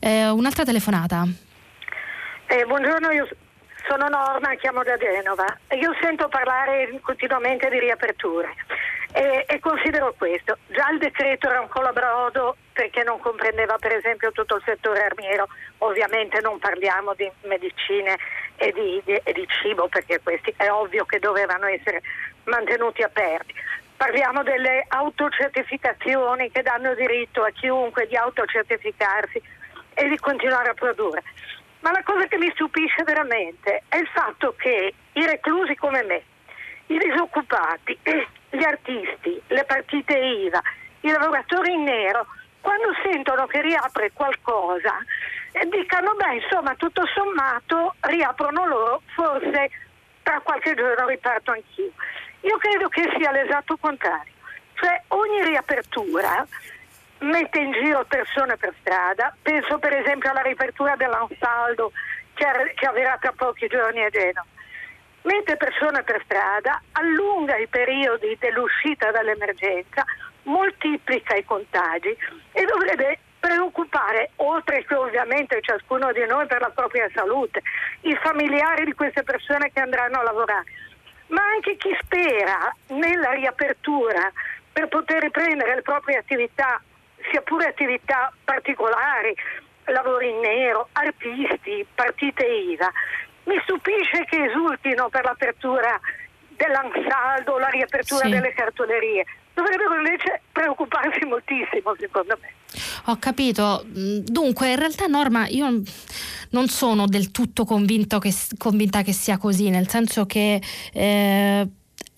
eh, 0.00 0.28
un'altra 0.28 0.64
telefonata 0.64 1.24
eh, 2.46 2.64
buongiorno 2.64 3.10
io 3.12 3.28
sono 3.88 4.08
Norma 4.08 4.54
chiamo 4.56 4.82
da 4.82 4.96
Genova 4.96 5.46
io 5.80 5.94
sento 6.00 6.28
parlare 6.28 6.98
continuamente 7.00 7.68
di 7.70 7.78
riaperture 7.78 8.54
e, 9.16 9.46
e, 9.48 9.60
considero 9.60 10.14
questo. 10.18 10.58
Già 10.66 10.90
il 10.90 10.98
decreto 10.98 11.48
era 11.48 11.60
un 11.60 11.68
colabrodo 11.68 12.56
perché 12.72 13.02
non 13.02 13.18
comprendeva 13.18 13.78
per 13.78 13.92
esempio 13.92 14.30
tutto 14.30 14.56
il 14.56 14.62
settore 14.62 15.04
armiero, 15.04 15.48
ovviamente 15.78 16.40
non 16.42 16.58
parliamo 16.58 17.14
di 17.14 17.30
medicine 17.44 18.18
e 18.56 18.72
di, 18.72 19.00
di, 19.06 19.14
e 19.14 19.32
di 19.32 19.46
cibo 19.48 19.88
perché 19.88 20.20
questi 20.22 20.52
è 20.56 20.70
ovvio 20.70 21.06
che 21.06 21.18
dovevano 21.18 21.64
essere 21.64 22.02
mantenuti 22.44 23.02
aperti. 23.02 23.54
Parliamo 23.96 24.42
delle 24.42 24.84
autocertificazioni 24.88 26.50
che 26.50 26.62
danno 26.62 26.94
diritto 26.94 27.42
a 27.42 27.50
chiunque 27.50 28.06
di 28.06 28.16
autocertificarsi 28.16 29.40
e 29.94 30.08
di 30.08 30.18
continuare 30.18 30.70
a 30.70 30.74
produrre. 30.74 31.22
Ma 31.80 31.92
la 31.92 32.02
cosa 32.02 32.26
che 32.26 32.36
mi 32.36 32.50
stupisce 32.52 33.02
veramente 33.04 33.84
è 33.88 33.96
il 33.96 34.08
fatto 34.08 34.54
che 34.58 34.92
i 35.12 35.26
reclusi 35.26 35.74
come 35.76 36.02
me, 36.02 36.22
i 36.86 36.98
disoccupati, 36.98 37.98
gli 38.50 38.64
artisti, 38.64 39.40
le 39.46 39.64
partite 39.64 40.18
IVA, 40.18 40.60
i 41.00 41.10
lavoratori 41.10 41.72
in 41.72 41.84
nero, 41.84 42.26
quando 42.60 42.88
sentono 43.02 43.46
che 43.46 43.62
riapre 43.62 44.10
qualcosa, 44.12 44.98
eh, 45.52 45.66
dicano 45.68 46.14
beh 46.14 46.34
insomma 46.34 46.74
tutto 46.74 47.06
sommato 47.14 47.94
riaprono 48.00 48.66
loro, 48.66 49.02
forse 49.14 49.70
tra 50.22 50.40
qualche 50.40 50.74
giorno 50.74 51.06
riparto 51.06 51.52
anch'io. 51.52 51.92
Io 52.40 52.56
credo 52.58 52.88
che 52.88 53.02
sia 53.16 53.30
l'esatto 53.32 53.76
contrario, 53.76 54.32
cioè 54.74 55.02
ogni 55.08 55.42
riapertura 55.44 56.46
mette 57.18 57.58
in 57.58 57.72
giro 57.72 58.04
persone 58.04 58.56
per 58.56 58.74
strada, 58.80 59.34
penso 59.42 59.78
per 59.78 59.94
esempio 59.94 60.30
alla 60.30 60.42
riapertura 60.42 60.96
dell'Ansaldo 60.96 61.92
che, 62.34 62.44
che 62.74 62.86
avverrà 62.86 63.16
tra 63.20 63.32
pochi 63.32 63.66
giorni 63.66 64.04
a 64.04 64.10
Genova. 64.10 64.46
Mette 65.22 65.56
persone 65.56 66.02
per 66.04 66.22
strada, 66.24 66.80
allunga 66.92 67.56
i 67.56 67.66
periodi 67.66 68.36
dell'uscita 68.38 69.10
dall'emergenza, 69.10 70.04
moltiplica 70.44 71.34
i 71.34 71.44
contagi 71.44 72.16
e 72.52 72.64
dovrebbe 72.64 73.18
preoccupare, 73.40 74.30
oltre 74.36 74.84
che 74.84 74.94
ovviamente 74.94 75.60
ciascuno 75.62 76.12
di 76.12 76.24
noi 76.26 76.46
per 76.46 76.60
la 76.60 76.70
propria 76.70 77.08
salute, 77.12 77.62
i 78.02 78.16
familiari 78.22 78.84
di 78.84 78.92
queste 78.92 79.22
persone 79.22 79.70
che 79.72 79.80
andranno 79.80 80.18
a 80.18 80.22
lavorare, 80.22 80.64
ma 81.28 81.42
anche 81.42 81.76
chi 81.76 81.96
spera 82.00 82.74
nella 82.88 83.30
riapertura 83.32 84.30
per 84.72 84.88
poter 84.88 85.22
riprendere 85.22 85.76
le 85.76 85.82
proprie 85.82 86.18
attività, 86.18 86.80
sia 87.30 87.40
pure 87.40 87.66
attività 87.66 88.32
particolari, 88.44 89.34
lavori 89.84 90.30
in 90.30 90.40
nero, 90.40 90.88
artisti, 90.92 91.86
partite 91.94 92.44
IVA 92.44 92.92
mi 93.46 93.58
stupisce 93.62 94.24
che 94.24 94.44
esultino 94.44 95.08
per 95.08 95.24
l'apertura 95.24 95.98
dell'ansaldo, 96.48 97.58
la 97.58 97.68
riapertura 97.68 98.24
sì. 98.24 98.30
delle 98.30 98.52
cartolerie. 98.52 99.24
Dovrebbero 99.56 99.96
invece 99.96 100.42
preoccuparsi 100.52 101.24
moltissimo, 101.24 101.94
secondo 101.98 102.36
me. 102.42 102.52
Ho 103.06 103.16
capito. 103.18 103.82
Dunque, 103.86 104.70
in 104.70 104.76
realtà, 104.76 105.06
Norma, 105.06 105.46
io 105.48 105.80
non 106.50 106.68
sono 106.68 107.06
del 107.06 107.30
tutto 107.30 107.64
che, 108.18 108.34
convinta 108.58 109.00
che 109.00 109.14
sia 109.14 109.38
così, 109.38 109.70
nel 109.70 109.88
senso 109.88 110.26
che. 110.26 110.60
Eh, 110.92 111.68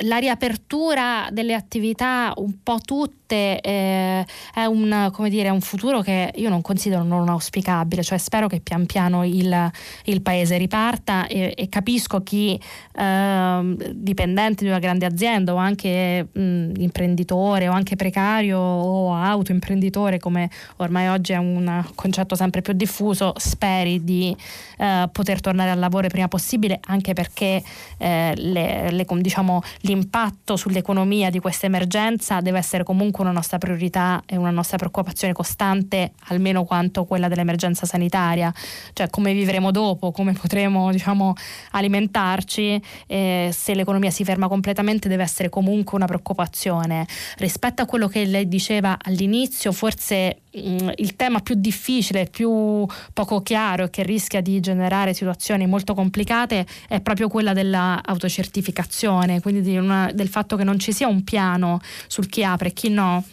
la 0.03 0.19
riapertura 0.19 1.29
delle 1.33 1.55
attività 1.55 2.33
un 2.37 2.63
po' 2.63 2.79
tutte 2.85 3.61
eh, 3.61 4.25
è 4.55 4.65
un, 4.65 5.13
dire, 5.29 5.49
un, 5.51 5.61
futuro 5.61 6.01
che 6.01 6.33
io 6.37 6.49
non 6.49 6.63
considero 6.63 7.03
non 7.03 7.29
auspicabile, 7.29 8.03
cioè 8.03 8.17
spero 8.17 8.47
che 8.47 8.61
pian 8.61 8.87
piano 8.87 9.25
il, 9.25 9.71
il 10.05 10.23
paese 10.23 10.57
riparta 10.57 11.27
e, 11.27 11.53
e 11.57 11.69
capisco 11.69 12.23
chi 12.23 12.59
eh, 12.95 13.77
dipendente 13.93 14.63
di 14.63 14.71
una 14.71 14.79
grande 14.79 15.05
azienda 15.05 15.53
o 15.53 15.57
anche 15.57 16.29
mh, 16.31 16.73
imprenditore 16.79 17.69
o 17.69 17.73
anche 17.73 17.97
precario 17.97 18.59
o 18.59 19.15
autoimprenditore 19.15 20.19
come 20.19 20.49
ormai 20.77 21.09
oggi 21.09 21.33
è 21.33 21.39
un 21.39 21.85
concetto 21.95 22.35
sempre 22.37 22.63
più 22.63 22.73
diffuso, 22.73 23.35
speri 23.37 24.05
di 24.05 24.35
eh, 24.79 25.09
poter 25.11 25.41
tornare 25.41 25.71
al 25.71 25.79
lavoro 25.79 26.05
il 26.07 26.13
prima 26.13 26.29
possibile 26.29 26.79
anche 26.85 27.15
perché 27.15 27.63
eh, 27.99 28.33
le, 28.37 28.91
le, 28.91 29.07
diciamo, 29.17 29.61
l'impatto 29.89 30.57
sull'economia 30.57 31.31
di 31.31 31.39
questa 31.39 31.67
emergenza 31.67 32.41
deve 32.41 32.59
essere 32.59 32.85
comunque 32.85 33.25
una 33.25 33.33
nostra 33.33 33.57
priorità 33.57 34.23
e 34.27 34.37
una 34.37 34.51
nostra 34.51 34.77
preoccupazione 34.77 35.33
costante, 35.33 36.13
almeno 36.29 36.65
quanto 36.65 37.05
quella 37.05 37.29
dell'emergenza 37.29 37.87
sanitaria, 37.87 38.53
cioè 38.93 39.09
come 39.09 39.33
vivremo 39.33 39.71
dopo, 39.71 40.11
come 40.13 40.33
potremo 40.33 40.93
diciamo, 40.93 41.33
alimentarci, 41.71 42.81
eh, 43.07 43.51
se 43.53 43.75
l'economia 43.75 44.11
si 44.11 44.25
ferma 44.25 44.47
completamente 44.47 45.09
deve 45.09 45.23
essere 45.23 45.49
comunque 45.49 45.97
una 45.97 46.07
preoccupazione. 46.07 47.07
Rispetto 47.39 47.83
a 47.83 47.87
quello 47.87 48.09
che 48.09 48.25
lei 48.27 48.47
diceva 48.47 48.99
all'inizio, 49.01 49.73
forse 49.73 50.43
il 50.59 51.17
tema 51.17 51.41
più 51.41 51.55
difficile, 51.57 52.29
più 52.31 52.87
poco 53.13 53.41
chiaro 53.43 53.85
e 53.85 53.91
che 53.91 54.03
rischia 54.03 54.41
di 54.41 54.61
generare 54.61 55.15
situazioni 55.15 55.67
molto 55.67 55.95
complicate 55.95 56.67
è 56.89 57.01
proprio 57.01 57.29
quella 57.29 57.53
dell'autocertificazione, 57.53 59.41
quindi 59.41 59.77
una, 59.77 60.11
del 60.13 60.29
fatto 60.29 60.57
che 60.57 60.65
non 60.65 60.79
ci 60.79 60.93
sia 60.93 61.07
un 61.09 61.25
piano 61.25 61.81
sul 62.07 62.29
chi 62.29 62.45
apre 62.45 62.69
e 62.69 62.73
chi 62.73 62.89
no 62.91 63.25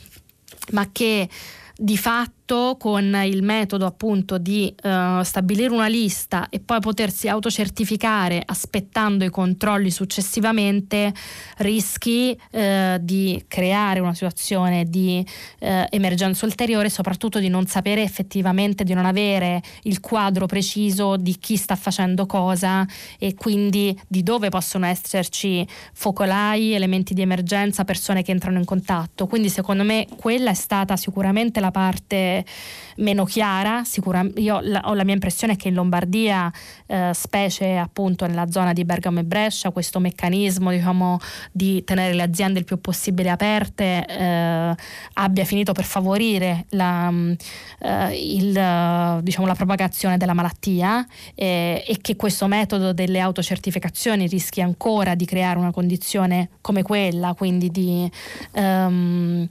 ma 0.72 0.90
che 0.92 1.30
di 1.78 1.98
fatto 1.98 2.36
fatto 2.46 2.78
con 2.78 3.20
il 3.26 3.42
metodo 3.42 3.88
appunto 3.88 4.38
di 4.38 4.74
uh, 4.84 5.24
stabilire 5.24 5.74
una 5.74 5.88
lista 5.88 6.48
e 6.50 6.60
poi 6.60 6.80
potersi 6.80 7.28
autocertificare 7.28 8.42
aspettando 8.46 9.26
i 9.26 9.30
controlli 9.30 9.90
successivamente, 9.90 11.12
rischi 11.58 12.38
uh, 12.52 12.98
di 13.00 13.44
creare 13.48 14.00
una 14.00 14.14
situazione 14.14 14.86
di 14.86 15.26
uh, 15.60 15.68
emergenza 15.90 16.46
ulteriore, 16.46 16.90
soprattutto 16.90 17.40
di 17.40 17.50
non 17.50 17.66
sapere 17.66 18.04
effettivamente, 18.04 18.84
di 18.84 18.94
non 18.94 19.06
avere 19.06 19.62
il 19.84 20.00
quadro 20.00 20.46
preciso 20.46 21.18
di 21.18 21.38
chi 21.40 21.58
sta 21.58 21.76
facendo 21.76 22.28
cosa 22.28 22.86
e 23.18 23.34
quindi 23.34 24.00
di 24.08 24.22
dove 24.22 24.50
possono 24.50 24.86
esserci 24.86 25.68
focolai, 25.94 26.74
elementi 26.74 27.16
di 27.16 27.22
emergenza, 27.22 27.84
persone 27.84 28.22
che 28.22 28.32
entrano 28.32 28.60
in 28.60 28.66
contatto. 28.66 29.26
Quindi 29.26 29.50
secondo 29.50 29.84
me 29.84 30.06
quella 30.16 30.52
è 30.52 30.56
stata 30.56 30.96
sicuramente 30.96 31.60
la 31.60 31.72
parte 31.72 32.35
meno 32.98 33.26
chiara. 33.26 33.84
Sicura, 33.84 34.26
io 34.36 34.60
la, 34.62 34.82
ho 34.86 34.94
la 34.94 35.04
mia 35.04 35.14
impressione 35.14 35.56
che 35.56 35.68
in 35.68 35.74
Lombardia, 35.74 36.52
eh, 36.86 37.12
specie 37.14 37.78
appunto 37.78 38.26
nella 38.26 38.50
zona 38.50 38.74
di 38.74 38.86
Bergamo 38.86 39.20
e 39.20 39.24
Brescia, 39.24 39.72
questo 39.72 40.00
meccanismo 40.00 40.72
diciamo, 40.72 41.20
di 41.52 41.84
tenere 41.84 42.14
le 42.14 42.24
aziende 42.24 42.60
il 42.60 42.66
più 42.66 42.80
possibile 42.80 43.30
aperte 43.30 44.06
eh, 44.06 44.76
abbia 45.14 45.46
finito 45.46 45.74
per 45.74 45.84
favorire 45.84 46.66
la, 46.70 47.12
eh, 47.80 48.36
il, 48.36 49.20
diciamo, 49.22 49.48
la 49.48 49.56
propagazione 49.56 50.18
della 50.18 50.34
malattia 50.34 51.06
eh, 51.34 51.84
e 51.86 51.98
che 52.02 52.16
questo 52.16 52.48
metodo 52.48 52.94
delle 52.94 53.20
autocertificazioni 53.20 54.28
rischi 54.28 54.62
ancora 54.62 55.16
di 55.16 55.26
creare 55.26 55.60
una 55.60 55.72
condizione 55.72 56.50
come 56.62 56.84
quella, 56.84 57.34
quindi 57.34 57.70
di, 57.70 58.10
um, 58.54 59.48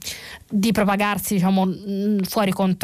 di 0.49 0.71
propagarsi 0.71 1.35
diciamo, 1.35 1.65
mm, 1.65 2.19
fuori 2.19 2.51
controllo 2.51 2.74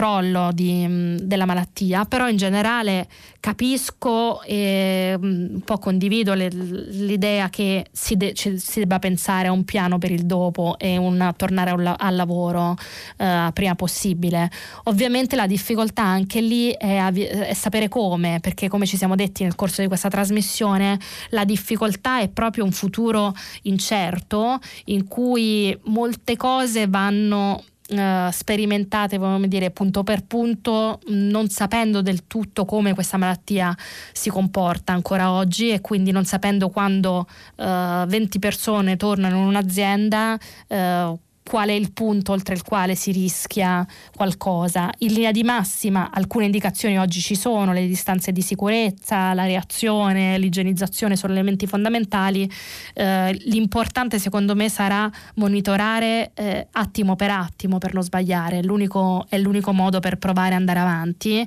di, 0.54 0.86
mm, 0.88 1.18
della 1.18 1.46
malattia, 1.46 2.06
però 2.06 2.28
in 2.30 2.38
generale 2.38 3.08
capisco 3.40 4.42
e 4.44 5.16
mm, 5.18 5.56
un 5.56 5.62
po' 5.62 5.78
condivido 5.78 6.34
le, 6.34 6.50
l'idea 6.50 7.50
che 7.50 7.86
si, 7.92 8.16
de, 8.16 8.34
si, 8.36 8.80
debba 8.80 9.00
pensare 9.00 9.48
a 9.48 9.52
un 9.52 9.64
piano 9.64 9.98
per 9.98 10.12
il 10.12 10.26
dopo 10.26 10.76
e 10.78 10.98
un, 10.98 11.34
tornare 11.36 11.72
un, 11.72 11.94
al 11.98 12.16
lavoro 12.16 12.76
eh, 13.18 13.50
prima 13.54 13.76
possibile. 13.76 14.50
Ovviamente 14.86 15.36
la 15.36 15.48
difficoltà 15.48 16.04
anche 16.04 16.42
lì 16.42 16.72
è, 16.72 17.04
è 17.12 17.54
sapere 17.54 17.88
come, 17.88 18.40
perché 18.42 18.68
come 18.68 18.86
ci 18.86 18.98
siamo 18.98 19.16
detti 19.16 19.44
nel 19.44 19.56
corso 19.56 19.82
di 19.82 19.88
questa 19.88 20.10
trasmissione, 20.10 21.00
la 21.30 21.46
difficoltà 21.46 22.20
è 22.20 22.30
proprio 22.30 22.64
un 22.64 22.72
futuro 22.72 23.34
incerto 23.64 24.60
in 24.86 25.08
cui 25.08 25.78
molte 25.86 26.38
cose 26.38 26.88
vanno 26.88 27.64
Uh, 27.92 28.32
sperimentate, 28.32 29.18
vogliamo 29.18 29.48
dire, 29.48 29.70
punto 29.70 30.04
per 30.04 30.24
punto, 30.24 31.02
non 31.08 31.50
sapendo 31.50 32.02
del 32.02 32.26
tutto 32.26 32.64
come 32.64 32.94
questa 32.94 33.18
malattia 33.18 33.76
si 34.14 34.30
comporta 34.30 34.94
ancora 34.94 35.32
oggi 35.32 35.72
e 35.72 35.82
quindi 35.82 36.12
non 36.12 36.24
sapendo 36.24 36.70
quando 36.70 37.28
uh, 37.58 38.06
20 38.06 38.40
persone 38.40 38.96
tornano 38.96 39.36
in 39.40 39.44
un'azienda. 39.44 40.38
Uh, 40.68 41.20
qual 41.52 41.68
è 41.68 41.74
il 41.74 41.92
punto 41.92 42.32
oltre 42.32 42.56
il 42.56 42.64
quale 42.64 42.96
si 42.96 43.12
rischia 43.12 43.86
qualcosa. 44.16 44.90
In 45.00 45.12
linea 45.12 45.32
di 45.32 45.44
massima 45.44 46.10
alcune 46.10 46.46
indicazioni 46.46 46.98
oggi 46.98 47.20
ci 47.20 47.36
sono, 47.36 47.74
le 47.74 47.86
distanze 47.88 48.32
di 48.32 48.42
sicurezza, 48.42 49.34
la 49.34 49.44
reazione, 49.44 50.38
l'igienizzazione 50.38 51.18
sono 51.18 51.34
elementi 51.34 51.68
fondamentali. 51.68 52.50
Eh, 52.94 53.34
l'importante 53.48 54.18
secondo 54.18 54.56
me 54.56 54.70
sarà 54.70 55.12
monitorare 55.36 56.32
eh, 56.36 56.68
attimo 56.72 57.18
per 57.18 57.32
attimo 57.32 57.80
per 57.80 57.94
non 57.96 58.04
sbagliare, 58.04 58.64
l'unico, 58.64 59.26
è 59.28 59.38
l'unico 59.38 59.74
modo 59.74 60.00
per 60.00 60.20
provare 60.20 60.54
ad 60.54 60.62
andare 60.62 60.80
avanti. 60.80 61.46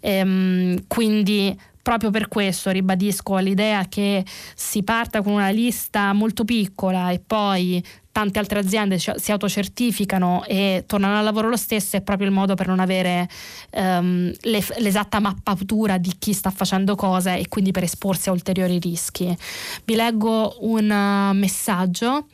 Ehm, 0.00 0.82
quindi 0.88 1.56
proprio 1.80 2.10
per 2.10 2.26
questo 2.28 2.70
ribadisco 2.70 3.36
l'idea 3.36 3.84
che 3.88 4.24
si 4.56 4.82
parta 4.82 5.22
con 5.22 5.34
una 5.34 5.50
lista 5.50 6.12
molto 6.14 6.42
piccola 6.44 7.10
e 7.10 7.20
poi 7.24 7.84
tante 8.14 8.38
altre 8.38 8.60
aziende 8.60 8.96
si 8.96 9.32
autocertificano 9.32 10.44
e 10.46 10.84
tornano 10.86 11.18
al 11.18 11.24
lavoro 11.24 11.48
lo 11.48 11.56
stesso, 11.56 11.96
è 11.96 12.00
proprio 12.00 12.28
il 12.28 12.32
modo 12.32 12.54
per 12.54 12.68
non 12.68 12.78
avere 12.78 13.28
um, 13.72 14.32
le, 14.42 14.64
l'esatta 14.76 15.18
mappatura 15.18 15.98
di 15.98 16.12
chi 16.16 16.32
sta 16.32 16.50
facendo 16.50 16.94
cosa 16.94 17.34
e 17.34 17.48
quindi 17.48 17.72
per 17.72 17.82
esporsi 17.82 18.28
a 18.28 18.32
ulteriori 18.32 18.78
rischi. 18.78 19.36
Vi 19.84 19.96
leggo 19.96 20.58
un 20.60 20.88
uh, 20.88 21.36
messaggio 21.36 22.28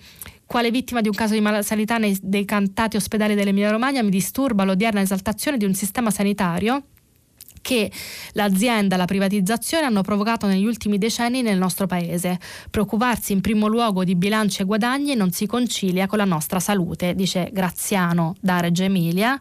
quale 0.45 0.71
vittima 0.71 1.01
di 1.01 1.09
un 1.09 1.15
caso 1.15 1.33
di 1.33 1.41
malasanità 1.41 1.97
nei 1.97 2.15
decantati 2.21 2.97
ospedali 2.97 3.35
dell'Emilia 3.35 3.71
Romagna 3.71 4.03
mi 4.03 4.11
disturba 4.11 4.65
l'odierna 4.65 5.01
esaltazione 5.01 5.57
di 5.57 5.65
un 5.65 5.73
sistema 5.73 6.11
sanitario 6.11 6.83
che 7.61 7.91
l'azienda, 8.33 8.97
la 8.97 9.05
privatizzazione 9.05 9.87
hanno 9.87 10.03
provocato 10.03 10.47
negli 10.47 10.65
ultimi 10.65 10.99
decenni 10.99 11.43
nel 11.43 11.59
nostro 11.59 11.87
paese. 11.87 12.39
Preoccuparsi 12.71 13.33
in 13.33 13.41
primo 13.41 13.67
luogo 13.67 14.05
di 14.05 14.15
bilanci 14.17 14.63
e 14.63 14.65
guadagni 14.65 15.15
non 15.15 15.31
si 15.31 15.47
concilia 15.47 16.07
con 16.07 16.19
la 16.19 16.25
nostra 16.25 16.61
salute, 16.61 17.15
dice 17.15 17.51
Graziano 17.53 18.35
da 18.41 18.61
Reggio 18.61 18.83
Emilia. 18.83 19.39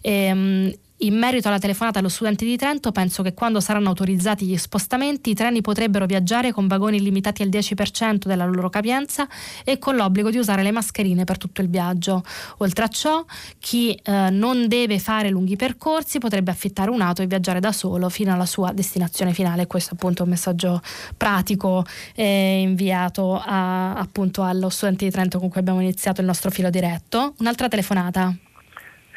Ehm, 0.00 0.72
in 0.98 1.16
merito 1.16 1.48
alla 1.48 1.58
telefonata 1.58 1.98
allo 2.00 2.08
studente 2.08 2.44
di 2.44 2.56
Trento, 2.56 2.90
penso 2.90 3.22
che 3.22 3.34
quando 3.34 3.60
saranno 3.60 3.88
autorizzati 3.88 4.46
gli 4.46 4.56
spostamenti, 4.56 5.30
i 5.30 5.34
treni 5.34 5.60
potrebbero 5.60 6.06
viaggiare 6.06 6.52
con 6.52 6.66
vagoni 6.66 7.00
limitati 7.00 7.42
al 7.42 7.48
10% 7.48 8.26
della 8.26 8.44
loro 8.44 8.68
capienza 8.68 9.28
e 9.64 9.78
con 9.78 9.94
l'obbligo 9.94 10.30
di 10.30 10.38
usare 10.38 10.62
le 10.62 10.72
mascherine 10.72 11.24
per 11.24 11.38
tutto 11.38 11.60
il 11.60 11.68
viaggio. 11.68 12.24
Oltre 12.58 12.84
a 12.84 12.88
ciò, 12.88 13.24
chi 13.60 13.92
eh, 13.92 14.30
non 14.30 14.66
deve 14.66 14.98
fare 14.98 15.28
lunghi 15.28 15.56
percorsi 15.56 16.18
potrebbe 16.18 16.50
affittare 16.50 16.90
un'auto 16.90 17.22
e 17.22 17.26
viaggiare 17.26 17.60
da 17.60 17.70
solo 17.70 18.08
fino 18.08 18.32
alla 18.32 18.46
sua 18.46 18.72
destinazione 18.72 19.32
finale. 19.32 19.66
Questo 19.66 19.94
appunto 19.94 20.22
è 20.22 20.24
un 20.24 20.30
messaggio 20.30 20.80
pratico 21.16 21.84
eh, 22.14 22.60
inviato 22.60 23.40
a, 23.40 23.94
appunto 23.94 24.42
allo 24.42 24.68
studente 24.68 25.04
di 25.04 25.10
Trento 25.10 25.38
con 25.38 25.48
cui 25.48 25.60
abbiamo 25.60 25.80
iniziato 25.80 26.20
il 26.20 26.26
nostro 26.26 26.50
filo 26.50 26.70
diretto. 26.70 27.34
Un'altra 27.38 27.68
telefonata. 27.68 28.34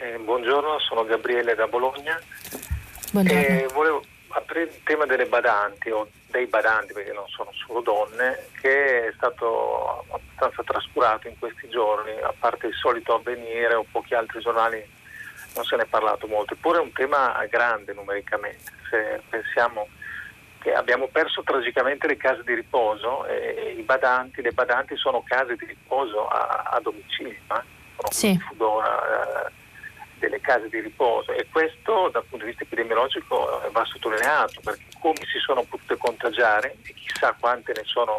Eh, 0.02 0.18
buongiorno, 0.18 0.80
sono 0.80 1.06
Gabriele 1.06 1.53
da 1.53 1.68
Bologna. 1.68 2.19
Buongiorno. 3.11 3.40
Eh, 3.40 3.68
volevo 3.72 4.03
aprire 4.30 4.64
il 4.64 4.82
tema 4.84 5.06
delle 5.06 5.28
badanti 5.28 5.91
o 5.91 6.10
dei 6.26 6.48
badanti, 6.48 6.91
perché 6.91 7.14
non 7.14 7.28
sono 7.28 7.52
solo 7.53 7.82
donne, 7.82 8.48
che 8.60 9.10
è 9.10 9.14
stato 9.15 10.03
abbastanza 10.10 10.64
trascurato 10.64 11.28
in 11.28 11.38
questi 11.38 11.69
giorni, 11.69 12.19
a 12.19 12.34
parte 12.36 12.65
il 12.65 12.73
solito 12.73 13.14
avvenire 13.14 13.76
o 13.76 13.86
pochi 13.91 14.15
altri 14.15 14.40
giornali 14.40 14.84
non 15.53 15.65
se 15.65 15.76
ne 15.76 15.84
è 15.84 15.86
parlato 15.86 16.26
molto, 16.26 16.53
eppure 16.56 16.80
è 16.80 16.82
un 16.82 16.94
tema 16.94 17.45
grande 17.48 17.94
numericamente. 17.94 18.72
Se 18.90 19.22
pensiamo 19.30 19.88
che 20.61 20.73
abbiamo 20.73 21.10
perso 21.10 21.44
tragicamente 21.44 22.07
le 22.07 22.18
case 22.18 22.41
di 22.44 22.56
riposo 22.56 23.23
e 23.28 23.76
i 23.78 23.84
badanti, 23.84 24.41
le 24.41 24.52
badanti 24.52 24.95
sono 24.95 25.22
case 25.22 25.56
di 25.57 25.65
riposo 25.65 26.28
a, 26.28 26.72
a 26.72 26.80
domicilio, 26.80 27.38
eh? 27.49 27.61
sì. 28.10 28.36
Fudora, 28.48 29.45
eh, 29.45 29.60
delle 30.31 30.39
case 30.39 30.69
di 30.69 30.79
riposo 30.79 31.33
e 31.33 31.45
questo 31.51 32.09
dal 32.09 32.23
punto 32.23 32.45
di 32.45 32.51
vista 32.51 32.63
epidemiologico 32.63 33.61
va 33.71 33.83
sottolineato 33.83 34.61
perché 34.63 34.85
come 34.97 35.19
si 35.29 35.39
sono 35.39 35.63
potute 35.63 35.97
contagiare 35.97 36.77
e 36.83 36.93
chissà 36.93 37.35
quante 37.37 37.73
ne 37.75 37.83
sono, 37.83 38.17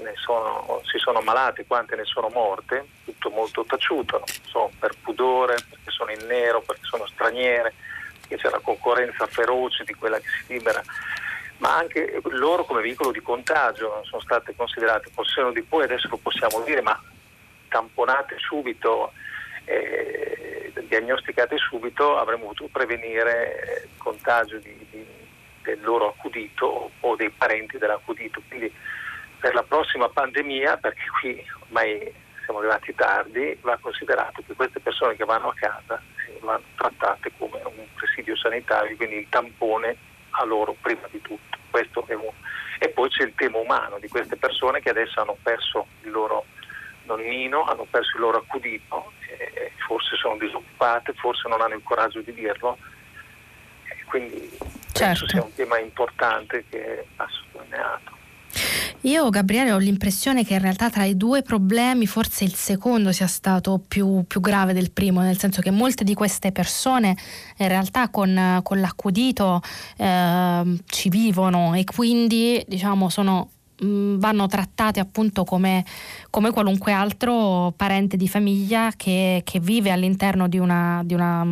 ne 0.00 0.12
sono, 0.16 0.82
si 0.84 0.98
sono 0.98 1.18
ammalate, 1.20 1.66
quante 1.66 1.96
ne 1.96 2.04
sono 2.04 2.28
morte, 2.28 2.86
tutto 3.04 3.30
molto 3.30 3.64
taciuto, 3.64 4.22
so, 4.44 4.70
per 4.78 4.94
pudore, 5.00 5.54
perché 5.54 5.90
sono 5.90 6.10
in 6.10 6.26
nero, 6.26 6.60
perché 6.60 6.82
sono 6.84 7.06
straniere, 7.06 7.72
perché 8.20 8.36
c'è 8.36 8.48
una 8.48 8.60
concorrenza 8.60 9.26
feroce 9.26 9.84
di 9.84 9.94
quella 9.94 10.18
che 10.18 10.28
si 10.28 10.52
libera. 10.52 10.82
Ma 11.58 11.76
anche 11.76 12.20
loro 12.30 12.64
come 12.64 12.82
veicolo 12.82 13.12
di 13.12 13.22
contagio 13.22 13.88
non 13.88 14.04
sono 14.04 14.20
state 14.20 14.54
considerate, 14.54 15.10
possono 15.14 15.52
di 15.52 15.62
poi 15.62 15.84
adesso 15.84 16.08
lo 16.10 16.16
possiamo 16.16 16.60
dire, 16.62 16.82
ma 16.82 17.00
tamponate 17.68 18.36
subito 18.38 19.12
eh, 19.64 20.72
diagnosticate 20.88 21.56
subito 21.56 22.18
avremmo 22.18 22.46
potuto 22.48 22.70
prevenire 22.72 23.82
il 23.84 23.98
contagio 23.98 24.58
di, 24.58 24.86
di, 24.90 25.06
del 25.62 25.80
loro 25.82 26.08
accudito 26.08 26.90
o 27.00 27.16
dei 27.16 27.30
parenti 27.30 27.78
dell'accudito. 27.78 28.42
Quindi 28.48 28.72
per 29.38 29.54
la 29.54 29.62
prossima 29.62 30.08
pandemia, 30.08 30.76
perché 30.76 31.04
qui 31.20 31.44
ormai 31.64 32.12
siamo 32.44 32.60
arrivati 32.60 32.94
tardi, 32.94 33.56
va 33.60 33.78
considerato 33.80 34.42
che 34.46 34.54
queste 34.54 34.80
persone 34.80 35.16
che 35.16 35.24
vanno 35.24 35.48
a 35.48 35.54
casa 35.54 36.00
vanno 36.40 36.62
trattate 36.76 37.32
come 37.38 37.60
un 37.64 37.86
presidio 37.94 38.36
sanitario, 38.36 38.96
quindi 38.96 39.16
il 39.16 39.28
tampone 39.28 39.96
a 40.30 40.44
loro 40.44 40.76
prima 40.80 41.06
di 41.10 41.20
tutto. 41.20 41.60
Un... 41.72 42.30
E 42.78 42.88
poi 42.90 43.08
c'è 43.08 43.24
il 43.24 43.34
tema 43.34 43.58
umano 43.58 43.98
di 43.98 44.08
queste 44.08 44.36
persone 44.36 44.80
che 44.80 44.90
adesso 44.90 45.20
hanno 45.20 45.36
perso 45.42 45.86
il 46.02 46.10
loro 46.10 46.44
nonnino, 47.04 47.64
hanno 47.64 47.86
perso 47.90 48.16
il 48.16 48.22
loro 48.22 48.38
accudito, 48.38 49.12
eh, 49.28 49.72
forse 49.86 50.16
sono 50.16 50.36
disoccupate, 50.36 51.12
forse 51.14 51.48
non 51.48 51.60
hanno 51.60 51.74
il 51.74 51.82
coraggio 51.82 52.20
di 52.20 52.32
dirlo, 52.32 52.78
eh, 53.84 54.04
quindi 54.06 54.50
certo. 54.92 55.00
penso 55.00 55.28
sia 55.28 55.42
un 55.42 55.54
tema 55.54 55.78
importante 55.78 56.64
che 56.68 57.06
va 57.16 57.26
sottolineato. 57.28 58.20
Io, 59.04 59.28
Gabriele, 59.30 59.72
ho 59.72 59.78
l'impressione 59.78 60.44
che 60.44 60.54
in 60.54 60.60
realtà 60.60 60.88
tra 60.88 61.04
i 61.04 61.16
due 61.16 61.42
problemi 61.42 62.06
forse 62.06 62.44
il 62.44 62.54
secondo 62.54 63.10
sia 63.10 63.26
stato 63.26 63.82
più, 63.86 64.24
più 64.28 64.40
grave 64.40 64.72
del 64.72 64.92
primo, 64.92 65.20
nel 65.22 65.38
senso 65.38 65.60
che 65.60 65.72
molte 65.72 66.04
di 66.04 66.14
queste 66.14 66.52
persone 66.52 67.16
in 67.56 67.68
realtà 67.68 68.10
con, 68.10 68.60
con 68.62 68.80
l'accudito 68.80 69.60
eh, 69.96 70.78
ci 70.86 71.08
vivono 71.08 71.74
e 71.74 71.84
quindi 71.84 72.62
diciamo 72.68 73.08
sono 73.08 73.48
Mm, 73.84 74.18
vanno 74.18 74.46
trattate 74.46 75.00
appunto 75.00 75.42
come, 75.42 75.84
come, 76.30 76.52
qualunque 76.52 76.92
altro 76.92 77.72
parente 77.76 78.16
di 78.16 78.28
famiglia 78.28 78.92
che, 78.96 79.42
che 79.44 79.58
vive 79.58 79.90
all'interno 79.90 80.46
di, 80.46 80.58
una, 80.58 81.02
di, 81.04 81.14
una, 81.14 81.44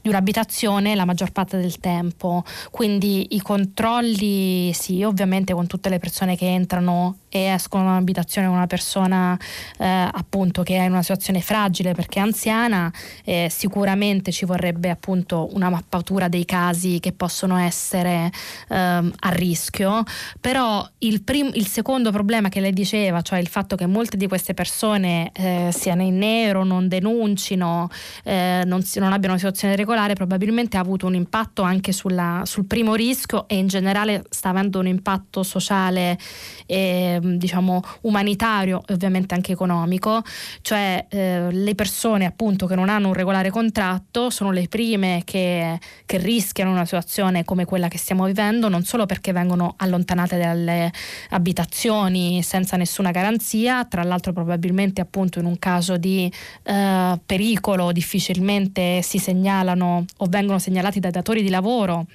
di, 0.00 0.08
un'abitazione 0.08 0.94
la 0.94 1.04
maggior 1.04 1.30
parte 1.30 1.58
del 1.58 1.78
tempo. 1.78 2.42
Quindi 2.70 3.34
i 3.34 3.42
controlli, 3.42 4.72
sì, 4.72 5.02
ovviamente 5.02 5.52
con 5.52 5.66
tutte 5.66 5.90
le 5.90 5.98
persone 5.98 6.36
che 6.36 6.46
entrano 6.46 7.18
e 7.28 7.40
escono 7.46 7.84
da 7.84 7.90
un'abitazione 7.90 8.46
una 8.46 8.66
persona 8.66 9.38
eh, 9.78 9.86
appunto 9.86 10.62
che 10.62 10.76
è 10.76 10.84
in 10.84 10.92
una 10.92 11.02
situazione 11.02 11.40
fragile 11.40 11.94
perché 11.94 12.18
è 12.18 12.22
anziana, 12.22 12.92
eh, 13.24 13.48
sicuramente 13.50 14.32
ci 14.32 14.44
vorrebbe 14.44 14.90
appunto 14.90 15.48
una 15.52 15.68
mappatura 15.70 16.28
dei 16.28 16.44
casi 16.44 17.00
che 17.00 17.12
possono 17.12 17.56
essere 17.58 18.30
eh, 18.68 18.76
a 18.76 19.28
rischio, 19.30 20.02
però 20.40 20.86
il, 20.98 21.22
prim- 21.22 21.54
il, 21.54 21.66
secondo 21.66 22.10
problema 22.10 22.48
che 22.48 22.60
lei 22.60 22.72
diceva, 22.72 23.22
cioè 23.22 23.38
il 23.38 23.48
fatto 23.48 23.76
che 23.76 23.86
molte 23.86 24.16
di 24.16 24.26
queste 24.26 24.54
persone 24.54 25.30
eh, 25.34 25.70
siano 25.72 26.02
in 26.02 26.18
nero, 26.18 26.64
non 26.64 26.88
denuncino, 26.88 27.88
eh, 28.24 28.62
non, 28.64 28.82
si- 28.82 28.98
non, 28.98 29.12
abbiano 29.12 29.34
una 29.34 29.38
situazione 29.38 29.76
regolare, 29.76 30.14
probabilmente 30.14 30.76
ha 30.76 30.80
avuto 30.80 31.06
un 31.06 31.14
impatto 31.14 31.62
anche 31.62 31.92
sulla, 31.92 32.42
sul 32.44 32.64
primo 32.64 32.94
rischio 32.94 33.46
e 33.48 33.56
in 33.56 33.66
generale 33.66 34.24
sta 34.30 34.50
avendo 34.50 34.78
un 34.78 34.86
impatto 34.86 35.42
sociale. 35.42 36.18
Eh, 36.66 37.17
eh, 37.22 37.36
diciamo 37.36 37.82
umanitario 38.02 38.82
e 38.86 38.92
ovviamente 38.92 39.34
anche 39.34 39.52
economico, 39.52 40.22
cioè 40.62 41.06
eh, 41.08 41.48
le 41.50 41.74
persone 41.74 42.24
appunto 42.24 42.66
che 42.66 42.74
non 42.74 42.88
hanno 42.88 43.08
un 43.08 43.14
regolare 43.14 43.50
contratto 43.50 44.30
sono 44.30 44.50
le 44.50 44.68
prime 44.68 45.22
che, 45.24 45.78
che 46.06 46.18
rischiano 46.18 46.70
una 46.70 46.84
situazione 46.84 47.44
come 47.44 47.64
quella 47.64 47.88
che 47.88 47.98
stiamo 47.98 48.24
vivendo, 48.24 48.68
non 48.68 48.84
solo 48.84 49.06
perché 49.06 49.32
vengono 49.32 49.74
allontanate 49.76 50.38
dalle 50.38 50.92
abitazioni 51.30 52.42
senza 52.42 52.76
nessuna 52.76 53.10
garanzia, 53.10 53.84
tra 53.84 54.02
l'altro 54.02 54.32
probabilmente 54.32 55.00
appunto 55.00 55.38
in 55.38 55.46
un 55.46 55.58
caso 55.58 55.96
di 55.96 56.30
eh, 56.62 57.20
pericolo 57.24 57.92
difficilmente 57.92 59.02
si 59.02 59.18
segnalano 59.18 60.04
o 60.16 60.26
vengono 60.26 60.58
segnalati 60.58 61.00
dai 61.00 61.10
datori 61.10 61.42
di 61.42 61.50
lavoro 61.50 62.06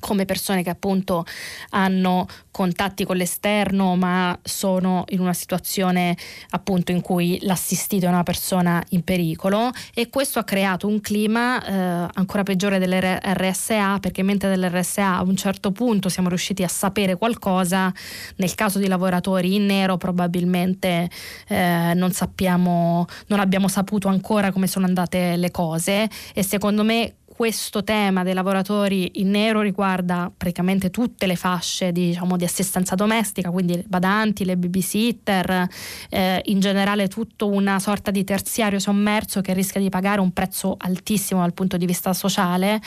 come 0.00 0.24
persone 0.24 0.62
che 0.62 0.70
appunto 0.70 1.24
hanno 1.70 2.26
contatti 2.50 3.04
con 3.04 3.16
l'esterno 3.16 3.96
ma 3.96 4.38
sono 4.42 5.04
in 5.08 5.20
una 5.20 5.34
situazione 5.34 6.16
appunto 6.50 6.90
in 6.90 7.02
cui 7.02 7.38
l'assistito 7.42 8.06
è 8.06 8.08
una 8.08 8.22
persona 8.22 8.82
in 8.90 9.02
pericolo. 9.04 9.70
E 9.94 10.08
questo 10.08 10.38
ha 10.38 10.44
creato 10.44 10.86
un 10.86 11.00
clima 11.00 11.62
eh, 11.64 12.10
ancora 12.14 12.42
peggiore 12.42 12.78
dell'RSA 12.78 13.98
perché 13.98 14.22
mentre 14.22 14.48
dell'RSA 14.48 15.16
a 15.16 15.22
un 15.22 15.36
certo 15.36 15.72
punto 15.72 16.08
siamo 16.08 16.28
riusciti 16.28 16.62
a 16.62 16.68
sapere 16.68 17.16
qualcosa 17.16 17.92
nel 18.36 18.54
caso 18.54 18.78
di 18.78 18.88
lavoratori 18.88 19.54
in 19.54 19.66
nero 19.66 19.96
probabilmente 19.96 21.10
eh, 21.48 21.92
non 21.94 22.12
sappiamo 22.12 23.06
non 23.26 23.40
abbiamo 23.40 23.68
saputo 23.68 24.08
ancora 24.08 24.52
come 24.52 24.66
sono 24.66 24.86
andate 24.86 25.36
le 25.36 25.50
cose. 25.50 26.08
E 26.32 26.42
secondo 26.42 26.84
me 26.84 27.16
questo 27.36 27.84
tema 27.84 28.22
dei 28.22 28.32
lavoratori 28.32 29.20
in 29.20 29.28
nero 29.28 29.60
riguarda 29.60 30.32
praticamente 30.34 30.88
tutte 30.88 31.26
le 31.26 31.36
fasce 31.36 31.92
di, 31.92 32.06
diciamo, 32.06 32.38
di 32.38 32.44
assistenza 32.44 32.94
domestica, 32.94 33.50
quindi 33.50 33.84
badanti, 33.86 34.46
le 34.46 34.56
babysitter, 34.56 35.68
eh, 36.08 36.40
in 36.46 36.60
generale 36.60 37.08
tutto 37.08 37.48
una 37.48 37.78
sorta 37.78 38.10
di 38.10 38.24
terziario 38.24 38.78
sommerso 38.78 39.42
che 39.42 39.52
rischia 39.52 39.82
di 39.82 39.90
pagare 39.90 40.18
un 40.18 40.32
prezzo 40.32 40.76
altissimo 40.78 41.40
dal 41.40 41.52
punto 41.52 41.76
di 41.76 41.84
vista 41.84 42.14
sociale 42.14 42.80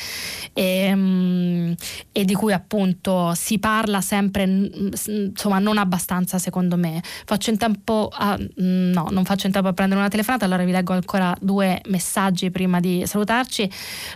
e, 0.53 0.91
um, 0.93 1.75
e 2.11 2.25
di 2.25 2.33
cui 2.33 2.51
appunto 2.51 3.35
si 3.35 3.59
parla 3.59 4.01
sempre, 4.01 4.45
insomma 4.45 5.59
non 5.59 5.77
abbastanza 5.77 6.39
secondo 6.39 6.75
me. 6.75 7.03
Faccio 7.25 7.51
in 7.51 7.57
tempo 7.59 8.09
a, 8.11 8.35
no, 8.55 9.07
non 9.11 9.25
faccio 9.25 9.45
in 9.45 9.53
tempo 9.53 9.67
a 9.67 9.73
prendere 9.73 9.99
una 9.99 10.09
telefonata, 10.09 10.45
allora 10.45 10.63
vi 10.63 10.71
leggo 10.71 10.93
ancora 10.93 11.37
due 11.39 11.79
messaggi 11.85 12.49
prima 12.49 12.79
di 12.79 13.03
salutarci. 13.05 13.69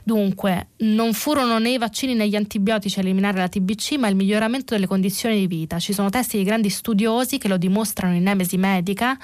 Dunque, 0.03 0.21
Dunque, 0.23 0.67
non 0.77 1.13
furono 1.13 1.59
né 1.59 1.71
i 1.71 1.77
vaccini 1.77 2.13
né 2.13 2.29
gli 2.29 2.35
antibiotici 2.37 2.97
a 2.97 3.01
eliminare 3.01 3.39
la 3.39 3.49
TBC, 3.49 3.97
ma 3.97 4.07
il 4.07 4.15
miglioramento 4.15 4.73
delle 4.73 4.87
condizioni 4.87 5.37
di 5.37 5.47
vita. 5.47 5.79
Ci 5.79 5.91
sono 5.91 6.09
testi 6.09 6.37
di 6.37 6.43
grandi 6.43 6.69
studiosi 6.69 7.37
che 7.37 7.49
lo 7.49 7.57
dimostrano 7.57 8.15
in 8.15 8.23
Nemesi 8.23 8.55
Medica. 8.55 9.17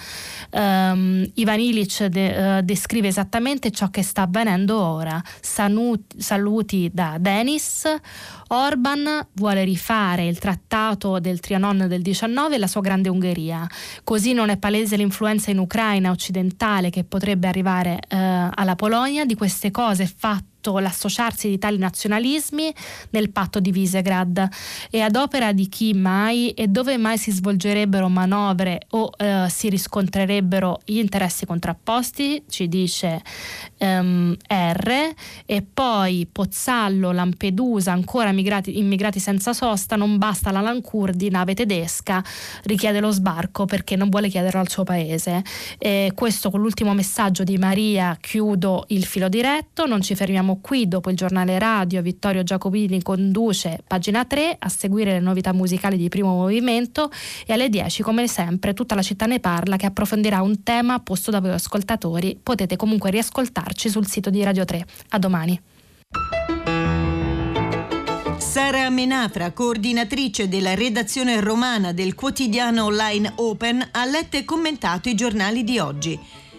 Um, 0.52 1.26
Ivan 1.36 1.60
Ilic 1.60 2.06
de, 2.08 2.58
uh, 2.58 2.62
descrive 2.64 3.08
esattamente 3.08 3.72
ciò 3.72 3.90
che 3.90 4.04
sta 4.04 4.24
avvenendo 4.24 4.78
ora. 4.78 5.24
Sanuti, 5.40 6.22
saluti 6.22 6.90
da 6.92 7.16
Denis. 7.18 7.86
Orban 8.50 9.28
vuole 9.34 9.64
rifare 9.64 10.28
il 10.28 10.38
trattato 10.38 11.20
del 11.20 11.40
Trianon 11.40 11.86
del 11.88 12.02
19 12.02 12.56
e 12.56 12.58
la 12.58 12.68
sua 12.68 12.82
grande 12.82 13.08
Ungheria. 13.08 13.66
Così 14.04 14.34
non 14.34 14.50
è 14.50 14.58
palese 14.58 14.98
l'influenza 14.98 15.50
in 15.50 15.60
Ucraina 15.60 16.12
occidentale 16.12 16.90
che 16.90 17.06
potrebbe 17.06 17.48
arrivare 17.48 18.00
uh, 18.10 18.50
alla 18.54 18.76
Polonia. 18.76 19.24
Di 19.24 19.36
queste 19.36 19.72
cose 19.72 20.06
fatte 20.06 20.49
l'associarsi 20.62 21.50
di 21.50 21.58
tali 21.58 21.78
nazionalismi 21.78 22.74
nel 23.12 23.32
patto 23.32 23.60
di 23.60 23.72
Visegrad 23.72 24.48
e 24.90 25.02
ad 25.02 25.16
opera 25.16 25.52
di 25.54 25.68
chi 25.70 25.94
mai 25.94 26.52
e 26.52 26.68
dove 26.68 26.98
mai 26.98 27.18
si 27.18 27.32
svolgerebbero 27.32 28.10
manovre 28.10 28.82
o 28.90 29.10
eh, 29.18 29.48
si 29.50 29.70
riscontrerebbero 29.70 30.82
gli 30.86 30.98
interessi 30.98 31.46
contrapposti, 31.46 32.44
ci 32.50 32.68
dice 32.68 33.22
um, 33.80 34.36
R, 34.48 35.14
e 35.46 35.62
poi 35.62 36.28
Pozzallo, 36.32 37.12
Lampedusa, 37.12 37.92
ancora 37.92 38.32
migrati, 38.32 38.78
immigrati 38.78 39.20
senza 39.20 39.54
sosta, 39.54 39.96
non 39.96 40.18
basta 40.18 40.52
la 40.52 40.62
Lancurdi, 40.62 41.30
nave 41.30 41.54
tedesca, 41.54 42.24
richiede 42.64 43.00
lo 43.00 43.12
sbarco 43.12 43.66
perché 43.66 43.96
non 43.96 44.10
vuole 44.10 44.30
chiederlo 44.30 44.60
al 44.60 44.70
suo 44.70 44.84
paese. 44.84 45.44
E 45.78 46.12
questo 46.14 46.50
con 46.50 46.62
l'ultimo 46.62 46.94
messaggio 46.94 47.44
di 47.44 47.58
Maria 47.58 48.18
chiudo 48.20 48.86
il 48.90 49.06
filo 49.06 49.30
diretto, 49.30 49.86
non 49.86 50.02
ci 50.02 50.16
fermiamo 50.16 50.49
qui 50.58 50.88
dopo 50.88 51.10
il 51.10 51.16
giornale 51.16 51.58
radio. 51.60 52.02
Vittorio 52.02 52.44
Giacobini 52.44 53.02
conduce 53.02 53.84
pagina 53.86 54.26
3 54.26 54.56
a 54.60 54.70
seguire 54.70 55.14
le 55.14 55.20
novità 55.20 55.54
musicali 55.54 55.98
di 55.98 56.10
primo 56.10 56.34
movimento 56.36 57.10
e 57.46 57.54
alle 57.54 57.70
10 57.70 58.04
come 58.04 58.28
sempre 58.28 58.74
tutta 58.74 58.96
la 58.96 59.02
città 59.02 59.26
ne 59.26 59.40
parla 59.40 59.78
che 59.78 59.86
approfondirà 59.86 60.42
un 60.42 60.64
tema 60.64 61.00
posto 61.00 61.32
da 61.32 61.40
voi 61.40 61.52
ascoltatori. 61.52 62.40
Potete 62.42 62.76
comunque 62.76 63.12
riascoltarci 63.12 63.90
sul 63.90 64.08
sito 64.08 64.30
di 64.30 64.44
Radio 64.44 64.66
3. 64.66 64.86
A 65.10 65.20
domani. 65.20 65.62
Sara 68.38 68.90
Menafra, 68.90 69.52
coordinatrice 69.52 70.48
della 70.48 70.74
redazione 70.74 71.40
romana 71.40 71.94
del 71.94 72.16
quotidiano 72.16 72.86
online 72.86 73.34
Open, 73.36 73.90
ha 73.92 74.06
letto 74.06 74.38
e 74.38 74.44
commentato 74.44 75.08
i 75.08 75.14
giornali 75.14 75.64
di 75.64 75.78
oggi. 75.78 76.20